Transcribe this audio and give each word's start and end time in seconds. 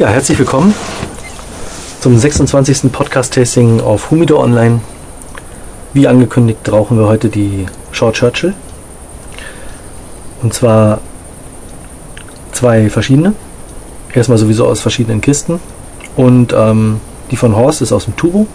Ja, 0.00 0.08
herzlich 0.08 0.38
willkommen 0.38 0.74
zum 2.00 2.16
26. 2.16 2.90
Podcast-Tasting 2.90 3.82
auf 3.82 4.10
Humido 4.10 4.42
Online. 4.42 4.80
Wie 5.92 6.08
angekündigt 6.08 6.72
rauchen 6.72 6.98
wir 6.98 7.06
heute 7.06 7.28
die 7.28 7.66
Short 7.92 8.16
Churchill. 8.16 8.54
Und 10.40 10.54
zwar 10.54 11.02
zwei 12.52 12.88
verschiedene. 12.88 13.34
Erstmal 14.14 14.38
sowieso 14.38 14.66
aus 14.66 14.80
verschiedenen 14.80 15.20
Kisten. 15.20 15.60
Und 16.16 16.54
ähm, 16.56 17.02
die 17.30 17.36
von 17.36 17.54
Horst 17.54 17.82
ist 17.82 17.92
aus 17.92 18.06
dem 18.06 18.16
Tubo. 18.16 18.46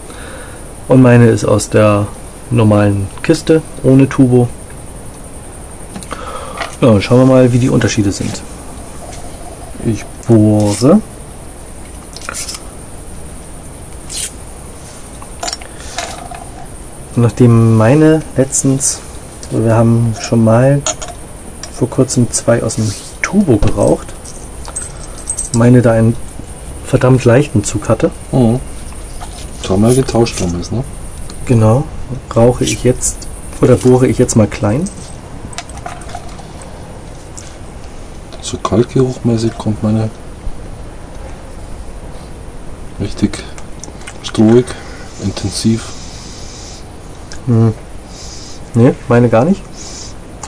Und 0.88 1.04
meine 1.04 1.28
ist 1.28 1.46
aus 1.46 1.70
der 1.70 2.08
normalen 2.50 3.08
Kiste 3.22 3.62
ohne 3.84 4.10
Tubo. 4.10 4.50
Ja, 6.82 7.00
schauen 7.00 7.20
wir 7.20 7.28
mal, 7.28 7.54
wie 7.54 7.60
die 7.60 7.70
Unterschiede 7.70 8.12
sind. 8.12 8.42
Ich 9.86 10.04
bohre. 10.28 11.02
Nachdem 17.18 17.78
meine 17.78 18.22
letztens, 18.36 19.00
wir 19.50 19.74
haben 19.74 20.14
schon 20.20 20.44
mal 20.44 20.82
vor 21.74 21.90
kurzem 21.90 22.30
zwei 22.32 22.62
aus 22.62 22.76
dem 22.76 22.92
Turbo 23.22 23.56
geraucht, 23.56 24.08
meine 25.56 25.82
da 25.82 25.94
einen 25.94 26.18
verdammt 26.84 27.24
leichten 27.24 27.64
Zug 27.64 27.88
hatte. 27.88 28.12
Mhm. 28.34 28.60
Dreimal 29.64 29.96
getauscht 29.96 30.42
damals, 30.42 30.72
ne? 30.72 30.84
Genau, 31.46 31.86
rauche 32.36 32.66
ich 32.66 32.84
jetzt 32.84 33.16
oder 33.62 33.76
bohre 33.76 34.08
ich 34.08 34.18
jetzt 34.18 34.36
mal 34.36 34.48
klein. 34.48 34.84
So 38.42 38.58
kaltgeruchmäßig 38.58 39.58
kommt 39.58 39.82
meine 39.84 40.10
richtig 43.00 43.44
strohig, 44.22 44.66
intensiv. 45.24 45.95
Hm. 47.48 47.74
Ne, 48.74 48.96
meine 49.08 49.30
gar 49.30 49.46
nicht. 49.46 49.62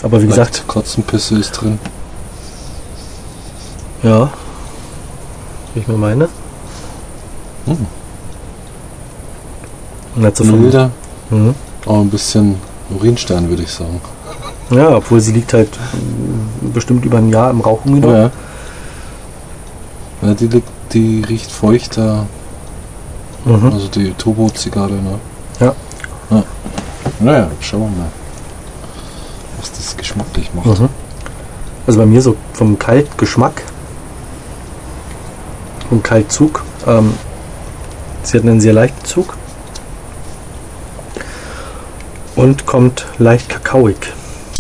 Aber 0.04 0.22
wie 0.22 0.28
gesagt, 0.28 0.58
Leicht 0.58 0.68
Katzenpisse 0.68 1.38
ist 1.40 1.52
drin. 1.54 1.80
ja, 4.04 4.30
wie 5.74 5.80
ich 5.80 5.88
mir 5.88 5.98
meine. 5.98 6.30
So 10.34 10.44
vom, 10.44 10.62
Milder, 10.62 10.90
Mhm. 11.30 11.54
aber 11.86 12.00
ein 12.00 12.10
bisschen 12.10 12.56
Urinstein, 12.90 13.50
würde 13.50 13.64
ich 13.64 13.72
sagen. 13.72 14.02
Ja, 14.72 14.96
obwohl 14.98 15.20
sie 15.20 15.32
liegt 15.32 15.54
halt 15.54 15.70
mm, 15.94 16.72
bestimmt 16.74 17.06
über 17.06 17.18
ein 17.20 17.30
Jahr 17.30 17.52
im 17.52 17.62
Rauchhumido. 17.62 18.12
Ja. 18.12 18.32
ja 20.22 20.34
die, 20.34 20.48
liegt- 20.48 20.68
die 20.94 21.24
riecht 21.28 21.52
feuchter, 21.52 22.26
Mhm. 23.46 23.72
also 23.72 23.88
die 23.88 24.14
Turbo-Zigarre, 24.14 24.94
ne? 24.94 25.20
Ja. 25.60 25.74
ja. 26.32 26.44
Naja, 27.20 27.50
schauen 27.62 27.82
wir 27.82 28.04
mal, 28.04 28.12
was 29.60 29.72
das 29.72 29.98
geschmacklich 29.98 30.54
macht. 30.54 30.80
Mhm. 30.80 30.90
Also 31.88 32.00
bei 32.00 32.06
mir 32.06 32.22
so 32.22 32.36
vom 32.54 32.78
Kaltgeschmack, 32.78 33.64
vom 35.90 36.04
Kaltzug. 36.04 36.64
Ähm, 36.86 37.14
sie 38.24 38.38
hat 38.38 38.44
einen 38.44 38.62
sehr 38.62 38.74
leichten 38.74 39.04
Zug 39.06 39.36
und 42.36 42.66
kommt 42.66 43.08
leicht 43.18 43.50
kakaoig. 43.50 44.14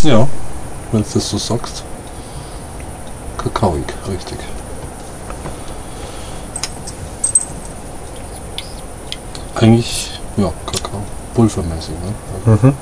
Ja, 0.03 0.27
wenn 0.91 1.03
du 1.03 1.07
das 1.13 1.29
so 1.29 1.37
sagst. 1.37 1.83
Kakaoig, 3.37 3.93
richtig. 4.09 4.39
Eigentlich, 9.55 10.19
ja, 10.37 10.51
Kakao. 10.65 11.01
Pulvermäßig, 11.37 11.93
ne? 12.03 12.51
Mhm. 12.51 12.73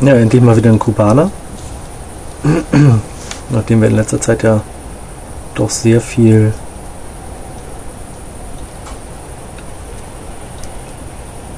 Ja, 0.00 0.14
endlich 0.14 0.40
mal 0.40 0.56
wieder 0.56 0.70
ein 0.70 0.78
Kubaner. 0.78 1.30
Nachdem 3.50 3.82
wir 3.82 3.88
in 3.88 3.96
letzter 3.96 4.22
Zeit 4.22 4.42
ja 4.42 4.62
doch 5.54 5.68
sehr 5.68 6.00
viel 6.00 6.54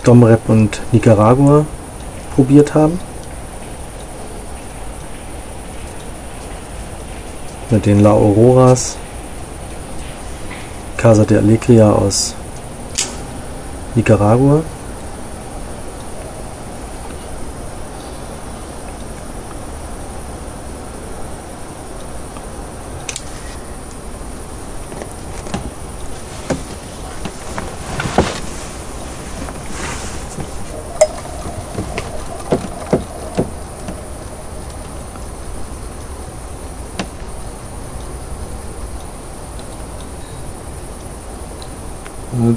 Domrep 0.02 0.48
und 0.48 0.80
Nicaragua 0.90 1.64
probiert 2.34 2.74
haben. 2.74 2.98
Mit 7.70 7.86
den 7.86 8.00
La 8.00 8.10
Auroras, 8.10 8.96
Casa 10.96 11.24
de 11.24 11.38
Alegria 11.38 11.88
aus 11.92 12.34
Nicaragua. 13.94 14.62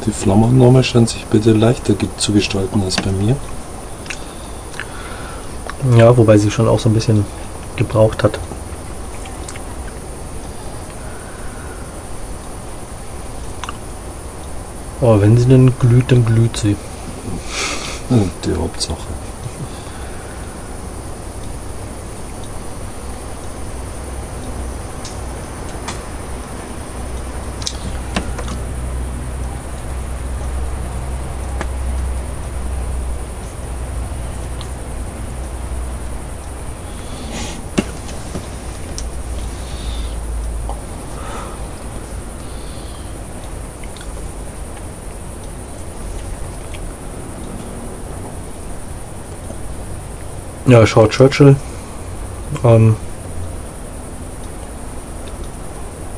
Die 0.05 0.11
Flammannahme 0.11 0.83
scheint 0.83 1.09
sich 1.09 1.25
bitte 1.25 1.53
leichter 1.53 1.95
zu 2.17 2.33
gestalten 2.33 2.81
als 2.83 2.97
bei 2.97 3.11
mir. 3.11 3.35
Ja, 5.97 6.15
wobei 6.17 6.37
sie 6.37 6.51
schon 6.51 6.67
auch 6.67 6.79
so 6.79 6.89
ein 6.89 6.93
bisschen 6.93 7.25
gebraucht 7.75 8.23
hat. 8.23 8.39
Aber 15.01 15.21
wenn 15.21 15.37
sie 15.37 15.45
denn 15.45 15.77
glüht, 15.79 16.11
dann 16.11 16.25
glüht 16.25 16.55
sie. 16.57 16.75
Die 18.09 18.55
Hauptsache. 18.55 18.97
Ja, 50.65 50.87
Short 50.87 51.11
Churchill. 51.11 51.57
Ähm, 52.63 52.95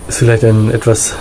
ist 0.08 0.20
vielleicht 0.20 0.44
ein 0.44 0.70
etwas 0.70 1.16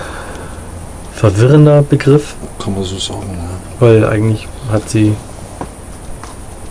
verwirrender 1.15 1.81
Begriff, 1.83 2.35
Kann 2.63 2.75
man 2.75 2.85
so 2.85 2.99
sagen, 2.99 3.31
ja. 3.33 3.49
weil 3.81 4.05
eigentlich 4.05 4.47
hat 4.71 4.91
sie 4.91 5.17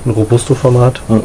ein 0.05 0.11
Robusto-Format. 0.11 1.01
Ja. 1.09 1.21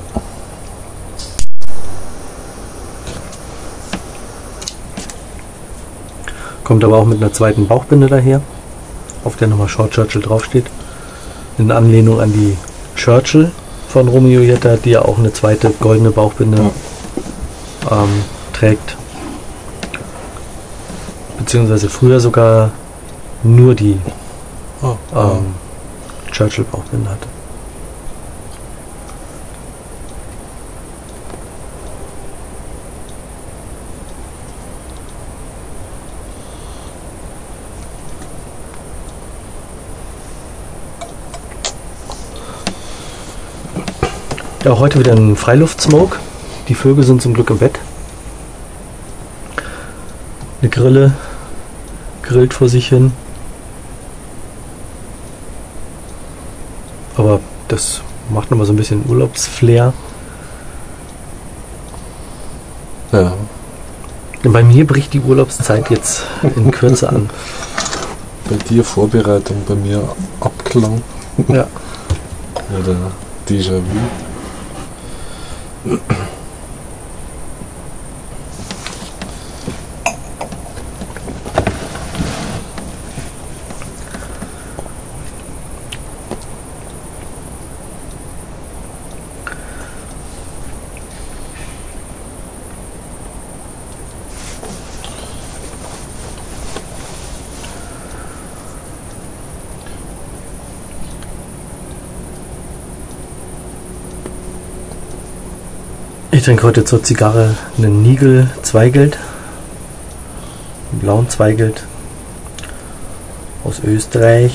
Kommt 6.64 6.84
aber 6.84 6.96
auch 6.96 7.06
mit 7.06 7.20
einer 7.20 7.32
zweiten 7.34 7.66
Bauchbinde 7.66 8.06
daher, 8.06 8.40
auf 9.24 9.36
der 9.36 9.48
nochmal 9.48 9.68
Short 9.68 9.90
Churchill 9.90 10.22
draufsteht. 10.22 10.66
In 11.58 11.70
Anlehnung 11.70 12.20
an 12.20 12.32
die 12.32 12.56
Churchill 12.94 13.50
von 13.88 14.08
Romeo 14.08 14.40
Jetta, 14.40 14.76
die 14.76 14.90
ja 14.90 15.02
auch 15.02 15.18
eine 15.18 15.32
zweite 15.32 15.70
goldene 15.80 16.10
Bauchbinde 16.10 16.70
ähm, 17.90 18.22
trägt. 18.52 18.96
Beziehungsweise 21.38 21.88
früher 21.88 22.20
sogar 22.20 22.70
nur 23.42 23.74
die 23.74 23.98
Oh, 24.80 24.96
ähm, 25.12 25.54
Churchill 26.30 26.64
Bauchbinde 26.70 27.10
hatte. 27.10 27.26
Auch 44.66 44.80
heute 44.80 44.98
wieder 44.98 45.12
ein 45.12 45.36
Freiluftsmoke. 45.36 46.18
Die 46.68 46.74
Vögel 46.74 47.04
sind 47.04 47.22
zum 47.22 47.34
Glück 47.34 47.50
im 47.50 47.58
Bett. 47.58 47.78
Eine 50.60 50.70
Grille 50.70 51.12
grillt 52.22 52.52
vor 52.52 52.68
sich 52.68 52.88
hin. 52.88 53.12
Aber 57.16 57.40
das 57.68 58.02
macht 58.30 58.50
nochmal 58.50 58.66
so 58.66 58.72
ein 58.72 58.76
bisschen 58.76 59.08
Urlaubsflair. 59.08 59.92
Ja. 63.12 63.32
Bei 64.42 64.62
mir 64.62 64.86
bricht 64.86 65.14
die 65.14 65.20
Urlaubszeit 65.20 65.90
jetzt 65.90 66.24
in 66.56 66.70
Kürze 66.70 67.08
an. 67.08 67.30
Bei 68.48 68.56
dir 68.56 68.82
Vorbereitung, 68.82 69.62
bei 69.66 69.74
mir 69.74 70.08
Abklang 70.40 71.02
Ja. 71.48 71.66
oder 72.80 72.96
Déjà-vu. 73.48 74.27
Mm-hmm. 75.84 76.14
trinke 106.48 106.62
heute 106.62 106.82
zur 106.82 107.02
Zigarre 107.02 107.54
einen 107.76 108.00
Nigel 108.00 108.48
Zweigelt. 108.62 109.18
Einen 110.90 111.00
blauen 111.02 111.28
Zweigelt. 111.28 111.84
Aus 113.64 113.80
Österreich. 113.84 114.54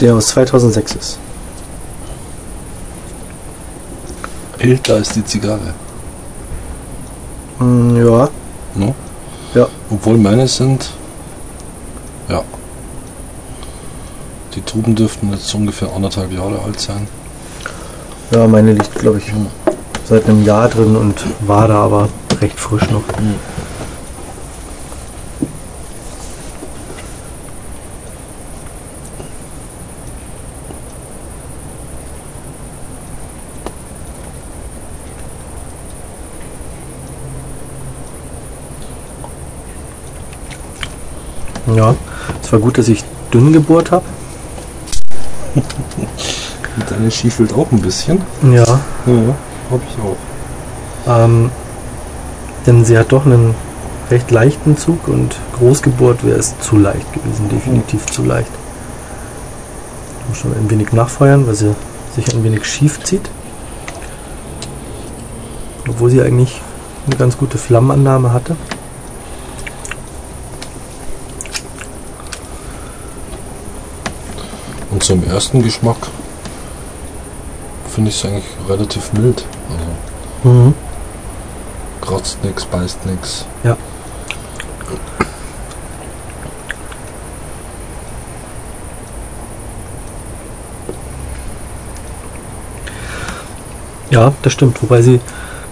Der 0.00 0.14
aus 0.14 0.28
2006 0.28 0.94
ist. 0.94 1.18
Älter 4.60 4.94
als 4.94 5.10
die 5.10 5.26
Zigarre. 5.26 5.74
Mm, 7.58 7.96
ja. 7.96 8.30
No? 8.76 8.94
Ja. 9.54 9.68
Obwohl 9.90 10.16
meine 10.16 10.48
sind. 10.48 10.88
Ja. 12.30 12.42
Die 14.54 14.60
Tuben 14.60 14.94
dürften 14.94 15.32
jetzt 15.32 15.52
ungefähr 15.52 15.92
anderthalb 15.92 16.32
Jahre 16.32 16.60
alt 16.62 16.78
sein. 16.78 17.08
Ja, 18.30 18.46
meine 18.46 18.72
liegt, 18.72 18.94
glaube 18.94 19.18
ich, 19.18 19.32
seit 20.04 20.28
einem 20.28 20.44
Jahr 20.44 20.68
drin 20.68 20.94
und 20.94 21.24
war 21.40 21.66
da 21.66 21.82
aber 21.82 22.08
recht 22.40 22.58
frisch 22.60 22.88
noch. 22.90 23.02
Ja, 41.74 41.96
es 42.40 42.52
war 42.52 42.60
gut, 42.60 42.78
dass 42.78 42.86
ich 42.86 43.02
dünn 43.32 43.52
gebohrt 43.52 43.90
habe. 43.90 44.04
Und 46.76 46.90
deine 46.90 47.10
schiefelt 47.10 47.52
auch 47.52 47.70
ein 47.70 47.80
bisschen. 47.80 48.20
Ja, 48.42 48.64
Ja, 49.06 49.34
hab 49.70 49.80
ich 49.88 50.02
auch. 50.02 50.16
Ähm, 51.06 51.50
denn 52.66 52.84
sie 52.84 52.98
hat 52.98 53.12
doch 53.12 53.26
einen 53.26 53.54
recht 54.10 54.30
leichten 54.30 54.76
Zug 54.76 55.08
und 55.08 55.36
groß 55.58 55.82
gebohrt 55.82 56.24
wäre 56.24 56.38
es 56.38 56.58
zu 56.60 56.76
leicht 56.76 57.12
gewesen, 57.12 57.48
definitiv 57.48 58.06
zu 58.06 58.24
leicht. 58.24 58.50
Ich 60.20 60.28
muss 60.28 60.38
schon 60.38 60.52
ein 60.52 60.70
wenig 60.70 60.92
nachfeuern, 60.92 61.46
weil 61.46 61.54
sie 61.54 61.74
sich 62.14 62.34
ein 62.34 62.42
wenig 62.44 62.64
schief 62.64 63.02
zieht. 63.04 63.28
Obwohl 65.88 66.10
sie 66.10 66.22
eigentlich 66.22 66.60
eine 67.06 67.16
ganz 67.16 67.36
gute 67.36 67.58
Flammenannahme 67.58 68.32
hatte. 68.32 68.56
Zum 75.04 75.22
ersten 75.22 75.62
Geschmack 75.62 75.98
finde 77.94 78.10
ich 78.10 78.16
es 78.16 78.24
eigentlich 78.24 78.44
relativ 78.68 79.12
mild. 79.12 79.44
Also 80.42 80.50
Mhm. 80.50 80.74
kratzt 82.00 82.42
nix, 82.42 82.64
beißt 82.64 83.04
nix. 83.04 83.44
Ja. 83.62 83.76
Ja, 94.10 94.32
das 94.42 94.52
stimmt, 94.52 94.80
wobei 94.82 95.02
sie 95.02 95.20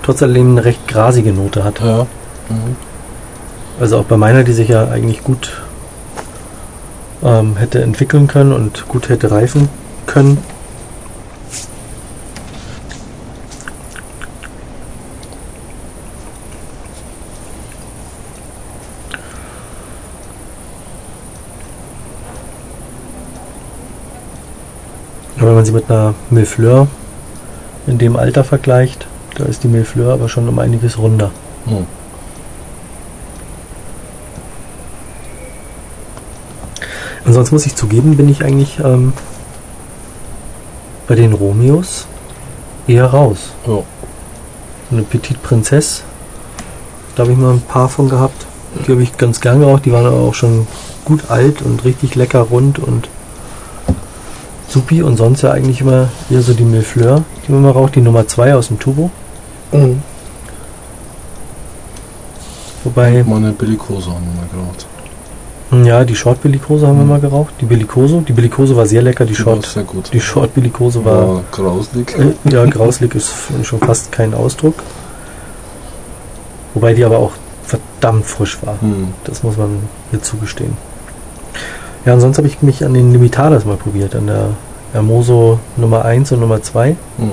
trotz 0.03 0.23
alledem 0.23 0.53
eine 0.53 0.65
recht 0.65 0.87
grasige 0.89 1.33
Note 1.33 1.65
hat. 1.65 1.81
Ja. 1.81 2.07
Mhm. 2.49 2.77
Also 3.81 3.99
auch 3.99 4.05
bei 4.05 4.17
meiner, 4.17 4.45
die 4.45 4.53
sich 4.53 4.69
ja 4.69 4.89
eigentlich 4.89 5.23
gut 5.23 5.63
ähm, 7.23 7.57
hätte 7.57 7.83
entwickeln 7.83 8.27
können 8.27 8.53
und 8.53 8.89
gut 8.89 9.09
hätte 9.09 9.31
reifen 9.31 9.69
können. 10.07 10.39
Aber 25.39 25.49
wenn 25.49 25.57
man 25.57 25.65
sie 25.65 25.73
mit 25.73 25.91
einer 25.91 26.15
Milfleur 26.31 26.87
in 27.89 27.99
dem 27.99 28.17
Alter 28.17 28.45
vergleicht, 28.45 29.09
da 29.37 29.45
ist 29.45 29.65
die 29.65 29.69
Milfleur 29.69 30.13
aber 30.13 30.29
schon 30.29 30.49
um 30.49 30.61
einiges 30.61 30.99
runder. 30.99 31.33
Mhm. 31.67 31.87
Und 37.33 37.37
sonst 37.37 37.51
muss 37.51 37.65
ich 37.65 37.75
zugeben, 37.75 38.19
bin 38.19 38.29
ich 38.29 38.45
eigentlich 38.45 38.79
ähm, 38.85 39.15
bei 41.09 41.15
den 41.15 41.33
Romeos 41.33 42.07
eher 42.87 43.07
raus. 43.07 43.53
Ja. 43.67 43.79
Eine 44.91 45.01
Petite 45.01 45.41
Princesse, 45.43 46.03
da 47.17 47.23
habe 47.23 47.33
ich 47.33 47.39
mal 47.39 47.55
ein 47.55 47.63
paar 47.63 47.89
von 47.89 48.11
gehabt. 48.11 48.45
Die 48.87 48.93
habe 48.93 49.03
ich 49.03 49.17
ganz 49.17 49.41
gern 49.41 49.61
geraucht. 49.61 49.87
Die 49.87 49.93
waren 49.93 50.05
aber 50.05 50.19
auch 50.19 50.35
schon 50.35 50.67
gut 51.07 51.31
alt 51.31 51.63
und 51.63 51.87
richtig 51.87 52.17
lecker 52.17 52.41
rund 52.41 52.79
und 52.79 53.09
supi. 54.69 55.03
Und 55.03 55.17
sonst 55.17 55.41
ja 55.41 55.53
eigentlich 55.53 55.81
immer 55.81 56.09
eher 56.29 56.43
so 56.43 56.53
die 56.53 56.65
Milfleur, 56.65 57.25
die 57.49 57.53
man 57.53 57.63
mal 57.63 57.71
raucht. 57.71 57.95
Die 57.95 58.03
Nummer 58.03 58.29
2 58.29 58.57
aus 58.57 58.69
dem 58.69 58.79
Turbo. 58.79 59.11
Mhm. 59.73 60.03
Wobei, 62.85 63.25
Meine 63.27 63.53
Bellicoso 63.53 64.13
haben 64.13 64.27
wir 64.27 64.43
mal 64.43 64.49
geraucht. 64.53 64.85
Ja, 65.73 66.05
die 66.05 66.15
Short 66.15 66.43
Bellicose 66.43 66.87
haben 66.87 66.99
wir 66.99 67.05
Mhm. 67.05 67.09
mal 67.11 67.21
geraucht. 67.21 67.55
Die 67.61 67.65
Bellicoso. 67.65 68.21
Die 68.21 68.33
Bellicose 68.33 68.77
war 68.77 68.85
sehr 68.87 69.01
lecker. 69.03 69.25
Die 69.25 69.35
Short, 69.35 69.65
sehr 69.65 69.85
gut. 69.85 70.11
die 70.13 70.21
Short 70.21 70.55
Bellicose 70.55 71.03
war 71.05 71.29
war 71.37 71.43
grauslig. 71.51 72.15
Äh, 72.19 72.35
Ja, 72.53 72.65
grauslig 72.67 73.15
ist 73.15 73.33
schon 73.63 73.79
fast 73.81 74.13
kein 74.13 74.35
Ausdruck. 74.35 74.75
Wobei 76.75 76.95
die 76.95 77.05
aber 77.05 77.19
auch 77.19 77.33
verdammt 77.65 78.27
frisch 78.27 78.59
war. 78.63 78.75
Mhm. 78.81 79.09
Das 79.25 79.43
muss 79.43 79.57
man 79.57 79.79
hier 80.11 80.23
zugestehen. 80.23 80.77
Ja, 82.05 82.15
und 82.15 82.21
sonst 82.21 82.37
habe 82.39 82.49
ich 82.49 82.61
mich 82.63 82.85
an 82.85 82.95
den 82.95 83.13
Limitadas 83.13 83.65
mal 83.65 83.77
probiert, 83.77 84.15
an 84.15 84.27
der 84.27 84.49
Hermoso 84.93 85.59
Nummer 85.77 86.05
1 86.05 86.33
und 86.33 86.41
Nummer 86.41 86.63
2. 86.63 86.97
Mhm. 87.17 87.31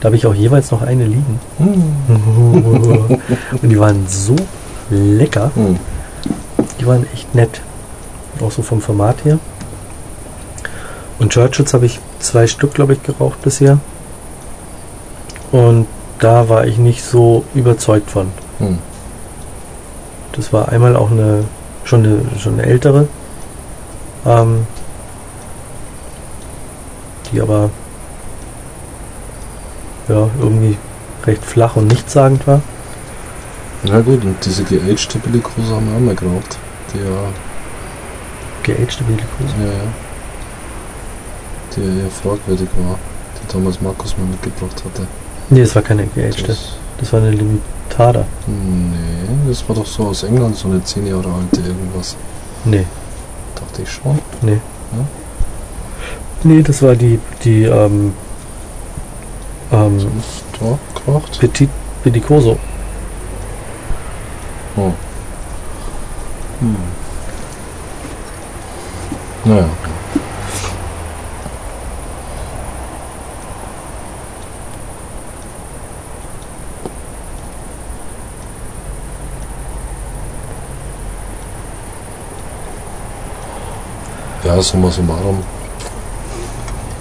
Da 0.00 0.06
habe 0.06 0.16
ich 0.16 0.26
auch 0.26 0.34
jeweils 0.34 0.70
noch 0.70 0.82
eine 0.82 1.04
liegen. 1.04 1.38
Mhm. 1.58 3.18
und 3.62 3.68
die 3.68 3.78
waren 3.78 4.04
so 4.08 4.34
lecker. 4.90 5.50
Mhm. 5.54 5.76
Die 6.80 6.86
waren 6.86 7.06
echt 7.12 7.34
nett. 7.34 7.60
Auch 8.40 8.52
so 8.52 8.62
vom 8.62 8.80
Format 8.80 9.24
her. 9.24 9.38
Und 11.18 11.32
Churchills 11.32 11.74
habe 11.74 11.86
ich 11.86 11.98
zwei 12.20 12.46
Stück, 12.46 12.74
glaube 12.74 12.92
ich, 12.92 13.02
geraucht 13.02 13.42
bisher. 13.42 13.78
Und 15.50 15.86
da 16.20 16.48
war 16.48 16.66
ich 16.66 16.78
nicht 16.78 17.02
so 17.04 17.44
überzeugt 17.54 18.10
von. 18.10 18.30
Mhm. 18.58 18.78
Das 20.32 20.52
war 20.52 20.68
einmal 20.68 20.94
auch 20.94 21.10
eine 21.10 21.44
schon 21.88 22.04
eine, 22.04 22.20
schon 22.38 22.54
eine 22.54 22.66
ältere, 22.66 23.08
ähm, 24.26 24.66
die 27.32 27.40
aber 27.40 27.70
ja 30.08 30.28
irgendwie 30.40 30.76
recht 31.24 31.44
flach 31.44 31.76
und 31.76 31.88
nichtssagend 31.88 32.46
war. 32.46 32.60
Na 33.84 34.00
gut, 34.00 34.24
und 34.24 34.44
diese 34.44 34.64
geagte 34.64 35.18
Bellicoso 35.18 35.76
haben 35.76 35.88
wir 35.88 35.96
auch 35.96 36.00
mal 36.00 36.14
geraucht. 36.14 36.58
Die 36.92 36.98
ja 36.98 37.28
geagte 38.74 39.04
Bedikose. 39.04 39.54
Ja, 39.60 39.66
ja. 39.66 39.88
Die 41.76 41.80
eher 42.00 42.10
fragwürdig 42.10 42.68
war, 42.76 42.98
die 43.42 43.52
damals 43.52 43.80
Markus 43.80 44.16
mal 44.16 44.26
mitgebracht 44.26 44.82
hatte. 44.84 45.06
Nee, 45.50 45.60
das 45.62 45.74
war 45.74 45.82
keine 45.82 46.06
geagte. 46.06 46.42
Das, 46.44 46.72
Das, 46.98 47.12
war 47.12 47.20
eine 47.20 47.30
Limitada. 47.30 48.24
nee, 48.46 49.48
das 49.48 49.66
war 49.68 49.76
doch 49.76 49.86
so 49.86 50.08
aus 50.08 50.22
England, 50.24 50.56
so 50.56 50.68
eine 50.68 50.82
10 50.82 51.06
Jahre 51.06 51.28
alte 51.32 51.60
irgendwas. 51.66 52.16
Nee, 52.64 52.84
Dachte 53.54 53.82
ich 53.82 53.90
schon. 53.90 54.18
nee. 54.42 54.52
Ja? 54.92 55.04
Nee, 56.44 56.62
das 56.62 56.82
war 56.82 56.94
die, 56.94 57.18
die, 57.44 57.64
ähm, 57.64 58.12
ähm, 59.72 59.98
Da, 60.60 60.78
gemacht. 61.04 61.38
Petit 61.40 61.68
Bedicoso. 62.04 62.58
Oh. 64.76 64.92
Hm. 66.60 66.76
Naja. 69.48 69.68
Ja, 84.44 84.60
summa 84.62 84.90
summarum. 84.90 85.42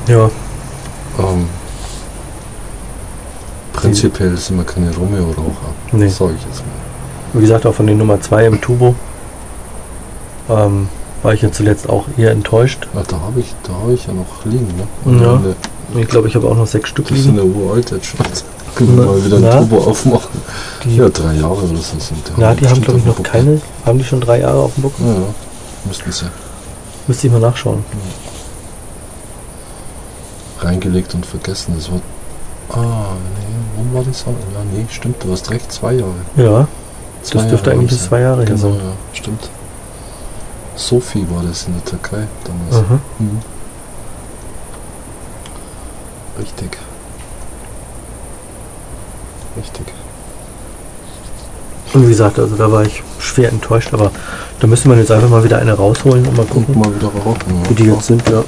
Ja, 0.07 0.29
Ähm, 1.19 1.49
prinzipiell 3.73 4.37
sind 4.37 4.57
wir 4.57 4.63
keine 4.63 4.93
Romeo-Raucher. 4.95 5.71
nee. 5.91 6.07
Sag 6.07 6.29
ich 6.35 6.43
jetzt 6.45 6.59
mal. 6.59 6.71
Wie 7.33 7.41
gesagt, 7.41 7.65
auch 7.65 7.73
von 7.73 7.87
den 7.87 7.97
Nummer 7.97 8.21
2 8.21 8.45
im 8.45 8.61
Turbo 8.61 8.93
ähm, 10.49 10.87
war 11.27 11.33
ich 11.33 11.41
ja 11.41 11.51
zuletzt 11.51 11.89
auch 11.89 12.05
eher 12.17 12.31
enttäuscht. 12.31 12.87
Ach, 12.97 13.05
da 13.05 13.19
habe 13.19 13.41
ich, 13.41 13.53
da 13.63 13.73
habe 13.73 13.91
ich 13.93 14.07
ja 14.07 14.13
noch 14.13 14.45
liegen, 14.45 14.73
ne? 14.77 15.21
Ja. 15.21 15.33
Eine- 15.33 15.55
Ich 16.01 16.07
glaube, 16.07 16.29
ich 16.29 16.35
habe 16.35 16.47
auch 16.47 16.55
noch 16.55 16.67
sechs 16.67 16.87
Stück 16.87 17.09
Das 17.09 17.17
liegen. 17.17 17.35
ja 17.35 17.43
uralt 17.43 17.91
jetzt 17.91 18.05
schon. 18.05 18.19
Können 18.75 18.97
wir 18.97 19.05
mal 19.05 19.25
wieder 19.25 19.35
ein 19.35 19.41
na. 19.43 19.57
Turbo 19.57 19.77
aufmachen. 19.89 20.29
Die, 20.85 20.95
Ja, 20.95 21.09
drei 21.09 21.33
Jahre 21.33 21.51
oder 21.55 21.67
so 21.67 21.99
sind 21.99 22.25
die. 22.29 22.31
na, 22.37 22.53
die 22.53 22.65
haben, 22.65 22.79
glaube 22.81 22.99
ich, 22.99 23.05
noch 23.05 23.15
Buckel. 23.15 23.29
keine. 23.31 23.61
Haben 23.85 23.97
die 23.97 24.05
schon 24.05 24.21
drei 24.21 24.39
Jahre 24.39 24.59
auf 24.59 24.73
dem 24.75 24.83
Buckel? 24.83 25.05
Ja, 25.05 25.13
ja. 25.15 25.19
Müssten 25.85 26.11
sie 26.13 26.25
Müsste 27.07 27.27
ich 27.27 27.33
mal 27.33 27.39
nachschauen. 27.41 27.83
reingelegt 30.61 31.13
und 31.13 31.25
vergessen. 31.25 31.73
Das 31.75 31.91
war. 31.91 31.99
Ah, 32.69 33.07
nee, 33.35 33.55
wann 33.77 33.93
war 33.93 34.03
das? 34.09 34.21
Ja, 34.25 34.31
nee, 34.73 34.85
stimmt, 34.89 35.21
du 35.23 35.31
hast 35.33 35.49
recht, 35.51 35.69
zwei 35.73 35.93
Jahre. 35.93 36.11
Ja, 36.37 36.67
Zwei 37.23 37.39
das 37.41 37.49
dürfte 37.49 37.69
Jahre 37.71 37.81
eigentlich 37.81 38.01
zwei 38.01 38.21
Jahre 38.21 38.37
her 38.37 38.45
Genau, 38.45 38.57
sein. 38.59 38.73
ja, 38.75 38.91
stimmt. 39.13 39.49
Sophie 40.77 41.25
war 41.29 41.43
das 41.43 41.65
in 41.67 41.73
der 41.73 41.83
Türkei 41.85 42.27
damals. 42.45 42.85
Aha. 42.87 42.99
Mhm. 43.19 43.39
Richtig. 46.39 46.77
Richtig. 49.57 49.85
Und 51.93 52.03
wie 52.03 52.09
gesagt, 52.09 52.37
also 52.37 52.55
da 52.55 52.71
war 52.71 52.83
ich 52.83 53.01
schwer 53.19 53.49
enttäuscht, 53.49 53.93
aber 53.93 54.11
da 54.59 54.67
müsste 54.67 54.87
man 54.87 54.99
jetzt 54.99 55.11
einfach 55.11 55.29
mal 55.29 55.43
wieder 55.43 55.57
eine 55.57 55.73
rausholen 55.73 56.27
und 56.27 56.37
mal 56.37 56.45
Guck 56.47 56.65
gucken, 56.67 56.79
mal 56.79 56.93
wieder 56.95 57.07
rauchen. 57.07 57.63
wie 57.69 57.73
die 57.73 57.85
jetzt 57.85 58.05
sind. 58.05 58.27
Ja. 58.29 58.43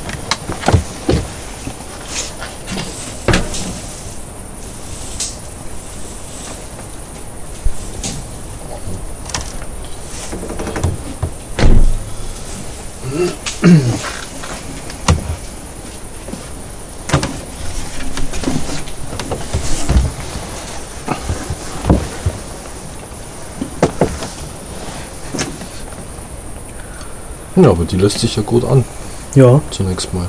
Die 27.91 27.98
lässt 27.98 28.19
sich 28.19 28.36
ja 28.36 28.43
gut 28.43 28.63
an, 28.65 28.84
ja, 29.36 29.62
zunächst 29.72 30.13
mal. 30.13 30.27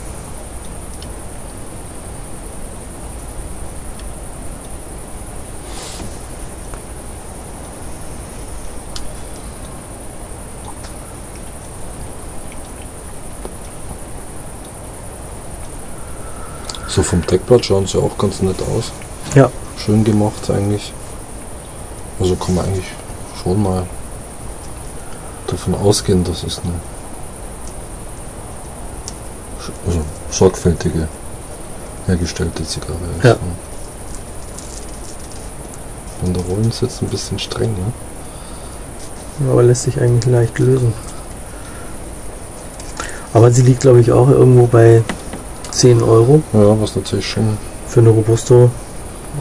So 16.88 17.02
vom 17.02 17.24
Deckblatt 17.24 17.64
schauen 17.64 17.86
sie 17.86 17.98
auch 17.98 18.16
ganz 18.18 18.42
nett 18.42 18.60
aus. 18.62 18.90
Ja. 19.34 19.50
Schön 19.78 20.02
gemacht 20.04 20.50
eigentlich. 20.50 20.92
Also 22.18 22.34
kann 22.36 22.54
man 22.54 22.66
eigentlich 22.66 22.86
schon 23.42 23.62
mal 23.62 23.86
davon 25.46 25.74
ausgehen, 25.74 26.24
dass 26.24 26.42
es 26.42 26.58
eine 26.58 26.72
sch- 29.62 29.72
also 29.86 30.00
sorgfältige 30.40 31.06
hergestellte 32.06 32.64
Zigarre 32.64 32.96
ist. 33.18 33.24
Ja. 33.24 33.32
ne? 33.34 33.38
Und 36.22 36.34
der 36.34 36.42
Rollen 36.44 36.68
ist 36.70 36.80
jetzt 36.80 37.02
ein 37.02 37.08
bisschen 37.08 37.38
streng, 37.38 37.68
ne? 37.72 37.92
aber 39.52 39.62
lässt 39.62 39.82
sich 39.82 40.00
eigentlich 40.00 40.32
leicht 40.32 40.58
lösen. 40.58 40.94
Aber 43.34 43.50
sie 43.50 43.62
liegt, 43.62 43.80
glaube 43.80 44.00
ich, 44.00 44.10
auch 44.12 44.28
irgendwo 44.30 44.66
bei 44.66 45.02
10 45.72 46.02
Euro 46.02 46.42
Ja, 46.54 46.80
was 46.80 46.96
natürlich 46.96 47.28
schon. 47.28 47.58
für 47.86 48.00
eine 48.00 48.08
Robusto 48.08 48.70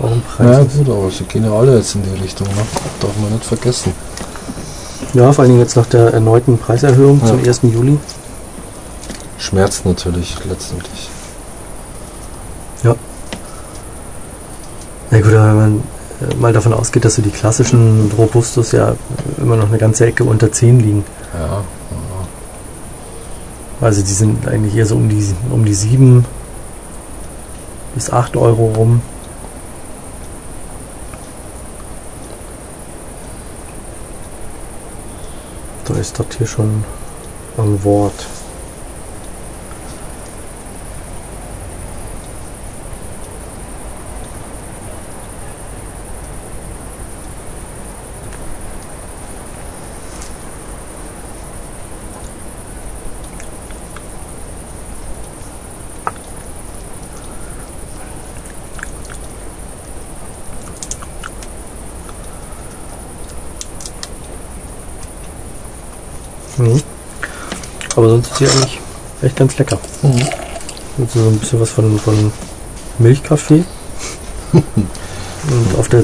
auch 0.03 0.11
ein 0.11 0.21
Preis 0.21 0.47
Ja, 0.57 0.63
gut, 0.63 0.89
aber 0.89 1.09
sie 1.09 1.23
gehen 1.23 1.45
ja 1.45 1.51
alle 1.53 1.77
jetzt 1.77 1.95
in 1.95 2.03
die 2.03 2.21
Richtung, 2.21 2.47
ne? 2.47 2.61
Darf 2.99 3.17
man 3.21 3.31
nicht 3.31 3.45
vergessen. 3.45 3.93
Ja, 5.13 5.31
vor 5.31 5.43
allen 5.43 5.51
Dingen 5.51 5.61
jetzt 5.63 5.75
nach 5.77 5.87
der 5.87 6.13
erneuten 6.13 6.57
Preiserhöhung 6.57 7.25
zum 7.25 7.39
Ja. 7.43 7.47
1. 7.47 7.61
Juli. 7.63 7.97
Schmerzt 9.49 9.85
natürlich 9.85 10.37
letztendlich. 10.45 11.09
Na 15.11 15.21
gut, 15.21 15.33
aber 15.33 15.47
wenn 15.47 15.55
man 15.55 15.83
äh, 16.21 16.35
mal 16.35 16.53
davon 16.53 16.73
ausgeht, 16.73 17.03
dass 17.03 17.15
so 17.15 17.21
die 17.21 17.31
klassischen 17.31 18.11
Robustos 18.17 18.71
ja 18.71 18.95
immer 19.37 19.55
noch 19.55 19.69
eine 19.69 19.79
ganze 19.79 20.05
Ecke 20.05 20.23
unter 20.23 20.51
10 20.51 20.79
liegen. 20.79 21.03
Ja, 21.33 21.47
ja. 21.47 21.63
Also 23.81 24.01
die 24.01 24.13
sind 24.13 24.47
eigentlich 24.47 24.75
eher 24.75 24.85
so 24.85 24.95
um 24.95 25.09
die, 25.09 25.33
um 25.49 25.65
die 25.65 25.73
7 25.73 26.25
bis 27.95 28.11
8 28.11 28.37
Euro 28.37 28.71
rum. 28.75 29.01
Da 35.85 35.95
ist 35.95 36.19
das 36.19 36.27
hier 36.37 36.45
schon 36.45 36.83
ein 37.57 37.83
Wort. 37.83 38.27
Mhm. 66.59 66.81
Eigentlich 68.47 68.79
echt 69.21 69.35
ganz 69.35 69.57
lecker. 69.57 69.77
Mhm. 70.01 70.27
Und 70.97 71.11
so 71.11 71.19
ein 71.19 71.37
bisschen 71.39 71.59
was 71.59 71.69
von, 71.69 71.99
von 71.99 72.31
Milchkaffee. 72.97 73.63
Und 74.53 75.77
auf 75.77 75.87
der 75.87 76.03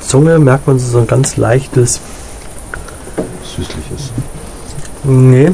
Zunge 0.00 0.38
merkt 0.38 0.66
man 0.66 0.78
so 0.78 0.98
ein 0.98 1.06
ganz 1.06 1.36
leichtes, 1.36 2.00
Süßliches. 3.56 4.12
nee, 5.04 5.52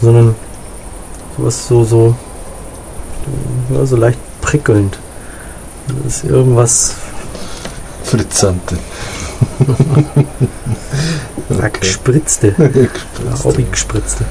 sondern 0.00 0.34
sowas 1.36 1.66
so, 1.66 1.84
so, 1.84 2.16
ja, 3.70 3.86
so 3.86 3.96
leicht 3.96 4.18
prickelnd. 4.40 4.98
Das 5.88 6.16
ist 6.16 6.24
irgendwas 6.24 6.94
Fritzante. 8.04 8.78
ja, 11.50 11.68
gespritzte, 11.68 12.54
ja, 12.58 13.44
Hobby 13.44 13.64
gespritzte. 13.64 14.24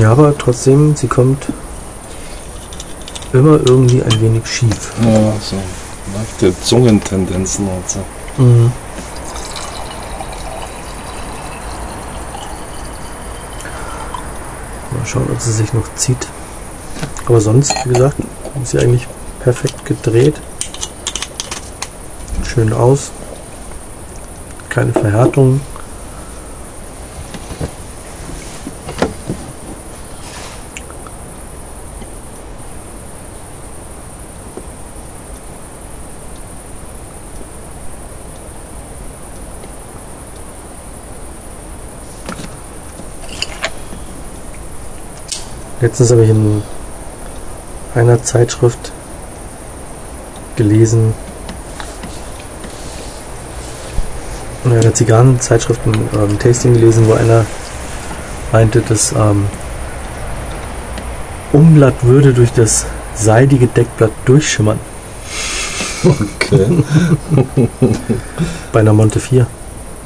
Ja, 0.00 0.12
aber 0.12 0.36
trotzdem, 0.38 0.96
sie 0.96 1.08
kommt 1.08 1.48
immer 3.34 3.60
irgendwie 3.66 4.02
ein 4.02 4.20
wenig 4.22 4.46
schief. 4.46 4.94
Ja, 5.04 5.34
so 5.38 5.56
leichte 6.16 6.58
Zungentendenzen 6.58 7.66
hat 7.66 7.90
sie. 7.90 8.42
Mhm. 8.42 8.72
Mal 14.90 15.06
schauen, 15.06 15.28
ob 15.30 15.38
sie 15.38 15.52
sich 15.52 15.70
noch 15.74 15.94
zieht. 15.96 16.26
Aber 17.26 17.42
sonst, 17.42 17.74
wie 17.84 17.92
gesagt, 17.92 18.16
ist 18.62 18.70
sie 18.70 18.78
eigentlich 18.78 19.06
perfekt 19.40 19.84
gedreht. 19.84 20.40
Schön 22.42 22.72
aus. 22.72 23.10
Keine 24.70 24.92
Verhärtung. 24.92 25.60
Letztens 45.80 46.10
habe 46.10 46.24
ich 46.24 46.30
in 46.30 46.62
einer 47.94 48.22
Zeitschrift 48.22 48.92
gelesen, 50.56 51.14
in 54.64 54.72
einer 54.72 54.92
Zigarrenzeitschrift 54.92 55.80
ein 55.86 55.94
ähm, 56.20 56.38
Tasting 56.38 56.74
gelesen, 56.74 57.08
wo 57.08 57.14
einer 57.14 57.46
meinte, 58.52 58.82
das 58.86 59.12
ähm, 59.12 59.46
Umblatt 61.52 62.04
würde 62.04 62.34
durch 62.34 62.52
das 62.52 62.84
seidige 63.14 63.66
Deckblatt 63.66 64.12
durchschimmern. 64.26 64.78
Okay. 66.04 66.84
Bei 68.72 68.80
einer 68.80 68.92
Monte 68.92 69.18
4. 69.18 69.46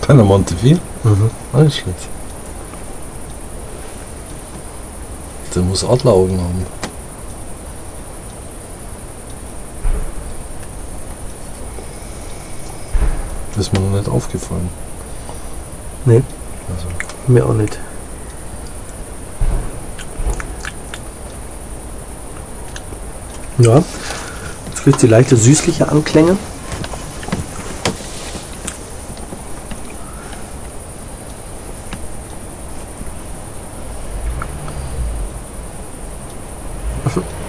Bei 0.02 0.08
einer 0.10 0.24
Monte 0.24 0.54
4? 0.54 0.78
Mhm. 1.02 1.30
Nicht 1.64 1.82
schlecht. 1.82 2.08
Der 5.54 5.62
muss 5.62 5.84
Adleraugen 5.84 6.40
haben. 6.40 6.66
Das 13.54 13.66
ist 13.66 13.72
mir 13.72 13.78
noch 13.78 13.96
nicht 13.96 14.08
aufgefallen. 14.08 14.68
Nee, 16.06 16.22
Also, 16.74 16.88
mir 17.28 17.46
auch 17.46 17.54
nicht. 17.54 17.78
Ja, 23.58 23.84
jetzt 24.66 24.82
kriegt 24.82 24.98
sie 24.98 25.06
leichte 25.06 25.36
süßliche 25.36 25.88
Anklänge. 25.88 26.36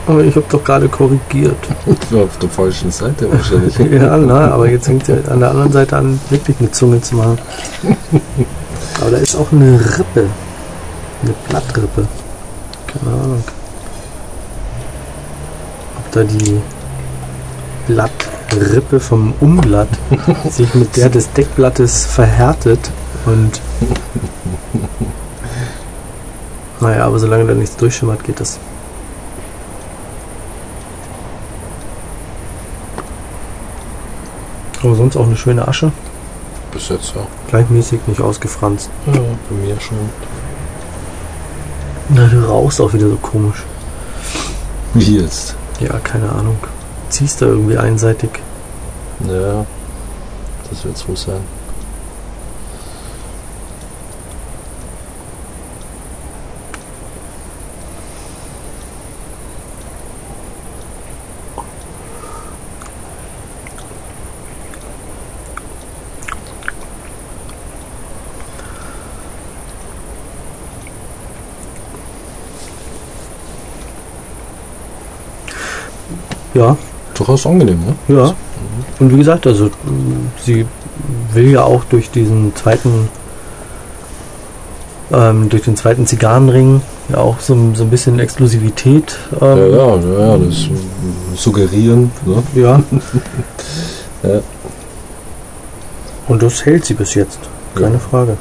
Aber 0.08 0.24
ich 0.24 0.36
habe 0.36 0.46
doch 0.50 0.64
gerade 0.64 0.88
korrigiert. 0.88 1.58
auf 2.14 2.38
der 2.38 2.50
falschen 2.50 2.92
Seite 2.92 3.32
wahrscheinlich. 3.32 3.78
Ja, 3.92 4.18
na, 4.18 4.52
aber 4.52 4.70
jetzt 4.70 4.86
fängt 4.86 5.06
sie 5.06 5.14
an 5.30 5.40
der 5.40 5.50
anderen 5.50 5.72
Seite 5.72 5.98
an, 5.98 6.20
wirklich 6.30 6.58
eine 6.60 6.72
Zunge 6.72 7.02
zu 7.02 7.16
machen. 7.16 7.40
Aber 9.02 9.12
da 9.12 9.18
ist 9.18 9.36
auch 9.36 9.52
eine 9.52 9.74
Rippe. 9.74 10.30
Eine 11.22 11.34
Blattrippe. 11.50 12.08
Keine 12.88 13.16
Ahnung. 13.16 13.44
Ob 15.98 16.12
da 16.12 16.24
die 16.24 16.62
Blattrippe 17.88 19.00
vom 19.00 19.34
Umblatt 19.42 19.90
sich 20.50 20.74
mit 20.76 20.96
der 20.96 21.10
des 21.10 21.32
Deckblattes 21.34 22.06
verhärtet 22.06 22.80
und. 23.26 23.62
Naja, 26.80 27.06
aber 27.06 27.20
solange 27.20 27.46
da 27.46 27.54
nichts 27.54 27.76
durchschimmert, 27.76 28.24
geht 28.24 28.40
das. 28.40 28.60
Aber 34.86 34.96
sonst 34.96 35.18
auch 35.18 35.26
eine 35.26 35.36
schöne 35.36 35.68
Asche. 35.68 35.92
Bis 36.72 36.90
jetzt 36.90 37.16
ja. 37.16 37.26
Gleichmäßig, 37.48 38.02
nicht 38.06 38.22
ausgefranst. 38.22 38.90
ja. 39.08 39.14
Bei 39.14 39.56
mir 39.66 39.80
schon. 39.80 39.98
Na, 42.10 42.28
du 42.28 42.48
rauchst 42.48 42.80
auch 42.80 42.94
wieder 42.94 43.10
so 43.10 43.16
komisch. 43.16 43.64
Wie 44.94 45.18
jetzt? 45.18 45.56
Ja, 45.80 45.98
keine 46.00 46.30
Ahnung. 46.32 46.58
Ziehst 47.10 47.42
da 47.42 47.48
irgendwie 47.48 47.78
einseitig. 47.78 48.30
Ja. 49.28 49.66
Das 50.70 50.86
wird 50.86 50.98
so 50.98 51.16
sein. 51.16 51.42
Ja, 76.56 76.76
Durchaus 77.14 77.46
angenehm, 77.46 77.80
ne? 77.86 78.16
ja. 78.16 78.34
Und 79.00 79.14
wie 79.14 79.18
gesagt, 79.18 79.46
also 79.48 79.70
sie 80.44 80.66
will 81.34 81.52
ja 81.52 81.64
auch 81.64 81.84
durch 81.86 82.10
diesen 82.12 82.56
zweiten, 82.56 83.10
ähm, 85.12 85.50
durch 85.50 85.64
den 85.64 85.76
zweiten 85.78 86.08
Zigarrenring 86.08 86.82
ja 87.10 87.18
auch 87.20 87.40
so, 87.40 87.56
so 87.76 87.84
ein 87.84 87.90
bisschen 87.90 88.20
Exklusivität. 88.20 89.16
Ja, 89.40 89.54
Ähm, 89.54 89.72
ja, 89.72 89.96
ja, 89.96 90.28
ja, 90.28 90.38
das 90.38 90.56
suggerieren, 91.42 92.12
ne? 92.26 92.44
ja. 92.56 92.82
Ja. 94.24 94.40
Und 96.28 96.42
das 96.42 96.66
hält 96.66 96.84
sie 96.86 96.96
bis 96.96 97.14
jetzt. 97.14 97.38
Keine 97.76 97.94
Ja. 97.94 98.00
Frage. 98.00 98.38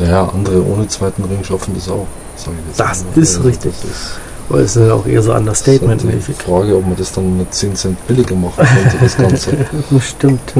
Ja, 0.00 0.24
andere 0.28 0.64
ohne 0.66 0.88
zweiten 0.88 1.22
Ring 1.24 1.44
schaffen 1.44 1.74
das 1.76 1.88
auch. 1.88 2.08
Sag 2.36 2.54
ich 2.54 2.66
jetzt 2.66 2.80
Das 2.80 3.04
mal. 3.04 3.22
ist 3.22 3.44
richtig. 3.44 3.72
Das 3.80 3.84
ist, 3.90 4.18
Aber 4.48 4.58
es 4.60 4.76
ist 4.76 4.86
ja 4.86 4.94
auch 4.94 5.06
eher 5.06 5.22
so 5.22 5.32
das 5.32 5.60
ist 5.62 5.66
halt 5.66 6.28
die 6.28 6.32
Frage, 6.32 6.76
ob 6.76 6.86
man 6.86 6.96
das 6.96 7.12
dann 7.12 7.38
mit 7.38 7.54
10 7.54 7.74
Cent 7.74 8.06
billiger 8.06 8.34
machen 8.34 8.66
könnte, 8.66 8.98
das 9.00 9.16
Ganze. 9.16 9.56
Stimmt. 10.00 10.52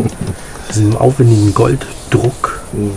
Diesem 0.70 0.96
aufwendigen 0.96 1.52
Golddruck. 1.52 2.62
Mhm. 2.72 2.92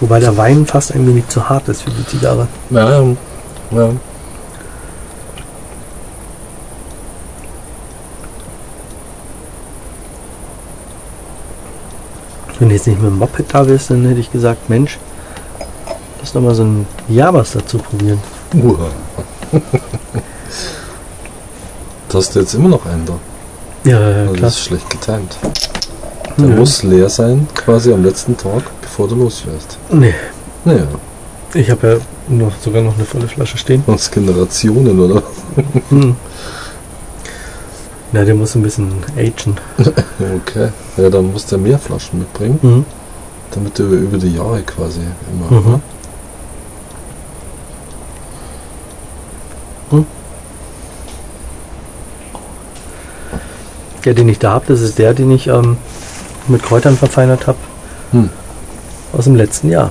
Wobei 0.00 0.20
der 0.20 0.36
Wein 0.36 0.66
fast 0.66 0.94
ein 0.94 1.06
wenig 1.06 1.28
zu 1.28 1.48
hart 1.48 1.68
ist 1.68 1.82
für 1.82 1.90
die 1.90 2.06
Zigarre. 2.06 2.46
Ja, 2.70 3.02
ja, 3.70 3.90
Wenn 12.58 12.68
du 12.68 12.74
jetzt 12.74 12.86
nicht 12.86 13.00
mit 13.00 13.10
dem 13.10 13.18
Moped 13.18 13.46
da 13.52 13.66
wärst, 13.66 13.90
dann 13.90 14.06
hätte 14.06 14.20
ich 14.20 14.30
gesagt, 14.30 14.68
Mensch, 14.70 14.98
lass 16.20 16.32
doch 16.32 16.40
mal 16.40 16.54
so 16.54 16.62
ein 16.64 16.86
Jabas 17.08 17.52
dazu 17.52 17.78
probieren. 17.78 18.20
Uah. 18.54 18.90
Da 22.08 22.18
hast 22.18 22.34
du 22.34 22.40
jetzt 22.40 22.54
immer 22.54 22.68
noch 22.68 22.86
einen 22.86 23.04
da. 23.06 23.14
Ja, 23.84 24.00
ja, 24.00 24.16
Also 24.22 24.32
klar. 24.34 24.40
das 24.42 24.54
ist 24.54 24.64
schlecht 24.64 24.88
getimt. 24.90 25.36
Der 26.38 26.48
Ja. 26.48 26.54
muss 26.56 26.82
leer 26.82 27.08
sein, 27.08 27.46
quasi 27.54 27.92
am 27.92 28.04
letzten 28.04 28.36
Tag, 28.36 28.62
bevor 28.80 29.08
du 29.08 29.14
losfährst. 29.16 29.78
Nee, 29.90 30.14
Naja, 30.64 30.86
ich 31.52 31.70
habe 31.70 31.86
ja 31.86 31.96
noch, 32.34 32.52
sogar 32.60 32.80
noch 32.82 32.94
eine 32.96 33.04
volle 33.04 33.28
Flasche 33.28 33.58
stehen. 33.58 33.82
uns 33.86 34.10
Generationen, 34.10 34.98
oder? 34.98 35.22
Hm. 35.90 36.16
Na, 38.14 38.24
der 38.24 38.36
muss 38.36 38.54
ein 38.54 38.62
bisschen 38.62 38.92
agen. 39.16 39.56
Okay. 40.36 40.68
Ja, 40.96 41.10
dann 41.10 41.32
musst 41.32 41.50
du 41.50 41.56
ja 41.56 41.62
mehr 41.62 41.78
Flaschen 41.80 42.20
mitbringen, 42.20 42.60
Mhm. 42.62 42.84
damit 43.50 43.76
du 43.76 43.82
über, 43.88 44.18
die 44.18 44.36
Jahre 44.36 44.62
quasi 44.62 45.00
immer. 45.32 45.60
Mhm. 45.60 45.82
Hm. 49.90 50.06
Der, 54.04 54.14
den 54.14 54.28
ich 54.28 54.38
da 54.38 54.52
habe, 54.52 54.66
das 54.68 54.80
ist 54.80 54.98
der, 55.00 55.12
den 55.12 55.32
ich 55.32 55.48
ähm, 55.48 55.76
mit 56.46 56.62
Kräutern 56.62 56.96
verfeinert 56.96 57.48
habe. 57.48 57.58
Hm. 58.12 58.30
Aus 59.12 59.24
dem 59.24 59.34
letzten 59.34 59.70
Jahr. 59.70 59.90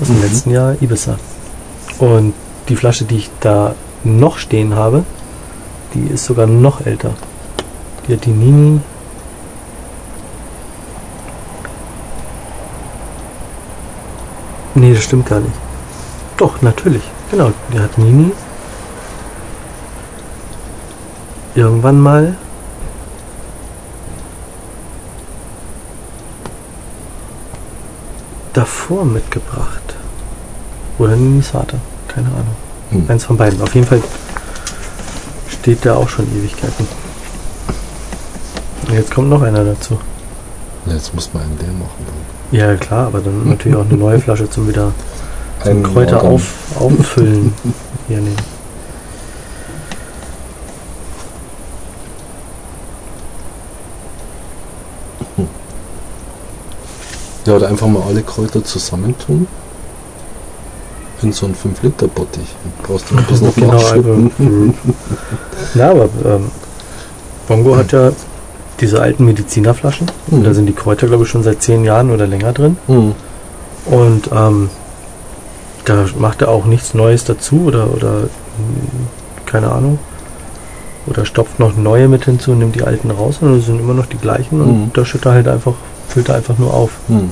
Aus 0.00 0.06
dem 0.06 0.18
Mhm. 0.18 0.22
letzten 0.22 0.50
Jahr 0.52 0.76
Ibiza. 0.80 1.18
Und 1.98 2.34
die 2.68 2.76
Flasche, 2.76 3.04
die 3.04 3.16
ich 3.16 3.30
da 3.40 3.74
noch 4.04 4.38
stehen 4.38 4.76
habe, 4.76 5.02
die 5.94 6.06
ist 6.06 6.24
sogar 6.24 6.46
noch 6.46 6.86
älter. 6.86 7.14
Die 8.06 8.14
hat 8.14 8.24
die 8.24 8.30
Nini. 8.30 8.80
Nee, 14.74 14.94
das 14.94 15.04
stimmt 15.04 15.26
gar 15.28 15.40
nicht. 15.40 15.54
Doch, 16.36 16.62
natürlich. 16.62 17.02
Genau, 17.30 17.52
die 17.72 17.78
hat 17.78 17.96
Nini 17.98 18.32
irgendwann 21.54 22.00
mal 22.00 22.36
davor 28.52 29.04
mitgebracht. 29.04 29.96
Oder 30.98 31.16
Ninis 31.16 31.48
Vater. 31.48 31.78
Keine 32.08 32.28
Ahnung. 32.28 32.56
Hm. 32.90 33.04
Eins 33.08 33.24
von 33.24 33.36
beiden. 33.36 33.60
Auf 33.62 33.74
jeden 33.74 33.86
Fall 33.86 34.02
steht 35.48 35.84
da 35.84 35.96
auch 35.96 36.08
schon 36.08 36.26
Ewigkeiten. 36.36 36.86
Jetzt 38.90 39.14
kommt 39.14 39.30
noch 39.30 39.42
einer 39.42 39.64
dazu. 39.64 39.98
Jetzt 40.86 41.14
muss 41.14 41.32
man 41.32 41.44
einen 41.44 41.58
leer 41.58 41.72
machen. 41.72 42.06
Dann. 42.50 42.58
Ja, 42.58 42.74
klar, 42.76 43.06
aber 43.06 43.20
dann 43.20 43.48
natürlich 43.48 43.76
auch 43.76 43.84
eine 43.88 43.98
neue 43.98 44.18
Flasche 44.18 44.50
zum 44.50 44.68
wieder 44.68 44.92
zum 45.64 45.82
Kräuter 45.82 46.22
auf, 46.22 46.54
auffüllen. 46.78 47.54
Hier 48.08 48.18
nehmen. 48.18 48.36
Ja, 57.44 57.54
oder 57.54 57.68
einfach 57.68 57.88
mal 57.88 58.02
alle 58.02 58.22
Kräuter 58.22 58.62
zusammentun. 58.62 59.48
In 61.22 61.32
so 61.32 61.46
einen 61.46 61.54
5-Liter-Bottich. 61.54 62.54
Brauchst 62.82 63.10
du 63.10 63.16
bloß 63.16 63.40
noch 63.42 63.54
Genau, 63.56 63.78
ja, 65.74 65.90
aber 65.90 66.08
ähm, 66.24 66.50
Bongo 67.46 67.76
hat 67.76 67.92
ja 67.92 68.10
diese 68.82 69.00
alten 69.00 69.24
Medizinerflaschen. 69.24 70.08
Mhm. 70.26 70.44
Da 70.44 70.52
sind 70.52 70.66
die 70.66 70.74
Kräuter, 70.74 71.06
glaube 71.06 71.24
ich, 71.24 71.30
schon 71.30 71.42
seit 71.42 71.62
zehn 71.62 71.84
Jahren 71.84 72.10
oder 72.10 72.26
länger 72.26 72.52
drin. 72.52 72.76
Hm. 72.88 73.14
Und 73.86 74.30
ähm, 74.32 74.68
da 75.86 76.04
macht 76.18 76.42
er 76.42 76.48
auch 76.50 76.66
nichts 76.66 76.92
Neues 76.92 77.24
dazu 77.24 77.62
oder, 77.66 77.92
oder 77.94 78.10
hm, 78.10 78.28
keine 79.46 79.72
Ahnung. 79.72 79.98
Oder 81.06 81.24
stopft 81.24 81.58
noch 81.58 81.76
neue 81.76 82.06
mit 82.08 82.26
hinzu 82.26 82.52
und 82.52 82.58
nimmt 82.58 82.76
die 82.76 82.84
alten 82.84 83.10
raus 83.10 83.38
und 83.40 83.58
es 83.58 83.66
sind 83.66 83.80
immer 83.80 83.94
noch 83.94 84.06
die 84.06 84.18
gleichen 84.18 84.60
und 84.60 84.68
Mhm. 84.68 84.90
da 84.92 85.04
schüttet 85.04 85.26
er 85.26 85.32
halt 85.32 85.48
einfach, 85.48 85.74
füllt 86.08 86.28
er 86.28 86.36
einfach 86.36 86.58
nur 86.58 86.72
auf. 86.72 86.90
Hm. 87.08 87.30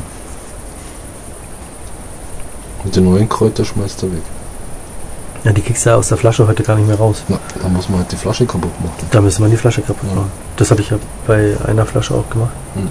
Und 2.82 2.96
die 2.96 3.00
neuen 3.00 3.28
Kräuter 3.28 3.64
schmeißt 3.64 4.02
er 4.04 4.12
weg. 4.12 4.22
Ja, 5.44 5.52
die 5.52 5.62
kriegst 5.62 5.86
du 5.86 5.90
ja 5.90 5.96
aus 5.96 6.08
der 6.08 6.18
Flasche 6.18 6.46
heute 6.46 6.62
gar 6.62 6.76
nicht 6.76 6.86
mehr 6.86 6.98
raus. 6.98 7.22
Na, 7.28 7.38
da 7.62 7.68
muss 7.68 7.88
man 7.88 8.00
halt 8.00 8.12
die 8.12 8.16
Flasche 8.16 8.44
kaputt 8.44 8.78
machen. 8.80 8.92
Da 9.10 9.20
müsste 9.22 9.40
man 9.40 9.50
die 9.50 9.56
Flasche 9.56 9.80
kaputt 9.80 10.08
Ja. 10.10 10.16
machen. 10.16 10.30
Das 10.56 10.70
habe 10.70 10.82
ich 10.82 10.90
ja 10.90 10.98
bei 11.26 11.56
einer 11.66 11.86
Flasche 11.86 12.14
auch 12.14 12.28
gemacht. 12.28 12.50
Mhm. 12.74 12.88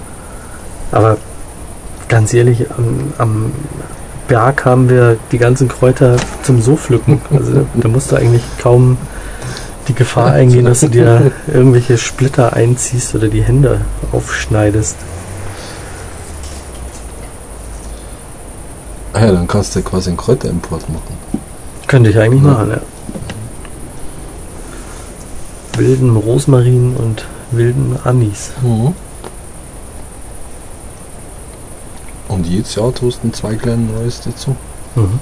Aber 0.90 1.16
ganz 2.08 2.34
ehrlich, 2.34 2.66
am, 2.76 3.12
am 3.18 3.52
Berg 4.26 4.64
haben 4.64 4.88
wir 4.88 5.16
die 5.30 5.38
ganzen 5.38 5.68
Kräuter 5.68 6.16
zum 6.42 6.60
so 6.60 6.76
pflücken. 6.76 7.20
Also 7.32 7.66
da 7.74 7.88
musst 7.88 8.10
du 8.10 8.16
eigentlich 8.16 8.42
kaum 8.60 8.96
die 9.86 9.94
Gefahr 9.94 10.32
eingehen, 10.32 10.64
dass 10.66 10.80
du 10.80 10.88
dir 10.88 11.30
irgendwelche 11.46 11.98
Splitter 11.98 12.52
einziehst 12.52 13.14
oder 13.14 13.28
die 13.28 13.42
Hände 13.42 13.80
aufschneidest. 14.12 14.96
Ah 19.12 19.20
ja, 19.26 19.32
dann 19.32 19.48
kannst 19.48 19.74
du 19.74 19.82
quasi 19.82 20.10
einen 20.10 20.16
Kräuterimport 20.16 20.88
machen. 20.88 21.29
Könnte 21.90 22.10
ich 22.10 22.18
eigentlich 22.20 22.42
machen, 22.42 22.70
ja. 22.70 22.80
Wilden 25.76 26.14
Rosmarin 26.14 26.94
und 26.94 27.26
wilden 27.50 27.98
Anis. 28.04 28.52
Mhm. 28.62 28.94
Und 32.28 32.46
jedes 32.46 32.76
Jahr 32.76 32.94
tust 32.94 33.24
du 33.24 33.32
zwei 33.32 33.56
kleine 33.56 33.82
Neues 33.82 34.20
dazu. 34.20 34.54
Mhm. 34.94 35.18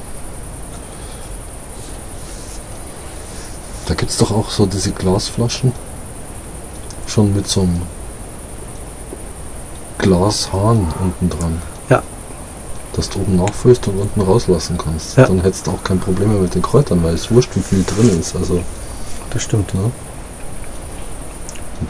Da 3.87 3.94
gibt 3.94 4.11
es 4.11 4.18
doch 4.18 4.31
auch 4.31 4.50
so 4.50 4.66
diese 4.66 4.92
Glasflaschen. 4.92 5.72
Schon 7.07 7.35
mit 7.35 7.48
so 7.48 7.62
einem 7.62 7.81
Glashahn 9.96 10.87
unten 11.00 11.31
dran. 11.31 11.62
Dass 12.94 13.11
du 13.11 13.20
oben 13.20 13.37
nachfüllst 13.37 13.87
und 13.88 13.98
unten 13.98 14.20
rauslassen 14.20 14.79
kannst. 14.79 15.16
Ja. 15.16 15.27
Dann 15.27 15.40
hättest 15.42 15.66
du 15.66 15.72
auch 15.72 15.85
kein 15.85 16.01
Problem 16.01 16.33
mehr 16.33 16.40
mit 16.40 16.55
den 16.55 16.62
Kräutern, 16.62 17.03
weil 17.05 17.14
es 17.14 17.31
wurscht, 17.31 17.51
wie 17.55 17.61
viel 17.61 17.85
drin 17.85 18.18
ist. 18.18 18.35
Also 18.35 18.61
Das 19.31 19.42
stimmt. 19.42 19.72
Ja. 19.74 19.81
dann 19.81 19.92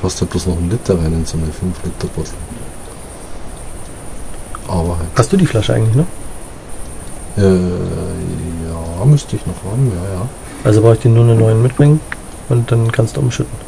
passt 0.02 0.20
ja 0.20 0.26
bloß 0.26 0.46
noch 0.46 0.58
ein 0.58 0.70
Liter 0.70 0.98
rein 0.98 1.12
in 1.12 1.24
so 1.24 1.38
eine 1.38 1.46
5 1.46 1.84
Liter 1.84 2.08
Bottle. 2.14 2.32
Aber 4.66 4.98
halt. 4.98 5.08
Hast 5.16 5.32
du 5.32 5.36
die 5.36 5.46
Flasche 5.46 5.74
eigentlich 5.74 5.96
noch? 5.96 6.06
Äh, 7.38 7.56
ja, 7.56 9.04
müsste 9.04 9.36
ich 9.36 9.46
noch 9.46 9.54
haben, 9.70 9.90
ja, 9.94 10.14
ja. 10.14 10.28
Also 10.64 10.82
brauche 10.82 10.94
ich 10.94 11.00
dir 11.00 11.08
nur 11.08 11.24
einen 11.24 11.38
neuen 11.38 11.62
mitbringen 11.62 12.00
und 12.48 12.70
dann 12.70 12.90
kannst 12.90 13.16
du 13.16 13.20
umschütten. 13.20 13.67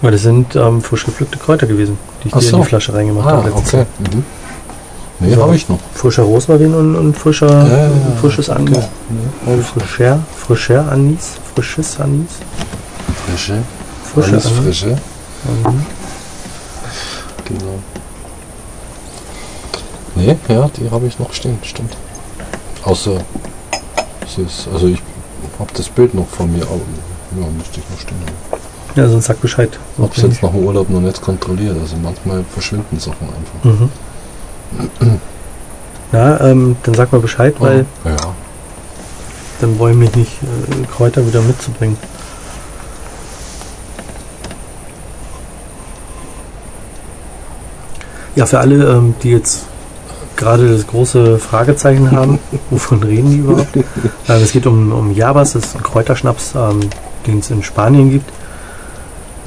Weil 0.00 0.12
das 0.12 0.22
sind 0.22 0.54
ähm, 0.54 0.80
frisch 0.82 1.04
gepflückte 1.04 1.38
Kräuter 1.38 1.66
gewesen, 1.66 1.98
die 2.22 2.28
ich 2.28 2.34
Ach 2.34 2.38
dir 2.40 2.46
so. 2.46 2.56
in 2.56 2.62
die 2.62 2.68
Flasche 2.68 2.94
reingemacht 2.94 3.26
Ah, 3.26 3.30
habe. 3.38 3.52
okay. 3.54 3.84
Mhm. 3.98 4.24
Nee, 5.20 5.34
So. 5.34 5.42
habe 5.42 5.56
ich 5.56 5.68
noch. 5.68 5.78
Frischer 5.94 6.22
Rosmarin 6.22 6.72
und, 6.74 6.94
und 6.94 7.16
frischer, 7.16 7.48
Ja, 7.48 7.90
frisches 8.20 8.48
Anis. 8.50 8.76
Okay. 8.78 8.86
Ja. 9.56 9.62
Frischer, 9.62 10.18
frischer 10.36 10.92
Anis, 10.92 11.32
frisches 11.54 11.98
Anis. 11.98 12.30
Frische. 13.26 13.58
Frische 14.04 14.30
Anis. 14.30 14.46
frische. 14.48 14.86
Mhm. 14.86 15.86
Genau. 17.46 17.78
Nee, 20.14 20.36
ja, 20.48 20.68
die 20.76 20.90
habe 20.90 21.06
ich 21.06 21.18
noch 21.18 21.32
stehen, 21.32 21.58
stimmt. 21.62 21.96
Außer, 22.84 23.20
es 24.24 24.38
ist, 24.38 24.68
also 24.72 24.86
ich 24.88 25.00
habe 25.58 25.70
das 25.74 25.88
Bild 25.88 26.14
noch 26.14 26.28
von 26.28 26.52
mir, 26.52 26.62
aber 26.62 26.80
ja, 27.40 27.46
müsste 27.56 27.80
ich 27.80 27.90
noch 27.90 27.98
stehen 28.00 28.16
haben. 28.20 28.60
Ja, 28.98 29.08
sonst 29.08 29.26
sag 29.26 29.40
Bescheid. 29.40 29.78
Habe 29.96 30.10
es 30.16 30.22
jetzt 30.22 30.42
nach 30.42 30.50
dem 30.50 30.64
Urlaub 30.64 30.90
noch 30.90 31.00
nicht 31.00 31.22
kontrolliert, 31.22 31.76
also 31.80 31.94
manchmal 32.02 32.42
verschwinden 32.52 32.98
Sachen 32.98 33.28
einfach. 33.28 33.64
Mhm. 35.00 35.20
Ja, 36.12 36.40
ähm, 36.40 36.76
dann 36.82 36.94
sag 36.94 37.12
mal 37.12 37.20
Bescheid, 37.20 37.54
weil 37.60 37.86
ja, 38.04 38.16
dann 39.60 39.74
ich 39.74 39.96
mich 39.96 40.16
nicht 40.16 40.32
äh, 40.42 40.86
Kräuter 40.92 41.24
wieder 41.24 41.40
mitzubringen. 41.42 41.96
Ja, 48.34 48.46
für 48.46 48.58
alle, 48.58 48.84
ähm, 48.84 49.14
die 49.22 49.30
jetzt 49.30 49.66
gerade 50.34 50.72
das 50.72 50.88
große 50.88 51.38
Fragezeichen 51.38 52.10
haben, 52.10 52.40
wovon 52.70 53.00
reden 53.04 53.30
die 53.30 53.38
überhaupt? 53.38 53.76
Ähm, 53.76 54.42
es 54.42 54.50
geht 54.50 54.66
um, 54.66 54.90
um 54.90 55.14
Jabas, 55.14 55.52
das 55.52 55.66
ist 55.66 55.76
ein 55.76 55.84
Kräuterschnaps, 55.84 56.54
ähm, 56.56 56.80
den 57.28 57.38
es 57.38 57.50
in 57.50 57.62
Spanien 57.62 58.10
gibt. 58.10 58.32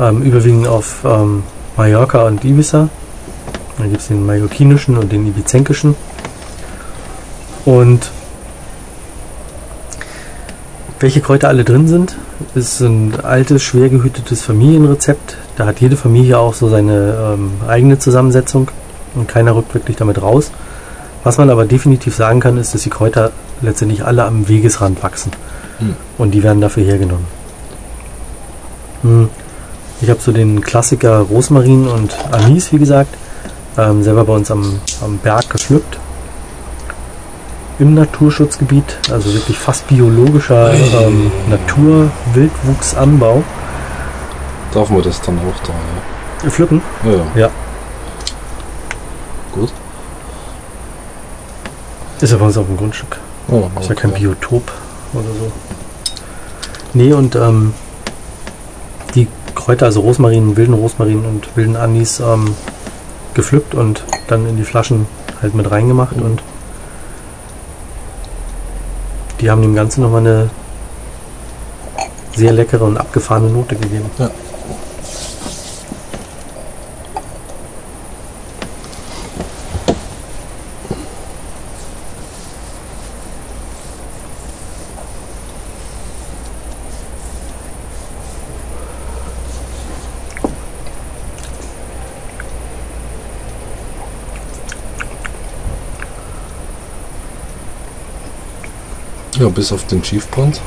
Ähm, 0.01 0.23
überwiegend 0.23 0.67
auf 0.67 1.05
ähm, 1.05 1.43
Mallorca 1.77 2.23
und 2.23 2.43
Ibiza. 2.43 2.89
Da 3.77 3.83
gibt 3.85 4.01
es 4.01 4.07
den 4.07 4.25
mallorquinischen 4.25 4.97
und 4.97 5.11
den 5.11 5.27
ibizenkischen. 5.27 5.95
Und 7.65 8.09
welche 10.99 11.21
Kräuter 11.21 11.49
alle 11.49 11.63
drin 11.63 11.87
sind, 11.87 12.15
ist 12.55 12.79
ein 12.79 13.13
altes, 13.21 13.61
schwer 13.61 13.89
gehütetes 13.89 14.41
Familienrezept. 14.41 15.37
Da 15.55 15.67
hat 15.67 15.81
jede 15.81 15.97
Familie 15.97 16.39
auch 16.39 16.55
so 16.55 16.67
seine 16.67 17.35
ähm, 17.35 17.51
eigene 17.67 17.99
Zusammensetzung 17.99 18.71
und 19.13 19.27
keiner 19.27 19.55
rückt 19.55 19.73
wirklich 19.75 19.97
damit 19.97 20.19
raus. 20.19 20.51
Was 21.23 21.37
man 21.37 21.51
aber 21.51 21.65
definitiv 21.65 22.15
sagen 22.15 22.39
kann, 22.39 22.57
ist, 22.57 22.73
dass 22.73 22.81
die 22.81 22.89
Kräuter 22.89 23.31
letztendlich 23.61 24.03
alle 24.03 24.25
am 24.25 24.47
Wegesrand 24.47 25.03
wachsen. 25.03 25.31
Hm. 25.77 25.95
Und 26.17 26.31
die 26.31 26.41
werden 26.41 26.61
dafür 26.61 26.83
hergenommen. 26.83 27.27
Hm. 29.03 29.29
Ich 30.01 30.09
habe 30.09 30.19
so 30.19 30.31
den 30.31 30.61
Klassiker 30.61 31.19
Rosmarin 31.19 31.87
und 31.87 32.15
Anis, 32.31 32.73
wie 32.73 32.79
gesagt, 32.79 33.13
ähm, 33.77 34.01
selber 34.03 34.25
bei 34.25 34.33
uns 34.33 34.49
am, 34.49 34.79
am 35.01 35.19
Berg 35.19 35.49
gepflückt. 35.49 35.99
Im 37.77 37.93
Naturschutzgebiet, 37.93 38.97
also 39.11 39.31
wirklich 39.33 39.57
fast 39.57 39.87
biologischer 39.87 40.73
ähm, 40.73 41.31
Natur-Wildwuchsanbau. 41.49 43.43
darf 44.73 44.89
man 44.89 45.03
das 45.03 45.21
dann 45.21 45.37
auch 45.39 45.67
da, 45.67 46.49
Pflücken? 46.49 46.81
ja? 47.03 47.11
Ja, 47.11 47.17
ja. 47.17 47.25
Ja. 47.35 47.49
Gut. 49.51 49.71
Ist 52.21 52.31
ja 52.31 52.37
bei 52.37 52.45
uns 52.45 52.57
auf 52.57 52.65
dem 52.67 52.77
Grundstück. 52.77 53.17
Oh, 53.47 53.69
Ist 53.79 53.89
ja 53.89 53.95
kein. 53.95 54.11
Biotop 54.13 54.71
oder 55.13 55.23
so. 55.23 55.51
Nee, 56.93 57.13
und 57.13 57.35
ähm, 57.35 57.73
Kräuter, 59.65 59.85
also 59.85 60.01
Rosmarin, 60.01 60.57
wilden 60.57 60.73
Rosmarin 60.73 61.23
und 61.25 61.55
wilden 61.55 61.75
Anis, 61.75 62.19
ähm, 62.19 62.55
gepflückt 63.33 63.75
und 63.75 64.03
dann 64.27 64.47
in 64.47 64.57
die 64.57 64.63
Flaschen 64.63 65.05
halt 65.41 65.53
mit 65.55 65.69
reingemacht 65.69 66.17
Mhm. 66.17 66.23
und 66.23 66.43
die 69.39 69.49
haben 69.49 69.61
dem 69.61 69.75
Ganzen 69.75 70.01
nochmal 70.01 70.21
eine 70.21 70.49
sehr 72.35 72.53
leckere 72.53 72.83
und 72.83 72.97
abgefahrene 72.97 73.49
Note 73.49 73.75
gegeben. 73.75 74.09
Ja. 74.17 74.29
Ja, 99.51 99.55
bis 99.55 99.71
auf 99.73 99.85
den 99.87 100.01
Chiefbrand, 100.01 100.61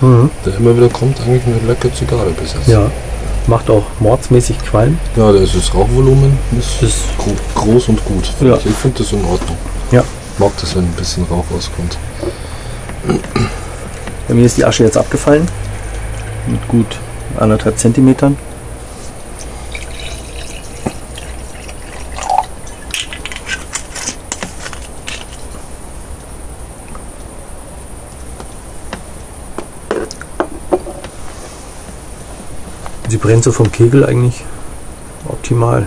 Mhm. 0.00 0.30
der 0.46 0.56
immer 0.56 0.76
wieder 0.76 0.88
kommt, 0.88 1.20
eigentlich 1.20 1.42
eine 1.44 1.66
leckere 1.66 1.92
Zigarre 1.92 2.30
bis 2.30 2.54
jetzt. 2.54 2.68
Ja, 2.68 2.88
macht 3.48 3.68
auch 3.68 3.82
mordsmäßig 3.98 4.58
Qualm. 4.64 4.96
Ja, 5.16 5.32
das 5.32 5.54
ist 5.56 5.74
Rauchvolumen 5.74 6.38
ist, 6.58 6.82
Ist- 6.82 7.18
gro 7.18 7.32
groß 7.54 7.88
und 7.88 8.04
gut. 8.04 8.26
find 8.38 8.50
Ja. 8.50 8.56
Ich, 8.58 8.66
ich 8.66 8.74
finde 8.76 9.02
das 9.02 9.12
in 9.12 9.24
Ordnung. 9.24 9.56
Ja. 9.90 10.02
Mag 10.38 10.52
das, 10.60 10.74
wenn 10.76 10.84
ein 10.84 10.92
bisschen 10.92 11.24
Rauch 11.24 11.44
rauskommt. 11.52 11.98
Bei 14.28 14.34
mir 14.34 14.46
ist 14.46 14.56
die 14.56 14.64
Asche 14.64 14.84
jetzt 14.84 14.96
abgefallen. 14.96 15.46
Mit 16.46 16.66
gut 16.68 16.86
anderthalb 17.38 17.78
Zentimetern. 17.78 18.36
Brennt 33.22 33.44
so 33.44 33.52
vom 33.52 33.70
Kegel 33.70 34.04
eigentlich 34.04 34.44
optimal. 35.28 35.86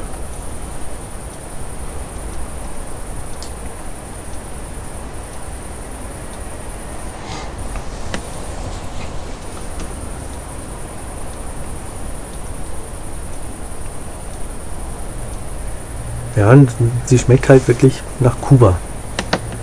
Ja, 16.38 16.52
und 16.52 16.70
sie 17.06 17.18
schmeckt 17.18 17.48
halt 17.50 17.68
wirklich 17.68 18.02
nach 18.20 18.40
Kuba. 18.42 18.78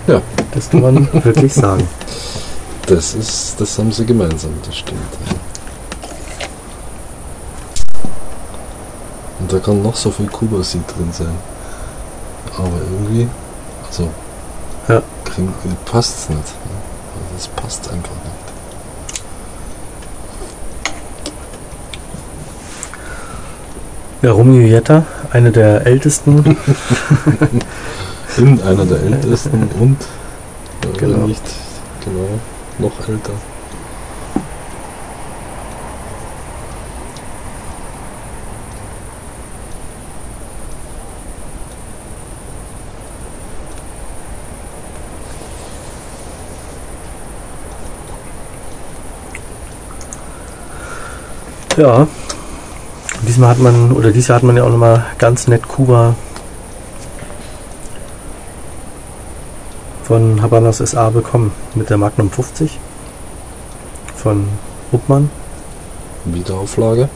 Ja. 0.07 0.21
Das 0.53 0.69
kann 0.69 0.81
man 0.81 1.07
wirklich 1.23 1.53
sagen. 1.53 1.87
Das 2.85 3.15
ist, 3.15 3.55
das 3.59 3.77
haben 3.79 3.91
sie 3.91 4.05
gemeinsam, 4.05 4.51
das 4.65 4.77
stimmt. 4.77 4.99
ja. 5.27 5.42
Da 9.53 9.59
kann 9.59 9.83
noch 9.83 9.95
so 9.95 10.09
viel 10.09 10.27
Kuba-Sieg 10.27 10.81
drin 10.87 11.09
sein. 11.11 11.35
Aber 12.57 12.77
irgendwie, 12.91 13.27
also, 13.87 14.09
Ja. 14.87 15.01
passt 15.85 16.17
es 16.17 16.29
nicht. 16.29 16.39
Also 16.41 17.35
Das 17.35 17.47
passt 17.49 17.89
einfach 17.89 18.15
nicht. 18.15 18.53
Ja, 24.23 24.31
Romeo 24.31 24.65
Jetta, 24.67 25.05
eine 25.31 25.51
der 25.51 25.85
ältesten. 25.85 26.57
In 28.37 28.61
einer 28.63 28.85
der 28.85 29.03
ältesten 29.03 29.69
und 29.79 29.97
äh, 30.01 30.97
Genau. 30.97 31.27
nicht 31.27 31.43
genau 32.03 32.39
noch 32.79 33.07
älter. 33.07 33.33
Ja. 51.77 52.07
Diesmal 53.27 53.49
hat 53.49 53.59
man, 53.59 53.91
oder 53.93 54.11
dieses 54.11 54.27
Jahr 54.27 54.37
hat 54.37 54.43
man 54.43 54.57
ja 54.57 54.63
auch 54.63 54.69
nochmal 54.69 55.05
ganz 55.17 55.47
nett 55.47 55.67
Kuba 55.67 56.15
von 60.03 60.41
Habanas 60.41 60.77
SA 60.79 61.09
bekommen 61.09 61.51
mit 61.75 61.89
der 61.89 61.97
Magnum 61.97 62.29
50 62.29 62.79
von 64.15 64.47
Ruppmann. 64.91 65.29
Wiederauflage. 66.25 67.09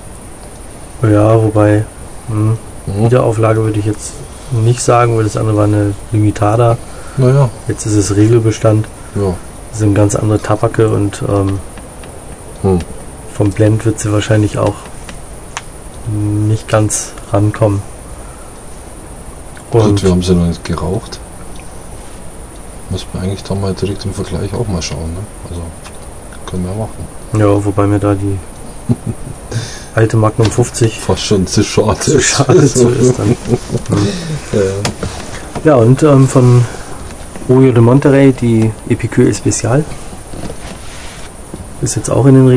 Ja, 1.04 1.42
wobei 1.42 1.86
hm, 2.30 2.58
Mhm. 2.88 3.04
Wiederauflage 3.06 3.62
würde 3.66 3.80
ich 3.80 3.86
jetzt 3.86 4.14
nicht 4.52 4.82
sagen, 4.82 5.18
weil 5.18 5.26
das 5.26 5.36
andere 5.36 5.58
war 5.58 5.66
eine 5.66 5.94
Limitada. 6.14 6.78
Naja, 7.18 7.50
Jetzt 7.68 7.86
ist 7.86 7.96
es 7.96 8.16
Regelbestand. 8.16 8.88
ja. 9.16 9.34
Das 9.72 9.80
sind 9.80 9.94
ganz 9.94 10.16
andere 10.16 10.40
Tabake 10.40 10.88
und 10.88 11.22
ähm, 11.28 11.60
Hm. 12.62 12.80
Vom 13.38 13.52
Blend 13.52 13.86
wird 13.86 14.00
sie 14.00 14.12
wahrscheinlich 14.12 14.58
auch 14.58 14.74
nicht 16.12 16.68
ganz 16.68 17.12
rankommen. 17.32 17.84
Gut, 19.70 19.84
Und 19.84 20.04
wir 20.04 20.10
haben 20.10 20.24
sie 20.24 20.34
noch 20.34 20.48
nicht 20.48 20.64
geraucht. 20.64 21.20
Muss 22.90 23.06
man 23.14 23.24
eigentlich 23.24 23.44
da 23.44 23.54
mal 23.54 23.74
direkt 23.74 24.06
im 24.06 24.14
Vergleich 24.14 24.54
auch 24.54 24.68
mal 24.68 24.82
schauen. 24.82 25.14
Ne? 25.14 25.20
Also, 25.50 25.62
können 26.48 26.66
wir 26.66 26.74
machen. 26.74 27.08
ja, 27.40 27.64
wobei 27.66 27.86
mir 27.86 28.00
da 28.00 28.16
die 28.16 28.40
alte 29.94 30.18
Magnum 30.18 30.50
50 30.50 31.00
Fast 31.00 31.24
schon 31.26 31.46
zu 31.46 31.64
schade. 31.64 32.00
zu 32.00 32.20
schade 32.22 32.66
zu 32.66 32.90
ist. 33.02 33.20
Dann. 33.20 33.36
Ja. 34.54 34.60
Ja, 35.64 35.76
und 35.76 36.02
ähm, 36.04 36.28
von 36.28 36.64
Oyo 37.50 37.72
de 37.72 37.82
Monterrey 37.82 38.32
die 38.32 38.72
Epicure 38.90 39.28
Especial. 39.28 39.84
Ist 41.82 41.96
jetzt 41.96 42.10
auch 42.10 42.26
in 42.26 42.36
den 42.36 42.48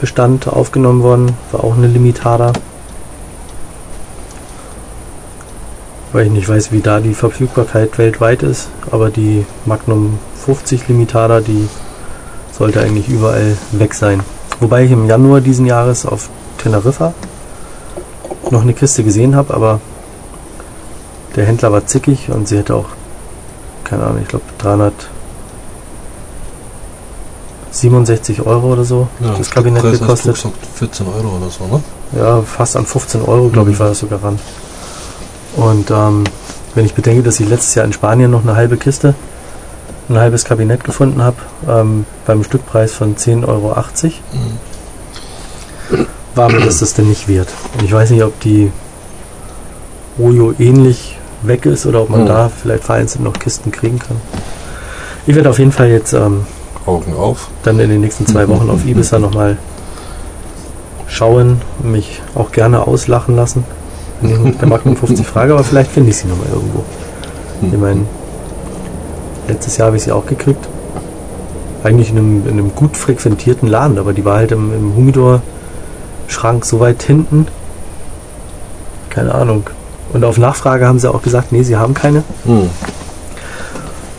Regelbestand 0.00 0.48
aufgenommen 0.48 1.02
worden. 1.02 1.36
War 1.52 1.62
auch 1.62 1.76
eine 1.76 1.86
Limitada. 1.86 2.52
Weil 6.12 6.26
ich 6.26 6.32
nicht 6.32 6.48
weiß, 6.48 6.72
wie 6.72 6.80
da 6.80 7.00
die 7.00 7.14
Verfügbarkeit 7.14 7.98
weltweit 7.98 8.42
ist. 8.42 8.68
Aber 8.90 9.10
die 9.10 9.44
Magnum 9.66 10.18
50 10.44 10.88
Limitada, 10.88 11.40
die 11.40 11.68
sollte 12.50 12.80
eigentlich 12.80 13.08
überall 13.08 13.56
weg 13.72 13.94
sein. 13.94 14.20
Wobei 14.58 14.84
ich 14.84 14.90
im 14.90 15.06
Januar 15.06 15.42
diesen 15.42 15.66
Jahres 15.66 16.06
auf 16.06 16.30
Teneriffa 16.58 17.12
noch 18.50 18.62
eine 18.62 18.74
Kiste 18.74 19.04
gesehen 19.04 19.36
habe, 19.36 19.54
aber 19.54 19.80
der 21.36 21.44
Händler 21.44 21.72
war 21.72 21.86
zickig 21.86 22.30
und 22.30 22.48
sie 22.48 22.58
hätte 22.58 22.74
auch, 22.74 22.86
keine 23.84 24.02
Ahnung, 24.04 24.22
ich 24.22 24.28
glaube 24.28 24.44
367 27.72 28.44
Euro 28.46 28.72
oder 28.72 28.84
so 28.84 29.08
Ja, 29.20 29.34
das 29.38 29.50
Kabinett 29.50 29.82
Preis 29.82 29.98
gekostet. 30.00 30.34
gesagt 30.34 30.54
14 30.74 31.06
Euro 31.06 31.36
oder 31.36 31.50
so, 31.50 31.66
ne? 31.66 31.82
Ja, 32.20 32.42
fast 32.42 32.76
an 32.76 32.84
15 32.86 33.22
Euro, 33.22 33.48
glaube 33.48 33.70
ich, 33.70 33.76
Mhm. 33.76 33.80
war 33.80 33.88
das 33.88 33.98
sogar 34.00 34.22
ran. 34.22 34.38
Und 35.56 35.90
ähm, 35.90 36.24
wenn 36.74 36.84
ich 36.86 36.94
bedenke, 36.94 37.22
dass 37.22 37.38
ich 37.40 37.48
letztes 37.48 37.74
Jahr 37.74 37.84
in 37.84 37.92
Spanien 37.92 38.30
noch 38.30 38.42
eine 38.42 38.56
halbe 38.56 38.76
Kiste, 38.76 39.14
ein 40.08 40.18
halbes 40.18 40.44
Kabinett 40.44 40.82
gefunden 40.84 41.22
habe, 41.22 41.36
ähm, 41.68 42.04
beim 42.26 42.42
Stückpreis 42.42 42.92
von 42.92 43.16
10,80 43.16 43.46
Euro, 43.46 43.74
war 46.34 46.50
mir 46.50 46.60
das 46.60 46.78
das 46.80 46.94
denn 46.94 47.08
nicht 47.08 47.28
wert. 47.28 47.48
Und 47.78 47.84
ich 47.84 47.92
weiß 47.92 48.10
nicht, 48.10 48.22
ob 48.22 48.38
die 48.40 48.70
Ojo 50.18 50.52
ähnlich 50.58 51.16
weg 51.42 51.66
ist 51.66 51.86
oder 51.86 52.02
ob 52.02 52.10
man 52.10 52.22
Mhm. 52.22 52.26
da 52.26 52.48
vielleicht 52.50 52.84
vereinzelt 52.84 53.22
noch 53.24 53.32
Kisten 53.38 53.70
kriegen 53.72 53.98
kann. 53.98 54.16
Ich 55.26 55.34
werde 55.34 55.50
auf 55.50 55.58
jeden 55.58 55.72
Fall 55.72 55.88
jetzt 55.88 56.12
ähm, 56.12 56.46
Augen 56.90 57.14
auf. 57.14 57.48
dann 57.62 57.78
in 57.78 57.88
den 57.88 58.00
nächsten 58.00 58.26
zwei 58.26 58.48
Wochen 58.48 58.68
auf 58.68 58.84
Ibiza 58.84 59.18
nochmal 59.26 59.56
schauen 61.06 61.60
und 61.82 61.92
mich 61.92 62.20
auch 62.34 62.52
gerne 62.52 62.86
auslachen 62.86 63.36
lassen. 63.36 63.64
Der 64.22 64.68
Magnum 64.68 64.96
50 64.96 65.26
Frage, 65.26 65.54
aber 65.54 65.64
vielleicht 65.64 65.90
finde 65.90 66.10
ich 66.10 66.16
sie 66.16 66.28
nochmal 66.28 66.48
irgendwo. 66.52 66.84
Ich 67.62 67.78
meine, 67.78 68.06
letztes 69.48 69.76
Jahr 69.76 69.86
habe 69.86 69.96
ich 69.96 70.02
sie 70.02 70.12
auch 70.12 70.26
gekriegt. 70.26 70.68
Eigentlich 71.82 72.10
in 72.10 72.18
einem, 72.18 72.42
in 72.46 72.52
einem 72.52 72.74
gut 72.74 72.96
frequentierten 72.96 73.68
Laden, 73.68 73.98
aber 73.98 74.12
die 74.12 74.24
war 74.24 74.36
halt 74.36 74.52
im, 74.52 74.72
im 74.72 74.96
Humidor-Schrank 74.96 76.64
so 76.64 76.80
weit 76.80 77.02
hinten. 77.02 77.46
Keine 79.08 79.34
Ahnung. 79.34 79.64
Und 80.12 80.24
auf 80.24 80.38
Nachfrage 80.38 80.86
haben 80.86 80.98
sie 80.98 81.12
auch 81.12 81.22
gesagt, 81.22 81.52
nee, 81.52 81.62
sie 81.62 81.76
haben 81.76 81.94
keine. 81.94 82.22
Hm. 82.44 82.68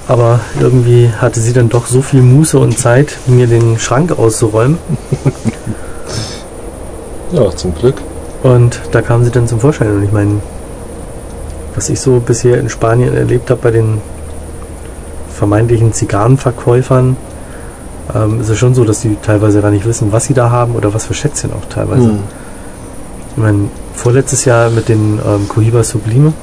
Aber 0.08 0.40
irgendwie 0.60 1.10
hatte 1.10 1.40
sie 1.40 1.54
dann 1.54 1.70
doch 1.70 1.86
so 1.86 2.02
viel 2.02 2.22
Muße 2.22 2.58
und 2.60 2.78
Zeit, 2.78 3.18
mir 3.28 3.48
den 3.48 3.80
Schrank 3.80 4.18
auszuräumen. 4.18 4.78
Ja, 7.32 7.50
zum 7.56 7.74
Glück. 7.74 7.96
Und 8.44 8.82
da 8.92 9.02
kam 9.02 9.24
sie 9.24 9.32
dann 9.32 9.48
zum 9.48 9.60
Vorschein. 9.60 9.96
Und 9.96 10.04
ich 10.04 10.12
meine, 10.12 10.42
was 11.76 11.90
ich 11.90 12.00
so 12.02 12.20
bisher 12.20 12.60
in 12.60 12.70
Spanien 12.70 13.16
erlebt 13.16 13.50
habe 13.50 13.62
bei 13.62 13.72
den 13.72 14.02
vermeintlichen 15.34 15.94
Zigarrenverkäufern, 15.94 17.16
ähm, 18.14 18.42
ist 18.42 18.50
es 18.50 18.58
schon 18.58 18.76
so, 18.76 18.84
dass 18.84 19.00
die 19.00 19.16
teilweise 19.22 19.62
gar 19.62 19.72
nicht 19.72 19.86
wissen, 19.86 20.12
was 20.12 20.26
sie 20.26 20.34
da 20.34 20.50
haben 20.52 20.76
oder 20.76 20.94
was 20.94 21.06
für 21.06 21.14
Schätzchen 21.14 21.52
auch 21.54 21.66
teilweise. 21.74 22.10
Hm. 22.10 22.20
Ich 23.32 23.38
meine, 23.38 23.70
vorletztes 23.94 24.44
Jahr 24.44 24.70
mit 24.70 24.90
den 24.90 25.20
ähm, 25.26 25.48
Cohiba 25.48 25.84
Sublime, 25.84 26.34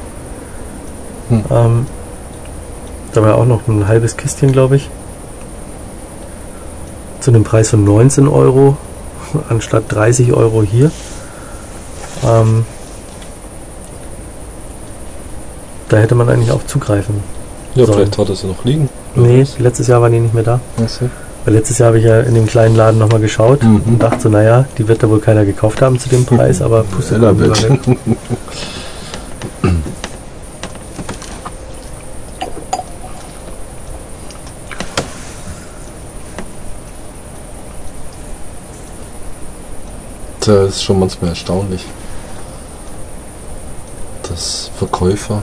Hm. 1.29 1.45
ähm, 1.51 1.87
da 3.19 3.25
war 3.25 3.35
auch 3.37 3.47
noch 3.47 3.67
ein 3.67 3.89
halbes 3.89 4.17
Kistchen, 4.17 4.53
glaube 4.53 4.77
ich. 4.77 4.89
Zu 7.21 7.33
einem 7.33 7.43
Preis 7.43 7.71
von 7.71 7.83
19 7.85 8.29
Euro 8.29 8.77
anstatt 9.49 9.85
30 9.89 10.33
Euro 10.33 10.63
hier. 10.63 10.91
Ähm, 12.25 12.65
da 15.89 15.97
hätte 15.97 16.15
man 16.15 16.29
eigentlich 16.29 16.53
auch 16.53 16.65
zugreifen. 16.67 17.17
Ja, 17.75 17.87
So. 17.87 17.93
vielleicht 17.95 18.17
hat 18.19 18.29
er 18.29 18.37
sie 18.37 18.47
noch 18.47 18.65
liegen. 18.65 18.89
Nee, 19.17 19.45
letztes 19.59 19.89
Jahr 19.89 20.01
waren 20.01 20.13
die 20.13 20.21
nicht 20.21 20.35
mehr 20.35 20.45
da. 20.45 20.61
Also. 20.81 21.09
Weil 21.45 21.55
letztes 21.55 21.79
Jahr 21.79 21.89
habe 21.89 21.99
ich 21.99 22.05
ja 22.05 22.21
in 22.21 22.35
dem 22.35 22.47
kleinen 22.47 22.77
Laden 22.77 22.99
nochmal 22.99 23.21
geschaut 23.21 23.63
Mhm. 23.65 23.83
und 23.87 24.03
dachte 24.03 24.21
so, 24.21 24.29
naja, 24.29 24.67
die 24.77 24.87
wird 24.87 25.03
da 25.03 25.09
wohl 25.09 25.21
keiner 25.21 25.45
gekauft 25.45 25.83
haben 25.83 25.99
zu 25.99 26.09
dem 26.09 26.25
Preis, 26.25 26.63
aber 26.63 26.85
Pustekuchen 26.85 27.97
Das 40.49 40.77
ist 40.77 40.83
schon 40.83 40.99
manchmal 40.99 41.33
erstaunlich, 41.33 41.85
dass 44.23 44.71
Verkäufer 44.79 45.43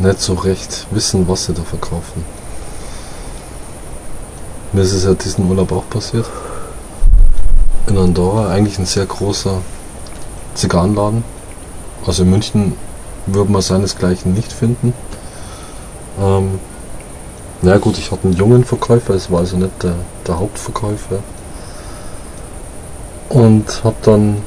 nicht 0.00 0.20
so 0.20 0.34
recht 0.34 0.88
wissen, 0.90 1.28
was 1.28 1.44
sie 1.44 1.54
da 1.54 1.62
verkaufen. 1.62 2.24
Mir 4.72 4.82
ist 4.82 4.94
es 4.94 5.04
ja 5.04 5.14
diesen 5.14 5.48
Urlaub 5.48 5.70
auch 5.70 5.88
passiert. 5.88 6.26
In 7.86 7.96
Andorra, 7.98 8.48
eigentlich 8.48 8.80
ein 8.80 8.86
sehr 8.86 9.06
großer 9.06 9.58
Zigarrenladen. 10.56 11.22
Also 12.04 12.24
in 12.24 12.30
München 12.30 12.72
würde 13.26 13.52
man 13.52 13.62
seinesgleichen 13.62 14.34
nicht 14.34 14.52
finden. 14.52 14.92
Ähm, 16.20 16.58
na 17.62 17.78
gut, 17.78 17.96
ich 17.96 18.10
hatte 18.10 18.24
einen 18.24 18.36
jungen 18.36 18.64
Verkäufer, 18.64 19.14
es 19.14 19.30
war 19.30 19.38
also 19.38 19.56
nicht 19.56 19.84
der, 19.84 19.94
der 20.26 20.40
Hauptverkäufer. 20.40 21.20
Und 23.28 23.84
habe 23.84 23.96
dann, 24.02 24.38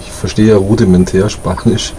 ich 0.00 0.10
verstehe 0.10 0.46
ja 0.46 0.56
rudimentär 0.56 1.28
Spanisch, 1.28 1.92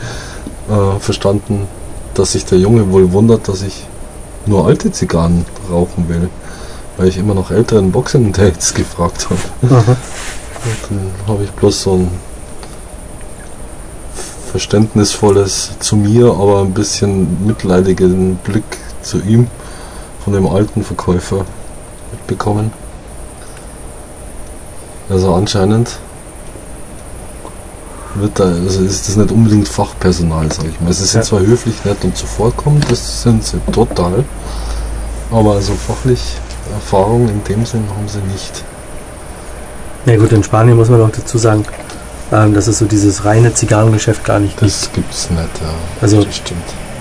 äh, 0.70 1.00
verstanden, 1.00 1.68
dass 2.14 2.32
sich 2.32 2.46
der 2.46 2.58
Junge 2.58 2.92
wohl 2.92 3.12
wundert, 3.12 3.48
dass 3.48 3.62
ich 3.62 3.86
nur 4.46 4.66
alte 4.66 4.92
Zigarren 4.92 5.46
rauchen 5.70 6.10
will. 6.10 6.30
Weil 6.98 7.10
ich 7.10 7.18
immer 7.18 7.36
noch 7.36 7.52
älteren 7.52 7.92
Boxing-Dates 7.92 8.74
gefragt 8.74 9.28
habe. 9.30 9.86
Dann 10.90 11.12
habe 11.28 11.44
ich 11.44 11.52
bloß 11.52 11.84
so 11.84 11.94
ein 11.94 12.12
verständnisvolles 14.52 15.72
zu 15.80 15.96
mir, 15.98 16.32
aber 16.32 16.62
ein 16.62 16.74
bisschen 16.74 17.46
mitleidigen 17.46 18.38
Blick 18.38 18.64
zu 19.04 19.20
ihm 19.20 19.48
von 20.24 20.34
dem 20.34 20.48
alten 20.48 20.84
Verkäufer 20.84 21.46
mitbekommen. 22.12 22.72
Also 25.10 25.34
anscheinend 25.34 25.98
wird 28.16 28.40
da, 28.40 28.46
also 28.46 28.82
ist 28.84 29.08
das 29.08 29.16
nicht 29.16 29.32
unbedingt 29.32 29.68
Fachpersonal, 29.68 30.52
sag 30.52 30.66
ich 30.66 30.82
mal. 30.82 30.92
Sie 30.92 31.06
sind 31.06 31.22
Ja. 31.22 31.26
zwar 31.26 31.40
höflich, 31.42 31.76
nett 31.86 32.04
und 32.04 32.18
zuvorkommend, 32.18 32.90
das 32.90 33.22
sind 33.24 33.44
sie 33.44 33.60
total, 33.72 34.24
aber 35.32 35.54
also 35.54 35.74
fachlich 35.74 36.20
Erfahrung 36.74 37.30
in 37.30 37.44
dem 37.44 37.66
Sinn 37.66 37.84
haben 37.96 38.08
sie 38.10 38.20
nicht. 38.32 38.64
Ja 40.06 40.18
gut, 40.18 40.32
in 40.32 40.44
Spanien 40.44 40.76
muss 40.78 40.90
man 40.90 41.00
noch 41.00 41.12
dazu 41.12 41.38
sagen, 41.38 41.64
ähm, 42.32 42.54
dass 42.54 42.68
es 42.68 42.80
so 42.80 42.86
dieses 42.86 43.24
reine 43.24 43.54
Zigarrengeschäft 43.54 44.24
gar 44.26 44.40
nicht 44.40 44.58
gibt. 44.58 44.72
Das 44.72 44.90
gibt's 44.92 45.30
nicht, 45.30 45.42
ja. 45.42 45.70
Also-. 46.02 46.26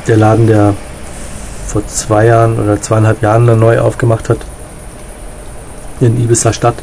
Der 0.07 0.17
Laden, 0.17 0.47
der 0.47 0.75
vor 1.67 1.85
zwei 1.89 2.27
Jahren 2.27 2.61
oder 2.61 2.81
zweieinhalb 2.81 3.23
Jahren 3.23 3.47
dann 3.47 3.59
neu 3.59 3.81
aufgemacht 3.81 4.29
hat, 4.29 4.39
in 6.01 6.23
Ibiza 6.23 6.53
Stadt, 6.53 6.77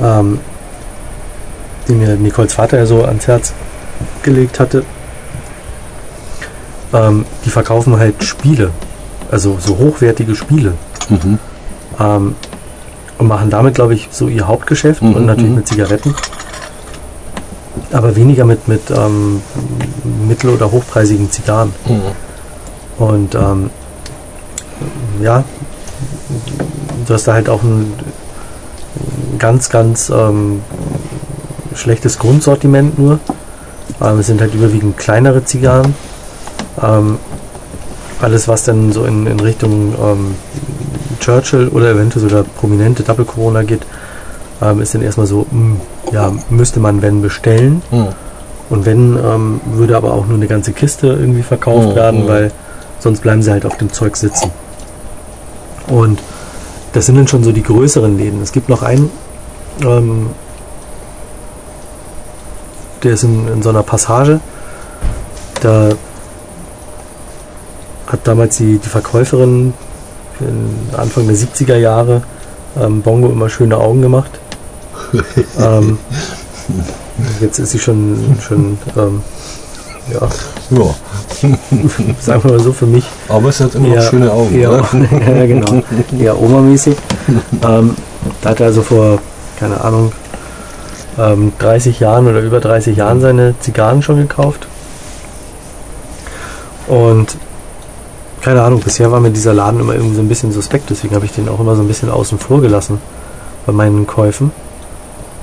ähm, 0.00 0.38
den 1.88 1.98
mir 1.98 2.16
Nicoles 2.16 2.54
Vater 2.54 2.78
ja 2.78 2.86
so 2.86 3.04
ans 3.04 3.26
Herz 3.26 3.52
gelegt 4.22 4.60
hatte, 4.60 4.84
ähm, 6.92 7.24
die 7.44 7.50
verkaufen 7.50 7.98
halt 7.98 8.22
Spiele, 8.24 8.70
also 9.30 9.58
so 9.60 9.78
hochwertige 9.78 10.34
Spiele. 10.34 10.74
Mhm. 11.08 11.38
Ähm, 11.98 12.34
und 13.18 13.28
machen 13.28 13.50
damit, 13.50 13.74
glaube 13.74 13.94
ich, 13.94 14.08
so 14.10 14.26
ihr 14.28 14.48
Hauptgeschäft 14.48 15.02
Mhm, 15.02 15.14
und 15.14 15.26
natürlich 15.26 15.50
mhm. 15.50 15.56
mit 15.56 15.68
Zigaretten. 15.68 16.14
Aber 17.92 18.16
weniger 18.16 18.44
mit, 18.44 18.68
mit 18.68 18.90
ähm, 18.90 19.42
mittel- 20.26 20.50
oder 20.50 20.70
hochpreisigen 20.70 21.30
Zigarren. 21.30 21.72
Mhm. 21.86 23.04
Und 23.04 23.34
ähm, 23.34 23.70
ja, 25.22 25.44
du 27.06 27.14
hast 27.14 27.28
da 27.28 27.34
halt 27.34 27.48
auch 27.48 27.62
ein 27.62 27.92
ganz, 29.42 29.68
ganz 29.70 30.08
ähm, 30.08 30.62
schlechtes 31.74 32.20
Grundsortiment 32.20 32.96
nur. 32.96 33.18
Ähm, 34.00 34.20
es 34.20 34.28
sind 34.28 34.40
halt 34.40 34.54
überwiegend 34.54 34.96
kleinere 34.96 35.44
Zigarren. 35.44 35.94
Ähm, 36.80 37.18
alles, 38.20 38.46
was 38.46 38.62
dann 38.62 38.92
so 38.92 39.04
in, 39.04 39.26
in 39.26 39.40
Richtung 39.40 39.94
ähm, 40.00 40.34
Churchill 41.18 41.68
oder 41.68 41.90
eventuell 41.90 42.22
sogar 42.22 42.44
prominente 42.44 43.02
Double 43.02 43.24
Corona 43.24 43.64
geht, 43.64 43.82
ähm, 44.62 44.80
ist 44.80 44.94
dann 44.94 45.02
erstmal 45.02 45.26
so, 45.26 45.44
mh, 45.50 45.76
ja, 46.12 46.32
müsste 46.48 46.78
man 46.78 47.02
wenn 47.02 47.20
bestellen. 47.20 47.82
Mhm. 47.90 48.08
Und 48.70 48.86
wenn, 48.86 49.18
ähm, 49.18 49.60
würde 49.74 49.96
aber 49.96 50.14
auch 50.14 50.26
nur 50.26 50.36
eine 50.36 50.46
ganze 50.46 50.72
Kiste 50.72 51.08
irgendwie 51.08 51.42
verkauft 51.42 51.88
Mhm, 51.88 51.94
werden, 51.96 52.22
mhm. 52.22 52.28
weil 52.28 52.52
sonst 53.00 53.22
bleiben 53.22 53.42
sie 53.42 53.50
halt 53.50 53.66
auf 53.66 53.76
dem 53.76 53.92
Zeug 53.92 54.16
sitzen. 54.16 54.52
Und 55.88 56.20
das 56.92 57.06
sind 57.06 57.16
dann 57.16 57.26
schon 57.26 57.42
so 57.42 57.50
die 57.50 57.64
größeren 57.64 58.16
Läden. 58.16 58.40
Es 58.40 58.52
gibt 58.52 58.68
noch 58.68 58.82
einen, 58.82 59.10
ähm, 59.80 60.30
der 63.02 63.12
ist 63.12 63.24
in, 63.24 63.48
in 63.48 63.62
so 63.62 63.70
einer 63.70 63.82
Passage. 63.82 64.40
Da 65.60 65.90
hat 68.06 68.20
damals 68.24 68.56
die, 68.58 68.78
die 68.78 68.88
Verkäuferin 68.88 69.74
in 70.40 70.96
Anfang 70.96 71.26
der 71.26 71.36
70er 71.36 71.76
Jahre 71.76 72.22
ähm, 72.80 73.02
Bongo 73.02 73.28
immer 73.28 73.48
schöne 73.48 73.76
Augen 73.76 74.02
gemacht. 74.02 74.30
ähm, 75.58 75.98
jetzt 77.40 77.58
ist 77.58 77.70
sie 77.72 77.78
schon, 77.78 78.36
schon 78.40 78.78
ähm, 78.96 79.22
ja, 80.12 80.28
Ja, 80.70 80.94
sagen 82.20 82.44
wir 82.44 82.52
mal 82.52 82.60
so, 82.60 82.72
für 82.72 82.86
mich 82.86 83.04
aber 83.28 83.48
es 83.50 83.60
hat 83.60 83.74
immer 83.74 83.88
noch 83.88 83.94
Ja, 83.96 84.02
schöne 84.02 84.32
Augen. 84.32 84.54
eher, 84.54 84.70
ja, 85.36 85.46
genau, 85.46 85.82
eher 86.18 86.40
Oma-mäßig. 86.40 86.96
ähm, 87.62 87.94
da 88.40 88.50
hat 88.50 88.60
er 88.60 88.66
also 88.66 88.82
vor, 88.82 89.18
keine 89.62 89.80
Ahnung, 89.82 90.12
ähm, 91.18 91.52
30 91.60 92.00
Jahren 92.00 92.26
oder 92.26 92.40
über 92.40 92.58
30 92.60 92.96
Jahren 92.96 93.20
seine 93.20 93.54
Zigarren 93.60 94.02
schon 94.02 94.16
gekauft. 94.16 94.66
Und 96.88 97.36
keine 98.40 98.62
Ahnung, 98.62 98.80
bisher 98.80 99.12
war 99.12 99.20
mir 99.20 99.30
dieser 99.30 99.54
Laden 99.54 99.78
immer 99.80 99.94
irgendwie 99.94 100.16
so 100.16 100.20
ein 100.20 100.28
bisschen 100.28 100.50
suspekt, 100.52 100.90
deswegen 100.90 101.14
habe 101.14 101.24
ich 101.26 101.32
den 101.32 101.48
auch 101.48 101.60
immer 101.60 101.76
so 101.76 101.82
ein 101.82 101.86
bisschen 101.88 102.10
außen 102.10 102.38
vor 102.38 102.60
gelassen 102.60 102.98
bei 103.66 103.72
meinen 103.72 104.06
Käufen. 104.06 104.50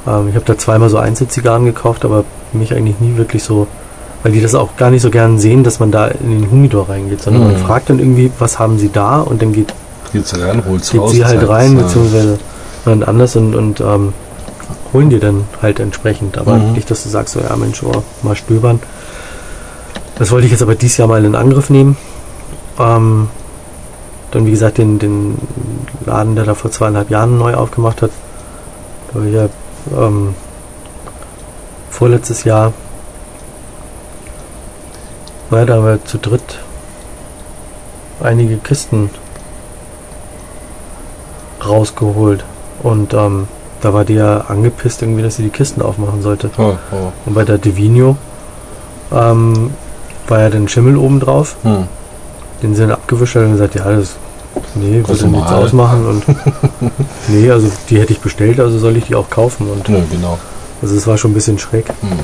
Ähm, 0.06 0.28
ich 0.30 0.36
habe 0.36 0.46
da 0.46 0.58
zweimal 0.58 0.90
so 0.90 0.98
Einzelzigarren 0.98 1.64
gekauft, 1.64 2.04
aber 2.04 2.26
mich 2.52 2.74
eigentlich 2.74 3.00
nie 3.00 3.16
wirklich 3.16 3.44
so, 3.44 3.68
weil 4.24 4.34
die 4.34 4.42
das 4.42 4.54
auch 4.54 4.76
gar 4.76 4.90
nicht 4.92 5.02
so 5.02 5.10
gern 5.12 5.40
sehen, 5.40 5.64
dass 5.64 5.80
man 5.80 5.92
da 5.92 6.08
in 6.08 6.30
den 6.42 6.52
Humidor 6.52 6.90
reingeht, 6.90 7.22
sondern 7.22 7.44
man 7.44 7.54
Mhm. 7.54 7.66
fragt 7.66 7.90
dann 7.90 8.00
irgendwie, 8.00 8.32
was 8.38 8.60
haben 8.60 8.78
sie 8.78 8.90
da 8.92 9.22
und 9.22 9.42
dann 9.42 9.54
geht, 9.54 9.74
Geht's 10.12 10.38
rein, 10.38 10.62
holt's 10.68 10.90
geht 10.90 11.00
raus. 11.00 11.12
sie 11.12 11.24
halt 11.24 11.48
rein, 11.48 11.78
ja. 11.78 11.84
beziehungsweise 11.84 12.28
jemand 12.28 12.40
anders 12.86 13.36
und, 13.36 13.56
und 13.56 13.82
ähm, 13.82 14.14
holen 14.94 15.10
dir 15.10 15.20
dann 15.20 15.46
halt 15.62 15.80
entsprechend. 15.80 16.38
Aber 16.38 16.56
Mhm. 16.56 16.74
nicht, 16.74 16.90
dass 16.90 17.04
du 17.04 17.10
sagst, 17.10 17.34
so 17.34 17.40
ja 17.40 17.56
Mensch, 17.56 17.84
oh, 17.84 18.04
mal 18.24 18.36
stöbern. 18.36 18.80
Das 20.16 20.32
wollte 20.32 20.46
ich 20.46 20.52
jetzt 20.52 20.62
aber 20.62 20.76
dieses 20.76 20.98
Jahr 20.98 21.08
mal 21.08 21.24
in 21.24 21.36
Angriff 21.36 21.70
nehmen. 21.70 21.98
Ähm, 22.80 23.30
dann 24.32 24.46
wie 24.46 24.52
gesagt 24.52 24.78
den, 24.78 25.00
den 25.00 25.38
Laden, 26.06 26.36
der 26.36 26.46
da 26.46 26.56
vor 26.56 26.72
zweieinhalb 26.72 27.10
Jahren 27.10 27.38
neu 27.38 27.56
aufgemacht 27.56 28.02
hat. 28.02 28.12
Da 29.14 29.22
ich 29.22 29.34
ja 29.34 29.50
ähm, 29.98 30.36
vorletztes 31.90 32.44
Jahr. 32.44 32.74
Naja, 35.50 35.66
da 35.66 35.76
haben 35.76 35.86
wir 35.86 36.06
zu 36.06 36.18
dritt 36.20 36.60
einige 38.22 38.58
Kisten 38.58 39.10
rausgeholt. 41.66 42.44
Und 42.82 43.14
ähm, 43.14 43.48
da 43.82 43.94
war 43.94 44.06
die 44.06 44.16
ja 44.16 44.42
angepisst 44.48 45.02
irgendwie, 45.02 45.24
dass 45.24 45.36
sie 45.36 45.44
die 45.44 45.50
Kisten 45.50 45.82
aufmachen 45.82 46.22
sollte. 46.22 46.50
Oh, 46.58 46.76
oh. 46.92 47.12
Und 47.26 47.34
bei 47.34 47.44
der 47.44 47.58
Divino 47.58 48.18
ähm, 49.12 49.72
war 50.28 50.42
ja 50.42 50.50
dann 50.50 50.68
Schimmel 50.68 50.98
oben 50.98 51.20
drauf. 51.20 51.56
Hm. 51.64 51.88
Den 52.62 52.76
sie 52.76 52.82
dann 52.82 52.92
abgewischt 52.92 53.36
hat 53.36 53.44
und 53.44 53.54
gesagt, 53.54 53.76
ja, 53.76 53.90
das 53.90 54.16
Nee, 54.76 55.04
würde 55.06 55.28
nichts 55.28 55.52
ausmachen 55.52 56.06
und 56.06 56.24
nee, 57.28 57.50
also 57.50 57.70
die 57.90 58.00
hätte 58.00 58.14
ich 58.14 58.20
bestellt, 58.20 58.60
also 58.60 58.78
soll 58.78 58.98
ich 58.98 59.06
die 59.06 59.16
auch 59.16 59.30
kaufen 59.30 59.70
und 59.70 59.88
Nö, 59.90 60.02
genau. 60.10 60.38
also 60.82 60.96
es 60.96 61.08
war 61.08 61.18
schon 61.18 61.32
ein 61.32 61.34
bisschen 61.34 61.60
schräg. 61.60 61.88
Hm. 62.02 62.20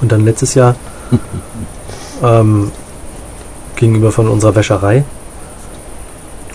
Und 0.00 0.12
dann 0.12 0.24
letztes 0.24 0.54
Jahr 0.54 0.76
ähm, 2.22 2.70
gegenüber 3.76 4.12
von 4.12 4.28
unserer 4.28 4.54
Wäscherei. 4.54 5.04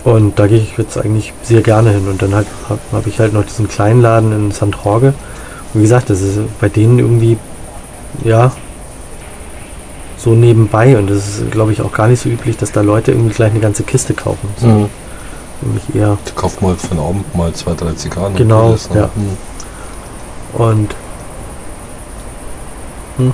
Und 0.04 0.40
da 0.40 0.48
gehe 0.48 0.60
ich 0.60 0.78
jetzt 0.78 0.98
eigentlich 0.98 1.34
sehr 1.44 1.62
gerne 1.62 1.92
hin. 1.92 2.08
Und 2.08 2.22
dann 2.22 2.34
halt, 2.34 2.48
habe 2.70 2.80
hab 2.92 3.08
ich 3.08 3.20
halt 3.20 3.34
noch 3.34 3.44
diesen 3.46 3.68
kleinen 3.68 4.02
Laden 4.02 4.32
in 4.32 4.52
St. 4.52 4.76
Jorge. 4.84 5.14
Und 5.74 5.80
wie 5.80 5.84
gesagt, 5.84 6.10
das 6.10 6.22
ist 6.22 6.40
bei 6.60 6.70
denen 6.70 7.00
irgendwie, 7.00 7.38
ja, 8.24 8.52
so 10.18 10.32
nebenbei. 10.32 10.98
Und 10.98 11.10
das 11.10 11.18
ist, 11.18 11.52
glaube 11.52 11.74
ich, 11.74 11.82
auch 11.82 11.92
gar 11.92 12.08
nicht 12.08 12.22
so 12.22 12.30
üblich, 12.30 12.58
dass 12.58 12.72
da 12.72 12.82
Leute 12.82 13.12
irgendwie 13.12 13.34
gleich 13.34 13.52
eine 13.52 13.60
ganze 13.60 13.84
Kiste 13.84 14.14
kaufen. 14.14 14.50
So, 14.58 14.68
Mhm. 14.68 14.90
Nämlich 15.62 15.94
eher. 15.94 16.18
Die 16.26 16.32
kauft 16.32 16.62
mal 16.62 16.76
für 16.78 16.88
den 16.88 17.00
Abend 17.00 17.36
mal 17.36 17.52
zwei, 17.54 17.74
drei 17.74 17.92
Zigarren. 17.92 18.32
und 18.32 18.38
Genau, 18.38 18.74
ist, 18.74 18.94
ne? 18.94 19.02
ja. 19.02 19.10
Hm. 19.14 20.66
Und 20.66 20.96
hm. 23.18 23.34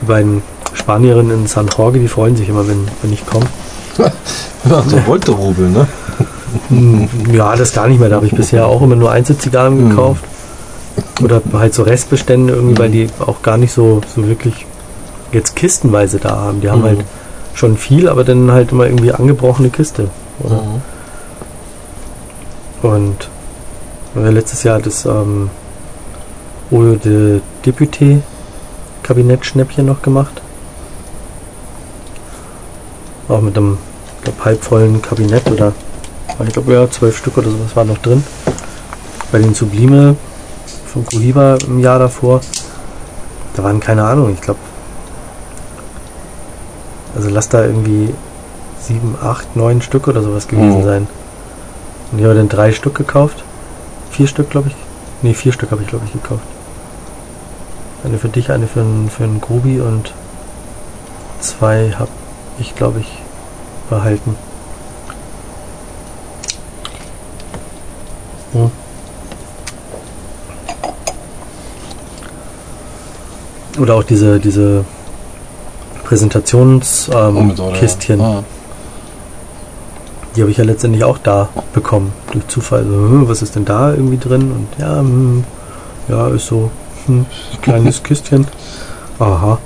die 0.00 0.06
beiden 0.06 0.42
Spanierinnen 0.76 1.40
in 1.42 1.46
San 1.46 1.66
Jorge, 1.68 1.98
die 1.98 2.08
freuen 2.08 2.36
sich 2.36 2.48
immer, 2.48 2.66
wenn, 2.68 2.86
wenn 3.02 3.12
ich 3.12 3.26
komme. 3.26 3.46
Ja, 4.68 4.82
so 4.82 5.06
wollte 5.06 5.30
Rubel, 5.30 5.70
ne? 5.70 5.86
Hm, 6.70 7.08
Ja, 7.32 7.54
das 7.54 7.72
gar 7.72 7.86
nicht 7.86 8.00
mehr. 8.00 8.08
Da 8.08 8.16
habe 8.16 8.26
ich 8.26 8.34
bisher 8.34 8.66
auch 8.66 8.82
immer 8.82 8.96
nur 8.96 9.12
Einzelzigarren 9.12 9.78
Mhm. 9.84 9.90
gekauft. 9.90 10.24
Oder 11.22 11.40
halt 11.52 11.72
so 11.72 11.84
Restbestände 11.84 12.52
irgendwie, 12.52 12.76
weil 12.76 12.90
die 12.90 13.06
auch 13.24 13.42
gar 13.42 13.58
nicht 13.58 13.72
so, 13.72 14.00
so 14.14 14.26
wirklich 14.26 14.66
jetzt 15.30 15.54
kistenweise 15.54 16.18
da 16.18 16.30
haben. 16.36 16.60
Die 16.62 16.68
haben 16.70 16.82
halt 16.82 17.04
schon 17.54 17.76
viel, 17.76 18.08
aber 18.08 18.24
dann 18.24 18.50
halt 18.50 18.72
immer 18.72 18.86
irgendwie 18.86 19.12
angebrochene 19.12 19.70
Kiste. 19.70 20.08
Und 22.82 23.28
ja 24.14 24.28
letztes 24.30 24.62
Jahr 24.64 24.80
das 24.80 25.04
ähm, 25.06 25.50
Eau 26.72 26.96
de 26.96 27.40
Député 27.64 28.18
Kabinettschnäppchen 29.02 29.86
noch 29.86 30.02
gemacht. 30.02 30.42
Auch 33.28 33.40
mit 33.40 33.56
einem 33.56 33.78
glaub, 34.22 34.44
halbvollen 34.44 35.02
Kabinett 35.02 35.50
oder 35.50 35.72
ich 36.44 36.52
glaube 36.52 36.72
ja 36.74 36.90
zwölf 36.90 37.16
Stück 37.16 37.38
oder 37.38 37.50
sowas 37.50 37.74
war 37.74 37.84
noch 37.84 37.98
drin. 37.98 38.22
Bei 39.32 39.38
den 39.38 39.54
Sublime 39.54 40.16
von 40.86 41.04
Cohiba 41.06 41.56
im 41.66 41.78
Jahr 41.80 41.98
davor, 41.98 42.40
da 43.54 43.64
waren 43.64 43.80
keine 43.80 44.04
Ahnung, 44.04 44.32
ich 44.34 44.40
glaube 44.40 44.60
also 47.16 47.30
lass 47.30 47.48
da 47.48 47.64
irgendwie 47.64 48.12
sieben, 48.80 49.16
acht, 49.22 49.56
neun 49.56 49.80
Stück 49.80 50.06
oder 50.06 50.22
sowas 50.22 50.46
gewesen 50.48 50.80
Mhm. 50.80 50.84
sein. 50.84 51.06
Und 52.12 52.18
ich 52.18 52.24
habe 52.24 52.34
dann 52.36 52.48
drei 52.48 52.72
Stück 52.72 52.94
gekauft. 52.94 53.42
Vier 54.10 54.26
Stück, 54.28 54.50
glaube 54.50 54.68
ich. 54.68 54.76
Ne, 55.22 55.34
vier 55.34 55.52
Stück 55.52 55.70
habe 55.70 55.82
ich, 55.82 55.88
glaube 55.88 56.04
ich, 56.06 56.12
gekauft. 56.12 56.44
Eine 58.04 58.18
für 58.18 58.28
dich, 58.28 58.50
eine 58.50 58.66
für 58.66 58.80
einen, 58.80 59.10
für 59.10 59.24
einen 59.24 59.40
Grubi 59.40 59.80
und 59.80 60.12
zwei 61.40 61.94
habe 61.98 62.10
ich, 62.58 62.74
glaube 62.74 63.00
ich, 63.00 63.06
behalten. 63.88 64.36
Hm. 68.52 68.70
Oder 73.78 73.94
auch 73.94 74.04
diese, 74.04 74.40
diese 74.40 74.84
Präsentationskistchen. 76.04 78.20
ja. 78.20 78.26
Ah. 78.26 78.44
Die 80.34 80.40
habe 80.42 80.50
ich 80.50 80.56
ja 80.58 80.64
letztendlich 80.64 81.04
auch 81.04 81.18
da 81.18 81.48
bekommen, 81.72 82.12
durch 82.30 82.46
Zufall. 82.46 82.84
So, 82.84 82.92
hm, 82.92 83.28
was 83.28 83.40
ist 83.40 83.56
denn 83.56 83.64
da 83.64 83.92
irgendwie 83.92 84.18
drin? 84.18 84.52
Und 84.52 84.68
ja, 84.78 84.98
hm, 84.98 85.44
ja, 86.08 86.28
ist 86.28 86.46
so 86.46 86.70
hm, 87.06 87.20
ein 87.20 87.26
kleines 87.62 88.02
Kistchen. 88.02 88.46
Aha. 89.18 89.58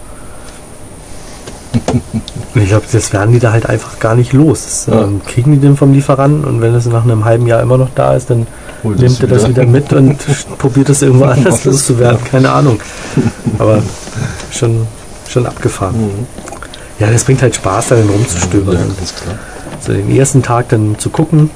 Ich 2.55 2.69
glaube, 2.69 2.85
das 2.91 3.13
werden 3.13 3.33
die 3.33 3.39
da 3.39 3.53
halt 3.53 3.67
einfach 3.67 4.01
gar 4.01 4.17
nicht 4.17 4.33
los. 4.33 4.65
Das, 4.65 4.87
Ja. 4.87 5.03
ähm, 5.03 5.21
kriegen 5.25 5.53
die 5.53 5.59
den 5.59 5.77
vom 5.77 5.93
Lieferanten 5.93 6.45
und 6.45 6.61
wenn 6.61 6.75
es 6.75 6.87
nach 6.87 7.05
einem 7.05 7.25
halben 7.25 7.47
Jahr 7.47 7.61
immer 7.61 7.79
noch 7.79 7.91
da 7.95 8.15
ist, 8.15 8.31
dann 8.31 8.47
Hol 8.83 8.97
nimmt 8.97 9.21
er 9.21 9.29
das 9.29 9.49
wieder 9.49 9.67
mit 9.67 9.93
und 9.93 10.17
probiert 10.59 10.89
es 10.89 11.03
irgendwo 11.03 11.25
anders 11.27 11.65
loszuwerden. 11.65 12.19
Keine 12.25 12.51
Ahnung. 12.51 12.81
Aber 13.59 13.83
schon, 14.51 14.87
schon 15.29 15.47
abgefahren. 15.47 15.97
Mhm. 16.01 16.27
Ja, 16.99 17.11
das 17.11 17.25
bringt 17.25 17.41
halt 17.43 17.55
Spaß, 17.55 17.89
da 17.89 17.95
dann 17.97 18.09
rumzustöbern. 18.09 18.75
Ja, 18.75 18.81
ganz 18.81 19.15
klar. 19.15 19.35
so 19.81 19.93
den 19.93 20.11
ersten 20.15 20.43
Tag 20.43 20.69
dann 20.71 20.99
zu 20.99 21.09
gucken, 21.11 21.51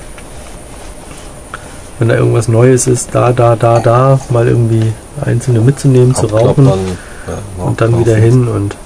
wenn 1.98 2.08
da 2.08 2.14
irgendwas 2.16 2.48
Neues 2.48 2.86
ist, 2.86 3.10
da, 3.12 3.32
da, 3.32 3.56
da, 3.56 3.78
da, 3.80 4.20
mal 4.30 4.46
irgendwie 4.48 4.92
einzelne 5.24 5.60
mitzunehmen, 5.60 6.14
zu 6.14 6.26
rauchen 6.26 6.66
ja, 6.66 7.64
und 7.64 7.80
dann 7.80 7.98
wieder 7.98 8.16
hin 8.16 8.48
und 8.48 8.76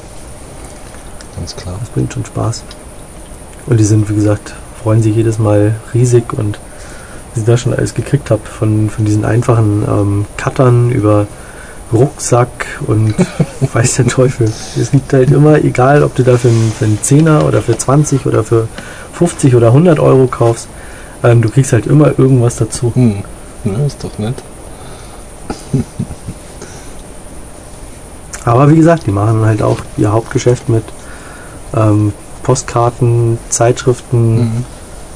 Ganz 1.48 1.62
klar. 1.62 1.76
das 1.80 1.88
bringt 1.88 2.12
schon 2.12 2.26
Spaß. 2.26 2.62
Und 3.66 3.80
die 3.80 3.84
sind, 3.84 4.08
wie 4.10 4.14
gesagt, 4.14 4.54
freuen 4.82 5.02
sich 5.02 5.16
jedes 5.16 5.38
Mal 5.38 5.76
riesig 5.94 6.34
und 6.34 6.58
was 7.30 7.38
ich 7.38 7.44
da 7.44 7.56
schon 7.56 7.72
alles 7.72 7.94
gekriegt 7.94 8.30
habe, 8.30 8.42
von, 8.44 8.90
von 8.90 9.06
diesen 9.06 9.24
einfachen 9.24 9.82
ähm, 9.88 10.26
Cuttern 10.36 10.90
über 10.90 11.26
Rucksack 11.90 12.66
und 12.86 13.14
weiß 13.72 13.96
der 13.96 14.08
Teufel. 14.08 14.46
Es 14.46 14.92
liegt 14.92 15.10
halt 15.14 15.30
immer, 15.30 15.64
egal 15.64 16.02
ob 16.02 16.14
du 16.14 16.22
da 16.22 16.36
für 16.36 16.48
einen, 16.48 16.70
für 16.78 16.84
einen 16.84 17.02
Zehner 17.02 17.46
oder 17.46 17.62
für 17.62 17.78
20 17.78 18.26
oder 18.26 18.44
für 18.44 18.68
50 19.14 19.54
oder 19.54 19.68
100 19.68 19.98
Euro 19.98 20.26
kaufst, 20.26 20.68
ähm, 21.24 21.40
du 21.40 21.48
kriegst 21.48 21.72
halt 21.72 21.86
immer 21.86 22.18
irgendwas 22.18 22.56
dazu. 22.56 22.92
Hm. 22.94 23.22
Ja, 23.64 23.86
ist 23.86 24.04
doch 24.04 24.18
nett. 24.18 24.36
Aber 28.44 28.70
wie 28.70 28.76
gesagt, 28.76 29.06
die 29.06 29.12
machen 29.12 29.46
halt 29.46 29.62
auch 29.62 29.78
ihr 29.96 30.12
Hauptgeschäft 30.12 30.68
mit 30.68 30.84
ähm, 31.76 32.12
Postkarten, 32.42 33.38
Zeitschriften, 33.48 34.34
Mhm. 34.38 34.64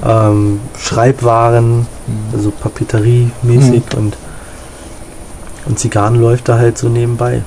ähm, 0.05 0.61
Schreibwaren, 0.79 1.79
Mhm. 1.81 1.87
also 2.35 2.51
Papeterie-mäßig 2.51 3.83
und, 3.97 4.17
und 5.67 5.79
Zigarren 5.79 6.21
läuft 6.21 6.49
da 6.49 6.59
halt 6.59 6.77
so 6.79 6.89
nebenbei. 6.89 7.43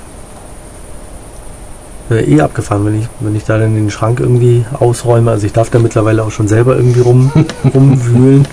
Äh, 2.10 2.24
eh 2.36 2.42
abgefahren, 2.42 2.86
wenn 2.86 3.00
ich, 3.02 3.08
wenn 3.20 3.36
ich 3.36 3.46
da 3.46 3.58
dann 3.58 3.74
den 3.74 3.90
Schrank 3.90 4.20
irgendwie 4.20 4.64
ausräume. 4.80 5.32
Also 5.32 5.48
ich 5.48 5.54
darf 5.54 5.72
da 5.72 5.80
mittlerweile 5.80 6.24
auch 6.24 6.30
schon 6.32 6.48
selber 6.48 6.76
irgendwie 6.76 7.02
rum, 7.02 7.32
rumwühlen. 7.74 8.48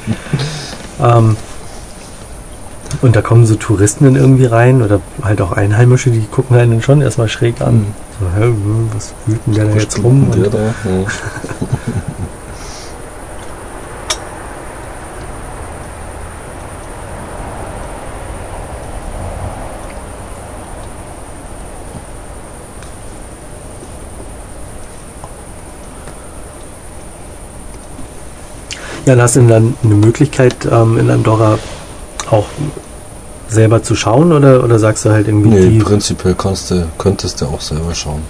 Ähm, 1.03 1.37
und 3.03 3.15
da 3.17 3.21
kommen 3.23 3.47
so 3.47 3.55
Touristen 3.57 4.05
dann 4.05 4.17
irgendwie 4.17 4.47
rein 4.47 4.83
oder 4.83 5.01
halt 5.23 5.41
auch 5.43 5.53
Einheimische, 5.53 6.11
die 6.11 6.21
gucken 6.31 6.57
einen 6.57 6.71
dann 6.73 6.83
schon 6.83 7.03
erstmal 7.03 7.29
schräg 7.29 7.61
an. 7.61 7.87
Hä, 8.31 8.53
was 8.95 9.13
wühlt 9.27 9.41
denn 9.47 9.55
der 9.55 9.65
da 9.67 9.75
jetzt 9.75 10.03
rum? 10.03 10.31
der 10.31 10.51
da? 10.51 10.59
Ja. 10.59 10.75
ja, 29.17 29.23
hast 29.23 29.37
du 29.37 29.47
dann 29.47 29.75
eine 29.83 29.95
Möglichkeit 29.95 30.55
ähm, 30.71 30.99
in 30.99 31.11
Andorra 31.11 31.59
auch 32.31 32.47
selber 33.53 33.83
zu 33.83 33.95
schauen 33.95 34.33
oder, 34.33 34.65
oder 34.65 34.79
sagst 34.79 35.05
du 35.05 35.11
halt 35.11 35.29
irgendwie 35.29 35.49
Nee, 35.51 35.79
prinzipiell 35.83 36.35
du, 36.35 36.87
könntest 36.99 37.41
du 37.41 37.47
auch 37.47 37.61
selber 37.61 37.95
schauen. 37.95 38.23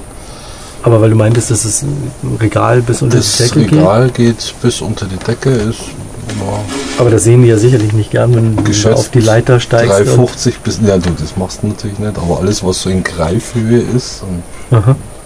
aber 0.82 1.00
weil 1.00 1.10
du 1.10 1.16
meintest, 1.16 1.50
dass 1.50 1.64
es 1.64 1.82
ein 1.82 2.36
Regal 2.40 2.82
bis 2.82 3.02
unter 3.02 3.18
Das 3.18 3.36
die 3.36 3.42
Decke 3.44 3.60
geht. 3.60 3.72
Regal 3.72 4.10
geht 4.10 4.54
bis 4.62 4.80
unter 4.80 5.06
die 5.06 5.16
Decke, 5.16 5.50
ist 5.50 5.80
ja, 6.28 6.60
Aber 6.98 7.10
das 7.10 7.24
sehen 7.24 7.42
die 7.42 7.48
ja 7.48 7.58
sicherlich 7.58 7.92
nicht 7.92 8.10
gern, 8.10 8.34
wenn 8.34 8.56
du 8.56 8.62
Geschätzt 8.62 8.98
auf 8.98 9.08
die 9.10 9.20
Leiter 9.20 9.60
steigst. 9.60 9.90
Und, 9.90 10.06
350 10.06 10.58
bis, 10.60 10.80
ja 10.86 10.96
du, 10.98 11.10
das 11.10 11.36
machst 11.36 11.62
du 11.62 11.68
natürlich 11.68 11.98
nicht, 11.98 12.16
aber 12.16 12.38
alles 12.38 12.64
was 12.64 12.82
so 12.82 12.90
in 12.90 13.02
Greifhöhe 13.02 13.80
ist, 13.80 14.22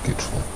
geht 0.04 0.16
schon. 0.20 0.55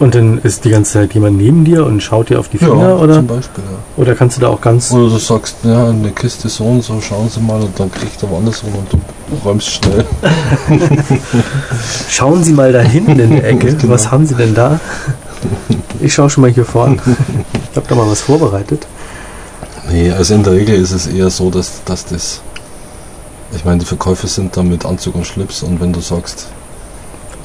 Und 0.00 0.14
dann 0.14 0.38
ist 0.38 0.64
die 0.64 0.70
ganze 0.70 0.92
Zeit 0.92 1.14
jemand 1.14 1.38
neben 1.38 1.64
dir 1.64 1.86
und 1.86 2.02
schaut 2.02 2.28
dir 2.28 2.40
auf 2.40 2.48
die 2.48 2.58
Finger 2.58 3.00
oder, 3.00 3.14
zum 3.14 3.26
Beispiel, 3.28 3.62
ja. 3.64 4.02
oder 4.02 4.14
kannst 4.14 4.36
du 4.36 4.40
da 4.40 4.48
auch 4.48 4.60
ganz 4.60 4.90
Oder 4.90 5.08
du 5.08 5.18
sagst, 5.18 5.56
ja, 5.62 5.88
eine 5.88 6.10
Kiste 6.10 6.48
so 6.48 6.64
und 6.64 6.82
so, 6.82 7.00
schauen 7.00 7.28
Sie 7.28 7.40
mal 7.40 7.60
und 7.60 7.78
dann 7.78 7.90
kriegt 7.92 8.20
er 8.22 8.30
woanders 8.30 8.64
rum 8.64 8.74
und 8.74 8.92
du 8.92 8.98
räumst 9.44 9.68
schnell. 9.68 10.04
Schauen 12.08 12.42
Sie 12.42 12.52
mal 12.52 12.72
da 12.72 12.80
hinten 12.80 13.18
in 13.18 13.30
der 13.30 13.44
Ecke. 13.50 13.74
Genau. 13.74 13.92
Was 13.92 14.10
haben 14.10 14.26
Sie 14.26 14.34
denn 14.34 14.54
da? 14.54 14.80
Ich 16.00 16.12
schaue 16.12 16.28
schon 16.28 16.42
mal 16.42 16.50
hier 16.50 16.64
vorne. 16.64 16.96
Ich 17.70 17.76
habe 17.76 17.86
da 17.88 17.94
mal 17.94 18.10
was 18.10 18.22
vorbereitet. 18.22 18.86
Nee, 19.90 20.10
also 20.10 20.34
in 20.34 20.42
der 20.42 20.54
Regel 20.54 20.76
ist 20.76 20.92
es 20.92 21.06
eher 21.06 21.30
so, 21.30 21.50
dass, 21.50 21.84
dass 21.84 22.04
das. 22.04 22.40
Ich 23.54 23.64
meine, 23.64 23.78
die 23.78 23.86
Verkäufe 23.86 24.26
sind 24.26 24.56
da 24.56 24.62
mit 24.62 24.84
Anzug 24.84 25.14
und 25.14 25.26
Schlips 25.26 25.62
und 25.62 25.80
wenn 25.80 25.92
du 25.92 26.00
sagst, 26.00 26.48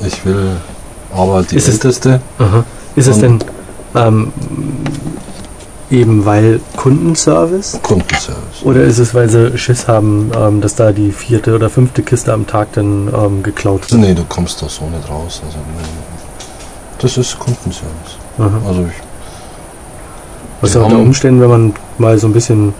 ich 0.06 0.26
will 0.26 0.58
Aber 1.14 1.44
die 1.44 1.56
Ist 1.56 1.68
es- 1.68 1.76
älteste, 1.76 2.22
Aha. 2.38 2.64
Ist 2.96 3.08
es 3.08 3.20
denn 3.20 3.40
ähm, 3.96 4.32
eben 5.90 6.26
weil 6.26 6.60
Kundenservice? 6.76 7.80
Kundenservice. 7.82 8.64
Oder 8.64 8.82
ist 8.84 9.00
es, 9.00 9.14
weil 9.16 9.30
sie 9.30 9.58
Schiss 9.58 9.88
haben, 9.88 10.32
ähm, 10.38 10.62
dass 10.62 10.76
da 10.76 10.92
die 10.92 11.12
vierte 11.12 11.56
oder 11.56 11.70
fünfte 11.70 12.04
Kiste 12.04 12.34
am 12.34 12.46
Tag 12.46 12.74
dann 12.74 13.10
ähm, 13.14 13.42
geklaut 13.44 13.90
wird? 13.92 14.02
Nee, 14.02 14.14
du 14.14 14.24
kommst 14.26 14.62
da 14.62 14.70
so 14.70 14.86
nicht 14.90 15.10
raus. 15.10 15.42
Also, 15.46 15.58
das 17.00 17.18
ist 17.18 17.40
Kundenservice. 17.40 18.18
Aha. 18.38 18.50
Also 18.68 18.82
ich, 18.82 18.94
Was 20.62 20.74
ja 20.74 20.82
unter 20.82 20.98
Umständen, 21.00 21.42
wenn 21.42 21.50
man 21.50 21.74
mal 21.98 22.18
so 22.20 22.28
ein 22.28 22.34
bisschen 22.34 22.74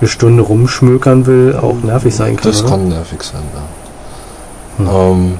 eine 0.00 0.08
Stunde 0.08 0.42
rumschmökern 0.42 1.26
will, 1.26 1.56
auch 1.60 1.76
nervig 1.82 2.14
sein 2.14 2.36
kann. 2.36 2.50
das 2.52 2.60
oder? 2.60 2.70
kann 2.70 2.88
nervig 2.88 3.22
sein, 3.22 3.42
ja. 3.54 4.84
Hm. 4.90 5.12
Ähm, 5.22 5.38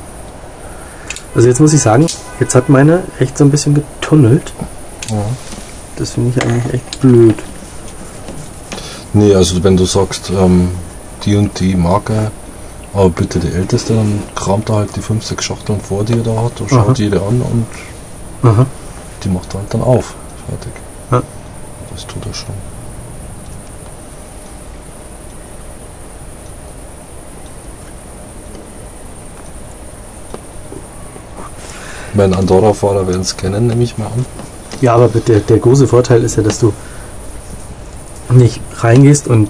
Also 1.35 1.49
jetzt 1.49 1.61
muss 1.61 1.73
ich 1.73 1.81
sagen, 1.83 2.07
jetzt 2.41 2.55
hat 2.55 2.69
meine 2.69 3.05
echt 3.19 3.39
so 3.39 3.45
ein 3.45 3.51
bisschen 3.51 3.75
getunnelt. 3.75 4.53
ja. 5.11 5.17
Das 5.97 6.11
finde 6.11 6.33
ich 6.37 6.43
eigentlich 6.45 6.75
echt 6.75 7.01
blöd. 7.01 7.37
Nee, 9.13 9.33
also 9.33 9.63
wenn 9.63 9.77
du 9.77 9.85
sagst, 9.85 10.31
ähm, 10.31 10.71
die 11.25 11.37
und 11.37 11.61
die 11.61 11.77
Marke, 11.77 12.33
aber 12.93 13.11
bitte 13.11 13.39
die 13.39 13.53
älteste, 13.53 13.95
dann 13.95 14.21
kramt 14.35 14.69
er 14.71 14.77
halt 14.77 14.97
die 14.97 15.01
5, 15.01 15.25
6 15.25 15.45
Schachteln 15.45 15.81
vor 15.81 16.03
dir 16.05 16.17
da 16.17 16.43
hat 16.43 16.61
und 16.61 16.69
schaut 16.69 16.89
Aha. 16.89 16.95
jede 16.97 17.19
an 17.21 17.41
und 17.43 17.67
Aha. 18.43 18.67
die 19.23 19.29
macht 19.29 19.55
er 19.55 19.61
halt 19.61 19.73
dann 19.73 19.83
auf. 19.83 20.15
Fertig. 20.49 20.73
Ja. 21.13 21.23
Das 21.93 22.07
tut 22.09 22.27
er 22.27 22.35
schon. 22.35 22.55
Wenn 32.15 32.33
Andorra-Fahrer 32.35 33.07
werden 33.09 33.23
es 33.23 33.37
kennen, 33.37 33.67
nehme 33.67 33.83
ich 33.83 33.99
mal 33.99 34.07
an. 34.07 34.25
Ja, 34.81 34.95
aber 34.95 35.09
der, 35.09 35.41
der 35.41 35.59
große 35.59 35.87
Vorteil 35.87 36.23
ist 36.25 36.37
ja, 36.37 36.43
dass 36.43 36.59
du 36.61 36.73
nicht 38.31 38.61
reingehst 38.79 39.29
und 39.29 39.49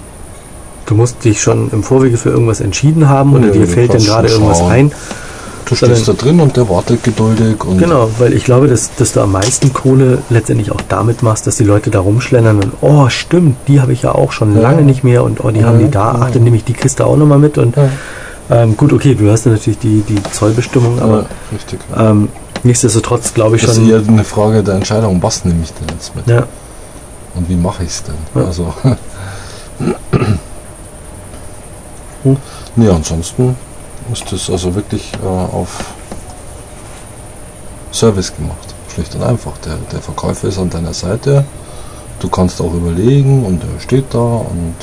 du 0.85 0.95
musst 0.95 1.23
dich 1.23 1.41
schon 1.41 1.69
im 1.71 1.83
Vorwege 1.83 2.17
für 2.17 2.29
irgendwas 2.29 2.61
entschieden 2.61 3.09
haben 3.09 3.33
oder 3.33 3.47
Nee, 3.47 3.51
dir 3.53 3.67
fällt 3.67 3.93
dann 3.93 4.03
gerade 4.03 4.27
irgendwas 4.27 4.59
schauen. 4.59 4.71
ein. 4.71 4.91
Du 5.67 5.73
stehst 5.73 6.07
da 6.07 6.13
drin 6.13 6.39
und 6.39 6.55
der 6.57 6.69
wartet 6.69 7.03
geduldig 7.03 7.63
und 7.65 7.79
Genau, 7.79 8.07
weil 8.19 8.33
ich 8.33 8.43
glaube, 8.43 8.67
dass, 8.67 8.93
dass 8.97 9.13
du 9.13 9.21
am 9.21 9.31
meisten 9.31 9.73
Kohle 9.73 10.19
letztendlich 10.29 10.71
auch 10.71 10.81
damit 10.89 11.23
machst, 11.23 11.47
dass 11.47 11.55
die 11.55 11.63
Leute 11.63 11.89
da 11.89 12.01
rumschlendern 12.01 12.57
und 12.57 12.71
oh, 12.81 13.09
stimmt, 13.09 13.57
die 13.67 13.81
habe 13.81 13.91
ich 13.91 14.03
ja 14.03 14.13
auch 14.13 14.31
schon 14.31 14.55
Ja. 14.55 14.61
lange 14.61 14.83
nicht 14.83 15.03
mehr 15.03 15.23
und 15.23 15.43
oh, 15.43 15.49
die 15.49 15.65
haben 15.65 15.79
die 15.79 15.85
Ja, 15.85 15.89
da, 15.91 16.17
ach, 16.19 16.27
ja. 16.27 16.33
dann 16.35 16.43
nehme 16.43 16.57
ich 16.57 16.65
die 16.65 16.73
Kiste 16.73 17.03
auch 17.07 17.17
nochmal 17.17 17.39
mit 17.39 17.57
und 17.57 17.75
Ja. 17.75 17.89
ähm, 18.51 18.77
gut, 18.77 18.93
okay, 18.93 19.15
du 19.15 19.31
hast 19.31 19.45
ja 19.47 19.53
natürlich 19.53 19.79
die, 19.79 20.03
die 20.07 20.21
Zollbestimmung, 20.31 20.99
aber 21.01 21.21
ja, 21.21 21.25
richtig. 21.51 21.79
Ja. 21.95 22.11
ähm, 22.11 22.29
nichtsdestotrotz 22.65 23.33
glaube 23.33 23.55
ich 23.55 23.61
Das 23.61 23.71
ist 23.71 23.77
schon. 23.77 23.89
eher 23.89 24.01
eine 24.07 24.23
Frage 24.23 24.61
der 24.63 24.75
Entscheidung, 24.75 25.21
was 25.23 25.45
nehme 25.45 25.63
ich 25.63 25.71
denn 25.73 25.87
jetzt 25.89 26.13
mit 26.15 26.27
Ja, 26.27 26.45
und 27.35 27.47
wie 27.49 27.55
mache 27.55 27.83
ich 27.83 27.89
es 27.89 28.03
denn? 28.03 28.15
Ja. 28.35 28.45
Also, 28.45 28.73
Hm. 32.23 32.37
nee, 32.75 32.89
ansonsten 32.89 33.55
ist 34.11 34.31
das 34.31 34.49
also 34.49 34.73
wirklich 34.73 35.11
äh, 35.23 35.27
auf 35.27 35.93
Service 37.91 38.35
gemacht. 38.35 38.73
Schlicht 38.93 39.13
und 39.15 39.23
einfach. 39.23 39.51
Der, 39.59 39.75
der 39.91 39.99
Verkäufer 40.01 40.47
ist 40.47 40.57
an 40.57 40.69
deiner 40.69 40.93
Seite. 40.93 41.45
Du 42.19 42.29
kannst 42.29 42.59
auch 42.61 42.73
überlegen 42.73 43.45
und 43.45 43.61
er 43.63 43.79
steht 43.79 44.05
da 44.11 44.17
und 44.19 44.75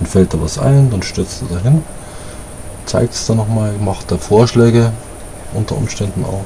dann 0.00 0.06
fällt 0.06 0.34
da 0.34 0.38
was 0.42 0.58
ein, 0.58 0.90
dann 0.90 1.02
stürzt 1.02 1.42
er 1.48 1.56
dahin, 1.56 1.82
zeigt 2.86 3.14
es 3.14 3.26
dann 3.26 3.36
nochmal, 3.38 3.72
macht 3.82 4.10
da 4.10 4.18
Vorschläge 4.18 4.92
unter 5.54 5.76
Umständen 5.76 6.24
auch. 6.24 6.44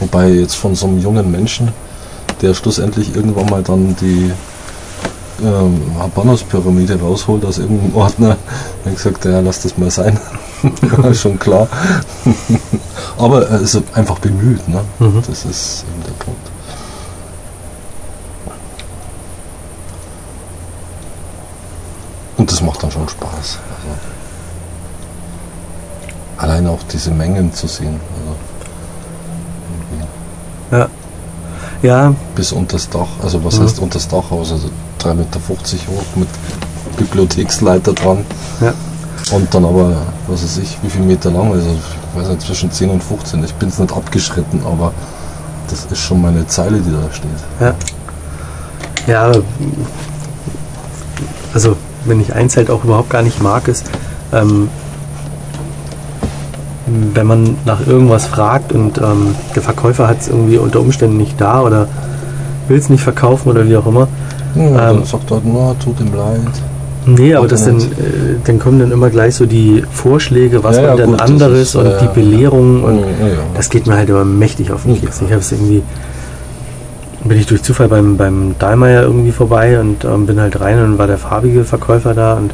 Wobei 0.00 0.28
jetzt 0.30 0.56
von 0.56 0.74
so 0.74 0.86
einem 0.86 0.98
jungen 0.98 1.30
Menschen, 1.30 1.68
der 2.42 2.54
schlussendlich 2.54 3.14
irgendwann 3.14 3.46
mal 3.46 3.62
dann 3.62 3.94
die 4.00 4.32
ähm, 5.42 5.80
Habanos-Pyramide 5.98 6.98
rausholt 7.00 7.44
aus 7.44 7.58
irgendeinem 7.58 7.94
Ordner, 7.94 8.36
dann 8.84 8.94
gesagt, 8.94 9.24
ja, 9.24 9.40
lass 9.40 9.62
das 9.62 9.76
mal 9.78 9.90
sein. 9.90 10.18
schon 11.14 11.38
klar. 11.38 11.68
Aber 13.18 13.46
er 13.48 13.60
ist 13.60 13.80
einfach 13.94 14.18
bemüht, 14.18 14.66
ne? 14.68 14.82
Mhm. 14.98 15.22
Das 15.26 15.44
ist 15.44 15.84
eben 15.92 16.02
der 16.04 16.24
Punkt. 16.24 16.50
Und 22.38 22.50
das 22.50 22.62
macht 22.62 22.82
dann 22.82 22.90
schon 22.90 23.06
Spaß. 23.06 23.30
Also, 23.30 23.58
allein 26.38 26.66
auch 26.66 26.82
diese 26.90 27.10
Mengen 27.10 27.52
zu 27.52 27.66
sehen. 27.66 28.00
Also, 28.16 28.49
irgendwie 30.70 30.86
ja, 31.82 32.14
bis 32.34 32.52
unters 32.52 32.88
Dach. 32.90 33.06
Also 33.22 33.42
was 33.44 33.58
Mhm. 33.58 33.64
heißt 33.64 33.78
unters 33.80 34.06
Dach 34.08 34.30
aus? 34.30 34.52
Also 34.52 34.68
3,50 34.98 35.14
Meter 35.14 35.40
hoch 35.88 36.04
mit 36.16 36.28
Bibliotheksleiter 36.98 37.92
dran. 37.94 38.24
Ja. 38.60 38.74
Und 39.34 39.54
dann 39.54 39.64
aber, 39.64 39.96
was 40.26 40.42
weiß 40.42 40.58
ich, 40.58 40.76
wie 40.82 40.90
viel 40.90 41.02
Meter 41.02 41.30
lang, 41.30 41.52
also 41.52 41.68
ich 41.70 42.18
weiß 42.20 42.28
nicht, 42.28 42.42
zwischen 42.42 42.70
10 42.70 42.90
und 42.90 43.02
15. 43.02 43.42
Ich 43.44 43.54
bin 43.54 43.68
es 43.70 43.78
nicht 43.78 43.92
abgeschritten, 43.94 44.60
aber 44.66 44.92
das 45.70 45.86
ist 45.90 45.98
schon 45.98 46.20
meine 46.20 46.46
Zeile, 46.46 46.80
die 46.80 46.90
da 46.90 47.12
steht. 47.12 47.30
ja. 47.60 47.74
Ja, 49.06 49.32
also 51.54 51.76
wenn 52.04 52.20
ich 52.20 52.34
eins 52.34 52.56
halt 52.56 52.70
auch 52.70 52.84
überhaupt 52.84 53.10
gar 53.10 53.22
nicht 53.22 53.40
mag, 53.42 53.66
ist, 53.68 53.84
ähm, 54.32 54.68
wenn 56.86 57.26
man 57.26 57.56
nach 57.66 57.86
irgendwas 57.86 58.26
fragt 58.26 58.72
und 58.72 58.98
ähm, 58.98 59.34
der 59.54 59.62
Verkäufer 59.62 60.08
hat 60.08 60.20
es 60.20 60.28
irgendwie 60.28 60.58
unter 60.58 60.80
Umständen 60.80 61.16
nicht 61.18 61.40
da 61.40 61.62
oder 61.62 61.88
will 62.68 62.78
es 62.78 62.88
nicht 62.88 63.02
verkaufen 63.02 63.50
oder 63.50 63.66
wie 63.68 63.76
auch 63.76 63.86
immer. 63.86 64.08
Ja, 64.56 64.90
Ähm. 64.90 65.04
sagt 65.04 65.30
er 65.30 65.36
halt, 65.36 65.44
na, 65.46 65.74
tut 65.82 66.00
ihm 66.00 66.14
leid. 66.14 66.40
Nee, 67.06 67.34
aber 67.34 67.48
das 67.48 67.64
dann, 67.64 67.78
äh, 67.78 67.82
dann 68.44 68.58
kommen 68.58 68.78
dann 68.78 68.92
immer 68.92 69.08
gleich 69.08 69.34
so 69.34 69.46
die 69.46 69.82
Vorschläge, 69.90 70.62
was 70.62 70.76
Ja, 70.76 70.82
man 70.82 70.90
ja, 70.90 70.96
denn 70.96 71.10
gut, 71.12 71.20
anderes 71.22 71.58
ist, 71.68 71.74
und 71.76 71.86
äh, 71.86 71.92
die 72.02 72.08
Belehrungen 72.14 72.82
und 72.84 72.98
ja, 72.98 73.04
ja. 73.28 73.34
das 73.54 73.70
geht 73.70 73.86
mir 73.86 73.96
halt 73.96 74.08
immer 74.10 74.24
mächtig 74.24 74.70
auf 74.70 74.82
den 74.82 74.94
Ja. 74.94 75.00
Keks. 75.00 75.22
Ich 75.22 75.30
habe 75.30 75.40
es 75.40 75.50
irgendwie, 75.52 75.82
bin 77.24 77.38
ich 77.38 77.46
durch 77.46 77.62
Zufall 77.62 77.88
beim, 77.88 78.16
beim 78.16 78.54
Dahlmeier 78.58 79.02
irgendwie 79.02 79.32
vorbei 79.32 79.80
und 79.80 80.04
ähm, 80.04 80.26
bin 80.26 80.40
halt 80.40 80.60
rein 80.60 80.82
und 80.82 80.98
war 80.98 81.06
der 81.06 81.18
farbige 81.18 81.64
Verkäufer 81.64 82.12
da 82.14 82.34
und 82.34 82.52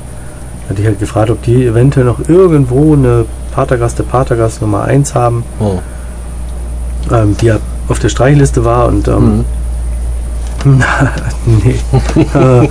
hatte 0.69 0.81
ich 0.81 0.87
halt 0.87 1.01
gefragt, 1.01 1.31
ob 1.31 1.43
die 1.43 1.67
eventuell 1.67 2.07
noch 2.07 2.29
irgendwo 2.29 2.93
eine 2.95 3.25
Patergast 3.57 3.99
der 3.99 4.05
Patergast 4.05 4.61
Nummer 4.61 4.83
1 4.85 5.15
haben, 5.15 5.43
Oh. 5.59 5.79
ähm, 7.11 7.35
die 7.41 7.47
ja 7.47 7.59
auf 7.89 7.99
der 7.99 8.11
Streichliste 8.11 8.65
war 8.67 8.87
und 8.89 9.09
ähm, 9.09 9.45
Mhm. 10.65 10.83
nee. 11.65 11.77
äh, 12.35 12.69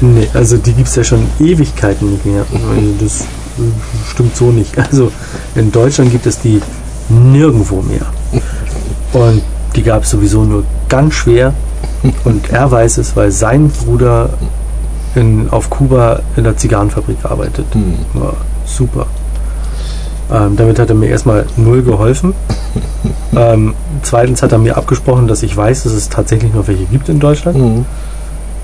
nee, 0.00 0.28
also 0.34 0.56
die 0.56 0.72
gibt 0.72 0.88
es 0.88 0.94
ja 0.96 1.04
schon 1.04 1.26
Ewigkeiten 1.40 2.12
nicht 2.12 2.24
mehr. 2.24 2.44
Also 2.52 2.94
das 3.00 3.20
äh, 3.22 4.06
stimmt 4.10 4.36
so 4.36 4.50
nicht. 4.50 4.78
Also 4.78 5.10
in 5.56 5.70
Deutschland 5.72 6.10
gibt 6.12 6.26
es 6.26 6.38
die 6.38 6.60
nirgendwo 7.08 7.82
mehr. 7.82 8.06
Und 9.12 9.42
die 9.74 9.82
gab 9.82 10.04
es 10.04 10.10
sowieso 10.10 10.44
nur 10.44 10.62
ganz 10.88 11.14
schwer. 11.14 11.52
Und 12.24 12.50
er 12.50 12.70
weiß 12.70 12.98
es, 12.98 13.16
weil 13.16 13.30
sein 13.32 13.68
Bruder 13.68 14.30
in, 15.16 15.48
auf 15.50 15.70
Kuba 15.70 16.20
in 16.36 16.44
der 16.44 16.56
Zigarrenfabrik 16.56 17.18
arbeitet. 17.24 17.66
Hm. 17.72 17.94
Ja, 18.14 18.32
super. 18.64 19.06
Ähm, 20.32 20.56
damit 20.56 20.78
hat 20.78 20.88
er 20.88 20.94
mir 20.94 21.08
erstmal 21.08 21.46
null 21.56 21.82
geholfen. 21.82 22.34
ähm, 23.36 23.74
zweitens 24.02 24.42
hat 24.42 24.52
er 24.52 24.58
mir 24.58 24.76
abgesprochen, 24.76 25.28
dass 25.28 25.42
ich 25.42 25.56
weiß, 25.56 25.84
dass 25.84 25.92
es 25.92 26.08
tatsächlich 26.08 26.54
noch 26.54 26.66
welche 26.66 26.84
gibt 26.84 27.08
in 27.08 27.20
Deutschland. 27.20 27.58
Mhm. 27.58 27.84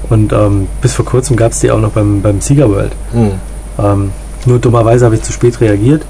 Und 0.09 0.33
ähm, 0.33 0.69
bis 0.81 0.95
vor 0.95 1.05
kurzem 1.05 1.37
gab 1.37 1.53
es 1.53 1.61
die 1.61 1.71
auch 1.71 1.81
noch 1.81 1.93
beim, 1.93 2.23
beim 2.23 2.41
Sieger 2.41 2.71
World. 2.71 2.93
Mhm. 3.13 3.33
Ähm, 3.79 4.11
nur 4.47 4.59
dummerweise 4.59 5.05
habe 5.05 5.15
ich 5.15 5.23
zu 5.23 5.33
spät 5.33 5.61
reagiert. 5.61 6.03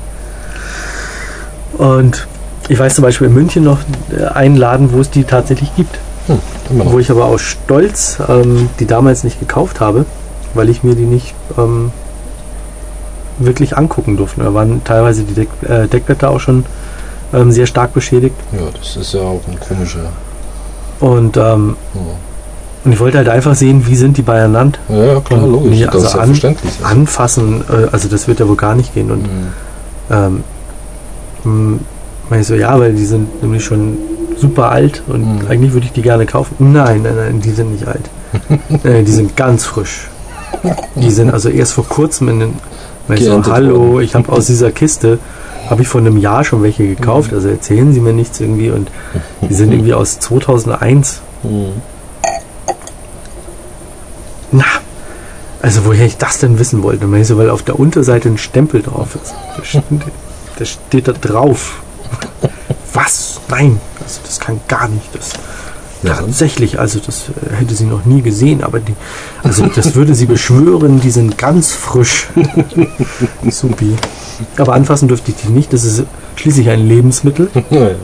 Und 1.77 2.27
ich 2.69 2.79
weiß 2.79 2.95
zum 2.95 3.03
Beispiel 3.03 3.27
in 3.27 3.35
München 3.35 3.65
noch 3.65 3.79
äh, 4.17 4.27
einen 4.27 4.57
Laden, 4.57 4.93
wo 4.93 5.01
es 5.01 5.11
die 5.11 5.25
tatsächlich 5.25 5.75
gibt. 5.77 5.99
Hm. 6.27 6.79
Noch. 6.79 6.93
Wo 6.93 6.99
ich 6.99 7.11
aber 7.11 7.25
aus 7.25 7.41
Stolz 7.41 8.19
ähm, 8.29 8.69
die 8.79 8.87
damals 8.87 9.25
nicht 9.25 9.41
gekauft 9.41 9.81
habe, 9.81 10.05
weil 10.55 10.69
ich 10.69 10.85
mir 10.85 10.95
die 10.95 11.07
nicht 11.07 11.35
ähm, 11.59 11.91
wirklich 13.45 13.77
angucken 13.77 14.17
durfte. 14.17 14.43
Da 14.43 14.55
waren 14.55 14.83
teilweise 14.85 15.25
die 15.25 15.35
Deck, 15.35 15.49
äh, 15.69 15.87
Deckblätter 15.89 16.31
auch 16.31 16.41
schon 16.41 16.65
ähm, 17.33 17.51
sehr 17.53 17.67
stark 17.67 17.93
beschädigt. 17.95 18.35
Ja, 18.53 18.67
das 18.79 18.97
ist 18.97 19.15
ja 19.15 19.21
auch 19.21 19.41
ein 19.49 19.59
komischer. 19.61 20.11
Und, 21.01 21.37
ähm, 21.37 21.77
Ja, 21.95 22.01
und 22.85 22.93
ich 22.93 23.01
wollte 23.01 23.19
halt 23.19 23.29
einfach 23.29 23.55
sehen, 23.55 23.87
wie 23.87 23.97
sind 23.97 24.17
die 24.17 24.23
beieinander. 24.23 24.79
ja, 24.89 25.05
ja 25.15 25.21
klar, 25.21 25.43
Und 25.43 25.53
logisch. 25.53 25.71
nee, 25.71 25.85
das 25.85 25.95
also 25.95 26.07
ist 26.07 26.15
ja 26.15 26.21
an- 26.21 26.27
verständlich. 26.29 26.73
Anfassen, 26.83 27.65
äh, 27.71 27.89
also 27.93 28.09
das 28.09 28.27
wird 28.29 28.41
ja 28.41 28.49
wohl 28.49 28.57
gar 28.57 28.75
nicht 28.75 28.95
gehen. 28.95 29.11
Und 29.11 29.23
Mhm. 29.23 29.47
ähm, 30.11 30.45
mh, 31.45 31.79
meine 32.29 32.43
ich 32.43 32.47
so, 32.49 32.55
ja, 32.55 32.79
weil 32.79 32.93
die 32.95 33.05
sind 33.07 33.43
nämlich 33.43 33.65
schon 33.65 33.99
super 34.39 34.71
alt 34.71 35.03
und 35.09 35.43
Mhm. 35.43 35.47
eigentlich 35.49 35.73
würde 35.73 35.87
ich 35.87 35.93
die 35.93 36.03
gerne 36.03 36.25
kaufen. 36.27 36.55
Nein, 36.59 37.03
nein, 37.03 37.15
nein, 37.17 37.41
die 37.41 37.51
sind 37.51 37.73
nicht 37.73 37.87
alt. 37.87 38.09
äh, 38.85 39.03
die 39.03 39.13
sind 39.13 39.37
ganz 39.37 39.65
frisch. 39.65 40.09
Die 40.97 41.11
sind 41.11 41.33
also 41.33 41.49
erst 41.49 41.73
vor 41.75 41.87
kurzem 41.87 42.29
in 42.29 42.41
den. 42.41 42.55
Ich 43.17 43.25
So, 43.25 43.43
hallo, 43.47 43.93
worden. 43.93 44.05
ich 44.05 44.15
habe 44.15 44.31
aus 44.33 44.47
dieser 44.47 44.71
Kiste 44.73 45.19
habe 45.69 45.83
ich 45.83 45.89
vor 45.89 46.01
einem 46.01 46.17
Jahr 46.17 46.43
schon 46.43 46.63
welche 46.63 46.87
gekauft, 46.87 47.33
also 47.33 47.49
erzählen 47.49 47.93
Sie 47.93 48.01
mir 48.01 48.13
nichts 48.13 48.41
irgendwie 48.41 48.71
und 48.71 48.91
die 49.49 49.55
sind 49.55 49.73
irgendwie 49.73 49.95
aus 49.95 50.19
2001. 50.19 51.21
Mhm. 51.45 51.83
Na, 54.53 54.65
also 55.63 55.85
woher 55.85 56.07
ich 56.07 56.17
das 56.17 56.39
denn 56.39 56.59
wissen 56.59 56.83
wollte, 56.83 57.07
meine 57.07 57.23
ich 57.23 57.29
so, 57.29 57.39
weil 57.39 57.51
auf 57.51 57.63
der 57.63 57.79
Unterseite 57.79 58.29
ein 58.29 58.39
Stempel 58.39 58.83
drauf 58.83 59.15
ist. 59.15 59.35
Da 59.57 59.65
steht, 59.65 59.85
da 60.59 60.65
steht 60.65 61.09
da 61.09 61.13
drauf. 61.13 61.83
Was? 62.93 63.41
Nein, 63.49 63.81
also 64.03 64.21
das 64.25 64.41
kann 64.41 64.61
gar 64.67 64.89
nicht. 64.89 65.15
Das 65.15 65.33
Ja, 66.03 66.15
tatsächlich, 66.15 66.79
also 66.79 66.99
das 67.05 67.25
äh, 67.29 67.57
hätte 67.57 67.75
sie 67.75 67.85
noch 67.85 68.05
nie 68.07 68.23
gesehen, 68.23 68.65
aber 68.65 68.81
die, 68.81 68.95
also 69.43 69.67
das 69.67 69.95
würde 69.95 70.15
sie 70.15 70.25
beschwören, 70.27 71.01
die 71.01 71.11
sind 71.11 71.37
ganz 71.37 71.73
frisch. 71.73 72.29
Supi. 73.51 73.95
Aber 74.57 74.73
anfassen 74.75 75.09
dürfte 75.09 75.31
ich 75.33 75.37
die 75.45 75.53
nicht, 75.53 75.73
das 75.73 75.85
ist 75.85 76.05
schließlich 76.37 76.71
ein 76.71 76.87
Lebensmittel. 76.89 77.51
Ja, 77.71 77.81
ja. 77.81 77.95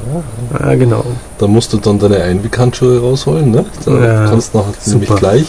Ja, 0.60 0.74
genau. 0.74 1.04
Da 1.38 1.46
musst 1.46 1.72
du 1.72 1.78
dann 1.78 1.98
deine 1.98 2.18
Einweghandschuhe 2.22 3.00
rausholen, 3.00 3.50
ne? 3.50 3.64
Da 3.84 3.92
Ja, 4.04 4.28
kannst 4.30 4.54
du 4.54 4.62
nämlich 4.90 5.14
gleich. 5.16 5.46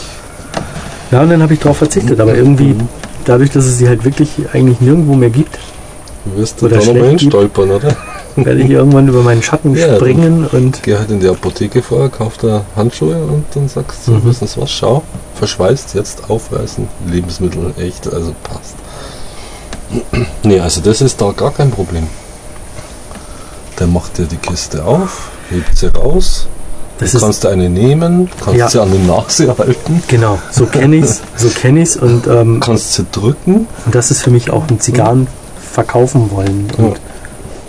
Ja, 1.12 1.22
und 1.22 1.30
dann 1.30 1.42
habe 1.42 1.54
ich 1.54 1.60
darauf 1.60 1.78
verzichtet, 1.78 2.20
aber 2.20 2.36
irgendwie, 2.36 2.74
Mhm. 2.74 2.88
dadurch, 3.26 3.52
dass 3.52 3.66
es 3.66 3.78
sie 3.78 3.88
halt 3.88 4.04
wirklich 4.06 4.30
eigentlich 4.54 4.80
nirgendwo 4.82 5.16
mehr 5.16 5.30
gibt, 5.30 5.58
Du 6.26 6.36
wirst 6.42 6.62
du 6.62 6.66
Oder 6.66 6.80
da 6.80 6.86
nochmal 6.86 7.10
hinstolpern, 7.10 7.72
oder? 7.72 7.96
Werde 8.46 8.62
ich 8.62 8.70
irgendwann 8.70 9.08
über 9.08 9.22
meinen 9.22 9.42
Schatten 9.44 9.76
Ja, 9.76 9.88
dann- 9.88 9.96
springen 9.98 10.46
und 10.52 10.84
Geh 10.84 10.96
halt 10.98 11.10
in 11.12 11.20
die 11.20 11.28
Apotheke 11.28 11.82
vorher, 11.82 12.10
kauf 12.10 12.38
da 12.38 12.64
Handschuhe 12.76 13.16
und 13.18 13.46
dann 13.54 13.68
sagst 13.68 14.08
du, 14.08 14.12
Mhm. 14.12 14.26
wissen 14.26 14.48
Sie 14.48 14.62
was, 14.62 14.72
schau, 14.72 15.04
verschweißt, 15.36 15.94
jetzt 15.96 16.30
aufreißen, 16.30 16.88
Lebensmittel, 17.08 17.74
echt, 17.78 18.12
also 18.12 18.34
passt. 18.44 18.76
Nee, 20.44 20.60
also 20.60 20.82
das 20.82 21.02
ist 21.02 21.20
da 21.22 21.32
gar 21.32 21.52
kein 21.52 21.72
Problem. 21.72 22.08
Der 23.80 23.88
macht 23.88 24.18
dir 24.18 24.26
die 24.26 24.38
Kiste 24.38 24.84
auf, 24.84 25.30
hebt 25.50 25.78
sie 25.78 25.88
raus, 25.88 26.48
das 26.98 27.12
du 27.12 27.20
kannst 27.20 27.44
du 27.44 27.48
eine 27.50 27.70
nehmen, 27.70 28.30
kannst 28.44 28.60
Ja. 28.60 28.70
sie 28.70 28.82
an 28.82 28.92
die 28.92 28.98
Nase 28.98 29.56
halten, 29.58 30.02
genau, 30.08 30.40
so 30.52 30.66
kenne 30.66 30.96
ich's, 30.98 31.22
so 31.38 31.48
kenne 31.50 31.82
ich's 31.84 31.96
und 31.96 32.26
ähm, 32.28 32.60
kannst 32.60 32.94
sie 32.94 33.06
drücken. 33.12 33.68
Und 33.86 33.94
das 33.96 34.10
ist 34.12 34.24
für 34.24 34.32
mich 34.32 34.50
auch 34.50 34.68
ein 34.68 34.80
Zigarren 34.80 35.28
verkaufen 35.72 36.32
wollen 36.32 36.68
und 36.78 36.94
Ja. 36.94 36.94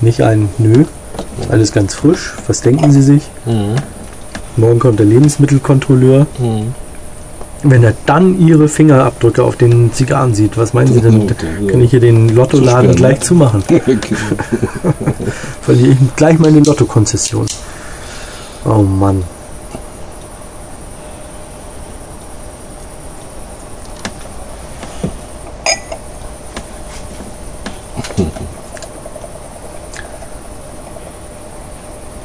Nicht 0.02 0.22
ein 0.22 0.48
Nö. 0.58 0.84
Alles 1.48 1.72
ganz 1.72 1.94
frisch. 1.94 2.34
Was 2.46 2.60
denken 2.60 2.90
Sie 2.92 3.02
sich? 3.02 3.22
Morgen 4.56 4.78
kommt 4.78 4.98
der 4.98 5.06
Lebensmittelkontrolleur. 5.06 6.26
Mhm. 6.38 6.74
Wenn 7.64 7.82
er 7.82 7.94
dann 8.06 8.38
Ihre 8.38 8.68
Fingerabdrücke 8.68 9.42
auf 9.42 9.56
den 9.56 9.92
Zigarren 9.92 10.32
sieht, 10.34 10.56
was 10.56 10.74
meinen 10.74 10.92
Sie 10.92 11.00
denn? 11.00 11.26
Kann 11.26 11.80
ich 11.80 11.90
hier 11.90 12.00
den 12.00 12.28
Lottoladen 12.28 12.92
Zusperren, 12.92 12.96
gleich 12.96 13.18
ne? 13.18 13.24
zumachen? 13.24 13.64
Verliere 15.62 15.90
ich 15.92 16.16
gleich 16.16 16.38
meine 16.38 16.60
Lottokonzession. 16.60 17.46
Oh 18.64 18.82
Mann. 18.82 19.24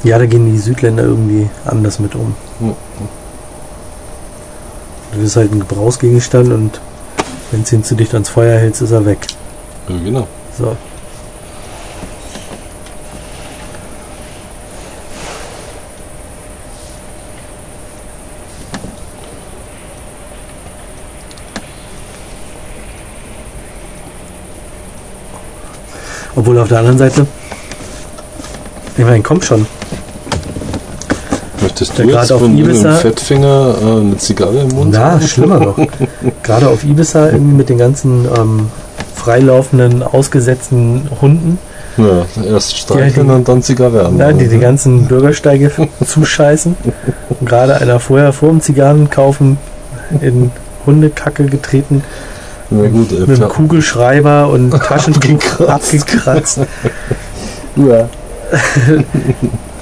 Ja, 0.04 0.18
da 0.18 0.26
gehen 0.26 0.52
die 0.52 0.58
Südländer 0.58 1.02
irgendwie 1.02 1.48
anders 1.64 1.98
mit 1.98 2.14
um. 2.14 2.36
Du 5.12 5.18
bist 5.18 5.34
halt 5.34 5.50
ein 5.50 5.60
Gebrauchsgegenstand 5.60 6.52
und 6.52 6.78
wenn 7.50 7.62
es 7.62 7.72
ihn 7.72 7.82
zu 7.82 7.94
dicht 7.94 8.12
ans 8.12 8.28
Feuer 8.28 8.58
hältst, 8.58 8.82
ist 8.82 8.90
er 8.90 9.06
weg. 9.06 9.26
Ja, 9.88 9.96
genau. 9.96 10.28
So. 10.58 10.76
Obwohl 26.36 26.58
auf 26.58 26.68
der 26.68 26.80
anderen 26.80 26.98
Seite, 26.98 27.26
ich 28.98 29.04
meine, 29.04 29.22
komm 29.22 29.40
schon. 29.40 29.66
Möchtest 31.74 31.98
Ja, 31.98 32.04
du 32.04 32.10
gerade 32.10 32.22
jetzt 32.22 32.32
auf 32.32 32.42
Ibiza- 32.42 32.86
einem 32.88 32.96
Fettfinger 32.98 33.74
äh, 33.82 34.00
eine 34.00 34.16
Zigarre 34.18 34.58
im 34.60 34.68
Mund 34.68 34.90
Na, 34.92 35.10
haben? 35.12 35.20
schlimmer 35.22 35.58
noch. 35.58 35.76
Gerade 36.44 36.68
auf 36.68 36.84
Ibiza 36.84 37.30
irgendwie 37.30 37.56
mit 37.56 37.68
den 37.68 37.78
ganzen 37.78 38.26
ähm, 38.38 38.68
freilaufenden, 39.16 40.04
ausgesetzten 40.04 41.08
Hunden, 41.20 41.58
Ja, 41.96 42.26
erst 42.44 42.76
streicheln 42.76 43.28
und 43.28 43.48
dann 43.48 43.60
Zigarre 43.62 44.06
an. 44.06 44.18
ja, 44.18 44.32
die 44.32 44.46
die 44.46 44.58
ganzen 44.60 45.06
Bürgersteige 45.08 45.72
zuscheißen. 46.06 46.76
Und 47.40 47.48
gerade 47.48 47.74
einer 47.76 47.98
vorher 47.98 48.32
vor 48.32 48.50
dem 48.50 48.60
Zigarren 48.60 49.10
kaufen 49.10 49.56
in 50.20 50.52
Hundekacke 50.86 51.46
getreten, 51.46 52.04
Na 52.70 52.86
gut, 52.88 53.10
äh, 53.10 53.20
mit 53.26 53.40
einem. 53.40 53.48
Kugelschreiber 53.48 54.48
und 54.48 54.70
Taschentuch 54.80 55.22
Abgekratzt. 55.68 55.94
abgekratzt. 55.94 56.60
Ja. 57.76 58.08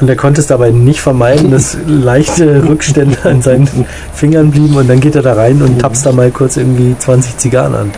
Und 0.00 0.08
er 0.08 0.16
konnte 0.16 0.40
es 0.40 0.46
dabei 0.46 0.70
nicht 0.70 1.00
vermeiden, 1.00 1.50
dass 1.50 1.76
leichte 1.86 2.66
Rückstände 2.68 3.16
an 3.24 3.42
seinen 3.42 3.68
Fingern 4.12 4.50
blieben 4.50 4.76
und 4.76 4.88
dann 4.88 5.00
geht 5.00 5.14
er 5.14 5.22
da 5.22 5.34
rein 5.34 5.62
und 5.62 5.80
tapst 5.80 6.04
da 6.04 6.12
mal 6.12 6.30
kurz 6.30 6.56
irgendwie 6.56 6.96
20 6.98 7.38
Zigarren 7.38 7.74
an. 7.74 7.90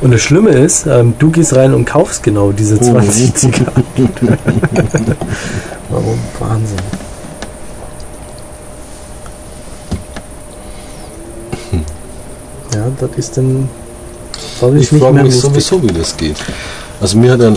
Und 0.00 0.12
das 0.12 0.20
Schlimme 0.22 0.50
ist, 0.50 0.86
ähm, 0.86 1.14
du 1.18 1.30
gehst 1.30 1.54
rein 1.54 1.74
und 1.74 1.84
kaufst 1.84 2.22
genau 2.22 2.52
diese 2.52 2.80
20 2.80 3.34
Zigarren. 3.34 3.84
Warum? 5.90 6.18
Wahnsinn. 6.38 6.78
Ja, 12.74 12.86
das 12.98 13.10
ist 13.16 13.36
dann, 13.36 13.68
ich, 14.76 14.92
Ich 14.92 15.00
frage 15.00 15.14
mich 15.22 15.34
lustig. 15.34 15.40
sowieso, 15.40 15.82
wie 15.82 15.88
das 15.88 16.16
geht. 16.16 16.36
Also 17.00 17.18
mir 17.18 17.32
hat 17.32 17.40
ja 17.40 17.52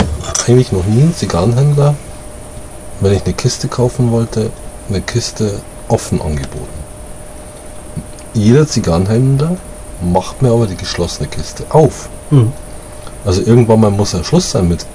eigentlich 0.47 0.71
noch 0.71 0.85
nie 0.85 1.03
ein 1.03 1.13
Zigarrenhändler, 1.15 1.95
wenn 2.99 3.13
ich 3.13 3.25
eine 3.25 3.33
Kiste 3.33 3.67
kaufen 3.67 4.11
wollte, 4.11 4.51
eine 4.89 5.01
Kiste 5.01 5.59
offen 5.87 6.21
angeboten. 6.21 6.83
Jeder 8.33 8.67
Zigarrenhändler 8.67 9.57
macht 10.01 10.41
mir 10.41 10.51
aber 10.51 10.67
die 10.67 10.77
geschlossene 10.77 11.27
Kiste 11.27 11.65
auf. 11.69 12.09
Hm. 12.29 12.51
Also 13.25 13.41
irgendwann 13.41 13.79
mal 13.79 13.91
muss 13.91 14.13
ja 14.13 14.23
Schluss 14.23 14.51
sein 14.51 14.67
mit 14.67 14.85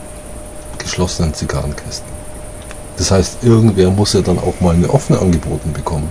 geschlossenen 0.78 1.34
Zigarrenkisten. 1.34 2.08
Das 2.96 3.10
heißt, 3.10 3.38
irgendwer 3.42 3.90
muss 3.90 4.12
ja 4.12 4.20
dann 4.20 4.38
auch 4.38 4.60
mal 4.60 4.74
eine 4.74 4.90
offene 4.90 5.18
angeboten 5.20 5.72
bekommen. 5.72 6.08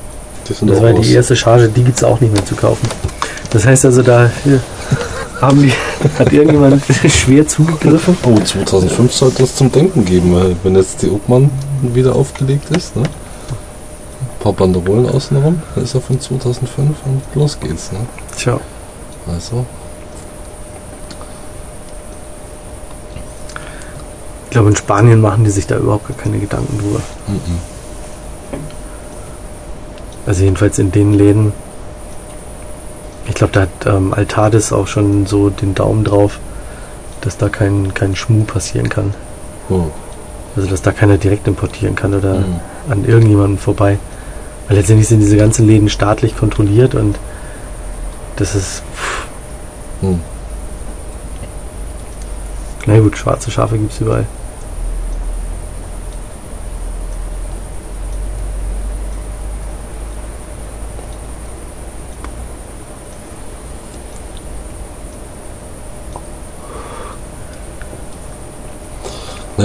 Das 0.48 0.62
auch 0.62 0.82
war 0.82 0.92
die 0.92 1.12
erste 1.12 1.36
Charge, 1.36 1.68
die 1.68 1.82
gibt 1.84 1.96
es 1.98 2.04
auch 2.04 2.20
nicht 2.20 2.32
mehr 2.32 2.44
zu 2.44 2.54
kaufen. 2.54 2.88
Das 3.50 3.66
heißt 3.66 3.84
also, 3.84 4.02
da 4.02 4.30
haben 5.40 5.62
die, 5.62 5.72
hat 6.18 6.32
irgendjemand 6.32 6.82
schwer 7.08 7.46
zugegriffen. 7.46 8.16
Oh, 8.24 8.38
2005 8.38 9.12
sollte 9.12 9.42
es 9.42 9.54
zum 9.56 9.70
Denken 9.70 10.04
geben, 10.04 10.34
weil 10.34 10.56
wenn 10.62 10.76
jetzt 10.76 11.02
die 11.02 11.10
Obmann 11.10 11.50
wieder 11.82 12.14
aufgelegt 12.14 12.70
ist, 12.76 12.96
ne? 12.96 13.02
ein 13.02 14.42
paar 14.42 14.52
Banderolen 14.52 15.08
außenrum, 15.08 15.62
dann 15.74 15.84
ist 15.84 15.94
er 15.94 16.00
von 16.00 16.20
2005 16.20 16.96
und 17.04 17.22
los 17.34 17.58
geht's. 17.60 17.92
Ne? 17.92 17.98
Tja. 18.36 18.58
Also, 19.26 19.64
Ich 24.48 24.52
glaube, 24.52 24.70
in 24.70 24.76
Spanien 24.76 25.20
machen 25.20 25.44
die 25.44 25.50
sich 25.50 25.66
da 25.66 25.76
überhaupt 25.76 26.08
gar 26.08 26.16
keine 26.16 26.38
Gedanken 26.38 26.78
drüber. 26.78 27.00
mhm. 27.26 27.77
Also 30.28 30.44
jedenfalls 30.44 30.78
in 30.78 30.92
den 30.92 31.14
Läden. 31.14 31.54
Ich 33.26 33.34
glaube, 33.34 33.54
da 33.54 33.62
hat 33.62 33.86
ähm, 33.86 34.12
Altadis 34.12 34.72
auch 34.74 34.86
schon 34.86 35.24
so 35.26 35.48
den 35.48 35.74
Daumen 35.74 36.04
drauf, 36.04 36.38
dass 37.22 37.38
da 37.38 37.48
kein, 37.48 37.94
kein 37.94 38.14
Schmuh 38.14 38.44
passieren 38.44 38.90
kann. 38.90 39.14
oh. 39.70 39.84
Also 40.56 40.68
dass 40.68 40.82
da 40.82 40.92
keiner 40.92 41.18
direkt 41.18 41.46
importieren 41.46 41.94
kann 41.94 42.12
oder 42.14 42.40
Mhm. 42.40 42.60
an 42.90 43.04
irgendjemandem 43.04 43.58
vorbei. 43.58 43.98
Weil 44.66 44.76
letztendlich 44.76 45.06
sind 45.08 45.20
diese 45.20 45.36
ganzen 45.36 45.66
Läden 45.66 45.88
staatlich 45.88 46.36
kontrolliert 46.36 46.94
und 46.94 47.18
das 48.36 48.54
ist. 48.54 48.82
Pff, 48.94 49.26
Hm. 50.02 50.20
na 52.86 52.98
gut, 53.00 53.16
schwarze 53.16 53.50
Schafe 53.50 53.78
gibt 53.78 53.92
es 53.92 54.00
überall. 54.00 54.26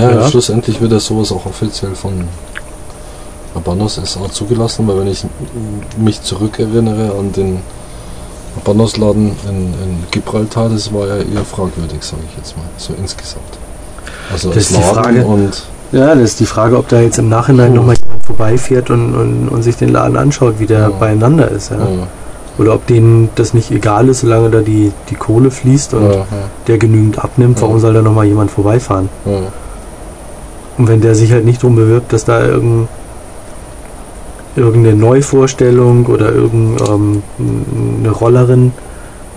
Naja, 0.08 0.22
Ja. 0.22 0.28
schlussendlich 0.28 0.80
wird 0.82 0.92
ja 0.92 1.00
sowas 1.00 1.32
auch 1.32 1.46
offiziell 1.46 1.96
von 1.96 2.14
Abanos 3.56 3.96
SA 4.04 4.30
zugelassen, 4.32 4.88
weil 4.88 5.00
wenn 5.00 5.08
ich 5.08 5.26
mich 5.98 6.22
zurückerinnere 6.22 7.12
an 7.18 7.32
den 7.32 7.60
Abanos-Laden 8.58 9.32
in, 9.48 9.56
in 9.74 10.04
Gibraltar, 10.12 10.70
das 10.70 10.92
war 10.94 11.08
ja 11.08 11.16
eher 11.18 11.44
fragwürdig, 11.46 12.02
sage 12.04 12.22
ich 12.30 12.38
jetzt 12.38 12.56
mal, 12.58 12.66
so 12.78 12.94
insgesamt. 13.00 13.44
Also 14.32 14.50
Das 14.50 14.58
als 14.58 14.70
ist 14.72 14.78
die 14.78 14.82
Frage. 14.94 15.26
und 15.26 15.64
Ja, 15.92 16.16
das 16.16 16.24
ist 16.24 16.40
die 16.40 16.46
Frage, 16.46 16.78
ob 16.78 16.88
da 16.88 17.00
jetzt 17.00 17.20
im 17.20 17.30
Nachhinein 17.30 17.70
Puh. 17.72 17.76
nochmal 17.78 17.96
jemand 17.98 18.26
vorbeifährt 18.26 18.90
und, 18.90 19.14
und, 19.16 19.50
und 19.50 19.62
sich 19.64 19.76
den 19.76 19.90
Laden 19.90 20.18
anschaut, 20.18 20.56
wie 20.58 20.66
der 20.66 20.80
Ja. 20.80 20.90
beieinander 20.90 21.50
ist. 21.50 21.70
Ja. 21.72 21.78
ja, 21.78 22.08
Oder 22.58 22.74
ob 22.76 22.88
denen 22.88 23.30
das 23.36 23.54
nicht 23.54 23.70
egal 23.72 24.10
ist, 24.10 24.22
solange 24.22 24.50
da 24.50 24.62
die, 24.62 24.92
die 25.10 25.16
Kohle 25.16 25.52
fließt 25.52 25.94
und 25.96 26.06
ja, 26.06 26.12
ja, 26.18 26.26
der 26.68 26.78
genügend 26.80 27.24
abnimmt, 27.24 27.62
warum 27.62 27.76
Ja. 27.76 27.82
soll 27.82 27.94
da 27.94 28.02
nochmal 28.02 28.26
jemand 28.26 28.50
vorbeifahren? 28.52 29.10
Ja. 30.78 30.80
Und 30.80 30.88
wenn 30.88 31.02
der 31.02 31.16
sich 31.16 31.32
halt 31.32 31.46
nicht 31.46 31.62
drum 31.62 31.76
bewirbt, 31.76 32.14
dass 32.14 32.26
da 32.26 32.44
irgendein, 32.46 32.88
irgendeine 34.56 34.96
Neuvorstellung 34.96 36.06
oder 36.06 36.32
irgendeine 36.32 37.22
Rollerin 38.10 38.74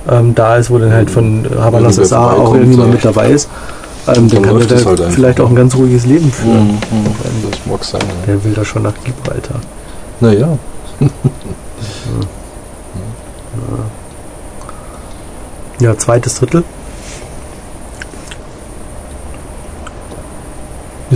ähm, 0.09 0.35
da 0.35 0.57
ist, 0.57 0.71
wo 0.71 0.79
dann 0.79 0.93
halt 0.93 1.11
von 1.11 1.47
Habanas 1.59 1.97
SA 1.97 2.33
auch 2.33 2.55
irgendjemand 2.55 2.89
ja. 2.89 2.95
mit 2.95 3.05
dabei 3.05 3.31
ist, 3.31 3.49
ähm, 4.09 4.29
Dann 4.29 4.43
kann 4.43 4.69
der 4.69 4.85
halt 4.85 5.03
vielleicht 5.11 5.41
auch 5.41 5.49
ein 5.49 5.57
ganz 5.57 5.75
ruhiges 5.75 6.07
Leben 6.07 6.31
führen. 6.31 6.79
Mhm, 6.91 6.99
mhm. 6.99 7.51
Das 7.51 7.67
mag 7.67 7.85
sein. 7.85 8.01
Ja. 8.03 8.27
Der 8.27 8.45
will 8.45 8.53
da 8.53 8.65
schon 8.65 8.83
nach 8.85 8.95
Gibraltar. 9.05 9.61
Naja, 10.21 10.57
Ja, 15.79 15.97
zweites 15.99 16.37
Drittel. 16.37 16.65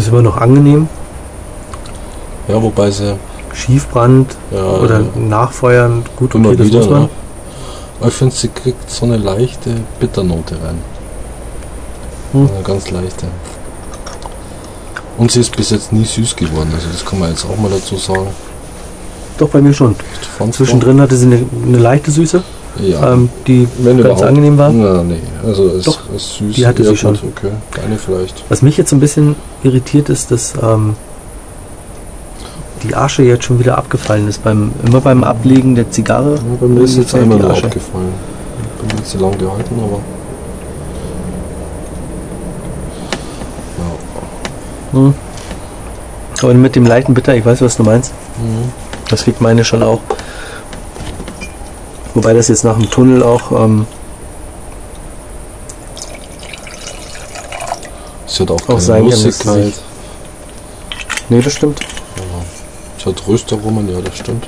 Ist 0.01 0.09
immer 0.09 0.22
noch 0.22 0.38
angenehm. 0.38 0.88
ja, 2.48 2.62
wobei 2.62 2.90
sie 2.90 3.16
Schiefbrand 3.53 4.34
ja, 4.51 4.64
oder 4.64 5.03
Nachfeuern, 5.14 6.05
gut, 6.16 6.34
immer 6.34 6.48
okay, 6.48 6.57
das 6.57 6.66
wieder, 6.68 6.78
muss 6.78 6.88
man. 6.88 7.09
Aber 7.98 8.09
ich 8.09 8.14
finde, 8.14 8.34
sie 8.34 8.48
kriegt 8.48 8.90
so 8.90 9.05
eine 9.05 9.18
leichte 9.18 9.74
Bitternote 9.98 10.55
rein. 10.55 10.78
Hm. 12.32 12.48
Eine 12.48 12.62
ganz 12.62 12.90
leichte. 12.90 13.26
Und 15.18 15.30
sie 15.32 15.40
ist 15.40 15.55
bis 15.55 15.68
jetzt 15.68 15.92
nie 15.92 16.07
süß 16.07 16.34
geworden, 16.34 16.70
also 16.74 16.86
das 16.90 17.05
kann 17.05 17.18
man 17.18 17.28
jetzt 17.28 17.44
auch 17.44 17.59
mal 17.59 17.70
dazu 17.70 17.98
sagen. 17.98 18.28
Doch, 19.36 19.51
bei 19.51 19.61
mir 19.61 19.74
schon. 19.74 19.96
Zwischendrin 20.51 20.98
hatte 20.98 21.14
sie 21.14 21.26
eine, 21.26 21.44
eine 21.66 21.78
leichte 21.78 22.11
Süße, 22.11 22.42
Ja. 22.79 23.12
ähm, 23.12 23.29
die 23.47 23.68
wenn 23.79 23.97
ganz 23.97 24.07
überhaupt. 24.07 24.23
angenehm 24.23 24.57
war. 24.59 24.71
Na, 24.71 25.03
nee. 25.03 25.18
Also 25.45 25.68
es 25.68 25.85
Doch, 25.85 25.99
ist 26.14 26.37
süß. 26.37 26.55
die 26.55 26.66
hatte 26.66 26.85
sie 26.85 26.97
schon. 26.97 27.14
Okay, 27.16 27.51
deine 27.75 27.97
vielleicht. 27.97 28.45
Was 28.49 28.62
mich 28.62 28.77
jetzt 28.77 28.91
so 28.91 28.97
ein 28.97 29.01
bisschen 29.01 29.35
irritiert 29.62 30.09
ist, 30.09 30.31
dass 30.31 30.55
ähm, 30.62 30.95
die 32.83 32.95
Asche 32.95 33.23
jetzt 33.23 33.45
schon 33.45 33.59
wieder 33.59 33.77
abgefallen 33.77 34.29
ist. 34.29 34.43
Beim, 34.43 34.73
immer 34.87 35.01
beim 35.01 35.25
Ablegen 35.25 35.75
der 35.75 35.91
Zigarre. 35.91 36.37
Ja, 36.37 36.41
bei 36.61 36.66
mir 36.66 36.83
ist 36.83 36.97
jetzt 36.97 37.14
einmal 37.14 37.39
die 37.39 37.43
nur 37.45 37.53
Asche. 37.53 37.66
abgefallen. 37.66 38.12
Ich 38.83 38.89
bin 38.89 38.99
jetzt 38.99 39.11
so 39.11 39.18
lange 39.18 39.37
gehalten, 39.37 39.75
aber. 39.79 40.01
Ja. 44.93 44.99
Hm. 44.99 45.14
Aber 46.43 46.55
mit 46.55 46.75
dem 46.75 46.87
leichten 46.87 47.12
Bitter, 47.12 47.35
ich 47.35 47.45
weiß, 47.45 47.61
was 47.61 47.77
du 47.77 47.83
meinst. 47.83 48.12
Mhm. 48.39 48.73
Das 49.11 49.25
kriegt 49.25 49.41
meine 49.41 49.64
schon 49.64 49.83
auch. 49.83 50.01
Wobei 52.23 52.35
das 52.35 52.49
jetzt 52.49 52.64
nach 52.64 52.77
dem 52.77 52.91
Tunnel 52.91 53.23
auch 53.23 53.51
ähm, 53.51 53.87
Es 58.27 58.39
hat 58.41 58.51
auch, 58.51 58.68
Auch 58.68 58.79
sein 58.79 59.09
kann, 59.09 59.16
sie 59.18 59.25
Lustigkeit. 59.29 59.64
sich- 59.64 59.75
Nee, 61.31 61.41
das 61.41 61.55
stimmt. 61.55 61.81
Es 62.99 63.07
hat 63.07 63.27
Röstaromen, 63.27 63.89
ja, 63.91 64.03
das 64.03 64.18
stimmt. 64.18 64.47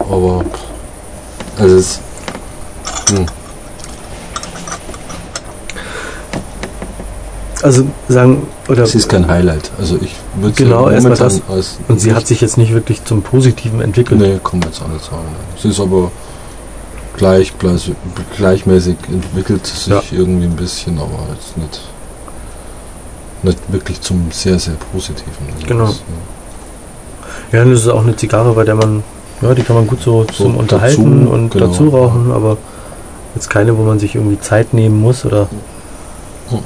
Aber. 0.00 0.44
Also 1.58 1.76
es. 1.76 2.00
Hm. 3.08 3.24
Also 7.62 7.84
sagen, 8.08 8.46
oder 8.68 8.82
Es 8.82 8.94
ist 8.94 9.08
kein 9.08 9.26
Highlight. 9.26 9.70
Also 9.78 9.96
ich 10.02 10.14
würde 10.34 10.54
Genau, 10.62 10.88
sie 10.88 10.94
erst 10.96 11.04
mal 11.04 11.16
momentan 11.16 11.40
das. 11.48 11.56
als. 11.56 11.78
und 11.88 12.00
sie 12.02 12.12
hat 12.14 12.26
sich 12.26 12.42
jetzt 12.42 12.58
nicht 12.58 12.74
wirklich 12.74 13.02
zum 13.06 13.22
Positiven 13.22 13.80
entwickelt. 13.80 14.20
Nee, 14.20 14.38
kann 14.44 14.58
man 14.60 14.68
jetzt 14.68 14.82
auch 14.82 14.88
nicht 14.88 15.04
sagen. 15.06 15.24
Sie 15.58 15.70
ist 15.70 15.80
aber 15.80 16.10
gleich, 17.16 17.58
gleich 17.58 17.92
gleichmäßig 18.36 18.96
entwickelt 19.08 19.66
sich 19.66 19.86
Ja. 19.88 20.02
irgendwie 20.12 20.46
ein 20.46 20.56
bisschen, 20.56 20.98
aber 20.98 21.18
jetzt 21.34 21.56
nicht. 21.56 21.80
Nicht 23.42 23.58
wirklich 23.72 24.00
zum 24.00 24.30
sehr, 24.32 24.58
sehr 24.58 24.74
Positiven. 24.92 25.46
Also 25.54 25.66
Genau. 25.66 25.86
das, 25.86 26.02
Ja, 27.52 27.64
das 27.64 27.80
ist 27.80 27.88
auch 27.88 28.02
eine 28.02 28.16
Zigarre, 28.16 28.52
bei 28.54 28.64
der 28.64 28.74
man, 28.74 29.04
ja, 29.40 29.54
die 29.54 29.62
kann 29.62 29.76
man 29.76 29.86
gut 29.86 30.00
so, 30.02 30.24
zum 30.24 30.52
dazu, 30.52 30.58
Unterhalten 30.58 31.28
und 31.28 31.50
genau, 31.50 31.66
dazu 31.68 31.88
rauchen, 31.90 32.32
aber 32.32 32.56
jetzt 33.34 33.48
keine, 33.50 33.76
wo 33.78 33.82
man 33.82 33.98
sich 33.98 34.14
irgendwie 34.16 34.40
Zeit 34.40 34.72
nehmen 34.74 35.00
muss 35.00 35.24
oder. 35.24 35.48
ja. 36.50 36.56
Mhm. 36.56 36.62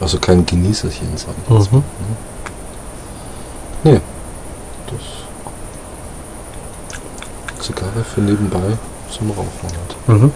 Also 0.00 0.18
kein 0.18 0.46
Genießerchen, 0.46 1.08
sag 1.16 1.34
ich 1.48 1.54
jetzt 1.58 1.72
Mhm. 1.72 1.82
mal. 3.84 4.00
Das 4.86 5.00
Zigarre 7.68 8.04
für 8.14 8.20
nebenbei 8.20 8.60
zum 9.10 9.30
Rauchen 9.30 9.46
halt. 9.62 10.20
Mhm. 10.20 10.32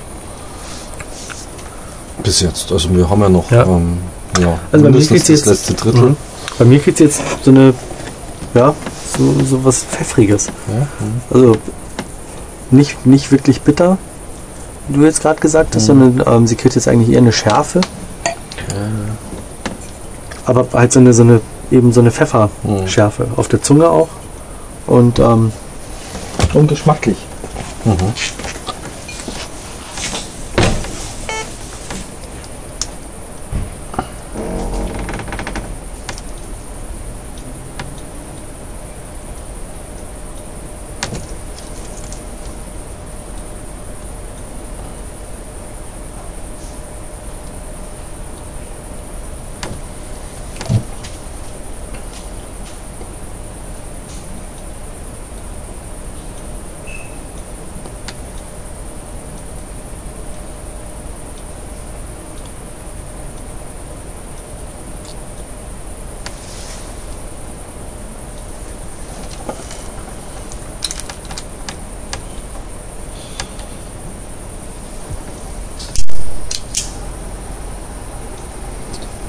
Bis 2.23 2.41
jetzt. 2.41 2.71
Also 2.71 2.95
wir 2.95 3.09
haben 3.09 3.21
ja 3.21 3.29
noch 3.29 3.51
Ja. 3.51 3.65
Ähm, 3.65 3.99
ja, 4.39 4.49
Also 4.49 4.59
bei 4.71 4.79
mir 4.79 4.99
mindestens 4.99 5.27
geht's 5.27 5.27
das 5.27 5.39
jetzt- 5.39 5.71
letzte 5.71 5.75
Drittel. 5.75 6.11
Mhm. 6.11 6.17
Bei 6.59 6.65
mir 6.65 6.79
kriegt 6.79 7.01
jetzt 7.01 7.21
so 7.43 7.51
eine, 7.51 7.75
ja, 8.55 8.75
so, 9.19 9.35
so 9.45 9.65
was 9.65 9.79
Pfeffriges. 9.83 10.47
Ja, 10.69 10.75
mhm. 11.05 11.21
Also 11.31 11.57
nicht, 12.71 13.05
nicht 13.07 13.31
wirklich 13.33 13.61
bitter, 13.63 13.99
wie 14.89 14.99
du 14.99 15.05
jetzt 15.05 15.21
gerade 15.23 15.41
gesagt 15.41 15.75
hast, 15.75 15.83
Mhm. 15.85 15.87
sondern 16.15 16.35
ähm, 16.35 16.47
sie 16.47 16.57
kriegt 16.57 16.75
jetzt 16.75 16.89
eigentlich 16.89 17.11
eher 17.11 17.19
eine 17.19 17.33
Schärfe, 17.33 17.81
aber 20.45 20.67
halt 20.73 20.93
so 20.93 21.01
eine, 21.01 21.13
so 21.13 21.23
eine 21.23 21.41
eben 21.71 21.93
so 21.93 22.01
eine. 22.01 22.11
Pfefferschärfe 22.11 23.27
auf 23.37 23.49
der 23.49 23.63
Zunge 23.63 23.89
auch 23.89 24.09
und 24.87 25.19
ähm, 25.19 25.53
und 26.55 26.69
geschmacklich. 26.69 27.19
Mhm. 27.85 28.13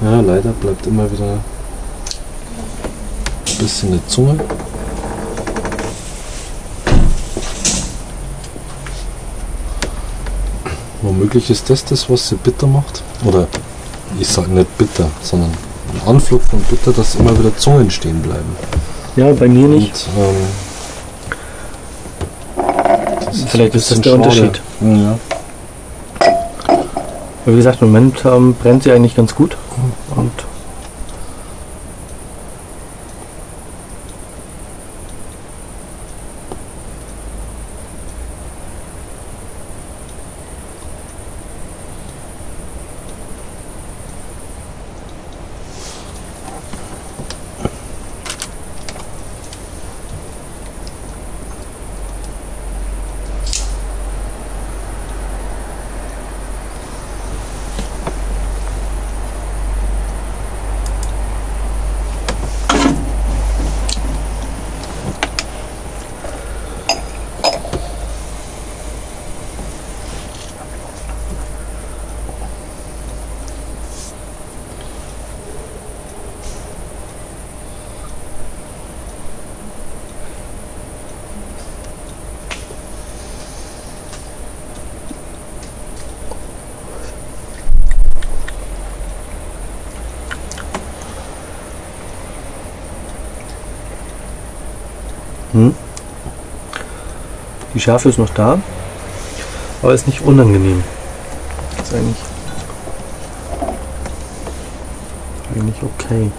Ja, 0.03 0.19
leider 0.19 0.51
bleibt 0.51 0.82
immer 0.93 1.11
wieder 1.11 1.25
ein 1.25 1.43
bisschen 3.57 3.89
eine 3.89 4.07
Zunge. 4.07 4.39
Womöglich 11.01 11.49
ist 11.49 11.69
das 11.69 11.83
das, 11.83 12.09
was 12.09 12.29
sie 12.29 12.35
bitter 12.35 12.67
macht. 12.67 13.03
Oder 13.25 13.47
ich 14.19 14.27
sage 14.27 14.51
nicht 14.51 14.77
bitter, 14.77 15.09
sondern 15.23 15.49
ein 15.49 16.07
Anflug 16.07 16.43
von 16.43 16.59
bitter, 16.61 16.91
dass 16.91 17.15
immer 17.15 17.35
wieder 17.37 17.57
Zungen 17.57 17.89
stehen 17.89 18.21
bleiben. 18.21 18.55
Ja, 19.15 19.33
bei 19.33 19.47
mir 19.47 19.67
nicht. 19.67 20.07
Und, 20.15 20.23
ähm, 20.23 20.35
Vielleicht 23.47 23.73
ist 23.73 23.89
das 23.89 23.99
der 23.99 24.13
Unterschied. 24.13 24.61
Ja. 24.79 25.17
Wie 27.45 27.55
gesagt, 27.55 27.81
im 27.81 27.91
Moment 27.91 28.23
ähm, 28.25 28.53
brennt 28.53 28.83
sie 28.83 28.91
eigentlich 28.91 29.15
ganz 29.15 29.33
gut. 29.33 29.57
Und 30.15 30.31
hm. 95.53 95.73
die 97.72 97.72
Schärfe 97.83 98.07
ist 98.07 98.17
noch 98.17 98.29
da, 98.29 98.59
aber 99.81 99.93
ist 99.93 100.07
nicht 100.07 100.21
unangenehm. 100.21 100.81
Ist 101.81 101.93
eigentlich, 101.93 102.15
eigentlich 105.53 105.83
okay. 105.83 106.31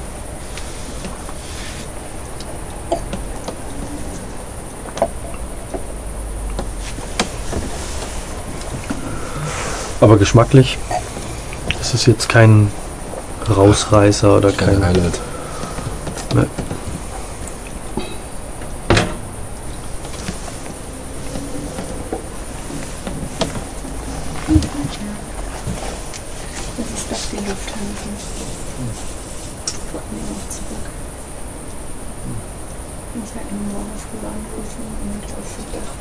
Aber 10.00 10.16
geschmacklich 10.16 10.78
ist 11.78 11.92
es 11.92 12.06
jetzt 12.06 12.30
kein 12.30 12.70
Rausreißer 13.54 14.38
oder 14.38 14.50
Kein 14.50 14.80
kein. 14.80 14.86
Highlight. 14.86 15.20
Ne. 16.34 16.46
Das 26.76 26.86
ist 26.88 27.10
doch 27.10 27.30
die 27.30 27.36
Lufthansa. 27.36 28.10
Wollten 29.92 30.16
wir 30.16 30.24
noch 30.34 30.48
zurück. 30.50 30.86
Und 33.14 33.26
sollten 33.28 33.56
morgen 33.72 33.96
früh 34.02 34.26
anrufen 34.26 34.84
und 35.02 35.24
auf 35.24 35.48
das 35.56 35.80
Dach. 35.80 35.94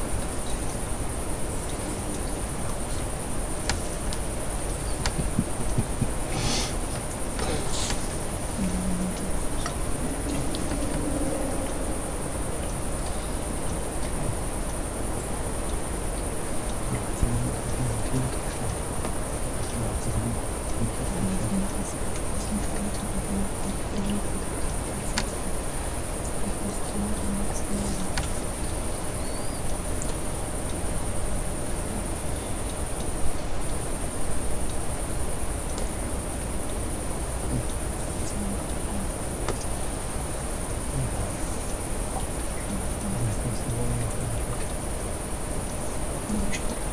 Schade. 46.34 46.93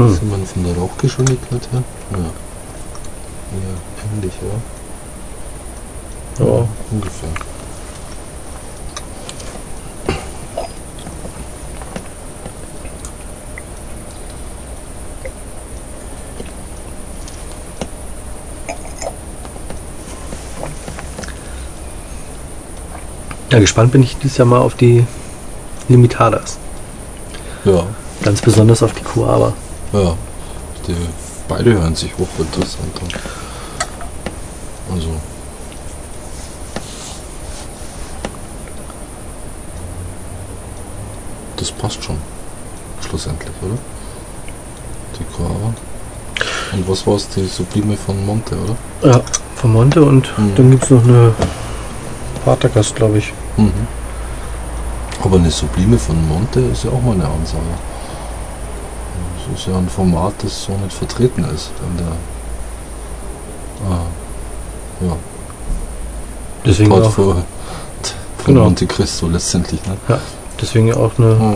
Hm. 0.00 0.14
Sind 0.14 0.30
man 0.30 0.46
von 0.46 0.64
der 0.64 0.74
Rauchgeschwindigkeit 0.76 1.68
her? 1.72 1.82
Ja. 2.12 2.18
Ja, 2.18 3.74
ähnlich, 4.14 4.32
ja. 6.38 6.44
Ja. 6.46 6.68
Ungefähr. 6.90 7.28
Ja, 23.50 23.58
gespannt 23.58 23.92
bin 23.92 24.02
ich 24.02 24.16
dieses 24.16 24.38
Jahr 24.38 24.46
mal 24.46 24.60
auf 24.60 24.76
die 24.76 25.04
Limitadas. 25.88 26.56
Ja, 27.64 27.84
Ganz 28.22 28.42
besonders 28.42 28.82
auf 28.82 28.92
die 28.92 29.02
Kuava. 29.02 29.54
Ja. 29.92 30.14
Die 30.86 30.96
beide 31.48 31.72
hören 31.74 31.94
sich 31.94 32.12
hochinteressant 32.16 32.96
an. 33.02 33.08
Also. 34.94 35.08
Das 41.56 41.70
passt 41.72 42.02
schon. 42.02 42.16
Schlussendlich, 43.06 43.52
oder? 43.62 43.76
Die 45.18 45.24
Coava. 45.36 45.74
Und 46.72 46.88
was 46.88 47.06
war 47.06 47.16
es? 47.16 47.28
Die 47.30 47.46
Sublime 47.46 47.96
von 47.96 48.24
Monte, 48.24 48.54
oder? 48.56 48.76
Ja, 49.12 49.20
von 49.56 49.72
Monte 49.72 50.02
und 50.02 50.32
Mhm. 50.38 50.54
dann 50.56 50.70
gibt 50.70 50.84
es 50.84 50.90
noch 50.90 51.04
eine 51.04 51.34
Patergast, 52.44 52.94
glaube 52.96 53.18
ich. 53.18 53.32
Mhm. 53.56 53.72
Aber 55.22 55.36
eine 55.36 55.50
Sublime 55.50 55.98
von 55.98 56.16
Monte 56.28 56.60
ist 56.60 56.84
ja 56.84 56.90
auch 56.90 57.02
mal 57.02 57.12
eine 57.14 57.24
Ansage. 57.26 57.62
Das 59.50 59.60
ist 59.60 59.66
ja 59.66 59.76
ein 59.76 59.88
Format, 59.88 60.34
das 60.42 60.62
so 60.64 60.72
nicht 60.72 60.92
vertreten 60.96 61.44
ist 61.54 61.70
in 61.90 61.96
der 61.98 62.12
ah, 63.90 64.00
ja, 65.06 65.16
Deswegen 66.64 66.92
auch, 66.92 67.00
Portfolio 67.00 67.34
von 68.38 68.54
Genau. 68.54 68.64
Monte 68.64 68.86
Cristo 68.86 69.26
letztendlich. 69.28 69.80
Ne? 69.86 70.18
deswegen 70.60 70.92
auch 70.94 71.12
eine 71.18 71.30
Ja, 71.32 71.54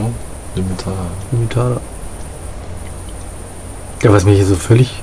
Limitar. 0.54 0.92
Limitada. 1.32 1.80
Ja, 4.02 4.12
was 4.12 4.24
mich 4.24 4.36
hier 4.36 4.46
so 4.46 4.56
völlig. 4.56 5.02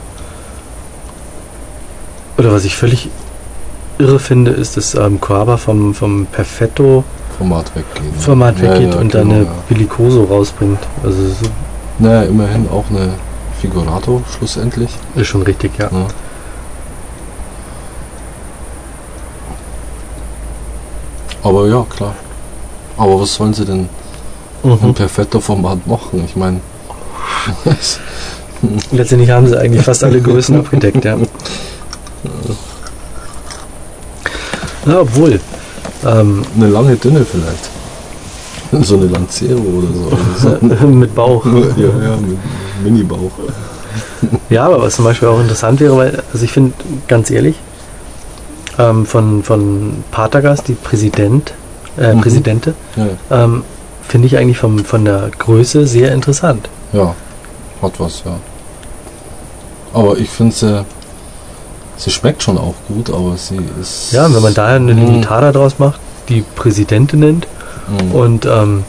Oder 2.38 2.52
was 2.52 2.66
ich 2.66 2.76
völlig 2.76 3.10
irre 4.00 4.20
finde, 4.20 4.52
ist, 4.52 4.78
dass 4.78 4.96
ähm, 4.96 5.20
Coaba 5.22 5.58
vom, 5.58 5.94
vom 5.94 6.26
Perfetto 6.26 7.04
Format 7.38 7.72
weggehen. 7.76 8.12
ne? 8.12 8.20
Format 8.20 8.60
Ja, 8.60 8.64
weggeht 8.74 8.94
ja, 8.94 9.00
und 9.00 9.14
dann 9.14 9.30
genau, 9.30 9.36
eine 9.36 9.46
ja. 9.46 9.52
Bellicoso 9.70 10.24
rausbringt. 10.26 10.80
Also 11.04 11.28
das 11.28 11.38
Naja, 12.02 12.24
immerhin 12.24 12.68
auch 12.68 12.86
eine 12.90 13.14
Figurato 13.62 14.24
schlussendlich. 14.36 14.90
ist 15.16 15.28
schon 15.28 15.44
richtig, 15.44 15.78
ja. 15.78 15.90
Ne? 15.92 16.08
Aber 21.44 21.68
ja, 21.68 21.84
klar. 21.90 22.16
Aber 22.98 23.22
was 23.22 23.34
sollen 23.36 23.54
sie 23.54 23.66
denn 23.66 23.88
im 24.64 24.70
Mhm. 24.72 24.94
Perfetto-Format 24.94 25.88
machen? 25.88 26.24
Ich 26.26 26.36
meine, 26.36 26.60
Letztendlich 28.92 29.32
haben 29.32 29.48
sie 29.48 29.60
eigentlich 29.60 29.84
fast 29.84 30.04
alle 30.04 30.22
Größen 30.22 30.56
abgedeckt, 30.60 31.04
ja. 31.04 31.18
Ja, 34.86 35.00
obwohl. 35.02 35.40
Ähm, 36.06 36.44
eine 36.56 36.68
lange 36.68 36.96
Dünne 36.96 37.26
vielleicht. 37.26 37.71
So 38.84 38.96
eine 38.96 39.08
Lancero 39.08 39.60
oder 39.60 39.88
so. 40.38 40.86
Mit 40.88 41.14
Bauch. 41.14 41.46
ja, 41.46 41.88
ja, 41.88 42.16
mit 42.18 42.38
Mini-Bauch. 42.84 43.32
Ja, 44.50 44.66
aber 44.66 44.82
was 44.82 44.96
zum 44.96 45.06
Beispiel 45.06 45.28
auch 45.28 45.40
interessant 45.42 45.80
wäre, 45.82 45.98
weil, 45.98 46.24
also 46.32 46.46
ich 46.46 46.52
finde, 46.52 46.74
ganz 47.08 47.30
ehrlich, 47.32 47.56
ähm, 48.78 49.06
von, 49.06 49.44
von 49.44 50.04
Patergas, 50.12 50.64
die 50.64 50.74
Präsident, 50.74 51.54
äh, 51.98 52.14
Mhm. 52.14 52.22
Präsidente, 52.22 52.74
Ja, 52.96 53.44
ähm, 53.44 53.64
finde 54.08 54.28
ich 54.28 54.38
eigentlich 54.38 54.58
vom, 54.58 54.86
von 54.86 55.04
der 55.06 55.30
Größe 55.38 55.86
sehr 55.88 56.14
interessant. 56.14 56.70
ja, 56.94 57.14
hat 57.82 58.00
was, 58.00 58.24
ja. 58.26 58.38
Aber 59.94 60.18
ich 60.18 60.30
finde 60.30 60.56
sie, 60.56 60.86
sie 61.98 62.12
schmeckt 62.12 62.44
schon 62.44 62.58
auch 62.58 62.76
gut, 62.88 63.10
aber 63.10 63.36
sie 63.38 63.60
ist. 63.82 64.14
Ja, 64.14 64.34
wenn 64.34 64.42
man 64.42 64.54
da 64.54 64.68
eine 64.68 64.94
Mhm. 64.94 65.00
Limitada 65.00 65.52
draus 65.52 65.80
macht, 65.80 66.00
die 66.30 66.42
Präsidente 66.56 67.18
nennt 67.18 67.48
Mhm. 67.92 68.12
und 68.12 68.46
ähm, 68.46 68.84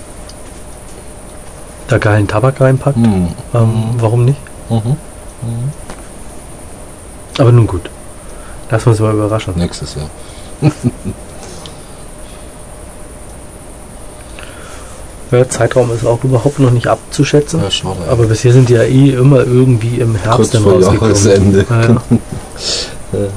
da 1.88 1.98
geilen 1.98 2.28
Tabak 2.28 2.60
reinpackt, 2.60 2.96
Mhm. 2.96 3.28
ähm, 3.54 3.60
Mhm. 3.60 3.84
warum 3.98 4.24
nicht? 4.24 4.38
Mhm. 4.70 4.96
Aber 7.38 7.50
nun 7.52 7.66
gut. 7.66 7.90
Lass 8.70 8.86
uns 8.86 9.00
mal 9.00 9.12
überraschen. 9.12 9.54
Nächstes 9.56 9.94
Jahr. 9.96 10.08
Der 15.30 15.48
Zeitraum 15.48 15.90
ist 15.92 16.04
auch 16.04 16.22
überhaupt 16.24 16.58
noch 16.58 16.70
nicht 16.70 16.88
abzuschätzen. 16.88 17.62
Ja, 17.62 17.70
schade. 17.70 17.96
Aber 18.10 18.24
bisher 18.26 18.52
sind 18.52 18.68
die 18.68 18.74
ja 18.74 18.82
eh 18.82 19.10
immer 19.12 19.38
irgendwie 19.38 19.96
im 19.98 20.14
Herbst 20.14 20.52
Kurz 20.52 20.62
vor. 20.62 20.78
Jahresende. 20.80 21.64
Ja, 21.68 21.80
ja. 21.82 21.96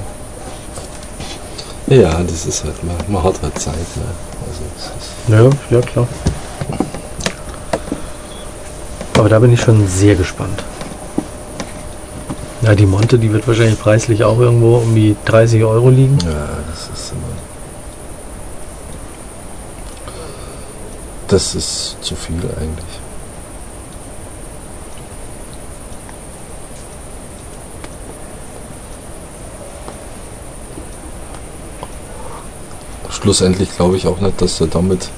Ja, 1.88 2.20
das 2.24 2.47
ist 2.47 2.63
halt, 2.63 2.84
man, 2.84 2.95
man 3.07 3.24
hat 3.24 3.36
halt 3.43 3.59
Zeit. 3.59 3.76
Ne? 3.76 4.03
Ja, 5.28 5.49
ja, 5.69 5.82
klar. 5.82 6.07
Aber 9.17 9.30
da 9.30 9.39
bin 9.39 9.53
ich 9.53 9.61
schon 9.61 9.88
sehr 9.88 10.15
gespannt. 10.15 10.63
Ja, 12.61 12.76
die 12.76 12.86
Monte, 12.86 13.17
die 13.17 13.32
wird 13.32 13.47
wahrscheinlich 13.47 13.80
preislich 13.80 14.23
auch 14.23 14.39
irgendwo 14.39 14.78
um 14.78 14.93
die 14.93 15.15
30 15.26 15.63
Euro 15.63 15.89
liegen. 15.89 16.17
ja, 16.26 16.49
das 16.69 16.89
ist 16.93 17.11
immer. 17.11 17.21
Das 21.28 21.55
ist 21.55 21.97
zu 22.01 22.15
viel 22.15 22.38
eigentlich. 22.59 23.05
Schlussendlich 33.26 33.76
glaube 33.76 33.97
ich 33.97 34.05
auch 34.07 34.19
nicht, 34.21 34.39
dass 34.39 34.59
wir 34.59 34.67
damit 34.67 35.09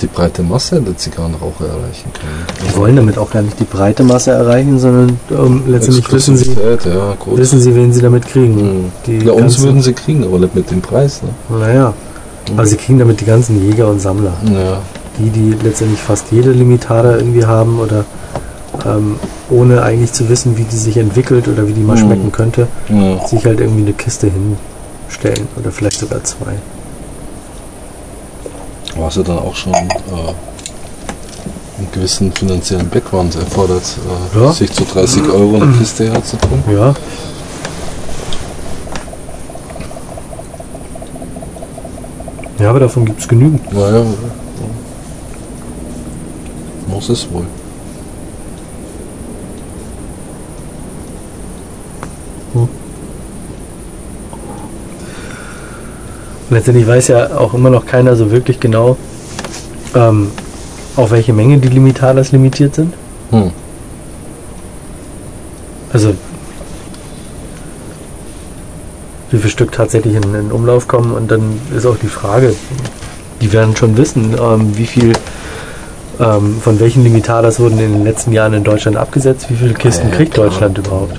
die 0.00 0.06
breite 0.08 0.42
Masse 0.42 0.80
der 0.80 0.96
Zigarrenraucher 0.96 1.66
erreichen 1.68 2.10
können. 2.12 2.46
Die 2.66 2.76
wollen 2.76 2.96
damit 2.96 3.16
auch 3.18 3.30
gar 3.30 3.42
nicht 3.42 3.60
die 3.60 3.64
breite 3.64 4.02
Masse 4.02 4.32
erreichen, 4.32 4.78
sondern 4.78 5.18
ähm, 5.30 5.62
letztendlich 5.68 6.10
wissen 6.10 6.36
sie, 6.36 6.52
ja, 6.52 7.14
wissen 7.36 7.60
sie, 7.60 7.74
wen 7.76 7.92
sie 7.92 8.00
damit 8.02 8.26
kriegen. 8.26 8.58
Hm. 8.58 8.92
Die 9.06 9.18
ja, 9.26 9.32
uns 9.32 9.60
würden 9.60 9.82
sie 9.82 9.92
kriegen, 9.92 10.24
aber 10.24 10.38
nicht 10.40 10.54
mit 10.54 10.70
dem 10.70 10.80
Preis. 10.80 11.20
Ne? 11.22 11.28
Naja, 11.58 11.94
aber 12.56 12.66
sie 12.66 12.76
kriegen 12.76 12.98
damit 12.98 13.20
die 13.20 13.26
ganzen 13.26 13.62
Jäger 13.64 13.88
und 13.88 14.00
Sammler. 14.00 14.32
Ja, 14.52 14.80
Die, 15.18 15.28
die 15.30 15.54
letztendlich 15.62 16.00
fast 16.00 16.32
jede 16.32 16.50
Limitada 16.50 17.16
irgendwie 17.18 17.44
haben 17.44 17.78
oder 17.78 18.04
ähm, 18.86 19.16
ohne 19.50 19.82
eigentlich 19.82 20.12
zu 20.12 20.28
wissen, 20.30 20.56
wie 20.56 20.64
die 20.64 20.76
sich 20.76 20.96
entwickelt 20.96 21.46
oder 21.46 21.68
wie 21.68 21.72
die 21.72 21.82
mal 21.82 21.98
Hm. 21.98 22.06
schmecken 22.06 22.32
könnte, 22.32 22.66
ja. 22.88 23.26
sich 23.28 23.44
halt 23.44 23.60
irgendwie 23.60 23.82
eine 23.82 23.92
Kiste 23.92 24.28
hinstellen 24.30 25.46
oder 25.58 25.70
vielleicht 25.70 26.00
sogar 26.00 26.24
zwei. 26.24 26.54
Was 29.00 29.16
ja 29.16 29.22
dann 29.22 29.38
auch 29.38 29.54
schon 29.56 29.72
äh, 29.72 29.78
einen 31.78 31.88
gewissen 31.92 32.30
finanziellen 32.32 32.88
Background 32.90 33.34
erfordert, 33.34 33.82
äh, 34.36 34.38
Ja. 34.44 34.52
sich 34.52 34.70
zu 34.72 34.84
30 34.84 35.22
Euro 35.30 35.56
eine 35.56 35.72
Kiste 35.78 36.12
herzutun. 36.12 36.62
Ja. 36.70 36.94
Ja, 42.58 42.70
aber 42.70 42.80
davon 42.80 43.06
gibt 43.06 43.20
es 43.20 43.26
genügend. 43.28 43.72
Naja, 43.72 44.04
muss 46.86 47.08
es 47.08 47.26
wohl. 47.32 47.46
Letztendlich 56.50 56.86
weiß 56.86 57.08
ja 57.08 57.38
auch 57.38 57.54
immer 57.54 57.70
noch 57.70 57.86
keiner 57.86 58.16
so 58.16 58.30
wirklich 58.30 58.60
genau, 58.60 58.96
ähm, 59.94 60.30
auf 60.96 61.10
welche 61.12 61.32
Menge 61.32 61.58
die 61.58 61.68
Limitadas 61.68 62.32
limitiert 62.32 62.74
sind. 62.74 62.92
Hm. 63.30 63.52
Also 65.92 66.14
wie 69.30 69.38
viel 69.38 69.50
Stück 69.50 69.72
tatsächlich 69.72 70.14
in, 70.14 70.34
in 70.34 70.52
Umlauf 70.52 70.88
kommen 70.88 71.12
und 71.12 71.30
dann 71.30 71.60
ist 71.76 71.86
auch 71.86 71.96
die 71.96 72.08
Frage, 72.08 72.54
die 73.40 73.52
werden 73.52 73.76
schon 73.76 73.96
wissen, 73.96 74.34
ähm, 74.40 74.76
wie 74.76 74.86
viel 74.86 75.12
ähm, 76.18 76.60
von 76.60 76.78
welchen 76.80 77.02
Limitadas 77.02 77.60
wurden 77.60 77.78
in 77.78 77.92
den 77.92 78.04
letzten 78.04 78.32
Jahren 78.32 78.52
in 78.52 78.64
Deutschland 78.64 78.96
abgesetzt, 78.96 79.46
wie 79.48 79.54
viele 79.54 79.74
Kisten 79.74 80.10
ja, 80.10 80.16
kriegt 80.16 80.34
klar. 80.34 80.48
Deutschland 80.48 80.78
überhaupt. 80.78 81.18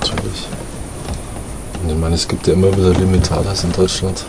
Natürlich. 0.00 0.48
Und 1.82 1.90
ich 1.90 1.96
meine, 1.96 2.05
es 2.16 2.26
gibt 2.26 2.46
ja 2.46 2.54
immer 2.54 2.74
wieder 2.74 2.94
Limitadas 2.94 3.62
in 3.64 3.72
Deutschland. 3.72 4.24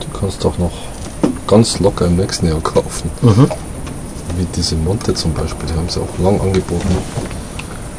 Du 0.00 0.18
kannst 0.18 0.44
doch 0.44 0.58
noch 0.58 0.72
ganz 1.46 1.80
locker 1.80 2.06
im 2.06 2.16
nächsten 2.16 2.46
Jahr 2.46 2.60
kaufen. 2.60 3.10
Wie 4.36 4.46
diese 4.54 4.76
Monte 4.76 5.14
zum 5.14 5.32
Beispiel, 5.32 5.66
die 5.68 5.74
haben 5.74 5.88
sie 5.88 5.98
auch 6.00 6.18
lang 6.22 6.38
angeboten. 6.40 6.88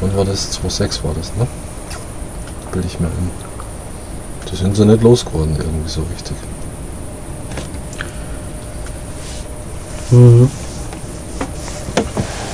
Wann 0.00 0.16
war 0.16 0.24
das? 0.24 0.52
2,6 0.52 1.02
war 1.02 1.14
das, 1.18 1.32
ne? 1.36 1.46
Bild 2.70 2.84
ich 2.84 3.00
mir 3.00 3.08
ein. 3.08 3.30
Die 4.50 4.56
sind 4.56 4.76
sie 4.76 4.84
nicht 4.86 5.02
losgeworden 5.02 5.56
irgendwie 5.56 5.88
so 5.88 6.02
richtig. 6.14 6.36
Mhm. 10.10 10.48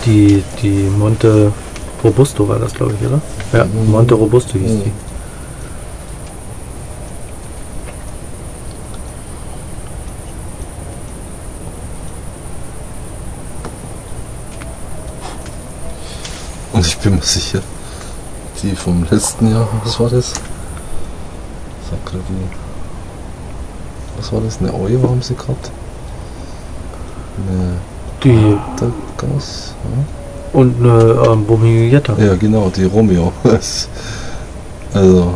Die, 0.06 0.42
die 0.62 0.88
Monte 0.98 1.52
Robusto 2.02 2.48
war 2.48 2.58
das, 2.58 2.72
glaube 2.72 2.94
ich, 2.98 3.06
oder? 3.06 3.20
Ja, 3.52 3.66
Mhm. 3.66 3.90
Monte 3.90 4.14
Robusto 4.14 4.54
hieß 4.58 4.70
Mhm. 4.70 4.82
die. 4.84 4.92
Ich 16.86 16.98
bin 16.98 17.14
mir 17.16 17.22
sicher, 17.22 17.60
die 18.62 18.74
vom 18.76 19.06
letzten 19.10 19.50
Jahr, 19.50 19.68
was 19.84 19.98
war 20.00 20.10
das? 20.10 20.32
Die. 21.90 22.48
Was 24.18 24.32
war 24.32 24.40
das? 24.40 24.58
Eine 24.60 24.72
Euro 24.74 25.08
haben 25.10 25.22
sie 25.22 25.34
gehabt? 25.34 25.70
Eine 27.48 27.76
Die 28.22 28.56
Gas? 29.16 29.74
und 30.52 30.76
eine 30.84 31.22
ähm, 31.32 31.46
Bomiglietta. 31.46 32.14
Ja, 32.18 32.34
genau, 32.34 32.70
die 32.70 32.84
Romeo. 32.84 33.32
Also, 34.92 35.34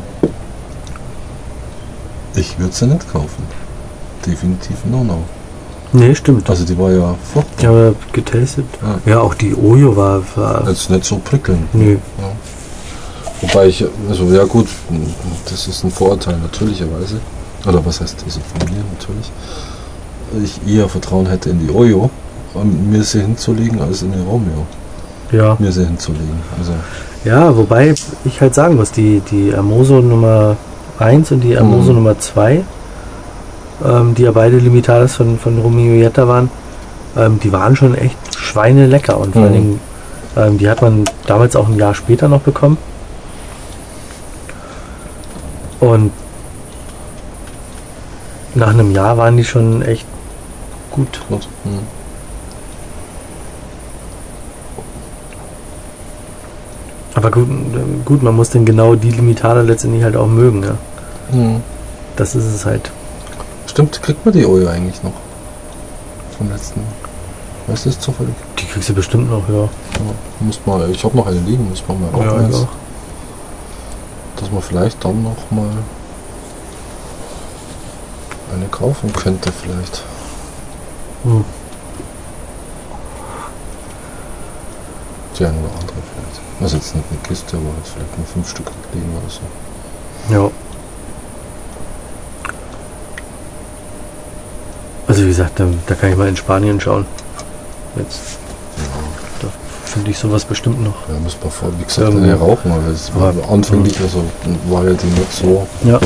ich 2.35 2.59
würde 2.59 2.75
sie 2.75 2.87
nicht 2.89 3.11
kaufen. 3.13 3.45
definitiv 4.27 4.85
No-No. 4.85 5.23
Nee, 5.97 6.15
stimmt. 6.15 6.51
Also 6.51 6.65
die 6.65 6.77
war 6.79 6.91
ja 6.91 7.15
furchtbar. 7.33 7.55
Ich 7.59 7.67
habe 7.67 7.95
getestet. 8.13 8.65
Ja. 9.07 9.13
Ja, 9.13 9.21
auch 9.21 9.35
die 9.35 9.55
Ojo 9.55 9.97
war. 9.97 10.21
war 10.35 10.69
Jetzt 10.69 10.91
nicht 10.91 11.05
so 11.05 11.17
prickelnd. 11.19 11.73
nee. 11.75 11.99
Wobei 13.41 13.67
ich, 13.67 13.85
also 14.09 14.25
ja 14.25 14.45
gut, 14.45 14.67
das 15.51 15.69
ist 15.69 15.85
ein 15.85 15.91
Vorurteil 15.91 16.37
natürlicherweise. 16.39 17.17
Oder 17.67 17.85
was 17.85 18.01
heißt 18.01 18.17
also 18.25 18.41
von 18.41 18.69
mir 18.75 18.83
natürlich. 18.99 19.31
Ich 20.67 20.75
eher 20.75 20.89
Vertrauen 20.89 21.27
hätte 21.27 21.51
in 21.51 21.67
die 21.67 21.73
Oyo, 21.73 22.11
um 22.55 22.91
mir 22.91 23.03
sie 23.05 23.21
hinzulegen, 23.21 23.81
als 23.83 24.03
in 24.03 24.13
die 24.13 24.19
Romeo, 24.21 24.67
Ja. 25.31 25.57
mir 25.59 25.71
sie 25.73 25.85
hinzulegen. 25.85 26.39
Also 26.59 26.73
Ja, 27.25 27.55
wobei 27.57 27.95
ich 28.25 28.41
halt 28.41 28.55
sagen 28.55 28.77
muss, 28.77 28.91
die, 28.93 29.21
die 29.31 29.55
Amoso 29.55 30.01
Nummer 30.01 30.57
1 30.99 31.31
und 31.33 31.41
die 31.41 31.57
Amoso 31.57 31.91
Mhm. 31.91 31.97
Nummer 31.97 32.19
2, 32.19 32.65
ähm, 33.85 34.15
die 34.15 34.23
ja 34.23 34.33
beide 34.33 34.59
Limitadas 34.59 35.15
von, 35.17 35.39
von 35.39 35.59
Romeo 35.59 35.95
Jetta 35.95 36.29
waren, 36.29 36.51
ähm, 37.17 37.41
die 37.43 37.53
waren 37.53 37.77
schon 37.77 37.95
echt 37.95 38.17
schweinelecker. 38.37 39.19
Und 39.19 39.33
vor 39.33 39.43
allen 39.43 39.53
Mhm. 39.53 39.55
Dingen, 39.57 39.81
ähm, 40.37 40.59
die 40.59 40.69
hat 40.69 40.83
man 40.83 41.05
damals 41.27 41.57
auch 41.57 41.69
ein 41.69 41.77
Jahr 41.79 41.95
später 41.95 42.29
noch 42.29 42.41
bekommen. 42.41 42.77
Und 45.81 46.13
nach 48.55 48.71
einem 48.71 48.93
Jahr 48.93 49.17
waren 49.19 49.37
die 49.37 49.45
schon 49.45 49.83
echt 49.83 50.07
gut. 50.91 51.21
gut. 51.29 51.49
Hm. 51.65 51.81
Aber 57.15 57.31
gut, 57.31 57.49
gut, 58.05 58.23
man 58.23 58.35
muss 58.35 58.51
dann 58.51 58.65
genau 58.65 58.95
die 58.97 59.11
Limitada 59.11 59.61
letztendlich 59.61 60.03
halt 60.03 60.17
auch 60.17 60.27
mögen. 60.27 60.63
Ja. 60.65 60.77
Hm. 61.31 61.63
Das 62.17 62.35
ist 62.35 62.45
es 62.45 62.65
halt. 62.67 62.91
Stimmt, 63.75 64.01
kriegt 64.03 64.25
man 64.25 64.33
die 64.33 64.47
Oyo 64.47 64.69
eigentlich 64.69 65.03
noch? 65.03 65.11
Vom 66.39 66.49
letzten. 66.49 66.81
Weißt 67.67 67.87
du 67.87 67.91
das 67.91 67.99
zufällig? 67.99 68.33
Die 68.61 68.67
kriegst 68.67 68.89
du 68.89 68.95
bestimmt 68.95 69.29
noch, 69.29 69.49
ja. 69.49 69.63
Ja, 69.65 69.69
muss 70.39 70.61
mal, 70.65 70.89
ich 70.91 71.03
habe 71.03 71.17
noch 71.17 71.27
eine 71.27 71.41
liegen, 71.41 71.69
muss 71.69 71.83
man 71.89 72.01
mal 72.01 72.25
Ja, 72.25 72.57
auch. 72.57 72.69
dass 74.37 74.53
man 74.53 74.63
vielleicht 74.63 75.05
dann 75.05 75.25
noch 75.25 75.51
mal 75.51 75.71
eine 78.55 78.67
kaufen 78.67 79.13
könnte 79.13 79.51
vielleicht. 79.51 80.05
Hm. 81.25 81.45
Die 85.37 85.45
eine 85.47 85.59
oder 85.59 85.73
andere 85.81 85.97
vielleicht. 86.15 86.41
Also 86.63 86.77
jetzt 86.77 86.95
nicht 86.95 87.07
eine 87.11 87.19
Kiste, 87.27 87.57
aber 87.57 87.67
vielleicht 87.83 88.19
nur 88.19 88.27
fünf 88.29 88.49
Stück 88.49 88.71
liegen 88.93 89.11
oder 89.17 89.29
so. 89.29 90.33
Ja. 90.33 90.51
Also 95.15 95.27
wie 95.27 95.29
gesagt, 95.29 95.61
da, 95.61 95.67
da 95.87 95.95
kann 95.95 96.11
ich 96.11 96.17
mal 96.17 96.27
in 96.27 96.37
Spanien 96.37 96.81
schauen. 96.81 97.07
Jetzt 97.95 98.19
Ja, 99.43 99.49
finde 99.85 100.11
ich 100.11 100.19
sowas 100.19 100.45
bestimmt 100.45 100.83
noch. 100.83 100.95
da 101.07 101.15
muss 101.23 101.37
man 101.41 101.53
vor, 101.53 101.69
wie 101.79 101.85
gesagt, 101.85 102.09
Ähm, 102.13 102.21
eine 102.25 102.35
rauchen, 102.35 102.73
aber 102.73 102.89
es 102.93 103.15
war 103.15 103.33
anfänglich, 103.49 103.95
also 104.01 104.25
war 104.69 104.83
ja 104.85 104.93
die 104.95 105.07
nicht 105.07 105.33
so. 105.33 105.69
Ja. 105.85 106.01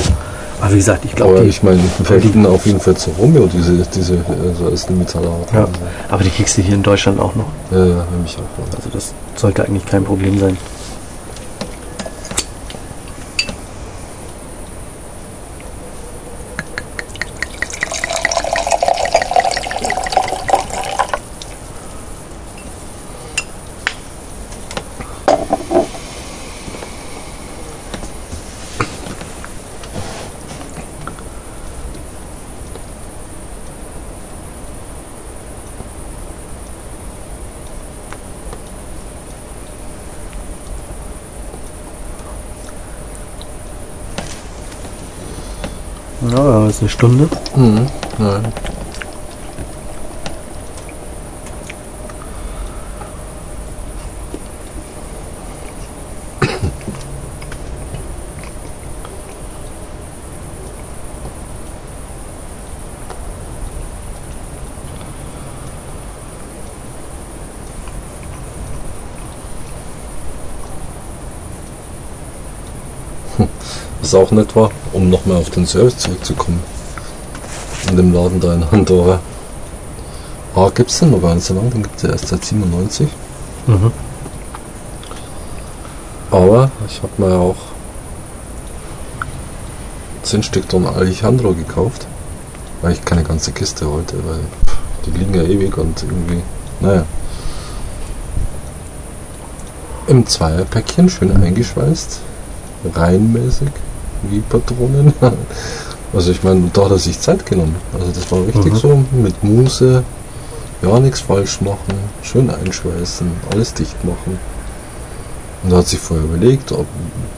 Aber 0.61 0.73
wie 0.73 0.77
gesagt, 0.77 1.07
ich 1.07 1.15
glaube, 1.15 1.43
ich 1.45 1.63
meine, 1.63 1.81
wir 2.01 2.17
hätten 2.21 2.45
auf 2.45 2.67
jeden 2.67 2.81
Fall 2.81 2.99
zu 2.99 3.09
Romeo 3.19 3.47
diese, 3.47 3.79
diese, 3.79 4.19
also 4.47 4.67
als 4.67 4.87
Limitaler 4.91 5.31
hat. 5.31 5.55
Ja. 5.55 5.69
aber 6.11 6.23
die 6.25 6.31
kriegst 6.31 6.59
du 6.59 6.63
hier 6.63 6.75
in 6.75 6.83
Deutschland 6.83 7.19
auch 7.19 7.35
noch. 7.35 7.47
Ja, 7.71 7.79
ja, 7.79 8.05
nämlich 8.13 8.37
auch. 8.37 8.59
Ja. 8.59 8.77
Also 8.77 8.91
das 8.93 9.15
sollte 9.37 9.65
eigentlich 9.65 9.87
kein 9.87 10.05
Problem 10.05 10.39
sein. 10.39 10.59
Ja, 46.21 46.37
wir 46.37 46.53
haben 46.55 46.67
jetzt 46.67 46.81
eine 46.81 46.89
Stunde. 46.89 47.29
Mhm. 47.55 47.87
Nein. 48.19 48.53
Was 74.09 74.15
auch 74.15 74.31
nett 74.31 74.57
war, 74.57 74.71
um 74.95 75.11
nochmal 75.11 75.37
auf 75.37 75.51
den 75.51 75.67
Service 75.67 75.99
zurückzukommen. 75.99 76.63
In 77.91 77.99
dem 77.99 78.15
Laden 78.15 78.41
da 78.41 78.55
in 78.55 78.63
Andorra. 78.63 79.21
Ah, 80.55 80.71
gibt 80.75 80.89
es 80.89 81.01
den 81.01 81.11
noch 81.11 81.21
gar 81.21 81.35
nicht 81.35 81.47
so 81.47 81.53
lange, 81.53 81.69
den 81.69 81.83
gibt 81.83 81.97
es 81.97 82.05
ja 82.05 82.09
erst 82.09 82.29
seit 82.29 82.43
97. 82.43 83.07
Mhm. 83.67 83.93
Aber 86.31 86.71
ich 86.87 87.03
habe 87.03 87.13
mir 87.19 87.37
auch 87.37 87.57
10 90.23 90.43
Stück 90.43 90.67
Don 90.71 90.87
Alejandro 90.87 91.53
gekauft. 91.53 92.07
Weil 92.81 92.93
ich 92.93 93.05
keine 93.05 93.25
ganze 93.25 93.53
Kiste 93.53 93.87
wollte, 93.91 94.17
weil 94.27 94.41
die 95.05 95.11
liegen 95.11 95.35
ja 95.35 95.43
ewig 95.43 95.77
und 95.77 96.03
irgendwie, 96.03 96.43
naja. 96.81 97.05
Im 100.07 100.27
Zweierpäckchen, 100.27 101.11
schön 101.11 101.31
eingeschweißt, 101.31 102.21
reihenmäßig, 102.95 103.69
wie 104.23 104.41
Patronen. 104.41 105.13
Also 106.11 106.31
ich 106.31 106.43
meine, 106.43 106.71
da 106.73 106.87
hat 106.87 106.93
er 106.93 106.99
sich 106.99 107.21
Zeit 107.21 107.45
genommen. 107.45 107.77
Also 107.93 108.07
das 108.15 108.33
war 108.33 108.39
richtig 108.47 108.73
Mhm. 108.73 108.77
so 108.77 109.05
mit 109.13 109.45
Muße, 109.45 110.03
ja 110.81 110.99
nichts 111.01 111.21
falsch 111.21 111.61
machen, 111.61 111.93
schön 112.23 112.49
einschweißen, 112.49 113.31
alles 113.53 113.75
dicht 113.75 114.03
machen. 114.07 114.39
Und 115.63 115.71
er 115.73 115.79
hat 115.81 115.87
sich 115.87 115.99
vorher 115.99 116.25
überlegt, 116.25 116.73
ob, 116.73 116.87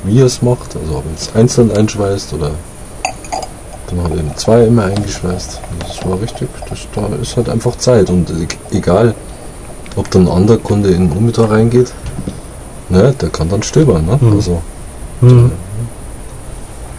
wie 0.05 0.21
er 0.21 0.27
es 0.27 0.41
macht, 0.41 0.77
also 0.81 0.99
ob 0.99 1.05
er 1.05 1.15
es 1.21 1.35
einzeln 1.35 1.73
einschweißt 1.77 2.33
oder 2.35 2.53
dann 3.89 4.05
hat 4.05 4.13
er 4.13 4.19
eben 4.19 4.37
zwei 4.37 4.65
immer 4.67 4.85
eingeschweißt. 4.85 5.61
Das 5.81 6.07
war 6.09 6.21
richtig, 6.21 6.49
das, 6.69 6.79
da 6.95 7.09
ist 7.21 7.37
halt 7.37 7.49
einfach 7.49 7.77
Zeit 7.77 8.09
und 8.09 8.31
e- 8.31 8.77
egal, 8.77 9.17
ob 9.97 10.09
dann 10.13 10.29
ein 10.29 10.33
anderer 10.33 10.59
Kunde 10.59 10.91
in 10.91 11.09
den 11.09 11.19
Ummittag 11.19 11.51
reingeht, 11.51 11.93
ne, 12.89 13.13
der 13.21 13.31
kann 13.31 13.49
dann 13.49 13.65
stöbern, 13.65 14.07
ne? 14.07 14.17
Mhm. 14.21 14.33
Also 14.37 14.63
Mhm. 15.23 15.51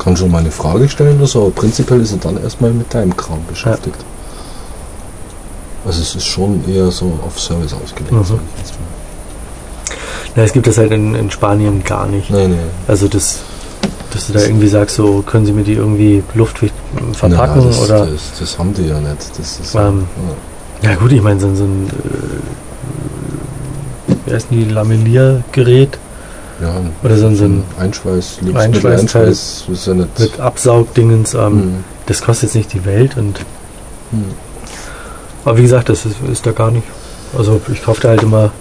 Kann 0.03 0.17
schon 0.17 0.31
mal 0.31 0.39
eine 0.39 0.51
Frage 0.51 0.89
stellen 0.89 1.17
oder 1.17 1.27
so, 1.27 1.41
aber 1.43 1.51
prinzipiell 1.51 2.01
ist 2.01 2.11
er 2.11 2.17
dann 2.17 2.41
erstmal 2.43 2.71
mit 2.71 2.91
deinem 2.93 3.15
Kram 3.15 3.39
beschäftigt. 3.47 3.97
Also 5.85 6.01
es 6.01 6.15
ist 6.15 6.25
schon 6.25 6.63
eher 6.67 6.89
so 6.91 7.17
auf 7.25 7.39
Service 7.39 7.73
ausgelegt, 7.73 8.11
Mhm. 8.11 8.39
Ja, 10.35 10.43
es 10.43 10.53
gibt 10.53 10.65
das 10.67 10.77
halt 10.77 10.91
in, 10.91 11.13
in 11.15 11.29
Spanien 11.29 11.83
gar 11.83 12.05
nicht. 12.07 12.29
Nee, 12.31 12.47
nee. 12.47 12.55
Also 12.87 13.07
das, 13.09 13.39
dass 14.13 14.27
du 14.27 14.33
da 14.33 14.39
irgendwie 14.41 14.67
sagst, 14.69 14.95
so 14.95 15.21
können 15.23 15.45
sie 15.45 15.51
mir 15.51 15.63
die 15.63 15.73
irgendwie 15.73 16.17
äh, 16.17 16.23
verpacken 17.13 17.61
Na, 17.61 17.65
das, 17.67 17.79
oder. 17.81 18.05
Das, 18.05 18.21
das 18.39 18.57
haben 18.57 18.73
die 18.73 18.87
ja 18.87 18.99
nicht. 18.99 19.17
Das 19.37 19.59
ist 19.59 19.75
Ähm, 19.75 20.07
Ja 20.81 20.95
gut, 20.95 21.11
ich 21.11 21.21
meine, 21.21 21.39
so, 21.39 21.47
ein- 21.47 21.55
so 21.57 21.63
ein 21.65 21.89
äh, 24.07 24.15
wie 24.25 24.33
heißt 24.33 24.47
die, 24.51 24.63
Lamelliergerät 24.65 25.97
ja, 26.61 26.81
oder 27.03 27.17
so 27.17 27.27
ein, 27.27 27.35
so 27.35 27.45
ein 27.45 27.63
Einschweiß, 27.79 28.39
Einschweißteil. 28.53 28.99
Einschweiß, 28.99 29.65
ist 29.71 29.87
ja 29.87 29.93
mit 29.93 30.39
Absaugdingens, 30.39 31.33
ähm, 31.33 31.41
Hm, 31.41 31.83
das 32.05 32.21
kostet 32.21 32.49
jetzt 32.49 32.55
nicht 32.55 32.73
die 32.73 32.85
Welt 32.85 33.17
und 33.17 33.39
hm. 34.11 34.25
aber 35.45 35.57
wie 35.57 35.63
gesagt, 35.63 35.89
das 35.89 36.05
ist, 36.05 36.17
ist 36.31 36.45
da 36.45 36.51
gar 36.51 36.71
nicht. 36.71 36.87
Also 37.37 37.61
ich 37.71 37.83
kaufe 37.83 38.01
da 38.01 38.09
halt 38.09 38.23
immer 38.23 38.51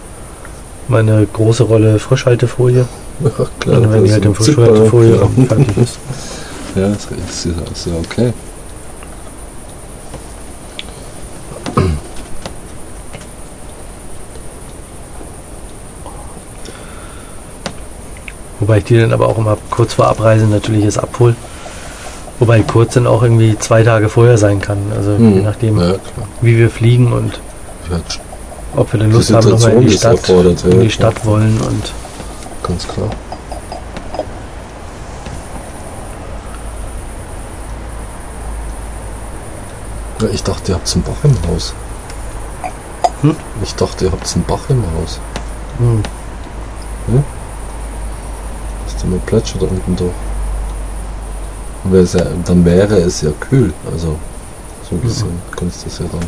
meine 0.88 1.26
große 1.26 1.64
Rolle 1.64 1.98
Frischhaltefolie 1.98 2.86
Ja, 3.20 3.30
klar, 3.60 3.78
und 3.78 3.92
werden 3.92 4.04
die 4.04 4.12
halt 4.12 4.24
in 4.24 4.34
Zipper, 4.34 4.66
Frischhaltefolie 4.66 5.20
und 5.20 5.48
fertig 5.48 5.76
ist. 5.82 5.98
Ja, 6.74 6.88
das 6.88 7.46
ist 7.46 7.86
ja 7.86 7.92
okay. 7.98 8.32
Wobei 18.60 18.78
ich 18.78 18.84
die 18.84 18.98
dann 19.00 19.12
aber 19.12 19.26
auch 19.28 19.38
immer 19.38 19.56
kurz 19.70 19.94
vor 19.94 20.06
Abreise 20.08 20.46
natürlich 20.46 20.84
erst 20.84 20.98
abhole. 21.00 21.34
Wobei 22.38 22.60
kurz 22.62 22.94
dann 22.94 23.06
auch 23.06 23.22
irgendwie 23.22 23.58
zwei 23.58 23.82
Tage 23.82 24.08
vorher 24.08 24.38
sein 24.38 24.60
kann. 24.60 24.78
Also 24.96 25.12
je 25.12 25.18
Mhm. 25.18 25.42
nachdem, 25.44 25.78
Ja, 25.80 25.94
wie 26.40 26.56
wir 26.58 26.70
fliegen 26.70 27.12
und 27.12 27.40
Ja, 27.90 27.98
ob 28.76 28.92
wir 28.92 29.00
dann 29.00 29.10
Lust 29.12 29.32
haben, 29.32 29.48
nochmal 29.50 29.72
in 29.72 29.80
die 29.82 29.90
Stadt, 29.90 30.12
erfordert, 30.12 30.62
ja, 30.64 30.70
in 30.70 30.80
die. 30.80 30.90
Stadt 30.90 31.24
wollen 31.26 31.58
und 31.60 31.92
ganz 32.62 32.86
klar. 32.86 33.08
Ich 40.32 40.42
dachte, 40.42 40.72
ihr 40.72 40.74
habt 40.74 40.92
einen 40.94 41.02
Bach 41.02 41.24
im 41.24 41.34
Haus. 41.50 41.72
Hm? 43.22 43.36
Ich 43.62 43.74
dachte, 43.74 44.04
ihr 44.06 44.12
habt 44.12 44.30
einen 44.34 44.44
Bach 44.44 44.60
im 44.68 44.82
Haus. 44.94 45.18
hm, 45.78 46.02
Ist 47.08 47.24
immer 49.04 49.18
plätschert 49.26 49.62
unten 49.62 49.96
durch. 49.96 50.12
Ja, 52.14 52.24
dann 52.44 52.64
wäre 52.64 52.96
es 52.98 53.22
ja 53.22 53.30
kühl. 53.40 53.72
Also, 53.90 54.16
so 54.88 54.96
gesehen, 54.96 55.40
kannst 55.56 55.82
du 55.82 55.88
das 55.88 55.98
ja 56.00 56.04
dann 56.12 56.26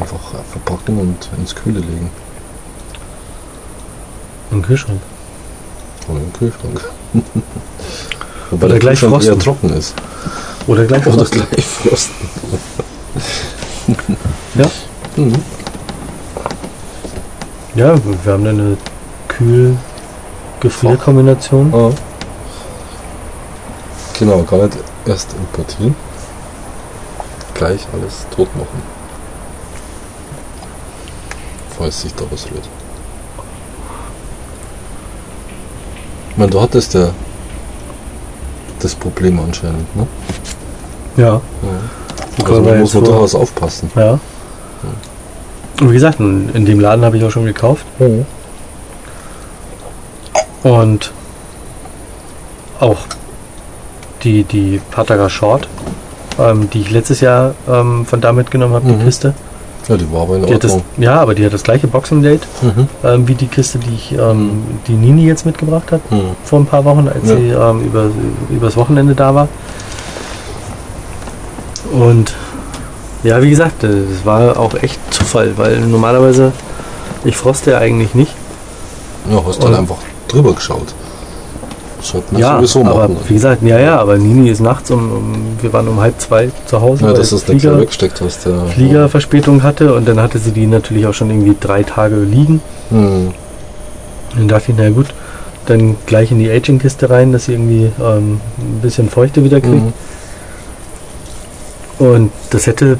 einfach 0.00 0.20
verpacken 0.52 0.98
und 0.98 1.28
ins 1.38 1.54
Kühle 1.54 1.80
legen. 1.80 2.10
im 4.52 4.62
Kühlschrank. 4.62 5.00
Oder 6.08 6.20
im 6.20 6.32
Kühlschrank. 6.32 6.80
Wobei 8.50 8.66
Oder 8.66 8.68
der 8.74 8.78
gleich 8.80 9.00
Kühlschrank 9.00 9.24
eher 9.24 9.32
frosten. 9.34 9.40
trocken 9.40 9.76
ist. 9.76 9.94
Oder 10.66 10.84
gleich 10.84 11.06
Oder 11.06 11.16
frosten. 11.18 11.42
gleich 11.50 11.64
frosten. 11.66 12.14
Ja. 14.54 14.66
Mhm. 15.16 15.34
Ja, 17.74 17.94
wir 18.24 18.32
haben 18.32 18.46
eine 18.46 18.76
Kühl-Gefrier-Kombination. 20.60 21.72
Ah. 21.74 21.90
Genau, 24.18 24.42
gar 24.42 24.64
nicht 24.64 24.76
erst 25.06 25.32
importieren. 25.32 25.94
Gleich 27.54 27.86
alles 27.92 28.26
tot 28.34 28.48
machen. 28.56 28.82
Falls 31.78 32.02
sich 32.02 32.14
da 32.14 32.24
was 32.30 32.44
rührt. 32.46 32.68
Ich 36.30 36.36
meine, 36.36 36.50
du 36.50 36.60
hattest 36.60 36.94
ja 36.94 37.10
das 38.80 38.94
Problem 38.94 39.38
anscheinend, 39.40 39.94
ne? 39.96 40.06
Ja. 41.16 41.24
Ja. 41.34 41.40
Also 42.44 42.64
wir 42.64 42.74
muss 42.76 42.94
man 42.94 43.04
vor- 43.04 43.12
durchaus 43.12 43.34
aufpassen. 43.34 43.90
Ja. 43.94 44.18
Und 45.80 45.88
wie 45.90 45.94
gesagt, 45.94 46.20
in 46.20 46.50
in 46.54 46.64
dem 46.66 46.80
Laden 46.80 47.04
habe 47.04 47.16
ich 47.16 47.24
auch 47.24 47.30
schon 47.30 47.44
gekauft. 47.46 47.84
Und 50.62 51.12
auch 52.80 52.98
die, 54.22 54.44
die 54.44 54.80
Pataga 54.90 55.28
Short, 55.30 55.66
ähm, 56.38 56.68
die 56.70 56.80
ich 56.82 56.90
letztes 56.90 57.20
Jahr 57.20 57.54
ähm, 57.68 58.04
von 58.06 58.20
da 58.20 58.32
mitgenommen 58.32 58.74
habe, 58.74 58.86
die 58.86 58.92
Mhm. 58.94 59.04
Kiste. 59.04 59.34
Ja, 59.88 59.96
die 59.96 60.10
war 60.12 60.22
aber 60.22 60.36
in 60.36 60.46
Die 60.46 60.54
hat 60.54 60.62
das, 60.62 60.72
Ordnung. 60.72 60.86
ja, 61.02 61.14
aber 61.20 61.34
die 61.34 61.44
hat 61.44 61.52
das 61.54 61.62
gleiche 61.62 61.86
Boxing 61.88 62.22
Date 62.22 62.42
Mhm. 62.62 62.88
ähm, 63.02 63.28
wie 63.28 63.34
die 63.34 63.46
Kiste, 63.46 63.78
die 63.78 63.94
ich, 63.94 64.12
ähm, 64.12 64.62
die 64.86 64.92
Nini 64.92 65.24
jetzt 65.26 65.46
mitgebracht 65.46 65.90
hat 65.90 66.10
Mhm. 66.10 66.20
vor 66.44 66.60
ein 66.60 66.66
paar 66.66 66.84
Wochen, 66.84 67.08
als 67.08 67.28
Ja. 67.28 67.36
sie 67.36 67.48
ähm, 67.48 67.84
über, 67.86 68.10
übers 68.50 68.76
Wochenende 68.76 69.14
da 69.14 69.34
war. 69.34 69.48
Und 71.92 72.34
ja, 73.22 73.42
wie 73.42 73.50
gesagt, 73.50 73.82
das 73.82 74.24
war 74.24 74.58
auch 74.58 74.74
echt 74.74 74.98
Zufall, 75.12 75.52
weil 75.56 75.80
normalerweise, 75.80 76.52
ich 77.24 77.36
froste 77.36 77.72
ja 77.72 77.78
eigentlich 77.78 78.14
nicht. 78.14 78.32
Ja, 79.30 79.42
hast 79.46 79.62
halt 79.64 79.74
einfach 79.76 79.96
drüber 80.32 80.52
geschaut. 80.54 80.94
Sollte 82.02 82.32
man 82.32 82.40
ja, 82.40 82.56
sowieso 82.56 82.80
aber 82.80 83.08
machen. 83.08 83.16
wie 83.28 83.34
gesagt, 83.34 83.62
ja, 83.62 83.78
ja, 83.78 83.98
aber 83.98 84.16
Nini 84.16 84.48
ist 84.48 84.60
nachts 84.60 84.90
um, 84.90 85.12
um 85.12 85.34
wir 85.60 85.70
waren 85.72 85.86
um 85.86 86.00
halb 86.00 86.18
zwei 86.18 86.50
zu 86.64 86.80
Hause, 86.80 87.02
ja, 87.02 87.08
weil 87.08 87.14
dass 87.18 87.28
du 87.28 87.36
es 87.36 87.46
nicht 87.46 87.60
Flieger, 87.60 87.78
weggesteckt 87.78 88.20
hast. 88.22 88.46
Ja. 88.46 88.64
Fliegerverspätung 88.74 89.62
hatte 89.62 89.92
und 89.94 90.08
dann 90.08 90.18
hatte 90.18 90.38
sie 90.38 90.52
die 90.52 90.66
natürlich 90.66 91.06
auch 91.06 91.12
schon 91.12 91.28
irgendwie 91.30 91.54
drei 91.60 91.82
Tage 91.82 92.16
liegen. 92.16 92.62
Mhm. 92.90 93.32
Dann 94.34 94.48
dachte 94.48 94.72
ich, 94.72 94.78
na 94.78 94.88
gut, 94.90 95.08
dann 95.66 95.96
gleich 96.06 96.30
in 96.32 96.38
die 96.38 96.50
Aging-Kiste 96.50 97.10
rein, 97.10 97.32
dass 97.32 97.44
sie 97.46 97.52
irgendwie 97.52 97.90
ähm, 98.00 98.40
ein 98.58 98.80
bisschen 98.80 99.10
Feuchte 99.10 99.44
wieder 99.44 99.60
kriegt. 99.60 99.74
Mhm. 99.74 99.92
Und 101.98 102.30
das 102.48 102.66
hätte, 102.66 102.96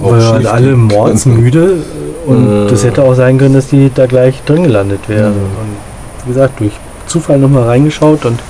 wir 0.00 0.10
waren 0.10 0.46
alle 0.46 0.76
mordsmüde 0.76 1.76
und 2.26 2.64
Mhm. 2.64 2.68
das 2.68 2.84
hätte 2.84 3.02
auch 3.04 3.14
sein 3.14 3.38
können, 3.38 3.54
dass 3.54 3.68
die 3.68 3.90
da 3.94 4.04
gleich 4.06 4.42
drin 4.44 4.64
gelandet 4.64 5.08
wäre. 5.08 5.30
Mhm. 5.30 5.91
Wie 6.24 6.32
gesagt, 6.32 6.60
durch 6.60 6.72
Zufall 7.06 7.38
nochmal 7.38 7.64
reingeschaut 7.64 8.24
und 8.24 8.40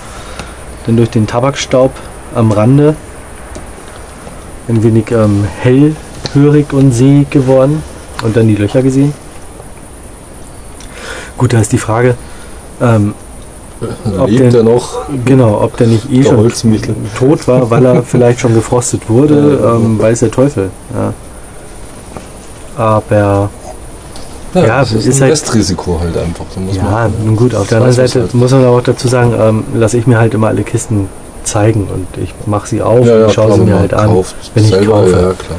dann 0.86 0.97
durch 0.97 1.11
den 1.11 1.27
Tabakstaub 1.27 1.93
am 2.35 2.53
Rande 2.53 2.94
ein 4.69 4.82
wenig 4.82 5.11
ähm, 5.11 5.44
hellhörig 5.61 6.73
und 6.73 6.93
sehig 6.93 7.31
geworden 7.31 7.82
und 8.23 8.36
dann 8.36 8.47
die 8.49 8.57
Löcher 8.57 8.82
gesehen. 8.82 9.12
Gut, 11.36 11.53
da 11.53 11.61
ist 11.61 11.73
die 11.73 11.78
Frage, 11.78 12.15
ähm, 12.81 13.15
Ob 14.19 14.28
der- 14.28 14.55
er 14.55 14.62
noch. 14.62 15.07
genau, 15.24 15.61
ob 15.62 15.77
der 15.77 15.89
nicht 15.89 16.11
eh 16.12 16.23
schon 16.23 16.49
tot 17.19 17.49
war, 17.49 17.69
weil 17.70 17.85
er 17.85 18.03
vielleicht 18.05 18.40
schon 18.40 18.55
gefrostet 18.55 19.09
wurde, 19.09 19.59
ähm, 19.74 19.99
weiß 19.99 20.20
der 20.20 20.31
Teufel. 20.31 20.70
Ja. 20.94 21.12
Aber 22.77 23.51
Ja, 24.55 24.65
Ja, 24.66 24.81
das 24.81 24.93
ist, 24.93 25.07
ist 25.07 25.16
ein 25.16 25.23
halt- 25.23 25.33
Restrisiko 25.33 25.99
halt 26.01 26.16
einfach. 26.16 26.45
Ja, 26.74 27.09
nun 27.24 27.37
gut, 27.37 27.55
auf 27.55 27.69
der 27.69 27.79
anderen 27.79 27.95
Seite 27.95 28.20
halt. 28.23 28.35
muss 28.35 28.51
man 28.53 28.65
auch 28.66 28.81
dazu 28.83 29.09
sagen, 29.09 29.33
ähm, 29.39 29.65
lasse 29.74 29.97
ich 29.99 30.07
mir 30.07 30.19
halt 30.19 30.35
immer 30.35 30.49
alle 30.49 30.62
Kisten 30.62 31.09
zeigen 31.45 31.89
und 31.93 32.07
ich 32.23 32.35
mache 32.47 32.69
sie 32.69 32.83
auf 32.83 33.07
ja, 33.07 33.15
und 33.15 33.20
ja, 33.20 33.27
ich 33.29 33.33
schaue 33.33 33.53
sie 33.55 33.59
wenn 33.61 33.66
mir 33.66 33.79
halt 33.79 33.95
an, 33.95 34.09
kauft, 34.09 34.35
wenn 34.55 34.65
ich 34.65 34.70
selber, 34.70 34.93
kaufe. 34.93 35.11
Ja, 35.11 35.19
klar. 35.19 35.59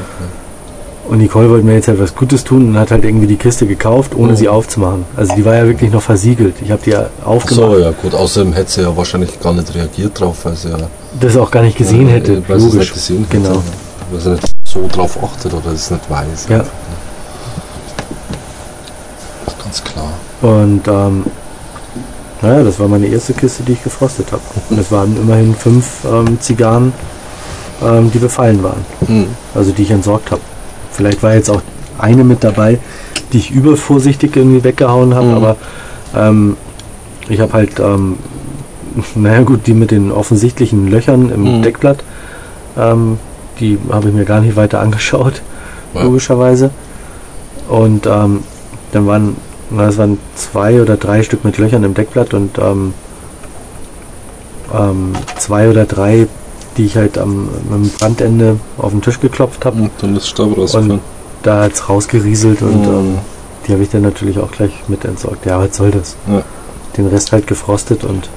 Und 1.06 1.18
Nicole 1.18 1.50
wollte 1.50 1.66
mir 1.66 1.74
jetzt 1.74 1.88
halt 1.88 2.00
was 2.00 2.14
Gutes 2.14 2.44
tun 2.44 2.68
und 2.68 2.78
hat 2.78 2.90
halt 2.90 3.04
irgendwie 3.04 3.26
die 3.26 3.36
Kiste 3.36 3.66
gekauft, 3.66 4.14
ohne 4.16 4.32
Mhm. 4.32 4.36
sie 4.36 4.48
aufzumachen. 4.48 5.04
Also 5.14 5.34
die 5.34 5.44
war 5.44 5.54
ja 5.54 5.66
wirklich 5.66 5.92
noch 5.92 6.00
versiegelt. 6.00 6.54
Ich 6.64 6.70
habe 6.70 6.80
die 6.82 6.90
ja 6.92 7.08
aufgemacht, 7.26 7.72
So, 7.72 7.78
ja 7.78 7.90
gut. 7.90 8.14
Außerdem 8.14 8.54
hätte 8.54 8.70
sie 8.70 8.80
ja 8.80 8.96
wahrscheinlich 8.96 9.38
gar 9.38 9.52
nicht 9.52 9.74
reagiert 9.74 10.18
drauf, 10.18 10.36
weil 10.44 10.56
sie 10.56 10.70
ja 10.70 10.78
das 11.20 11.36
auch 11.36 11.50
gar 11.50 11.62
nicht 11.62 11.76
gesehen 11.76 12.08
ja, 12.08 12.14
hätte. 12.14 12.42
Weil 12.48 12.58
sie 12.58 12.68
es 12.68 12.72
Logisch. 12.72 12.78
nicht 12.78 12.94
gesehen 12.94 13.26
hätte. 13.30 13.42
Genau. 13.48 13.62
Weil 14.10 14.20
sie 14.20 14.30
nicht 14.30 14.46
so 14.66 14.88
drauf 14.90 15.18
achtet 15.22 15.52
oder 15.52 15.72
es 15.74 15.90
nicht 15.90 16.08
weiß. 16.10 16.46
Ja. 16.48 16.64
Das 19.44 19.54
ist 19.54 19.62
ganz 19.62 19.84
klar. 19.84 20.08
Und 20.44 20.82
ähm, 20.88 21.24
naja, 22.42 22.62
das 22.62 22.78
war 22.78 22.86
meine 22.88 23.06
erste 23.06 23.32
Kiste, 23.32 23.62
die 23.62 23.72
ich 23.72 23.82
gefrostet 23.82 24.30
habe. 24.30 24.42
Und 24.68 24.78
es 24.78 24.92
waren 24.92 25.16
immerhin 25.16 25.54
fünf 25.54 26.04
ähm, 26.04 26.38
Zigarren, 26.40 26.92
ähm, 27.82 28.10
die 28.12 28.18
befallen 28.18 28.62
waren. 28.62 28.84
Mhm. 29.08 29.26
Also 29.54 29.72
die 29.72 29.82
ich 29.82 29.90
entsorgt 29.90 30.30
habe. 30.30 30.42
Vielleicht 30.92 31.22
war 31.22 31.32
jetzt 31.34 31.48
auch 31.48 31.62
eine 31.98 32.24
mit 32.24 32.44
dabei, 32.44 32.78
die 33.32 33.38
ich 33.38 33.50
übervorsichtig 33.52 34.36
irgendwie 34.36 34.62
weggehauen 34.62 35.14
habe, 35.14 35.28
Mhm. 35.28 35.34
aber 35.34 35.56
ähm, 36.14 36.56
ich 37.30 37.40
habe 37.40 37.54
halt, 37.54 37.80
ähm, 37.80 38.18
naja 39.14 39.42
gut, 39.44 39.66
die 39.66 39.72
mit 39.72 39.92
den 39.92 40.12
offensichtlichen 40.12 40.88
Löchern 40.90 41.30
im 41.30 41.42
Mhm. 41.58 41.62
Deckblatt, 41.62 42.04
ähm, 42.76 43.18
die 43.60 43.78
habe 43.90 44.08
ich 44.10 44.14
mir 44.14 44.26
gar 44.26 44.40
nicht 44.42 44.56
weiter 44.56 44.80
angeschaut, 44.84 45.40
Ja. 45.94 46.02
logischerweise. 46.02 46.70
Und 47.68 48.06
ähm, 48.06 48.40
dann 48.92 49.06
waren, 49.06 49.36
na, 49.70 49.88
es 49.88 49.98
waren 49.98 50.18
zwei 50.36 50.80
oder 50.82 50.96
drei 50.96 51.22
Stück 51.22 51.44
mit 51.44 51.58
Löchern 51.58 51.84
im 51.84 51.94
Deckblatt 51.94 52.34
und 52.34 52.58
ähm, 52.58 52.94
ähm, 54.72 55.12
zwei 55.38 55.68
oder 55.70 55.84
drei, 55.84 56.26
die 56.76 56.86
ich 56.86 56.96
halt 56.96 57.18
am, 57.18 57.48
am 57.70 57.88
Brandende 57.98 58.56
auf 58.78 58.90
den 58.92 59.02
Tisch 59.02 59.20
geklopft 59.20 59.64
habe. 59.64 59.82
Und 59.82 59.90
dann 60.00 60.16
ist 60.16 60.28
Staub 60.28 60.56
rausgefahren. 60.56 61.00
Da 61.42 61.64
hat 61.64 61.72
es 61.74 61.88
rausgerieselt 61.88 62.62
und 62.62 62.82
Mhm. 62.82 62.88
ähm, 62.88 63.18
die 63.66 63.72
habe 63.72 63.82
ich 63.82 63.88
dann 63.90 64.02
natürlich 64.02 64.38
auch 64.38 64.50
gleich 64.50 64.72
mit 64.88 65.04
entsorgt. 65.04 65.46
Ja, 65.46 65.58
was 65.58 65.76
soll 65.76 65.90
das? 65.90 66.16
Ja. 66.26 66.42
Den 66.96 67.06
Rest 67.08 67.32
halt 67.32 67.46
gefrostet 67.46 68.04
und 68.04 68.28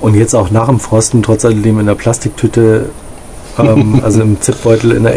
und 0.00 0.14
jetzt 0.14 0.34
auch 0.34 0.50
nach 0.50 0.66
dem 0.68 0.80
Frosten 0.80 1.22
trotz 1.22 1.44
alledem 1.44 1.80
in 1.80 1.86
der 1.86 1.94
Plastiktüte, 1.94 2.90
ähm, 3.58 4.00
also 4.04 4.22
im 4.22 4.40
Zipbeutel 4.40 4.92
in 4.92 5.02
der 5.04 5.14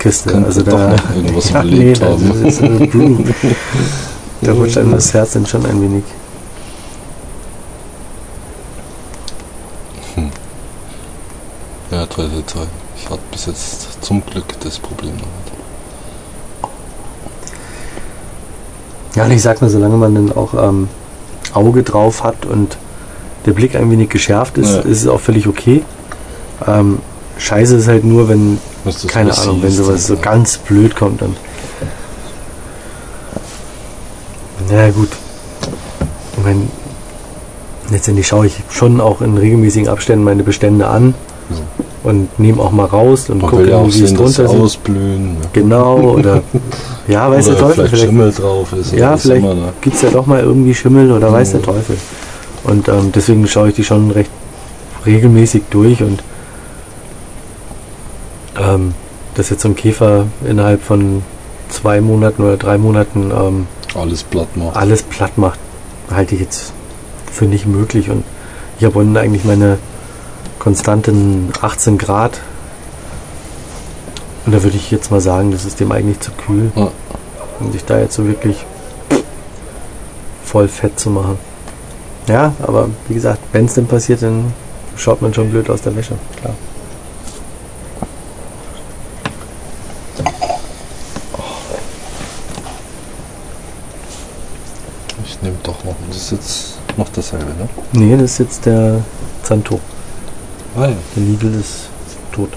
Aging-Kiste. 0.00 0.30
Könnte 0.30 0.46
also 0.46 0.62
da 0.62 0.88
noch 0.88 1.14
irgendwas 1.14 1.50
ja, 1.50 1.62
überlebt 1.62 2.02
das 2.02 2.08
haben. 2.10 2.46
ist, 2.46 2.60
äh, 2.60 3.34
da 4.46 4.52
rutscht 4.52 4.78
einem 4.78 4.92
das 4.92 5.12
Herz 5.14 5.32
dann 5.32 5.46
schon 5.46 5.64
ein 5.66 5.80
wenig. 5.82 6.04
Ja, 11.90 12.06
toll, 12.06 12.28
toll, 12.30 12.42
toll. 12.46 12.66
Ich 12.96 13.10
hatte 13.10 13.20
bis 13.32 13.46
jetzt 13.46 14.02
zum 14.02 14.24
Glück 14.24 14.44
das 14.60 14.78
Problem 14.78 15.10
noch 15.12 15.22
nicht. 15.22 15.52
Ja, 19.16 19.24
und 19.24 19.32
ich 19.32 19.42
sag 19.42 19.60
mal, 19.60 19.68
solange 19.68 19.96
man 19.96 20.14
dann 20.14 20.32
auch 20.32 20.54
ähm, 20.54 20.88
Auge 21.52 21.82
drauf 21.82 22.22
hat 22.22 22.46
und 22.46 22.76
der 23.44 23.52
Blick 23.52 23.74
ein 23.74 23.90
wenig 23.90 24.08
geschärft 24.08 24.56
ist, 24.56 24.70
Ja. 24.70 24.80
ist 24.80 25.00
es 25.02 25.08
auch 25.08 25.18
völlig 25.20 25.48
okay. 25.48 25.82
Ähm, 26.64 27.00
scheiße 27.38 27.74
ist 27.76 27.88
halt 27.88 28.04
nur, 28.04 28.28
wenn, 28.28 28.58
das 28.58 28.69
keine 29.08 29.36
Ahnung, 29.36 29.62
wenn 29.62 29.70
sowas 29.70 30.06
so 30.06 30.16
ganz 30.16 30.58
blöd 30.58 30.96
kommt 30.96 31.22
und. 31.22 31.36
Na 34.70 34.86
ja, 34.86 34.90
gut. 34.90 35.08
Ich 36.36 36.44
mein, 36.44 36.68
letztendlich 37.90 38.26
schaue 38.26 38.46
ich 38.46 38.54
schon 38.70 39.00
auch 39.00 39.20
in 39.20 39.36
regelmäßigen 39.36 39.88
Abständen 39.88 40.24
meine 40.24 40.42
Bestände 40.42 40.86
an 40.86 41.14
Ja. 41.50 41.56
und 42.04 42.38
nehme 42.38 42.62
auch 42.62 42.70
mal 42.70 42.86
raus 42.86 43.28
und 43.30 43.40
gucke, 43.42 43.68
ja 43.68 43.84
wie 43.84 44.02
es 44.02 44.14
drunter 44.14 44.48
sieht. 44.48 44.60
ausblühen. 44.60 45.32
Ne? 45.34 45.40
Genau, 45.52 45.98
oder 45.98 46.42
ja, 47.08 47.30
weiß 47.30 47.46
Oder 47.48 47.54
der 47.56 47.60
Teufel, 47.62 47.74
vielleicht, 47.74 47.90
vielleicht, 47.90 48.04
Schimmel 48.06 48.32
drauf 48.32 48.72
ist. 48.72 48.92
ja, 48.92 49.16
vielleicht 49.16 49.42
ne? 49.42 49.72
gibt 49.80 49.96
es 49.96 50.02
ja 50.02 50.10
doch 50.10 50.26
mal 50.26 50.40
irgendwie 50.40 50.74
Schimmel 50.74 51.10
oder 51.12 51.32
weiß 51.32 51.50
der 51.52 51.60
Mhm. 51.60 51.64
Teufel. 51.64 51.96
Und 52.64 52.88
ähm, 52.88 53.10
deswegen 53.14 53.46
schaue 53.48 53.70
ich 53.70 53.74
die 53.74 53.84
schon 53.84 54.10
recht 54.10 54.30
regelmäßig 55.06 55.62
durch 55.70 56.02
und 56.02 56.22
ähm, 58.74 58.94
dass 59.34 59.50
jetzt 59.50 59.62
so 59.62 59.68
ein 59.68 59.76
Käfer 59.76 60.26
innerhalb 60.46 60.82
von 60.82 61.22
zwei 61.68 62.00
Monaten 62.00 62.42
oder 62.42 62.56
drei 62.56 62.78
Monaten 62.78 63.30
ähm, 63.30 63.66
Alles 63.94 64.22
platt 64.24 64.56
macht. 64.56 64.76
alles 64.76 65.02
platt 65.02 65.38
macht, 65.38 65.58
halte 66.10 66.34
ich 66.34 66.40
jetzt 66.40 66.72
für 67.30 67.44
nicht 67.44 67.66
möglich. 67.66 68.10
Und 68.10 68.24
ich 68.78 68.84
habe 68.84 68.98
unten 68.98 69.16
eigentlich 69.16 69.44
meine 69.44 69.78
konstanten 70.58 71.52
18 71.60 71.96
Grad. 71.98 72.40
Und 74.46 74.52
da 74.54 74.62
würde 74.62 74.76
ich 74.76 74.90
jetzt 74.90 75.10
mal 75.10 75.20
sagen, 75.20 75.52
das 75.52 75.64
ist 75.64 75.78
dem 75.80 75.92
eigentlich 75.92 76.18
zu 76.20 76.30
kühl, 76.32 76.72
Ja. 76.74 76.90
um 77.60 77.70
sich 77.72 77.84
da 77.84 77.98
jetzt 77.98 78.14
so 78.14 78.26
wirklich 78.26 78.64
voll 80.44 80.66
fett 80.66 80.98
zu 80.98 81.10
machen. 81.10 81.38
Ja, 82.26 82.52
aber 82.62 82.88
wie 83.08 83.14
gesagt, 83.14 83.38
wenn 83.52 83.66
es 83.66 83.74
denn 83.74 83.86
passiert, 83.86 84.22
dann 84.22 84.52
schaut 84.96 85.22
man 85.22 85.32
schon 85.32 85.50
blöd 85.50 85.70
aus 85.70 85.82
der 85.82 85.94
Wäsche. 85.94 86.14
Klar. 86.40 86.54
Ich 95.24 95.40
nehme 95.42 95.56
doch 95.62 95.84
noch. 95.84 95.94
Das 96.08 96.16
ist 96.16 96.30
jetzt 96.32 96.74
noch 96.96 97.08
dasselbe, 97.10 97.46
ne? 97.46 97.68
Nee, 97.92 98.16
das 98.16 98.32
ist 98.32 98.38
jetzt 98.38 98.66
der 98.66 99.02
Zanto. 99.42 99.80
Ah 100.76 100.86
ja. 100.86 100.96
Der 101.16 101.22
Nigel 101.22 101.54
ist 101.54 101.88
tot. 102.30 102.50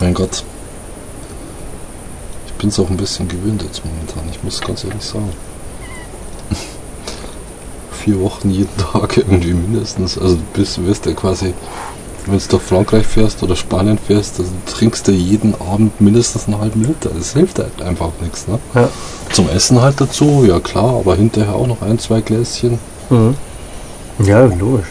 Mein 0.00 0.14
Gott. 0.14 0.42
Ich 2.46 2.52
bin 2.54 2.70
es 2.70 2.78
auch 2.80 2.88
ein 2.88 2.96
bisschen 2.96 3.28
gewöhnt 3.28 3.62
jetzt 3.62 3.84
momentan. 3.84 4.24
Ich 4.30 4.42
muss 4.42 4.60
ganz 4.60 4.84
ehrlich 4.84 5.04
sagen. 5.04 5.32
Vier 7.92 8.18
Wochen 8.20 8.48
jeden 8.48 8.74
Tag 8.78 9.18
irgendwie 9.18 9.52
mindestens. 9.52 10.16
Also 10.16 10.36
du 10.36 10.42
bist, 10.54 10.82
wirst 10.84 11.04
ja 11.04 11.12
quasi, 11.12 11.52
wenn 12.26 12.38
du 12.38 12.46
durch 12.48 12.62
Frankreich 12.62 13.06
fährst 13.06 13.42
oder 13.42 13.56
Spanien 13.56 13.98
fährst, 13.98 14.38
dann 14.38 14.46
trinkst 14.66 15.08
du 15.08 15.12
jeden 15.12 15.54
Abend 15.60 16.00
mindestens 16.00 16.46
einen 16.46 16.58
halben 16.60 16.84
Liter. 16.84 17.10
Das 17.16 17.32
hilft 17.32 17.58
halt 17.58 17.82
einfach 17.82 18.10
nichts. 18.20 18.46
Ne? 18.46 18.58
Ja. 18.74 18.88
Zum 19.32 19.48
Essen 19.48 19.80
halt 19.80 20.00
dazu, 20.00 20.44
ja 20.46 20.60
klar, 20.60 20.96
aber 21.00 21.16
hinterher 21.16 21.54
auch 21.54 21.66
noch 21.66 21.82
ein, 21.82 21.98
zwei 21.98 22.20
Gläschen. 22.20 22.78
Mhm. 23.10 23.34
Ja, 24.24 24.44
logisch. 24.44 24.86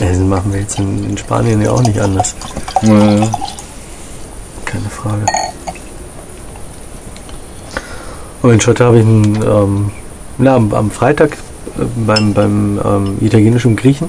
Ja, 0.00 0.06
Das 0.06 0.18
machen 0.18 0.52
wir 0.52 0.60
jetzt 0.60 0.78
in, 0.78 1.08
in 1.08 1.16
Spanien 1.18 1.60
ja 1.62 1.70
auch 1.70 1.82
nicht 1.82 1.98
anders. 1.98 2.34
Naja. 2.82 3.30
Keine 4.64 4.90
Frage. 4.90 5.24
Und 8.42 8.52
in 8.52 8.60
Schotter 8.60 8.84
habe 8.84 8.98
ich 8.98 9.04
einen, 9.04 9.42
ähm, 9.42 9.90
na, 10.38 10.54
am, 10.54 10.72
am 10.74 10.90
Freitag 10.90 11.36
beim, 12.06 12.32
beim 12.34 12.80
ähm, 12.84 13.16
italienischen 13.20 13.76
Griechen 13.76 14.08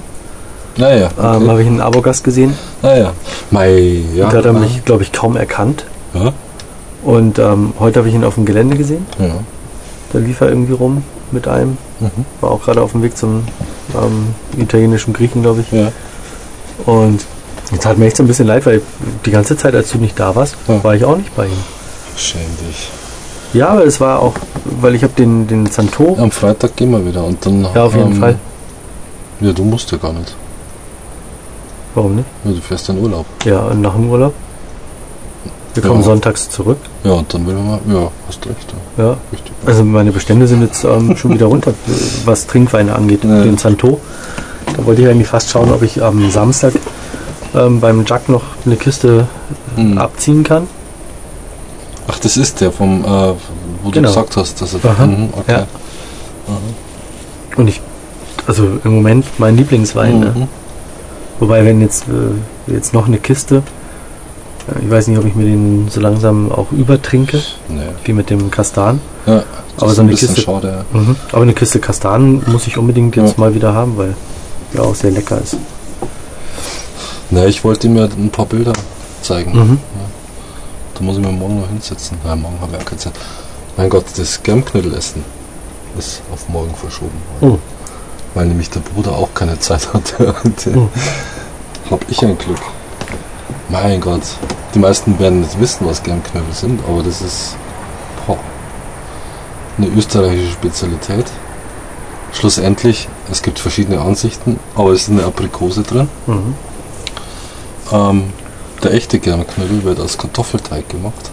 Naja. 0.76 1.10
ähm, 1.18 1.24
Okay. 1.42 1.48
habe 1.48 1.62
ich 1.62 1.66
einen 1.68 1.80
Abogast 1.80 2.24
gesehen. 2.24 2.54
naja. 2.82 3.12
Mei, 3.50 4.02
ja. 4.14 4.28
da 4.30 4.38
hat 4.38 4.44
er 4.44 4.54
ah, 4.54 4.58
mich, 4.58 4.84
glaube 4.84 5.02
ich, 5.02 5.12
kaum 5.12 5.36
erkannt. 5.36 5.84
Ja. 6.14 6.32
Und 7.02 7.38
ähm, 7.38 7.72
heute 7.78 8.00
habe 8.00 8.08
ich 8.08 8.14
ihn 8.14 8.24
auf 8.24 8.34
dem 8.34 8.44
Gelände 8.44 8.76
gesehen. 8.76 9.06
ja. 9.18 9.34
Da 10.12 10.18
lief 10.20 10.40
er 10.40 10.48
irgendwie 10.48 10.72
rum 10.72 11.02
mit 11.32 11.46
einem. 11.46 11.76
Mhm. 12.00 12.10
War 12.40 12.50
auch 12.50 12.62
gerade 12.62 12.80
auf 12.80 12.92
dem 12.92 13.02
Weg 13.02 13.16
zum 13.18 13.42
ähm, 13.94 14.34
italienischen 14.56 15.12
Griechen, 15.12 15.42
glaube 15.42 15.60
ich. 15.60 15.70
Ja. 15.70 15.92
Und 16.86 17.20
jetzt 17.72 17.84
hat 17.84 17.98
mir 17.98 18.06
echt 18.06 18.16
so 18.16 18.22
ein 18.22 18.26
bisschen 18.26 18.46
leid, 18.46 18.64
weil 18.64 18.80
die 19.26 19.30
ganze 19.30 19.54
Zeit, 19.58 19.74
als 19.74 19.90
du 19.92 19.98
nicht 19.98 20.18
da 20.18 20.34
warst, 20.34 20.56
Ja. 20.66 20.82
war 20.82 20.94
ich 20.94 21.04
auch 21.04 21.16
nicht 21.18 21.34
bei 21.36 21.44
ihm. 21.44 21.58
Schäm 22.16 22.40
dich. 22.66 22.88
Ja, 23.52 23.68
aber 23.70 23.84
es 23.86 24.00
war 24.00 24.20
auch, 24.20 24.34
weil 24.80 24.94
ich 24.94 25.02
habe 25.02 25.12
den, 25.16 25.46
den 25.46 25.66
Santo. 25.66 26.16
Am 26.20 26.30
Freitag 26.30 26.76
gehen 26.76 26.90
wir 26.90 27.04
wieder 27.06 27.24
und 27.24 27.44
dann. 27.44 27.66
Ja, 27.74 27.84
auf 27.84 27.94
jeden 27.94 28.12
ähm, 28.12 28.20
Fall. 28.20 28.38
Ja, 29.40 29.52
du 29.52 29.64
musst 29.64 29.90
ja 29.92 29.98
gar 29.98 30.12
nicht. 30.12 30.34
Warum 31.94 32.16
nicht? 32.16 32.26
Ja, 32.44 32.50
du 32.52 32.60
fährst 32.60 32.88
in 32.90 32.98
Urlaub. 32.98 33.24
Ja, 33.44 33.60
und 33.60 33.80
nach 33.80 33.94
dem 33.94 34.10
Urlaub. 34.10 34.34
Wir 35.74 35.82
Ja. 35.82 35.88
kommen 35.88 36.02
sonntags 36.02 36.50
zurück. 36.50 36.78
Ja, 37.04 37.12
und 37.12 37.32
dann 37.32 37.46
will 37.46 37.54
man 37.54 37.66
mal. 37.66 37.80
Ja, 37.88 38.10
hast 38.26 38.44
recht. 38.46 38.74
Ja. 38.96 39.04
Ja. 39.04 39.16
Richtig. 39.32 39.52
Also 39.64 39.84
meine 39.84 40.12
Bestände 40.12 40.46
sind 40.46 40.62
jetzt 40.62 40.84
ähm, 40.84 41.16
schon 41.16 41.32
wieder 41.34 41.46
runter, 41.46 41.72
was 42.24 42.46
Trinkweine 42.46 42.94
angeht. 42.94 43.24
Ja. 43.24 43.42
Den 43.42 43.58
Santo. 43.58 44.00
Da 44.76 44.84
wollte 44.84 45.02
ich 45.02 45.08
eigentlich 45.08 45.28
fast 45.28 45.48
schauen, 45.50 45.72
ob 45.72 45.82
ich 45.82 46.02
am 46.02 46.30
Samstag 46.30 46.74
ähm, 47.54 47.80
beim 47.80 48.04
Jack 48.06 48.28
noch 48.28 48.42
eine 48.66 48.76
Kiste 48.76 49.26
Hm. 49.76 49.96
abziehen 49.98 50.42
kann. 50.44 50.66
Ach, 52.08 52.18
das 52.18 52.36
ist 52.36 52.60
der 52.60 52.72
vom, 52.72 53.04
äh, 53.04 53.06
wo 53.82 53.90
Genau. 53.90 54.08
du 54.08 54.14
gesagt 54.14 54.36
hast, 54.36 54.60
dass 54.60 54.74
er. 54.74 54.84
Aha. 54.90 55.06
Mhm, 55.06 55.28
okay. 55.32 55.52
Ja. 55.52 55.66
Und 57.56 57.68
ich, 57.68 57.80
also 58.46 58.64
im 58.84 58.94
Moment 58.96 59.26
mein 59.38 59.56
Lieblingswein. 59.56 60.20
Ne? 60.20 60.32
Mhm. 60.34 60.48
Wobei, 61.40 61.64
wenn 61.64 61.80
jetzt, 61.80 62.04
äh, 62.08 62.72
jetzt 62.72 62.94
noch 62.94 63.06
eine 63.06 63.18
Kiste, 63.18 63.62
äh, 64.68 64.84
ich 64.84 64.90
weiß 64.90 65.06
nicht, 65.08 65.18
ob 65.18 65.26
ich 65.26 65.34
mir 65.34 65.44
den 65.44 65.88
so 65.90 66.00
langsam 66.00 66.50
auch 66.50 66.72
übertrinke, 66.72 67.42
Nee. 67.68 67.80
wie 68.04 68.12
mit 68.12 68.30
dem 68.30 68.50
Kastan. 68.50 69.00
Ja, 69.26 69.42
Aber 69.76 69.92
so 69.94 70.00
ein 70.02 70.08
eine 70.08 70.16
Kiste- 70.16 70.40
schade. 70.40 70.84
Mhm. 70.92 71.16
Aber 71.32 71.42
eine 71.42 71.52
Kiste 71.52 71.78
Kastan 71.78 72.42
muss 72.46 72.66
ich 72.66 72.78
unbedingt 72.78 73.14
jetzt 73.16 73.36
Ja. 73.36 73.40
mal 73.40 73.54
wieder 73.54 73.74
haben, 73.74 73.96
weil 73.98 74.14
ja 74.72 74.80
auch 74.82 74.94
sehr 74.94 75.10
lecker 75.10 75.38
ist. 75.42 75.56
Ne, 77.30 77.46
ich 77.46 77.62
wollte 77.62 77.88
ja 77.88 78.04
ein 78.04 78.30
paar 78.30 78.46
Bilder 78.46 78.72
zeigen. 79.22 79.52
Mhm. 79.54 79.78
Da 80.98 81.04
muss 81.04 81.16
ich 81.16 81.22
mir 81.24 81.30
morgen 81.30 81.60
noch 81.60 81.68
hinsetzen. 81.68 82.18
Nein, 82.24 82.40
morgen 82.40 82.60
haben 82.60 82.72
wir 82.72 82.78
ja 82.78 82.84
keine 82.84 82.98
Zeit. 82.98 83.12
Mein 83.76 83.88
Gott, 83.88 84.06
das 84.16 84.42
Germknödelessen 84.42 85.24
ist 85.96 86.22
auf 86.32 86.48
morgen 86.48 86.74
verschoben. 86.74 87.12
worden. 87.40 87.54
Oh. 87.54 87.58
Weil 88.34 88.46
nämlich 88.46 88.68
der 88.70 88.80
Bruder 88.80 89.12
auch 89.12 89.32
keine 89.32 89.58
Zeit 89.60 89.92
hatte. 89.92 90.34
Oh. 90.74 90.88
Hab 91.90 92.04
ich 92.10 92.20
ein 92.22 92.36
Glück. 92.36 92.58
Mein 93.68 94.00
Gott. 94.00 94.22
Die 94.74 94.78
meisten 94.78 95.18
werden 95.18 95.40
nicht 95.40 95.58
wissen, 95.60 95.86
was 95.86 96.02
Germknödel 96.02 96.52
sind, 96.52 96.80
aber 96.86 97.02
das 97.02 97.22
ist 97.22 97.56
boah, 98.26 98.36
eine 99.78 99.86
österreichische 99.86 100.52
Spezialität. 100.52 101.26
Schlussendlich, 102.32 103.08
es 103.30 103.42
gibt 103.42 103.58
verschiedene 103.58 104.00
Ansichten, 104.00 104.58
aber 104.74 104.90
es 104.90 105.02
ist 105.02 105.10
eine 105.10 105.24
Aprikose 105.24 105.82
drin. 105.82 106.08
Mhm. 106.26 106.54
Ähm, 107.90 108.32
der 108.82 108.92
echte 108.94 109.18
Germknödel 109.18 109.84
wird 109.84 110.00
aus 110.00 110.16
Kartoffelteig 110.18 110.88
gemacht. 110.88 111.30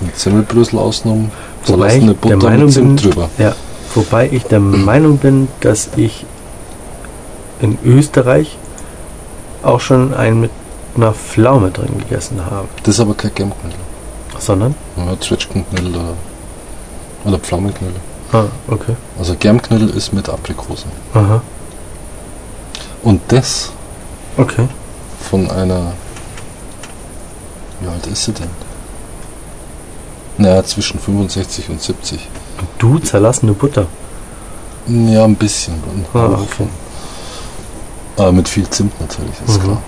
Mit 0.00 0.18
Semmelbrösel 0.18 0.78
außenrum, 0.78 1.30
Wobei 1.66 1.86
ich 1.86 1.92
zerlassene 2.00 2.14
der 2.14 2.14
Butter 2.14 2.36
Meinung 2.48 2.64
mit 2.66 2.74
Zimt 2.74 3.02
bin- 3.02 3.10
drüber. 3.10 3.28
Ja, 3.38 3.54
wobei 3.94 4.28
ich 4.30 4.44
der 4.44 4.60
Meinung 4.60 5.18
bin, 5.18 5.48
dass 5.60 5.90
ich 5.96 6.24
in 7.60 7.76
Österreich 7.84 8.56
auch 9.62 9.80
schon 9.80 10.14
einen 10.14 10.40
mit 10.40 10.50
einer 10.96 11.12
Pflaume 11.12 11.70
drin 11.70 11.98
gegessen 11.98 12.40
habe. 12.44 12.66
Das 12.82 12.94
ist 12.94 13.00
aber 13.00 13.14
kein 13.14 13.34
Germknödel. 13.34 13.78
Sondern? 14.38 14.74
Ja, 14.96 15.20
Zwetschgenknödel 15.20 15.94
oder, 15.94 16.14
oder 17.26 17.38
Pflaumenknödel. 17.38 17.96
Ah, 18.32 18.44
okay. 18.68 18.94
Also 19.18 19.34
Germknödel 19.38 19.90
ist 19.90 20.14
mit 20.14 20.28
Aprikose. 20.30 20.84
Aha. 21.12 21.42
Und 23.02 23.20
das 23.28 23.70
Okay. 24.38 24.66
Von 25.28 25.50
einer. 25.50 25.92
Wie 27.80 27.88
alt 27.88 28.06
ist 28.06 28.24
sie 28.24 28.32
denn? 28.32 28.50
Naja, 30.38 30.62
zwischen 30.64 30.98
65 31.00 31.68
und 31.70 31.80
70. 31.82 32.20
Und 32.58 32.68
du 32.78 32.98
zerlassene 32.98 33.52
Butter. 33.52 33.86
Ja, 34.86 35.24
ein 35.24 35.36
bisschen. 35.36 35.74
Ah, 36.14 36.18
Aber 36.24 36.40
okay. 36.40 36.66
Aber 38.16 38.32
mit 38.32 38.48
viel 38.48 38.68
Zimt 38.70 38.98
natürlich, 39.00 39.34
ist 39.46 39.58
Mhm. 39.58 39.64
klar. 39.64 39.82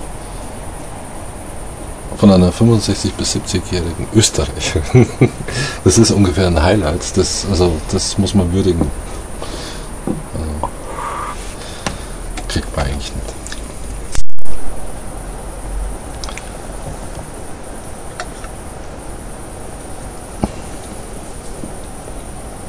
Von 2.19 2.31
einer 2.31 2.53
65- 2.53 3.13
bis 3.19 3.33
70-jährigen 3.35 4.07
Österreicherin. 4.15 5.07
Das 5.85 5.99
ist 5.99 6.11
ungefähr 6.13 6.47
ein 6.47 6.63
Highlight. 6.63 7.17
Das, 7.17 7.45
also, 7.51 7.73
das 7.91 8.17
muss 8.19 8.35
man 8.35 8.53
würdigen. 8.53 8.89
Also, 10.07 10.73
kriegt 12.49 12.77
man 12.77 12.87
eigentlich 12.87 13.13
nicht. 13.13 13.32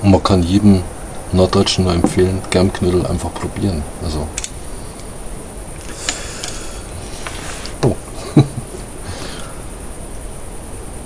Und 0.03 0.11
man 0.11 0.21
kann 0.21 0.43
jedem 0.43 0.81
Norddeutschen 1.31 1.85
nur 1.85 1.93
empfehlen, 1.93 2.39
Germknödel 2.49 3.05
einfach 3.05 3.33
probieren. 3.33 3.81
Also. 4.03 4.27
Oh. 7.85 7.95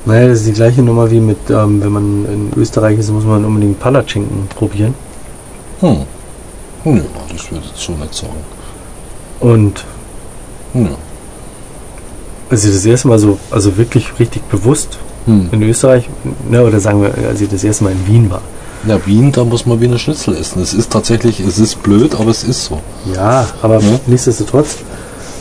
Naja, 0.05 0.29
das 0.29 0.39
ist 0.39 0.47
die 0.47 0.53
gleiche 0.53 0.81
Nummer 0.81 1.11
wie 1.11 1.19
mit, 1.19 1.49
ähm, 1.49 1.83
wenn 1.83 1.91
man 1.91 2.25
in 2.25 2.51
Österreich 2.55 2.97
ist, 2.97 3.11
muss 3.11 3.25
man 3.25 3.43
unbedingt 3.43 3.77
Palatschinken 3.79 4.47
probieren. 4.47 4.93
Hm. 5.81 6.05
Nö, 6.85 7.01
das 7.31 7.51
würde 7.51 7.65
ich 7.75 7.81
so 7.81 7.91
nicht 7.91 8.13
sagen. 8.13 8.37
Und 9.41 9.83
Nö. 10.73 10.87
als 12.49 12.63
ich 12.63 12.71
das 12.71 12.85
erste 12.85 13.09
Mal 13.09 13.19
so, 13.19 13.37
also 13.51 13.75
wirklich 13.77 14.17
richtig 14.17 14.43
bewusst 14.43 14.97
Hm. 15.25 15.49
in 15.51 15.61
Österreich, 15.61 16.09
ne, 16.49 16.63
oder 16.63 16.79
sagen 16.79 17.01
wir, 17.01 17.13
als 17.27 17.41
ich 17.41 17.49
das 17.49 17.65
erste 17.65 17.83
Mal 17.83 17.91
in 17.91 18.07
Wien 18.07 18.29
war. 18.29 18.41
Ja, 18.85 19.03
Wien, 19.05 19.31
da 19.31 19.43
muss 19.43 19.65
man 19.65 19.81
Wiener 19.81 19.97
Schnitzel 19.97 20.35
essen. 20.35 20.61
Es 20.61 20.73
ist 20.73 20.91
tatsächlich, 20.91 21.39
es 21.39 21.57
ist 21.59 21.81
blöd, 21.83 22.15
aber 22.19 22.29
es 22.29 22.43
ist 22.43 22.65
so. 22.65 22.79
Ja, 23.13 23.47
aber 23.61 23.79
Ja. 23.79 23.99
nichtsdestotrotz 24.05 24.77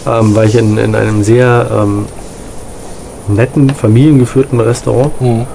ähm, 0.07 0.35
war 0.35 0.45
ich 0.45 0.55
in, 0.55 0.79
in 0.79 0.95
einem 0.95 1.23
sehr 1.23 1.69
ähm, 1.71 2.07
netten, 3.29 3.71
familiengeführten 3.71 4.59
Restaurant, 4.61 5.13
Hm. 5.21 5.47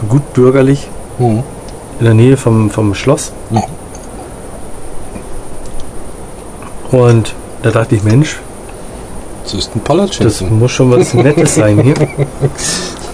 so 0.00 0.06
gut 0.06 0.32
bürgerlich, 0.32 0.88
Hm. 1.18 1.42
in 1.98 2.04
der 2.04 2.14
Nähe 2.14 2.36
vom, 2.36 2.70
vom 2.70 2.94
Schloss. 2.94 3.32
Ja. 3.50 3.62
Und 6.90 7.34
da 7.62 7.70
dachte 7.70 7.96
ich, 7.96 8.02
Mensch, 8.02 8.38
Das 9.44 9.54
ist 9.54 9.68
ein 9.74 9.80
das 9.80 9.84
Palatschinken. 9.84 10.58
muss 10.58 10.70
schon 10.72 10.90
was 10.90 11.14
Nettes 11.14 11.54
sein 11.56 11.80
hier. 11.82 11.94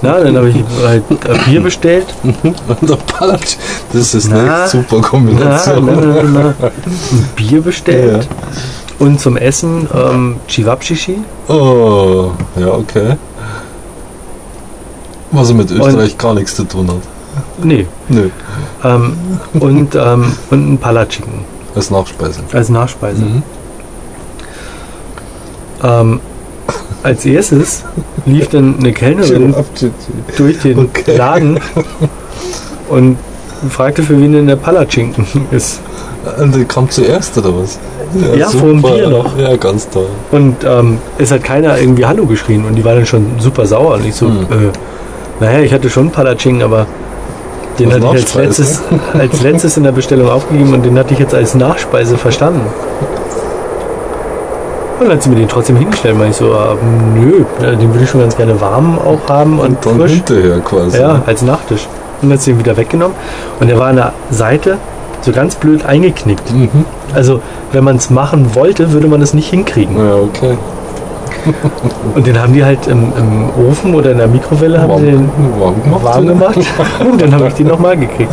Na, 0.02 0.18
dann 0.20 0.36
habe 0.36 0.48
ich 0.50 0.56
halt 0.84 1.04
äh, 1.10 1.38
Bier 1.48 1.60
bestellt. 1.62 2.06
Und 2.22 2.88
der 2.90 2.96
Palatsch, 2.96 3.56
das 3.92 4.14
ist 4.14 4.30
eine 4.32 4.42
Na. 4.44 4.62
echt 4.64 4.72
super 4.72 4.96
Na, 5.00 5.08
Kombination. 5.08 5.86
na, 5.86 6.22
na, 6.22 6.54
ein 6.70 7.28
Bier 7.36 7.60
bestellt. 7.62 8.28
Und 8.98 9.20
zum 9.20 9.36
Essen 9.36 9.88
ähm, 9.94 10.36
Chivapchichi. 10.48 11.18
Oh, 11.48 12.30
ja, 12.56 12.68
okay. 12.68 13.16
Was 15.30 15.48
er 15.48 15.54
mit 15.54 15.70
Österreich 15.70 16.18
gar 16.18 16.34
nichts 16.34 16.54
zu 16.56 16.64
tun 16.64 16.88
hat. 16.88 17.64
Nee. 17.64 17.86
Nö, 18.08 18.28
Ähm, 18.84 19.16
und, 19.54 19.94
ähm, 19.94 20.32
und 20.50 20.72
ein 20.74 20.78
Palatschinken 20.78 21.44
als 21.74 21.90
Nachspeise. 21.90 22.40
als 22.52 22.68
Nachspeise. 22.68 23.22
Mhm. 23.24 23.42
Ähm, 25.82 26.20
als 27.02 27.24
erstes 27.26 27.84
lief 28.26 28.48
dann 28.48 28.76
eine 28.78 28.92
Kellnerin 28.92 29.54
durch 30.36 30.60
den 30.60 30.78
Okay. 30.78 31.16
Laden 31.16 31.58
und 32.88 33.16
fragte, 33.70 34.02
für 34.02 34.20
wen 34.20 34.32
denn 34.32 34.46
der 34.46 34.56
Palatschinken 34.56 35.26
ist. 35.50 35.80
Und 36.38 36.54
die 36.54 36.64
kam 36.64 36.88
zuerst, 36.88 37.36
oder 37.38 37.50
was? 37.56 37.78
Ja, 38.36 38.48
vor 38.48 38.68
dem 38.68 38.82
Bier 38.82 39.08
noch. 39.08 39.36
Ja, 39.38 39.56
ganz 39.56 39.88
toll. 39.88 40.06
Und 40.30 40.56
ähm, 40.64 40.98
es 41.18 41.32
hat 41.32 41.42
keiner 41.42 41.78
irgendwie 41.78 42.04
Hallo 42.04 42.26
geschrien 42.26 42.64
und 42.64 42.74
die 42.76 42.84
war 42.84 42.94
dann 42.94 43.06
schon 43.06 43.26
super 43.38 43.66
sauer. 43.66 43.94
Und 43.94 44.06
ich 44.06 44.14
so, 44.14 44.26
Mhm. 44.28 44.42
äh, 44.50 45.44
naja, 45.44 45.60
ich 45.60 45.72
hatte 45.72 45.90
schon 45.90 46.10
Palatschinken, 46.10 46.62
aber 46.62 46.86
den 47.78 47.90
Als 47.92 48.04
hatte 48.04 48.18
ich 48.18 48.22
als 48.22 48.34
letztes, 48.34 48.80
als 49.14 49.42
letztes 49.42 49.76
in 49.76 49.82
der 49.84 49.92
Bestellung 49.92 50.28
aufgegeben 50.28 50.74
und 50.74 50.84
den 50.84 50.98
hatte 50.98 51.14
ich 51.14 51.20
jetzt 51.20 51.34
als 51.34 51.54
Nachspeise 51.54 52.16
verstanden. 52.16 52.60
Und 54.98 55.08
dann 55.08 55.16
hat 55.16 55.22
sie 55.22 55.30
mir 55.30 55.36
den 55.36 55.48
trotzdem 55.48 55.76
hingestellt, 55.76 56.18
weil 56.18 56.30
ich 56.30 56.36
so, 56.36 56.52
äh, 56.52 56.76
nö, 57.14 57.44
äh, 57.60 57.76
den 57.76 57.92
würde 57.92 58.04
ich 58.04 58.10
schon 58.10 58.20
ganz 58.20 58.36
gerne 58.36 58.60
warm 58.60 58.98
auch 58.98 59.28
haben 59.28 59.58
und, 59.58 59.84
Und 59.86 60.00
frisch. 60.00 60.12
hinterher 60.12 60.60
quasi. 60.60 60.98
Ja, 60.98 61.22
als 61.26 61.42
Nachtisch. 61.42 61.88
Und 62.20 62.28
dann 62.28 62.38
hat 62.38 62.42
sie 62.42 62.52
den 62.52 62.60
wieder 62.60 62.76
weggenommen 62.76 63.16
und 63.58 63.68
der 63.68 63.78
war 63.78 63.88
an 63.88 63.96
der 63.96 64.12
Seite 64.30 64.78
so 65.22 65.32
ganz 65.32 65.54
blöd 65.56 65.84
eingeknickt. 65.84 66.52
Mhm. 66.52 66.84
Also, 67.14 67.40
wenn 67.72 67.84
man 67.84 67.96
es 67.96 68.10
machen 68.10 68.54
wollte, 68.54 68.92
würde 68.92 69.08
man 69.08 69.22
es 69.22 69.34
nicht 69.34 69.50
hinkriegen. 69.50 69.96
Ja, 69.96 70.16
okay. 70.16 70.56
Und 72.14 72.26
den 72.26 72.40
haben 72.40 72.52
die 72.52 72.64
halt 72.64 72.86
im, 72.86 73.12
im 73.16 73.68
Ofen 73.68 73.94
oder 73.94 74.12
in 74.12 74.18
der 74.18 74.28
Mikrowelle 74.28 74.80
haben 74.80 74.98
sie 74.98 75.06
den 75.06 75.28
warm 75.58 75.82
gemacht. 75.82 76.04
warm 76.04 76.26
gemacht. 76.26 76.58
Und 77.00 77.20
dann 77.20 77.34
habe 77.34 77.48
ich 77.48 77.54
den 77.54 77.66
nochmal 77.66 77.96
gekriegt. 77.96 78.32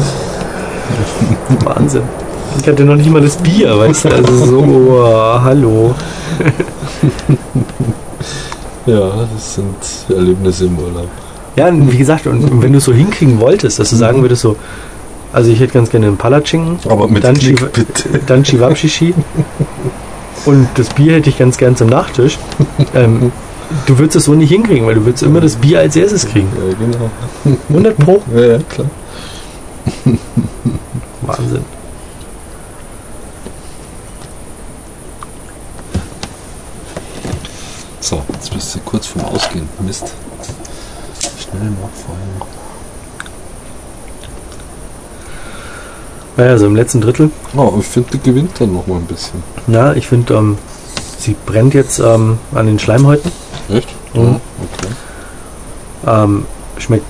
Wahnsinn. 1.64 2.04
Ich 2.58 2.68
hatte 2.68 2.84
noch 2.84 2.96
nicht 2.96 3.10
mal 3.10 3.22
das 3.22 3.38
Bier, 3.38 3.78
weißt 3.78 4.06
du? 4.06 4.10
Also 4.10 4.46
so, 4.46 4.58
oh, 4.64 5.42
hallo. 5.42 5.96
Ja, 8.86 9.12
das 9.36 9.56
sind 9.56 9.76
Erlebnisse 10.18 10.66
im 10.66 10.80
Urlaub. 10.80 11.08
Ja, 11.56 11.70
wie 11.72 11.98
gesagt, 11.98 12.26
und 12.26 12.62
wenn 12.64 12.72
du 12.72 12.80
es 12.80 12.86
so 12.86 12.94
hinkriegen 12.94 13.40
wolltest, 13.40 13.78
dass 13.78 13.92
du 13.92 13.96
sagen 13.96 14.22
würdest 14.24 14.42
so, 14.42 14.56
also 15.32 15.52
ich 15.52 15.60
hätte 15.60 15.74
ganz 15.74 15.92
gerne 15.92 16.08
einen 16.08 16.18
Palatschinken, 16.18 16.80
Aber 16.90 17.08
mit 17.08 17.24
Dann 17.24 17.36
Knick, 17.36 17.60
Chiva- 17.60 17.68
bitte. 17.72 18.20
dann 18.26 18.42
Chivapchichi 18.44 19.14
und 20.46 20.68
das 20.76 20.90
Bier 20.90 21.14
hätte 21.14 21.30
ich 21.30 21.38
ganz 21.38 21.58
gern 21.58 21.76
zum 21.76 21.90
Nachtisch. 21.90 22.40
Ähm, 22.96 23.32
du 23.86 24.00
würdest 24.00 24.16
es 24.16 24.24
so 24.26 24.34
nicht 24.34 24.50
hinkriegen, 24.50 24.88
weil 24.88 24.96
du 24.96 25.06
würdest 25.06 25.22
immer 25.22 25.42
das 25.42 25.58
Bier 25.58 25.80
als 25.82 25.96
erstes 25.96 26.26
kriegen. 26.28 26.48
Ja, 26.56 26.74
genau. 26.80 27.12
100 27.70 27.96
Pro. 27.98 28.24
Ja, 28.34 28.42
ja, 28.42 28.58
klar. 28.70 28.88
Wahnsinn. 31.22 31.64
So, 38.10 38.24
jetzt 38.34 38.52
bist 38.52 38.74
du 38.74 38.80
kurz 38.80 39.06
vorm 39.06 39.24
Ausgehen. 39.26 39.70
Mist. 39.82 40.16
Schnell 41.38 41.70
nachfeuern. 41.70 42.50
Naja, 46.36 46.50
also 46.50 46.66
im 46.66 46.76
letzten 46.76 47.02
Drittel. 47.02 47.30
Oh, 47.56 47.76
ich 47.80 47.86
finde, 47.86 48.10
die 48.14 48.20
gewinnt 48.20 48.60
dann 48.60 48.74
noch 48.74 48.88
mal 48.88 48.96
ein 48.96 49.06
bisschen. 49.06 49.44
Ja, 49.68 49.94
ich 49.94 50.08
finde, 50.08 50.34
ähm, 50.34 50.58
sie 51.20 51.36
brennt 51.46 51.76
jetzt 51.76 52.00
ähm, 52.00 52.40
an 52.52 52.66
den 52.66 52.80
Schleimhäuten. 52.80 53.32
Echt? 53.70 53.90
Mhm. 54.16 54.22
Ja, 54.24 54.42
okay. 54.74 56.24
Ähm, 56.24 56.46
schmeckt 56.80 57.06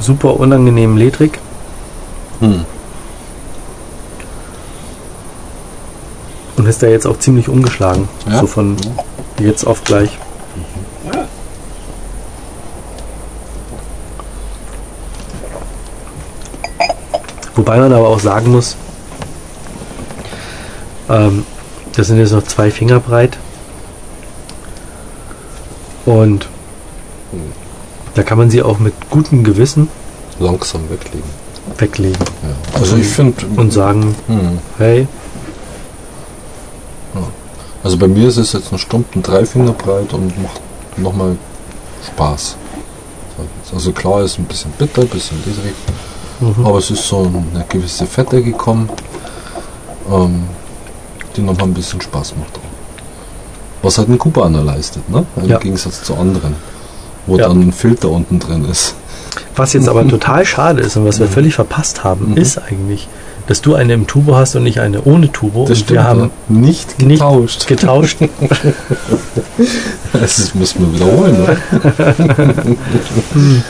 super 0.00 0.40
unangenehm 0.40 0.96
ledrig. 0.96 1.38
Hm. 2.40 2.64
Und 6.56 6.66
ist 6.66 6.82
da 6.82 6.88
jetzt 6.88 7.06
auch 7.06 7.20
ziemlich 7.20 7.48
umgeschlagen. 7.48 8.08
Ja? 8.28 8.40
So 8.40 8.48
von 8.48 8.76
jetzt 9.38 9.64
auf 9.64 9.84
gleich. 9.84 10.18
Wobei 17.56 17.78
man 17.78 17.92
aber 17.92 18.08
auch 18.08 18.20
sagen 18.20 18.50
muss, 18.52 18.76
ähm, 21.08 21.44
das 21.94 22.06
sind 22.06 22.18
jetzt 22.18 22.32
noch 22.32 22.44
zwei 22.44 22.70
Finger 22.70 23.00
breit. 23.00 23.36
Und 26.06 26.48
da 28.14 28.22
kann 28.22 28.38
man 28.38 28.50
sie 28.50 28.62
auch 28.62 28.78
mit 28.78 28.94
gutem 29.10 29.44
Gewissen 29.44 29.88
Langsam 30.40 30.88
weglegen. 30.90 31.28
weglegen 31.78 32.18
Ja. 32.42 32.78
Also 32.80 32.96
ich 32.96 33.06
finde. 33.06 33.46
und 33.56 33.72
sagen, 33.72 34.14
Hm. 34.26 34.58
hey, 34.78 35.06
Also 37.84 37.96
bei 37.98 38.06
mir 38.06 38.28
ist 38.28 38.36
es 38.36 38.52
jetzt 38.52 38.72
ein 38.72 38.78
stumpfen 38.78 39.22
Dreifinger 39.24 39.72
breit 39.72 40.12
und 40.12 40.40
macht 40.40 40.60
nochmal 40.96 41.36
Spaß. 42.06 42.56
Also 43.74 43.90
klar 43.92 44.22
ist 44.22 44.38
ein 44.38 44.44
bisschen 44.44 44.70
bitter, 44.78 45.02
ein 45.02 45.08
bisschen 45.08 45.38
ledrig, 45.44 45.74
mhm. 46.42 46.66
aber 46.66 46.78
es 46.78 46.90
ist 46.90 47.06
so 47.08 47.18
eine 47.54 47.64
gewisse 47.68 48.06
Fette 48.06 48.42
gekommen, 48.42 48.88
ähm, 50.10 50.44
die 51.36 51.40
nochmal 51.42 51.66
ein 51.68 51.74
bisschen 51.74 52.00
Spaß 52.00 52.34
macht. 52.36 52.58
Was 53.82 53.98
halt 53.98 54.08
ein 54.08 54.18
Kubaner 54.18 54.62
leistet, 54.62 55.08
ne? 55.08 55.24
Im 55.36 55.48
Ja. 55.48 55.58
Gegensatz 55.58 56.02
zu 56.04 56.14
anderen, 56.14 56.54
wo 57.26 57.36
Ja. 57.36 57.48
dann 57.48 57.60
ein 57.60 57.72
Filter 57.72 58.10
unten 58.10 58.38
drin 58.38 58.64
ist. 58.70 58.94
Was 59.56 59.72
jetzt 59.72 59.88
aber 59.88 60.06
total 60.06 60.44
schade 60.44 60.82
ist 60.82 60.96
und 60.96 61.04
was 61.06 61.18
wir 61.18 61.26
völlig 61.28 61.54
verpasst 61.54 62.04
haben, 62.04 62.30
Mhm. 62.32 62.36
ist 62.36 62.58
eigentlich, 62.58 63.08
dass 63.48 63.60
du 63.60 63.74
eine 63.74 63.94
im 63.94 64.06
Turbo 64.06 64.36
hast 64.36 64.54
und 64.56 64.62
nicht 64.62 64.78
eine 64.80 65.02
ohne 65.02 65.32
Turbo. 65.32 65.66
Das 65.66 65.80
und 65.80 65.90
wir 65.90 66.04
haben 66.04 66.30
nicht 66.48 67.00
nicht 67.02 67.18
getauscht. 67.18 67.66
getauscht. 67.66 68.18
Das 70.12 70.54
müssen 70.54 70.92
wir 70.92 70.94
wiederholen. 70.94 71.42
Ne? 71.42 72.76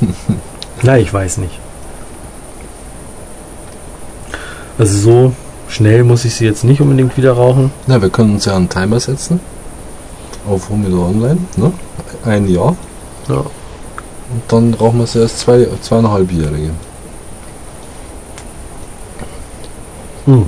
Na, 0.82 0.98
ich 0.98 1.12
weiß 1.12 1.38
nicht. 1.38 1.58
Also 4.78 4.98
so 4.98 5.32
schnell 5.68 6.04
muss 6.04 6.24
ich 6.24 6.34
sie 6.34 6.46
jetzt 6.46 6.64
nicht 6.64 6.80
unbedingt 6.80 7.16
wieder 7.16 7.32
rauchen. 7.32 7.70
Na, 7.86 8.00
wir 8.00 8.10
können 8.10 8.34
uns 8.34 8.46
ja 8.46 8.56
einen 8.56 8.68
Timer 8.68 8.98
setzen 8.98 9.40
auf 10.48 10.68
Humidor 10.68 11.08
Online, 11.08 11.38
ne? 11.56 11.72
Ein 12.24 12.48
Jahr. 12.48 12.76
Ja. 13.28 13.36
Und 13.36 14.42
dann 14.48 14.74
rauchen 14.74 14.98
wir 14.98 15.06
sie 15.06 15.20
erst 15.20 15.40
zwei, 15.40 15.66
zweieinhalbjährige. 15.82 16.70
Hm. 20.26 20.46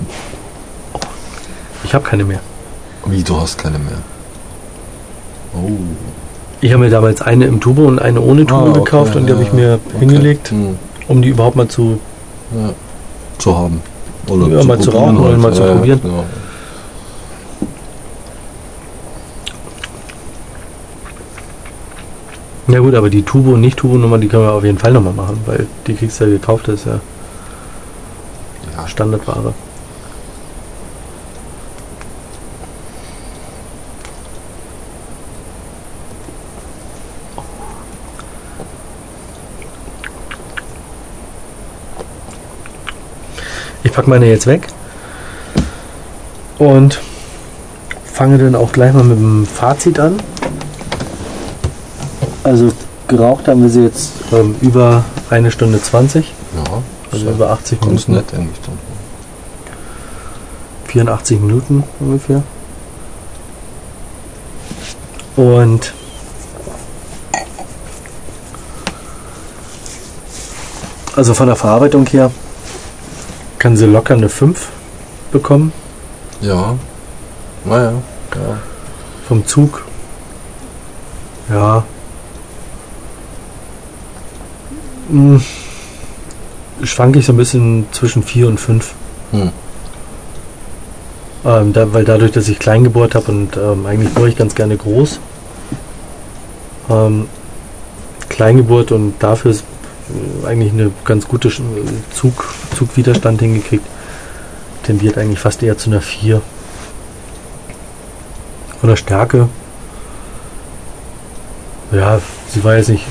Ich 1.85 1.95
habe 1.95 2.05
keine 2.05 2.25
mehr. 2.25 2.41
Wie, 3.07 3.23
du 3.23 3.41
hast 3.41 3.59
keine 3.59 3.79
mehr? 3.79 3.99
Oh. 5.55 5.79
Ich 6.63 6.73
habe 6.73 6.85
mir 6.85 6.91
damals 6.91 7.21
eine 7.21 7.47
im 7.47 7.61
Turbo 7.61 7.83
und 7.87 7.99
eine 7.99 8.21
ohne 8.21 8.47
Turbo 8.47 8.67
Ah, 8.67 8.71
okay, 8.71 8.79
gekauft 8.85 9.17
und 9.17 9.25
die 9.27 9.31
ja, 9.31 9.35
habe 9.35 9.45
ich 9.45 9.53
mir 9.53 9.81
okay. 9.85 9.99
hingelegt, 9.99 10.51
Hm, 10.51 10.77
um 11.09 11.21
die 11.21 11.29
überhaupt 11.31 11.57
mal 11.57 11.67
zu. 11.69 11.99
ja. 12.57 12.73
Zu 13.39 13.59
haben. 13.59 13.83
Oder 14.29 14.47
Ja, 14.47 14.63
mal 14.63 14.79
zu 14.79 14.93
probieren 14.93 15.17
rauchen 15.17 15.27
oder 15.29 15.39
mal 15.39 15.53
zu 15.53 15.63
Ja, 15.63 15.67
ja, 15.69 15.75
probieren. 15.75 16.01
genau. 16.03 16.25
Ja 22.69 22.79
gut, 22.79 22.95
aber 22.95 23.11
die 23.11 23.23
Turbo- 23.23 23.53
und 23.55 23.61
Nicht-Turbo-Nummer, 23.61 24.19
die 24.19 24.29
können 24.29 24.45
wir 24.45 24.53
auf 24.53 24.65
jeden 24.65 24.79
Fall 24.79 24.93
nochmal 24.93 25.13
machen, 25.15 25.41
weil 25.47 25.67
die 25.87 25.95
kriegst 25.95 26.21
du 26.21 26.25
ja 26.25 26.31
gekauft, 26.31 26.69
das 26.69 26.77
ist 26.81 26.87
ja 26.87 27.01
Ja, 28.77 28.87
Standardware. 28.89 29.53
Ich 43.93 43.97
packe 43.97 44.09
meine 44.09 44.25
jetzt 44.25 44.47
weg 44.47 44.69
und 46.59 46.99
fange 48.07 48.39
dann 48.39 48.55
auch 48.55 48.73
gleich 48.73 48.95
mal 48.95 49.05
mit 49.05 49.19
dem 49.19 49.45
Fazit 49.45 50.01
an. 50.01 50.19
Also 52.43 52.73
geraucht 53.07 53.49
haben 53.49 53.61
wir 53.61 53.69
sie 53.69 53.83
jetzt 53.83 54.13
ähm, 54.33 54.57
über 54.63 55.05
eine 55.29 55.51
Stunde 55.51 55.79
20, 55.79 56.33
ja 56.57 56.83
also 57.11 57.29
über 57.29 57.51
80 57.51 57.81
ganz 57.83 58.09
Minuten. 58.09 58.13
nett 58.13 58.33
eigentlich 58.33 58.61
dann. 58.65 58.79
84 60.87 61.41
Minuten 61.41 61.85
ungefähr. 62.01 62.43
Und 65.37 65.93
also 71.15 71.35
von 71.35 71.47
der 71.47 71.57
Verarbeitung 71.57 72.07
her 72.07 72.31
kann 73.63 73.77
sie 73.77 73.87
locker 73.87 74.15
eine 74.15 74.29
5 74.29 74.71
bekommen. 75.31 75.73
Ja. 76.41 76.75
Naja, 77.65 77.93
ja. 78.35 78.59
Vom 79.29 79.47
Zug. 79.47 79.85
Ja. 81.49 81.85
Hm. 85.09 85.41
Schwanke 86.83 87.21
ich 87.21 87.27
so 87.27 87.33
ein 87.33 87.37
bisschen 87.37 87.87
zwischen 87.93 88.25
4 88.25 88.49
und 88.49 88.59
5. 88.59 88.95
Hm. 89.31 89.53
Ähm, 91.45 91.73
da, 91.73 91.93
weil 91.93 92.05
dadurch, 92.05 92.33
dass 92.33 92.49
ich 92.49 92.59
klein 92.59 92.83
gebohrt 92.83 93.15
habe 93.15 93.31
und 93.31 93.57
ähm, 93.57 93.87
eigentlich 93.87 94.13
bohre 94.13 94.29
ich 94.29 94.37
ganz 94.37 94.57
gerne 94.57 94.77
groß. 94.77 95.21
Ähm, 96.91 97.29
Kleingeburt 98.29 98.91
und 98.91 99.15
dafür 99.21 99.53
ist 99.53 99.63
eigentlich 100.47 100.73
eine 100.73 100.91
ganz 101.05 101.27
gute 101.29 101.51
Zug, 102.13 102.45
Zugwiderstand 102.77 103.41
hingekriegt. 103.41 103.87
Tendiert 104.83 105.19
eigentlich 105.19 105.39
fast 105.39 105.63
eher 105.63 105.79
zu 105.79 105.91
einer 105.91 106.01
4. 106.01 106.43
Von 108.81 108.89
der 108.89 108.97
Stärke. 108.97 109.49
Ja, 111.93 112.21
sie 112.49 112.65
war 112.65 112.77
jetzt 112.77 112.89
nicht 112.89 113.05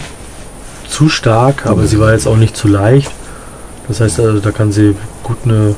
zu 0.90 1.08
stark, 1.08 1.66
aber 1.66 1.88
sie 1.88 2.00
war 2.00 2.12
jetzt 2.12 2.28
auch 2.28 2.36
nicht 2.36 2.58
zu 2.58 2.68
leicht. 2.68 3.12
Das 3.88 4.02
heißt, 4.02 4.20
also, 4.20 4.40
da 4.40 4.52
kann 4.52 4.72
sie 4.72 4.96
gut 5.24 5.38
eine, 5.46 5.76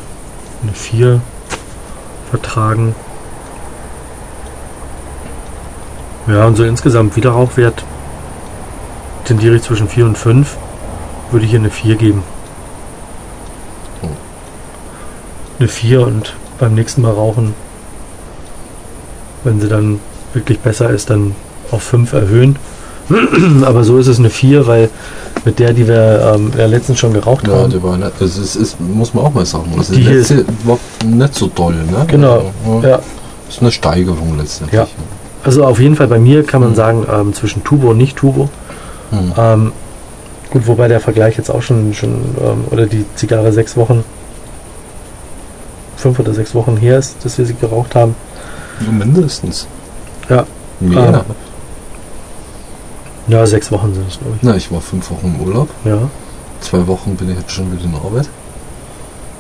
eine 0.64 0.74
4 0.74 1.22
vertragen. 2.32 2.96
Ja, 6.28 6.46
und 6.46 6.56
so 6.56 6.64
insgesamt 6.64 7.16
Wiederrauchwert 7.16 7.84
tendiere 9.26 9.56
ich 9.56 9.64
zwischen 9.64 9.88
4 9.88 10.06
und 10.06 10.18
5. 10.18 10.58
Würde 11.34 11.48
ich 11.48 11.54
ihr 11.54 11.60
eine 11.60 11.72
4 11.72 11.96
geben. 11.96 12.22
Eine 15.60 15.68
4 15.68 16.02
und 16.06 16.36
beim 16.60 16.76
nächsten 16.76 17.02
Mal 17.02 17.12
rauchen, 17.12 17.56
wenn 19.44 19.60
sie 19.60 19.68
dann 19.68 20.00
wirklich 20.34 20.60
besser 20.60 20.90
ist, 20.92 21.10
dann 21.10 21.34
auf 21.72 21.82
5 21.84 22.14
erhöhen. 22.14 22.58
Aber 23.66 23.84
so 23.84 23.98
ist 23.98 24.08
es 24.08 24.20
eine 24.20 24.30
4, 24.30 24.68
weil 24.68 24.90
mit 25.44 25.58
der, 25.60 25.74
die 25.74 25.88
wir 25.88 26.34
ähm, 26.36 26.52
ja 26.58 26.68
letztens 26.68 27.00
schon 27.00 27.14
geraucht 27.14 27.48
Ja, 27.48 27.56
haben, 27.56 27.72
die 27.72 27.82
war. 27.82 27.98
Das 27.98 28.38
ist, 28.38 28.56
ist, 28.56 28.80
muss 28.80 29.14
man 29.16 29.26
auch 29.26 29.34
mal 29.34 29.46
sagen. 29.46 29.74
Also 29.78 29.94
Die 29.96 30.02
hier 30.02 30.18
letzte 30.20 30.46
war 30.64 30.78
nicht 31.04 31.34
so 31.36 31.48
toll, 31.48 31.74
ne? 31.74 32.06
Genau, 32.08 32.52
Also, 32.66 32.88
ja. 32.88 33.00
Ist 33.50 33.60
eine 33.62 33.72
Steigerung 33.72 34.38
letztendlich. 34.38 34.80
Ja. 34.80 34.88
Also 35.44 35.66
auf 35.66 35.80
jeden 35.80 35.96
Fall 35.96 36.08
bei 36.08 36.20
mir 36.20 36.44
kann 36.44 36.62
man 36.62 36.72
Mhm. 36.72 36.76
sagen, 36.76 37.08
ähm, 37.12 37.34
zwischen 37.34 37.64
Turbo 37.64 37.90
und 37.90 37.98
Nicht-Turbo. 37.98 38.50
Hm. 39.10 39.34
Ähm, 39.38 39.72
gut, 40.54 40.68
wobei 40.68 40.88
der 40.88 41.00
Vergleich 41.00 41.36
jetzt 41.38 41.50
auch 41.50 41.64
schon, 41.64 41.94
schon 41.96 42.14
ähm, 42.40 42.66
oder 42.70 42.86
die 42.86 43.06
Zigarre 43.16 43.52
sechs 43.52 43.76
Wochen, 43.76 44.04
fünf 45.98 46.20
oder 46.20 46.34
sechs 46.34 46.54
Wochen 46.54 46.78
her 46.78 47.00
ist, 47.00 47.16
dass 47.26 47.38
wir 47.40 47.46
sie 47.46 47.56
geraucht 47.56 47.96
haben. 47.96 48.16
Mindestens. 48.80 49.68
Ja. 50.30 50.46
Mehr. 50.80 51.26
Ah. 51.28 51.34
Ja, 53.28 53.46
sechs 53.48 53.72
Wochen 53.72 53.94
sind 53.96 54.08
es, 54.08 54.20
glaube 54.20 54.38
Na, 54.42 54.56
ich 54.56 54.72
war 54.72 54.80
fünf 54.82 55.10
Wochen 55.10 55.34
im 55.40 55.48
Urlaub. 55.48 55.70
ich. 55.84 55.90
Ja. 55.92 55.98
Zwei 56.62 56.86
Wochen 56.88 57.16
bin 57.16 57.32
ich 57.32 57.38
jetzt 57.38 57.52
schon 57.52 57.72
wieder 57.72 57.84
in 57.86 57.96
Arbeit. 57.96 58.30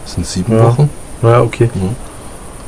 Das 0.05 0.15
sind 0.15 0.25
sieben 0.25 0.53
Ja. 0.57 0.63
Wochen. 0.65 0.89
Ja, 1.21 1.41
okay. 1.41 1.69
Mhm. 1.73 1.95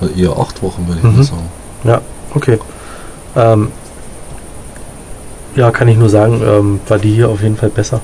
Also 0.02 0.14
eher 0.14 0.38
acht 0.38 0.62
Wochen, 0.62 0.86
würde 0.88 1.00
ich 1.00 1.04
Mhm. 1.04 1.16
mal 1.18 1.24
sagen. 1.24 1.50
Ja, 1.84 2.02
okay. 2.36 2.60
Ähm, 3.36 3.72
ja, 5.56 5.72
kann 5.72 5.88
ich 5.88 5.98
nur 5.98 6.10
sagen, 6.10 6.42
ähm, 6.46 6.80
war 6.88 7.00
die 7.00 7.14
hier 7.14 7.30
auf 7.30 7.42
jeden 7.42 7.56
Fall 7.58 7.70
besser. 7.70 8.02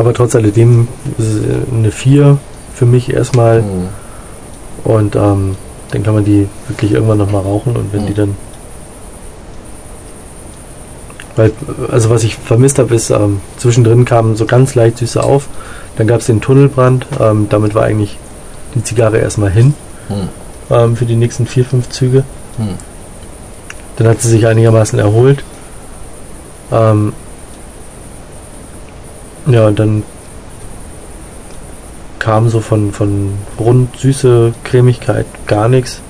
Aber 0.00 0.14
trotz 0.14 0.34
alledem 0.34 0.88
ist 1.18 1.26
es 1.26 1.44
äh, 1.44 1.74
eine 1.76 1.90
4 1.90 2.38
für 2.74 2.86
mich 2.86 3.12
erstmal. 3.12 3.60
Mhm. 3.60 3.88
Und 4.82 5.14
ähm, 5.14 5.56
dann 5.90 6.02
kann 6.02 6.14
man 6.14 6.24
die 6.24 6.48
wirklich 6.68 6.92
irgendwann 6.92 7.18
nochmal 7.18 7.42
rauchen 7.42 7.76
und 7.76 7.92
wenn 7.92 8.04
Mhm. 8.04 8.06
die 8.06 8.14
dann. 8.14 8.34
Weil, 11.36 11.52
also 11.90 12.08
was 12.08 12.24
ich 12.24 12.36
vermisst 12.36 12.78
habe, 12.78 12.94
ist, 12.94 13.10
ähm, 13.10 13.42
zwischendrin 13.58 14.06
kamen 14.06 14.36
so 14.36 14.46
ganz 14.46 14.74
leicht 14.74 14.96
süße 14.98 15.22
auf. 15.22 15.48
Dann 15.96 16.06
gab 16.06 16.20
es 16.20 16.26
den 16.26 16.40
Tunnelbrand. 16.40 17.06
Ähm, 17.20 17.46
damit 17.50 17.74
war 17.74 17.82
eigentlich 17.84 18.16
die 18.74 18.82
Zigarre 18.82 19.18
erstmal 19.18 19.50
hin 19.50 19.74
Mhm. 20.08 20.28
ähm, 20.70 20.96
für 20.96 21.04
die 21.04 21.16
nächsten 21.16 21.46
vier, 21.46 21.66
fünf 21.66 21.90
Züge. 21.90 22.24
Mhm. 22.56 22.78
Dann 23.96 24.08
hat 24.08 24.22
sie 24.22 24.28
sich 24.30 24.46
einigermaßen 24.46 24.98
erholt. 24.98 25.44
Ähm, 26.72 27.12
ja, 29.46 29.66
und 29.66 29.78
dann 29.78 30.02
kam 32.18 32.48
so 32.50 32.60
von, 32.60 32.92
von 32.92 33.32
rund 33.58 33.96
süße 33.96 34.52
Cremigkeit 34.64 35.26
gar 35.46 35.68
nichts 35.68 36.00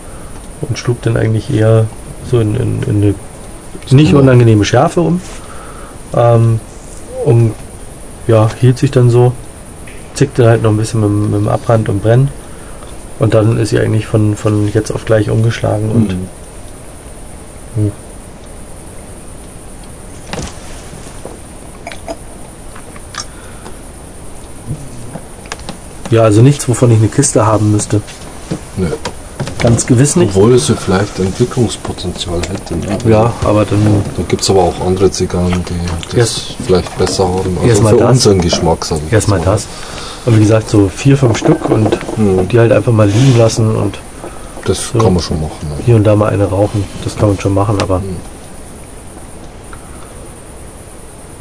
und 0.60 0.78
schlug 0.78 1.00
dann 1.02 1.16
eigentlich 1.16 1.52
eher 1.54 1.86
so 2.28 2.40
in, 2.40 2.56
in, 2.56 2.82
in 2.82 2.96
eine 3.02 3.14
nicht 3.90 4.14
unangenehme 4.14 4.64
Schärfe 4.64 5.00
um. 5.00 5.20
Ähm, 6.14 6.58
und 7.24 7.54
ja, 8.26 8.48
hielt 8.60 8.78
sich 8.78 8.90
dann 8.90 9.08
so, 9.10 9.32
zickte 10.14 10.48
halt 10.48 10.62
noch 10.62 10.70
ein 10.70 10.76
bisschen 10.76 11.00
mit, 11.00 11.08
dem- 11.08 11.30
mit 11.30 11.40
dem 11.40 11.48
Abrand 11.48 11.88
und 11.88 12.02
Brennen. 12.02 12.28
Und 13.18 13.34
dann 13.34 13.58
ist 13.58 13.68
sie 13.70 13.78
eigentlich 13.78 14.06
von, 14.06 14.34
von 14.34 14.68
jetzt 14.72 14.90
auf 14.90 15.04
gleich 15.04 15.30
umgeschlagen 15.30 15.90
und 15.90 16.16
Mhm. 17.76 17.92
Ja, 26.10 26.22
also 26.22 26.42
nichts, 26.42 26.68
wovon 26.68 26.90
ich 26.90 26.98
eine 26.98 27.08
Kiste 27.08 27.46
haben 27.46 27.70
müsste. 27.72 28.00
Nö. 28.76 28.86
Ganz 29.58 29.86
gewiss 29.86 30.16
nicht. 30.16 30.34
Obwohl 30.34 30.54
es 30.54 30.68
ja 30.68 30.74
vielleicht 30.74 31.18
Entwicklungspotenzial 31.18 32.40
hätte. 32.50 32.76
Ne? 32.76 32.98
Ja, 33.10 33.32
aber 33.44 33.64
dann 33.64 34.02
Da 34.16 34.22
gibt 34.26 34.42
es 34.42 34.50
aber 34.50 34.60
auch 34.62 34.80
andere 34.86 35.10
Zigarren, 35.10 35.62
die 35.68 35.74
das 36.08 36.14
Erst- 36.14 36.56
vielleicht 36.64 36.96
besser 36.98 37.24
haben. 37.28 37.56
Also 37.58 37.68
erst 37.68 37.82
mal 37.82 37.90
für 37.90 37.98
das. 37.98 38.10
unseren 38.10 38.40
Geschmack, 38.40 38.84
sag 38.84 38.98
ich 39.06 39.12
erstmal 39.12 39.40
das. 39.40 39.66
Und 40.26 40.36
wie 40.36 40.40
gesagt, 40.40 40.68
so 40.70 40.90
vier, 40.94 41.16
fünf 41.16 41.38
Stück 41.38 41.68
und 41.68 41.90
Mhm. 42.16 42.48
die 42.48 42.58
halt 42.58 42.72
einfach 42.72 42.92
mal 42.92 43.06
liegen 43.08 43.36
lassen 43.38 43.74
und 43.76 43.98
Das 44.66 44.90
So. 44.92 44.98
kann 44.98 45.14
man 45.14 45.22
schon 45.22 45.40
machen. 45.40 45.56
Ne? 45.62 45.74
hier 45.86 45.96
und 45.96 46.04
da 46.04 46.14
mal 46.14 46.28
eine 46.30 46.44
rauchen. 46.44 46.84
Das 47.02 47.16
kann 47.16 47.28
man 47.30 47.40
schon 47.40 47.54
machen, 47.54 47.78
aber 47.82 48.02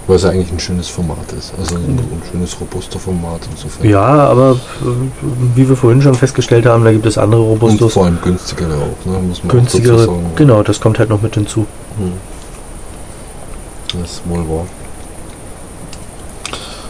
Weil 0.10 0.15
es 0.15 0.23
ja 0.23 0.31
eigentlich 0.31 0.52
ein 0.52 0.60
schönes 0.60 0.88
Format 0.88 1.31
ist. 1.38 1.53
Also 1.56 1.76
ein, 1.76 1.84
ein 1.84 2.22
schönes 2.31 2.60
robuster 2.60 2.98
Format 2.98 3.41
insofern. 3.52 3.88
ja, 3.88 4.02
aber 4.02 4.53
äh, 4.53 4.86
wie 5.53 5.69
wir 5.69 5.76
vorhin 5.76 6.02
schon 6.02 6.15
festgestellt 6.15 6.65
haben, 6.65 6.84
da 6.84 6.91
gibt 6.91 7.06
es 7.06 7.15
andere 7.19 7.41
Und 7.41 7.61
Robustus, 7.61 7.94
vor 7.94 8.06
allem 8.06 8.18
günstigere 8.19 8.73
auch, 8.73 9.06
ne? 9.06 9.19
muss 9.19 9.44
man 9.44 9.56
günstigere. 9.56 9.99
sagen. 9.99 10.31
Genau, 10.36 10.64
das 10.64 10.81
kommt 10.81 10.98
halt 10.98 11.11
noch 11.11 11.22
mit 11.22 11.36
hinzu. 11.36 11.68
Hm. 11.99 12.14
Das 14.02 14.14
ist 14.14 14.22
wohl 14.27 14.40
wahr. 14.49 14.65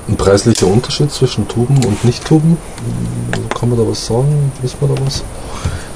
Ein 0.07 0.15
preislicher 0.15 0.67
Unterschied 0.67 1.11
zwischen 1.11 1.45
Tuben 1.45 1.75
und 1.83 2.05
Nicht-Tuben? 2.05 2.57
Kann 3.59 3.67
man 3.67 3.77
da 3.79 3.85
was 3.85 4.05
sagen? 4.05 4.49
Wissen 4.61 4.77
wir 4.79 4.95
da 4.95 5.05
was? 5.05 5.25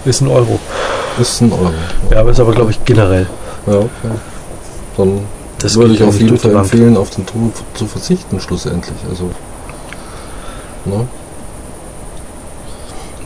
Ist 0.04 0.20
ein 0.20 0.28
Euro. 0.28 0.60
Ist 1.22 1.40
ein 1.40 1.54
Euro. 1.54 1.72
Ja, 2.12 2.20
aber 2.20 2.32
ist 2.32 2.42
aber, 2.42 2.52
glaube 2.52 2.72
ich, 2.72 2.84
generell. 2.84 3.28
Ja, 3.66 3.78
okay. 3.78 4.12
Dann 4.98 5.22
Das 5.64 5.76
würde 5.78 5.94
ich 5.94 6.04
auf 6.04 6.10
eigentlich 6.10 6.22
jeden 6.22 6.38
Fall 6.38 6.56
empfehlen, 6.56 6.98
auf 6.98 7.10
den 7.12 7.26
Tube 7.26 7.54
zu 7.74 7.88
verzichten, 7.88 8.40
schlussendlich. 8.40 8.98
Also, 9.10 9.30
ne? 10.86 11.08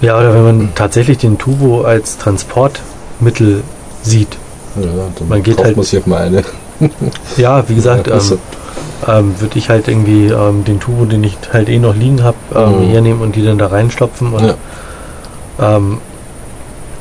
Ja, 0.01 0.17
oder 0.19 0.33
wenn 0.33 0.43
man 0.43 0.69
tatsächlich 0.75 1.17
den 1.17 1.37
Tubo 1.39 1.81
als 1.81 2.17
Transportmittel 2.19 3.63
sieht. 4.03 4.37
Ja, 4.75 4.83
dann 5.17 5.27
Man 5.27 5.41
geht 5.43 5.57
halt- 5.57 5.75
man 5.75 5.85
sich 5.85 6.05
mal 6.05 6.21
eine. 6.21 6.43
Ja, 7.37 7.67
wie 7.67 7.73
gesagt, 7.75 8.05
Ja, 8.07 8.13
ähm, 8.13 8.19
also- 8.19 8.37
ähm, 9.07 9.33
würde 9.39 9.57
ich 9.57 9.69
halt 9.69 9.87
irgendwie 9.87 10.27
ähm, 10.27 10.63
den 10.63 10.79
Turbo, 10.79 11.05
den 11.05 11.23
ich 11.23 11.37
halt 11.51 11.69
eh 11.69 11.79
noch 11.79 11.95
liegen 11.95 12.23
habe, 12.23 12.37
ähm, 12.55 12.79
Mhm. 12.85 12.89
hernehmen 12.89 13.21
und 13.21 13.35
die 13.35 13.43
dann 13.43 13.57
da 13.57 13.67
reinstopfen. 13.67 14.33
Und, 14.33 14.45
Ja. 14.45 15.77
ähm, 15.77 15.97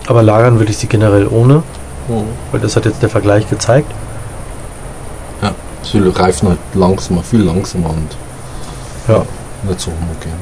aber 0.06 0.22
lagern 0.22 0.58
würde 0.58 0.70
ich 0.70 0.78
sie 0.78 0.86
generell 0.86 1.26
ohne, 1.28 1.56
Mhm. 2.08 2.24
weil 2.52 2.60
das 2.60 2.76
hat 2.76 2.86
jetzt 2.86 3.02
der 3.02 3.10
Vergleich 3.10 3.48
gezeigt. 3.50 3.90
Sie 5.90 5.98
reifen 5.98 6.48
halt 6.48 6.58
langsamer, 6.74 7.22
viel 7.22 7.42
langsamer 7.42 7.90
und 7.90 8.16
Ja. 9.08 9.24
nicht 9.62 9.80
so 9.80 9.90
homogen. 9.92 10.32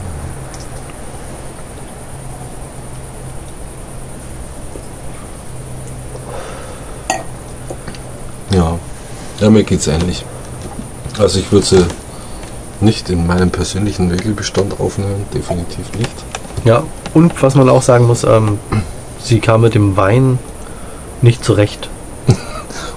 Ja, 8.52 8.78
ja 9.40 9.50
mir 9.50 9.64
geht's 9.64 9.86
ähnlich. 9.86 10.24
Also 11.18 11.38
ich 11.38 11.50
würde 11.52 11.66
sie 11.66 11.84
nicht 12.80 13.10
in 13.10 13.26
meinem 13.26 13.50
persönlichen 13.50 14.10
Regelbestand 14.10 14.80
aufnehmen, 14.80 15.26
definitiv 15.32 15.92
nicht. 15.98 16.12
Ja, 16.64 16.82
und 17.12 17.42
was 17.42 17.54
man 17.54 17.68
auch 17.68 17.82
sagen 17.82 18.06
muss, 18.06 18.24
ähm, 18.24 18.58
sie 19.22 19.40
kam 19.40 19.60
mit 19.62 19.74
dem 19.74 19.96
Wein 19.96 20.38
nicht 21.22 21.44
zurecht. 21.44 21.88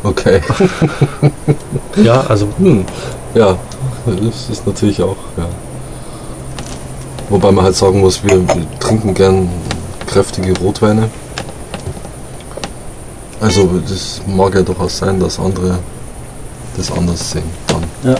Okay. 0.07 0.41
Ja, 2.03 2.21
also 2.27 2.47
Hm. 2.59 2.85
Ja, 3.33 3.57
das 4.05 4.49
ist 4.49 4.65
natürlich 4.65 5.01
auch, 5.01 5.17
ja. 5.35 5.47
Wobei 7.29 7.51
man 7.51 7.65
halt 7.65 7.75
sagen 7.75 7.99
muss, 7.99 8.23
wir, 8.23 8.41
trinken 8.79 9.13
gern 9.13 9.49
kräftige 10.05 10.57
Rotweine. 10.59 11.09
Also 13.41 13.69
das 13.87 14.21
mag 14.25 14.55
ja 14.55 14.61
durchaus 14.61 14.97
sein, 14.97 15.19
dass 15.19 15.39
andere 15.39 15.79
das 16.77 16.91
anders 16.91 17.31
sehen. 17.31 17.49
Dann. 17.67 17.83
Ja. 18.13 18.17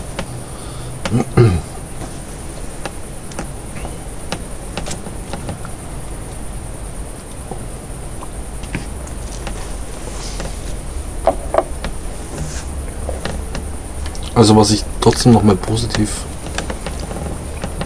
Also 14.37 14.55
was 14.55 14.69
ich 14.69 14.85
trotzdem 15.01 15.33
nochmal 15.33 15.55
positiv 15.55 16.11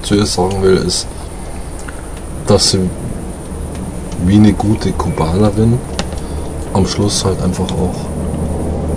zu 0.01 0.15
ihr 0.15 0.25
sagen 0.25 0.61
will, 0.61 0.75
ist, 0.75 1.07
dass 2.45 2.71
sie 2.71 2.89
wie 4.25 4.35
eine 4.35 4.51
gute 4.51 4.91
Kubanerin 4.91 5.79
am 6.73 6.85
Schluss 6.85 7.23
halt 7.23 7.41
einfach 7.41 7.71
auch 7.71 7.95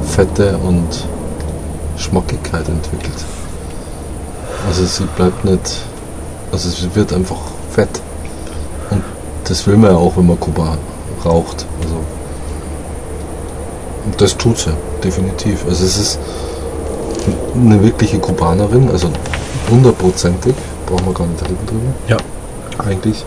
Fette 0.04 0.58
und 0.64 1.06
Schmackigkeit 1.96 2.68
entwickelt. 2.68 3.24
Also 4.66 4.84
sie 4.84 5.04
bleibt 5.14 5.44
nicht, 5.44 5.78
also 6.50 6.68
sie 6.68 6.92
wird 6.96 7.12
einfach 7.12 7.38
fett. 7.70 8.00
Und 8.90 9.04
das 9.44 9.64
will 9.68 9.76
man 9.76 9.92
ja 9.92 9.96
auch, 9.96 10.16
wenn 10.16 10.26
man 10.26 10.40
Kuba 10.40 10.76
raucht. 11.24 11.66
Also 11.84 11.94
und 14.06 14.20
das 14.20 14.36
tut 14.36 14.58
sie, 14.58 14.74
definitiv. 15.04 15.64
Also 15.68 15.84
es 15.84 15.96
ist 15.96 16.18
eine 17.54 17.82
wirkliche 17.82 18.18
Kubanerin, 18.18 18.90
also 18.90 19.08
hundertprozentig, 19.70 20.54
brauchen 20.86 21.06
wir 21.06 21.14
gar 21.14 21.26
nicht 21.26 21.42
reden 21.42 21.66
drüber. 21.66 21.92
Ja. 22.08 22.16
Eigentlich. 22.78 23.24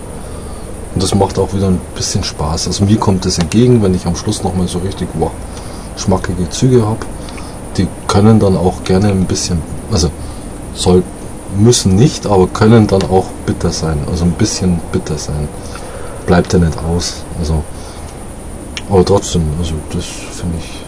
Und 0.93 1.03
das 1.03 1.13
macht 1.13 1.37
auch 1.37 1.53
wieder 1.53 1.67
ein 1.67 1.79
bisschen 1.95 2.23
Spaß. 2.23 2.67
Also 2.67 2.85
mir 2.85 2.97
kommt 2.97 3.25
das 3.25 3.37
entgegen, 3.37 3.83
wenn 3.83 3.93
ich 3.93 4.05
am 4.05 4.15
Schluss 4.15 4.43
nochmal 4.43 4.67
so 4.67 4.79
richtig 4.79 5.07
wow, 5.13 5.31
schmackige 5.95 6.49
Züge 6.49 6.85
habe. 6.85 6.99
Die 7.77 7.87
können 8.07 8.39
dann 8.39 8.57
auch 8.57 8.83
gerne 8.83 9.09
ein 9.09 9.25
bisschen, 9.25 9.61
also 9.91 10.09
soll, 10.73 11.03
müssen 11.55 11.95
nicht, 11.95 12.25
aber 12.25 12.47
können 12.47 12.87
dann 12.87 13.03
auch 13.03 13.25
bitter 13.45 13.71
sein. 13.71 13.99
Also 14.09 14.25
ein 14.25 14.31
bisschen 14.31 14.79
bitter 14.91 15.17
sein. 15.17 15.47
Bleibt 16.25 16.53
ja 16.53 16.59
nicht 16.59 16.77
aus. 16.79 17.23
Also, 17.39 17.63
aber 18.89 19.05
trotzdem, 19.05 19.43
also 19.59 19.73
das 19.93 20.05
finde 20.05 20.57
ich 20.59 20.83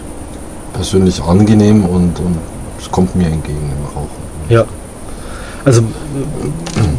persönlich 0.73 1.21
angenehm 1.21 1.85
und, 1.85 2.19
und 2.19 2.37
es 2.79 2.89
kommt 2.91 3.15
mir 3.15 3.27
entgegen 3.27 3.71
im 3.77 3.85
Rauchen. 3.95 4.09
Ja. 4.49 4.65
Also, 5.65 5.81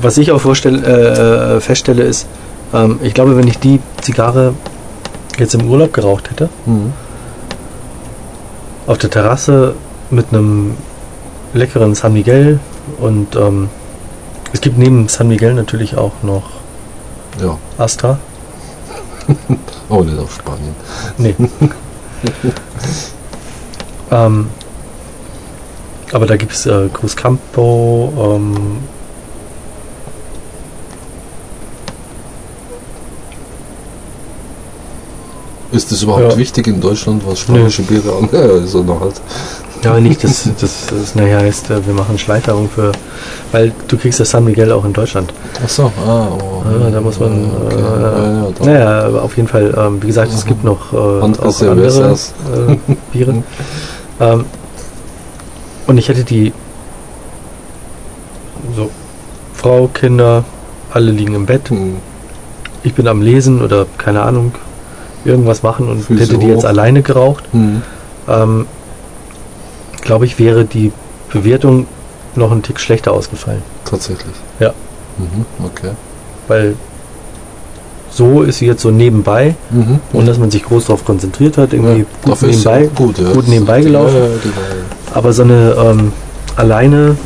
was 0.02 0.18
ich 0.18 0.30
auch 0.32 0.44
äh, 0.44 1.60
feststelle, 1.60 2.02
ist, 2.02 2.26
ähm, 2.74 2.98
ich 3.02 3.14
glaube, 3.14 3.36
wenn 3.36 3.48
ich 3.48 3.58
die 3.58 3.80
Zigarre 4.02 4.54
jetzt 5.38 5.54
im 5.54 5.68
Urlaub 5.70 5.92
geraucht 5.92 6.30
hätte, 6.30 6.48
Mhm. 6.66 6.92
auf 8.86 8.98
der 8.98 9.10
Terrasse 9.10 9.74
mit 10.10 10.26
einem 10.32 10.74
leckeren 11.54 11.94
San 11.94 12.12
Miguel 12.12 12.60
und 13.00 13.34
ähm, 13.36 13.68
es 14.52 14.60
gibt 14.60 14.78
neben 14.78 15.08
San 15.08 15.28
Miguel 15.28 15.54
natürlich 15.54 15.96
auch 15.96 16.12
noch 16.22 16.42
Ja, 17.40 17.56
Astra. 17.78 18.18
aber 19.88 20.04
nicht 20.04 20.18
auf 20.18 20.34
Spanien. 20.34 20.74
Nee. 21.18 21.34
ähm, 24.10 24.48
aber 26.12 26.26
da 26.26 26.36
gibt 26.36 26.52
es 26.52 26.66
äh, 26.66 26.88
Cruz 26.92 27.16
Campo, 27.16 28.12
ähm, 28.16 28.78
Ist 35.72 35.92
das 35.92 36.02
überhaupt 36.02 36.32
Ja. 36.32 36.36
wichtig 36.36 36.66
in 36.66 36.80
Deutschland, 36.80 37.22
was 37.26 37.40
spanische 37.40 37.82
Biere 37.82 38.12
an? 38.16 38.28
Ja, 38.32 38.40
ist 38.64 38.74
noch 38.74 39.00
halt. 39.00 39.20
Ja, 39.82 39.92
aber 39.92 40.00
nicht, 40.00 40.22
dass 40.22 40.48
das, 40.60 40.86
das 40.90 41.14
nachher 41.14 41.38
heißt, 41.40 41.70
äh, 41.70 41.86
wir 41.86 41.94
machen 41.94 42.18
Schleiferung 42.18 42.68
für. 42.68 42.92
Weil 43.52 43.72
du 43.88 43.96
kriegst 43.96 44.20
das 44.20 44.30
San 44.30 44.44
Miguel 44.44 44.72
auch 44.72 44.84
in 44.84 44.92
Deutschland. 44.92 45.32
Achso, 45.62 45.90
ah, 46.06 46.28
oh. 46.28 46.62
Ja, 46.82 46.90
da 46.90 47.00
muss 47.00 47.18
man. 47.18 47.50
Okay. 47.66 47.76
Äh, 47.76 47.80
ja, 47.80 48.42
ja, 48.42 48.64
naja, 48.64 49.00
aber 49.06 49.22
auf 49.22 49.36
jeden 49.36 49.48
Fall, 49.48 49.72
ähm, 49.76 50.02
wie 50.02 50.08
gesagt, 50.08 50.32
es 50.32 50.44
gibt 50.44 50.64
noch 50.64 50.92
äh, 50.92 50.96
Andere 51.22 51.48
auch 51.48 51.62
andere 51.62 52.16
äh, 52.68 52.76
Biere. 53.12 53.42
ähm, 54.20 54.44
und 55.90 55.98
ich 55.98 56.08
hätte 56.08 56.24
die. 56.24 56.52
So, 58.76 58.90
Frau, 59.54 59.88
Kinder, 59.88 60.44
alle 60.92 61.10
liegen 61.10 61.34
im 61.34 61.46
Bett. 61.46 61.68
Hm. 61.70 61.96
Ich 62.82 62.94
bin 62.94 63.08
am 63.08 63.20
Lesen 63.20 63.60
oder 63.60 63.86
keine 63.98 64.22
Ahnung, 64.22 64.52
irgendwas 65.24 65.62
machen 65.62 65.88
und 65.88 66.02
Füße 66.02 66.22
hätte 66.22 66.38
die 66.38 66.46
jetzt 66.46 66.62
hoch. 66.62 66.68
alleine 66.68 67.02
geraucht. 67.02 67.44
Hm. 67.52 67.82
Ähm, 68.28 68.66
Glaube 70.00 70.24
ich, 70.24 70.38
wäre 70.38 70.64
die 70.64 70.92
Bewertung 71.30 71.86
noch 72.36 72.52
ein 72.52 72.62
Tick 72.62 72.80
schlechter 72.80 73.12
ausgefallen. 73.12 73.62
Tatsächlich. 73.84 74.34
Ja. 74.58 74.72
Mhm, 75.18 75.44
okay. 75.64 75.90
Weil 76.48 76.74
so 78.12 78.42
ist 78.42 78.58
sie 78.58 78.66
jetzt 78.66 78.82
so 78.82 78.90
nebenbei, 78.90 79.54
Mhm. 79.70 80.00
ohne 80.12 80.26
dass 80.26 80.38
man 80.38 80.50
sich 80.50 80.64
groß 80.64 80.86
darauf 80.86 81.04
konzentriert 81.04 81.56
hat, 81.58 81.72
irgendwie 81.72 82.00
ja, 82.26 82.34
gut 82.34 82.42
nebenbei, 82.42 82.90
gut, 82.94 83.18
ja. 83.18 83.32
gut 83.32 83.48
nebenbei 83.48 83.80
gelaufen. 83.82 84.14
Ja, 84.16 84.26
genau. 84.42 85.14
aber 85.14 85.32
so 85.32 85.42
eine 85.42 85.74
ähm, 85.78 86.12
alleine 86.56 87.16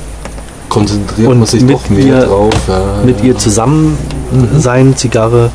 Konzentriert 0.69 1.29
Und 1.29 1.39
man 1.39 1.47
sich 1.47 1.63
mit 1.63 1.77
doch 1.77 1.89
mehr 1.89 2.05
ihr- 2.05 2.27
drauf. 2.27 2.53
Mit 3.05 3.23
ihr 3.23 3.37
zusammen 3.39 3.97
Mhm. 4.33 4.59
sein, 4.61 4.97
Zigarre, 4.97 5.51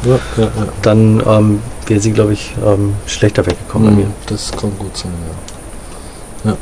dann 0.82 1.22
ähm, 1.28 1.60
wäre 1.88 2.00
sie, 2.00 2.12
glaube 2.12 2.32
ich, 2.34 2.54
ähm, 2.66 2.94
schlechter 3.06 3.46
weggekommen 3.46 3.90
bei 3.90 3.96
mir. 3.96 4.06
Mhm, 4.06 4.14
Das 4.28 4.52
kann 4.52 4.72
gut 4.80 4.96
sein. 4.96 5.12
Ja. 6.46 6.56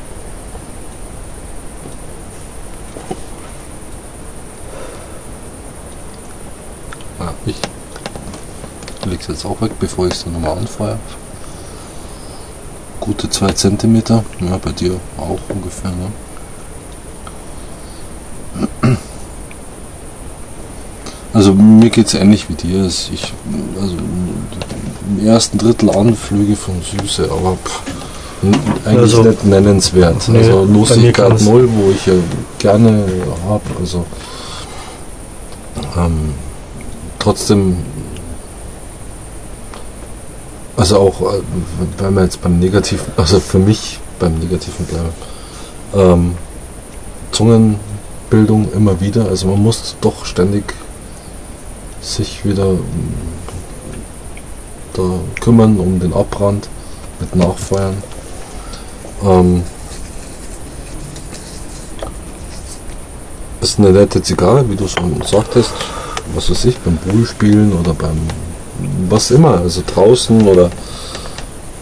Ja, 7.20 7.34
ich 7.46 7.56
es 9.22 9.28
jetzt 9.28 9.46
auch 9.46 9.60
weg, 9.62 9.72
bevor 9.80 10.08
ich 10.08 10.14
es 10.14 10.24
dann 10.24 10.34
nochmal 10.34 10.58
anfeuere. 10.58 11.00
Gute 13.00 13.30
zwei 13.30 13.52
Zentimeter, 13.52 14.24
ja, 14.42 14.58
bei 14.58 14.72
dir 14.72 15.00
auch 15.18 15.40
ungefähr, 15.50 15.92
ne? 15.92 16.12
Also 21.34 21.54
mir 21.54 21.90
geht 21.90 22.08
es 22.08 22.14
ähnlich 22.16 22.50
wie 22.50 22.56
dir. 22.56 22.86
Ich, 22.86 23.34
also 23.80 23.96
im 25.20 25.26
ersten 25.26 25.58
Drittel 25.58 25.90
Anflüge 25.92 26.56
von 26.56 26.76
Süße, 26.82 27.30
aber 27.32 27.58
pff, 27.64 27.82
eigentlich 28.86 28.98
Also- 29.16 29.24
nicht 29.24 29.46
nennenswert. 29.46 30.28
Nee, 30.30 30.40
also 30.40 30.64
Lustigkeit 30.64 31.42
null, 31.42 31.70
wo 31.72 31.92
ich 31.92 32.06
ja 32.06 32.14
gerne 32.60 33.06
habe. 33.48 33.62
Also 33.80 34.06
ähm, 35.96 36.34
trotzdem, 37.20 37.78
also 40.78 41.00
auch, 41.00 41.22
äh, 41.34 41.42
wenn 41.98 42.14
wir 42.14 42.24
jetzt 42.24 42.40
beim 42.40 42.60
Negativen, 42.60 43.12
also 43.18 43.40
für 43.40 43.58
mich 43.58 44.00
beim 44.20 44.38
Negativen 44.38 44.86
bleiben, 44.86 45.10
ähm, 45.96 46.36
Zungenbildung 47.32 48.72
immer 48.74 49.02
wieder, 49.02 49.28
also 49.28 49.48
man 49.48 49.64
muss 49.64 49.96
doch 50.02 50.24
ständig 50.26 50.76
sich 52.00 52.46
wieder 52.46 52.68
ähm, 52.68 53.14
da 54.94 55.04
kümmern 55.42 55.80
um 55.80 56.00
den 56.00 56.14
Abbrand 56.14 56.70
mit 57.20 57.36
Nachfeuern. 57.36 57.98
Ähm, 59.24 59.64
ist 63.62 63.80
eine 63.80 63.92
nette 63.92 64.22
Zigarre, 64.22 64.70
wie 64.70 64.76
du 64.76 64.88
schon 64.88 65.24
sagtest, 65.24 65.72
was 66.36 66.52
weiß 66.52 66.66
ich, 66.66 66.78
beim 66.78 66.98
Pool 66.98 67.26
spielen 67.26 67.74
oder 67.74 67.96
beim 67.96 68.20
was 69.10 69.32
immer, 69.32 69.60
also 69.60 69.82
draußen 69.86 70.48
oder 70.48 70.70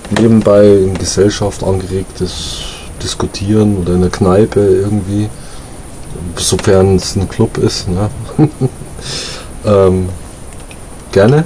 nebenbei 0.09 0.65
in 0.65 0.97
Gesellschaft 0.97 1.63
angeregtes 1.63 2.57
Diskutieren 3.01 3.77
oder 3.77 3.93
in 3.93 4.01
der 4.01 4.09
Kneipe 4.09 4.59
irgendwie, 4.59 5.29
sofern 6.37 6.95
es 6.95 7.15
ein 7.15 7.27
Club 7.27 7.57
ist, 7.57 7.87
ne? 7.87 8.09
ähm, 9.65 10.09
gerne. 11.11 11.43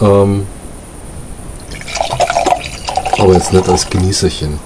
Ähm, 0.00 0.46
aber 3.18 3.34
jetzt 3.34 3.52
nicht 3.52 3.68
als 3.68 3.90
Genießerchen. 3.90 4.60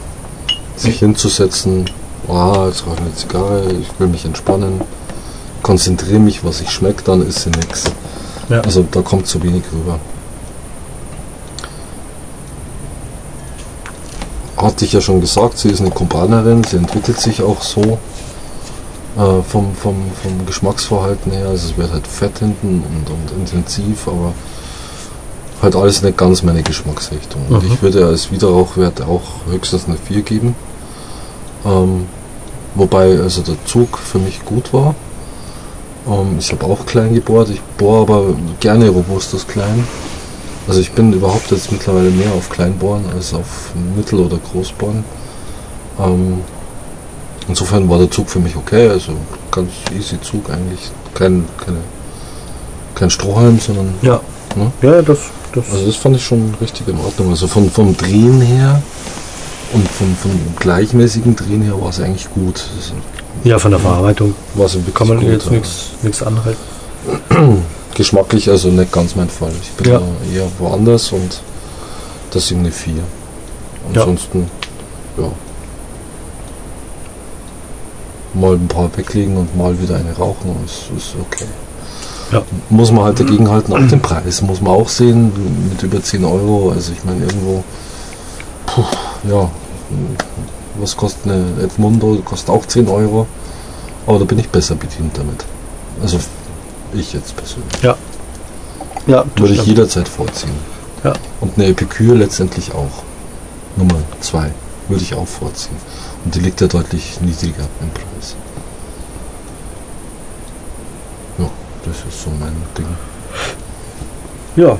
Sich 0.76 0.98
hinzusetzen, 0.98 1.88
ah, 2.28 2.66
jetzt 2.66 2.86
rauche 2.86 2.96
ich 2.96 3.00
eine 3.00 3.14
Zigarre, 3.14 3.72
ich 3.72 3.88
will 3.98 4.08
mich 4.08 4.24
entspannen, 4.24 4.80
konzentriere 5.62 6.20
mich, 6.20 6.44
was 6.44 6.60
ich 6.60 6.70
schmeckt, 6.70 7.08
dann 7.08 7.26
ist 7.26 7.42
sie 7.42 7.50
nix. 7.50 7.84
Ja. 8.52 8.60
Also 8.60 8.84
da 8.90 9.00
kommt 9.02 9.26
zu 9.26 9.42
wenig 9.42 9.62
rüber. 9.72 9.98
Hatte 14.56 14.84
ich 14.84 14.92
ja 14.92 15.00
schon 15.00 15.20
gesagt, 15.20 15.58
sie 15.58 15.70
ist 15.70 15.80
eine 15.80 15.90
Kumpanerin, 15.90 16.62
sie 16.62 16.76
entwickelt 16.76 17.18
sich 17.18 17.42
auch 17.42 17.62
so 17.62 17.80
äh, 19.16 19.42
vom, 19.48 19.74
vom, 19.74 19.96
vom 20.22 20.46
Geschmacksverhalten 20.46 21.32
her. 21.32 21.48
Also 21.48 21.70
es 21.70 21.76
wird 21.76 21.92
halt 21.92 22.06
fett 22.06 22.38
hinten 22.38 22.84
und, 22.84 23.10
und 23.10 23.38
intensiv, 23.40 24.06
aber 24.06 24.32
halt 25.62 25.74
alles 25.74 26.02
nicht 26.02 26.16
ganz 26.16 26.42
meine 26.42 26.62
Geschmacksrichtung. 26.62 27.40
Und 27.48 27.64
Mhm. 27.64 27.72
ich 27.72 27.82
würde 27.82 28.06
als 28.06 28.30
Wiederrauchwert 28.30 29.00
auch 29.02 29.22
höchstens 29.50 29.86
eine 29.86 29.96
4 29.96 30.22
geben. 30.22 30.54
Ähm, 31.64 32.06
wobei 32.74 33.18
also 33.20 33.42
der 33.42 33.56
Zug 33.64 33.98
für 33.98 34.18
mich 34.18 34.44
gut 34.44 34.72
war. 34.72 34.94
Ähm, 36.08 36.36
ich 36.38 36.50
habe 36.52 36.64
auch 36.66 36.84
klein 36.86 37.14
gebohrt, 37.14 37.50
ich 37.50 37.60
bohre 37.78 38.02
aber 38.02 38.34
gerne 38.60 38.88
robustes 38.88 39.46
Klein. 39.46 39.86
Also 40.68 40.80
ich 40.80 40.92
bin 40.92 41.12
überhaupt 41.12 41.50
jetzt 41.50 41.72
mittlerweile 41.72 42.10
mehr 42.10 42.32
auf 42.32 42.48
Kleinbohren 42.48 43.04
als 43.14 43.34
auf 43.34 43.72
Mittel- 43.96 44.20
oder 44.20 44.38
Großbohren. 44.38 45.04
Ähm, 45.98 46.40
insofern 47.48 47.88
war 47.88 47.98
der 47.98 48.10
Zug 48.10 48.30
für 48.30 48.38
mich 48.38 48.56
okay, 48.56 48.88
also 48.88 49.12
ganz 49.50 49.70
easy 49.96 50.20
Zug 50.20 50.48
eigentlich. 50.50 50.90
Kein, 51.14 51.44
keine, 51.58 51.78
kein 52.94 53.10
Strohhalm, 53.10 53.58
sondern 53.58 53.94
Ja. 54.02 54.20
Ne? 54.56 54.70
Ja, 54.82 55.02
das, 55.02 55.18
das 55.54 55.70
also 55.72 55.86
das 55.86 55.96
fand 55.96 56.16
ich 56.16 56.24
schon 56.24 56.54
richtig 56.60 56.86
in 56.88 56.98
Ordnung. 56.98 57.30
Also 57.30 57.46
von, 57.46 57.70
vom 57.70 57.96
Drehen 57.96 58.40
her 58.40 58.82
und 59.72 59.88
vom, 59.88 60.14
vom 60.16 60.30
gleichmäßigen 60.58 61.34
Drehen 61.36 61.62
her 61.62 61.80
war 61.80 61.90
es 61.90 62.00
eigentlich 62.00 62.30
gut. 62.30 62.62
Also 62.76 62.92
ja, 63.44 63.58
von 63.58 63.70
der 63.70 63.80
Verarbeitung 63.80 64.34
wirklich 64.54 64.94
kann 64.94 65.08
man 65.08 65.20
gut, 65.20 65.28
jetzt 65.28 65.46
ja. 65.46 65.58
nichts 66.02 66.22
anhalten. 66.22 66.60
Geschmacklich 67.94 68.48
also 68.48 68.68
nicht 68.68 68.92
ganz 68.92 69.16
mein 69.16 69.28
Fall. 69.28 69.52
Ich 69.62 69.70
bin 69.72 69.92
Ja. 69.92 70.00
eher 70.34 70.46
woanders 70.58 71.12
und 71.12 71.40
deswegen 72.32 72.60
eine 72.60 72.72
4. 72.72 72.94
Ja. 72.94 74.00
Ansonsten, 74.00 74.48
ja. 75.18 75.30
Mal 78.34 78.54
ein 78.54 78.68
paar 78.68 78.88
weglegen 78.96 79.36
und 79.36 79.56
mal 79.56 79.78
wieder 79.80 79.96
eine 79.96 80.16
rauchen, 80.16 80.56
ist, 80.64 80.90
ist 80.96 81.14
okay. 81.20 81.44
Ja. 82.30 82.42
Muss 82.70 82.90
man 82.90 83.04
halt 83.04 83.20
dagegen 83.20 83.50
halten, 83.50 83.74
auch 83.74 83.88
den 83.88 84.00
Preis 84.00 84.40
muss 84.40 84.62
man 84.62 84.72
auch 84.72 84.88
sehen, 84.88 85.30
mit 85.68 85.82
über 85.82 86.02
10 86.02 86.24
Euro. 86.24 86.70
Also 86.70 86.92
ich 86.92 87.04
meine 87.04 87.24
irgendwo, 87.26 87.62
puh, 88.64 88.84
ja, 89.28 89.50
was 90.78 90.96
kostet 90.96 91.30
eine 91.30 91.44
Edmundo? 91.62 92.20
Kostet 92.24 92.50
auch 92.50 92.66
10 92.66 92.88
Euro. 92.88 93.26
Aber 94.06 94.18
da 94.18 94.24
bin 94.24 94.38
ich 94.38 94.48
besser 94.48 94.74
bedient 94.74 95.16
damit. 95.16 95.44
Also 96.02 96.18
ich 96.92 97.12
jetzt 97.12 97.36
persönlich. 97.36 97.82
Ja, 99.06 99.24
das 99.24 99.26
Würde 99.36 99.54
ich 99.54 99.64
jederzeit 99.66 100.08
vorziehen. 100.08 100.54
Ja. 101.04 101.12
Und 101.40 101.56
eine 101.56 101.66
Epikür 101.66 102.14
letztendlich 102.14 102.72
auch. 102.72 103.02
Nummer 103.76 104.02
2 104.20 104.50
würde 104.88 105.02
ich 105.02 105.14
auch 105.14 105.26
vorziehen. 105.26 105.76
Und 106.24 106.34
die 106.34 106.40
liegt 106.40 106.60
ja 106.60 106.66
deutlich 106.66 107.20
niedriger 107.20 107.66
im 107.80 107.90
Preis. 107.90 108.36
Ja, 111.38 111.50
das 111.84 111.96
ist 111.96 112.22
so 112.22 112.30
mein 112.38 112.54
Ding. 112.76 112.86
Ja. 114.56 114.78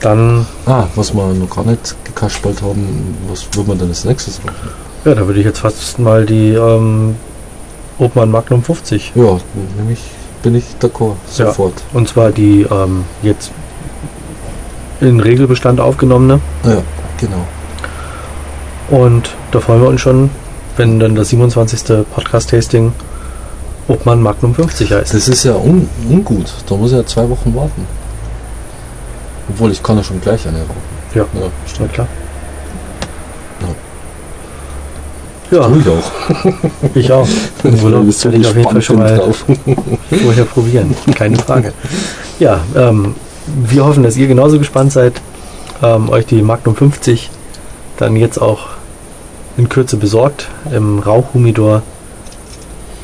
Dann, 0.00 0.46
Ah, 0.66 0.86
was 0.96 1.14
wir 1.14 1.32
noch 1.32 1.48
gar 1.48 1.64
nicht 1.64 1.96
gekaspert 2.04 2.60
haben, 2.60 3.16
was 3.28 3.46
würde 3.54 3.70
man 3.70 3.78
denn 3.78 3.88
als 3.88 4.04
nächstes 4.04 4.42
machen? 4.44 4.83
Ja, 5.04 5.14
da 5.14 5.26
würde 5.26 5.40
ich 5.40 5.46
jetzt 5.46 5.60
fast 5.60 5.98
mal 5.98 6.24
die 6.26 6.50
ähm, 6.52 7.16
Obmann 7.98 8.30
Magnum 8.30 8.62
50. 8.62 9.12
Ja, 9.14 9.38
nämlich 9.78 10.00
bin 10.42 10.54
ich 10.54 10.64
d'accord, 10.80 11.14
Ja. 11.36 11.46
sofort. 11.46 11.74
Und 11.92 12.08
zwar 12.08 12.30
die 12.30 12.62
ähm, 12.70 13.04
jetzt 13.22 13.50
in 15.00 15.20
Regelbestand 15.20 15.80
aufgenommene. 15.80 16.40
Ja, 16.64 16.82
genau. 17.20 17.44
Und 18.90 19.30
da 19.50 19.60
freuen 19.60 19.80
wir 19.82 19.88
uns 19.88 20.00
schon, 20.00 20.30
wenn 20.76 20.98
dann 21.00 21.14
das 21.14 21.30
27. 21.30 22.04
Podcast-Tasting 22.14 22.92
Obmann 23.88 24.22
Magnum 24.22 24.54
50 24.54 24.92
heißt. 24.92 25.14
Das 25.14 25.28
ist 25.28 25.44
ja 25.44 25.54
un 25.54 25.88
ungut. 26.08 26.52
Da 26.68 26.74
muss 26.74 26.92
ich 26.92 26.96
ja 26.98 27.04
zwei 27.06 27.28
Wochen 27.28 27.54
warten. 27.54 27.86
Obwohl, 29.48 29.72
ich 29.72 29.82
kann 29.82 29.96
ja 29.98 30.02
schon 30.02 30.20
gleich 30.20 30.46
eine 30.48 30.58
rauchen. 30.60 30.74
Ja. 31.14 31.22
Ja, 31.34 31.46
stimmt. 31.66 31.92
klar. 31.92 32.06
Ja. 35.50 35.68
Ich 35.76 35.88
auch. 35.88 36.94
ich 36.94 37.12
auch. 37.12 37.28
Im 37.64 37.82
Urlaub 37.84 38.06
werde 38.24 38.36
ich 38.38 38.46
auf 38.46 38.56
jeden 38.56 38.70
Fall 38.70 38.82
schon 38.82 38.98
mal 38.98 39.16
drauf. 39.16 39.44
vorher 40.22 40.44
probieren. 40.44 40.94
Keine 41.14 41.36
Frage. 41.36 41.72
Ja, 42.38 42.60
ähm, 42.74 43.14
wir 43.46 43.84
hoffen, 43.84 44.02
dass 44.02 44.16
ihr 44.16 44.26
genauso 44.26 44.58
gespannt 44.58 44.92
seid, 44.92 45.20
ähm, 45.82 46.08
euch 46.08 46.26
die 46.26 46.42
Magnum 46.42 46.74
50 46.74 47.30
dann 47.98 48.16
jetzt 48.16 48.38
auch 48.40 48.68
in 49.56 49.68
Kürze 49.68 49.96
besorgt, 49.96 50.48
im 50.72 50.98
Rauchhumidor 50.98 51.82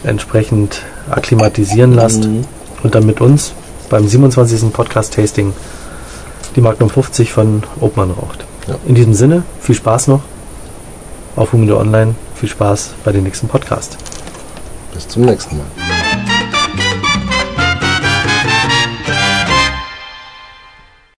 entsprechend 0.02 0.82
akklimatisieren 1.10 1.92
lasst 1.94 2.24
Mhm. 2.24 2.44
und 2.82 2.94
dann 2.94 3.06
mit 3.06 3.20
uns 3.20 3.52
beim 3.88 4.06
27. 4.08 4.72
Podcast-Tasting 4.72 5.52
die 6.56 6.60
Magnum 6.60 6.90
50 6.90 7.32
von 7.32 7.62
Obmann 7.80 8.10
raucht. 8.10 8.44
Ja. 8.66 8.76
In 8.86 8.94
diesem 8.94 9.14
Sinne, 9.14 9.42
viel 9.60 9.74
Spaß 9.74 10.08
noch 10.08 10.20
auf 11.36 11.52
Humidor 11.52 11.80
Online, 11.80 12.14
viel 12.40 12.48
Spaß 12.48 12.94
bei 13.04 13.12
dem 13.12 13.24
nächsten 13.24 13.48
Podcast. 13.48 13.98
Bis 14.94 15.06
zum 15.06 15.22
nächsten 15.22 15.58
Mal. 15.58 15.66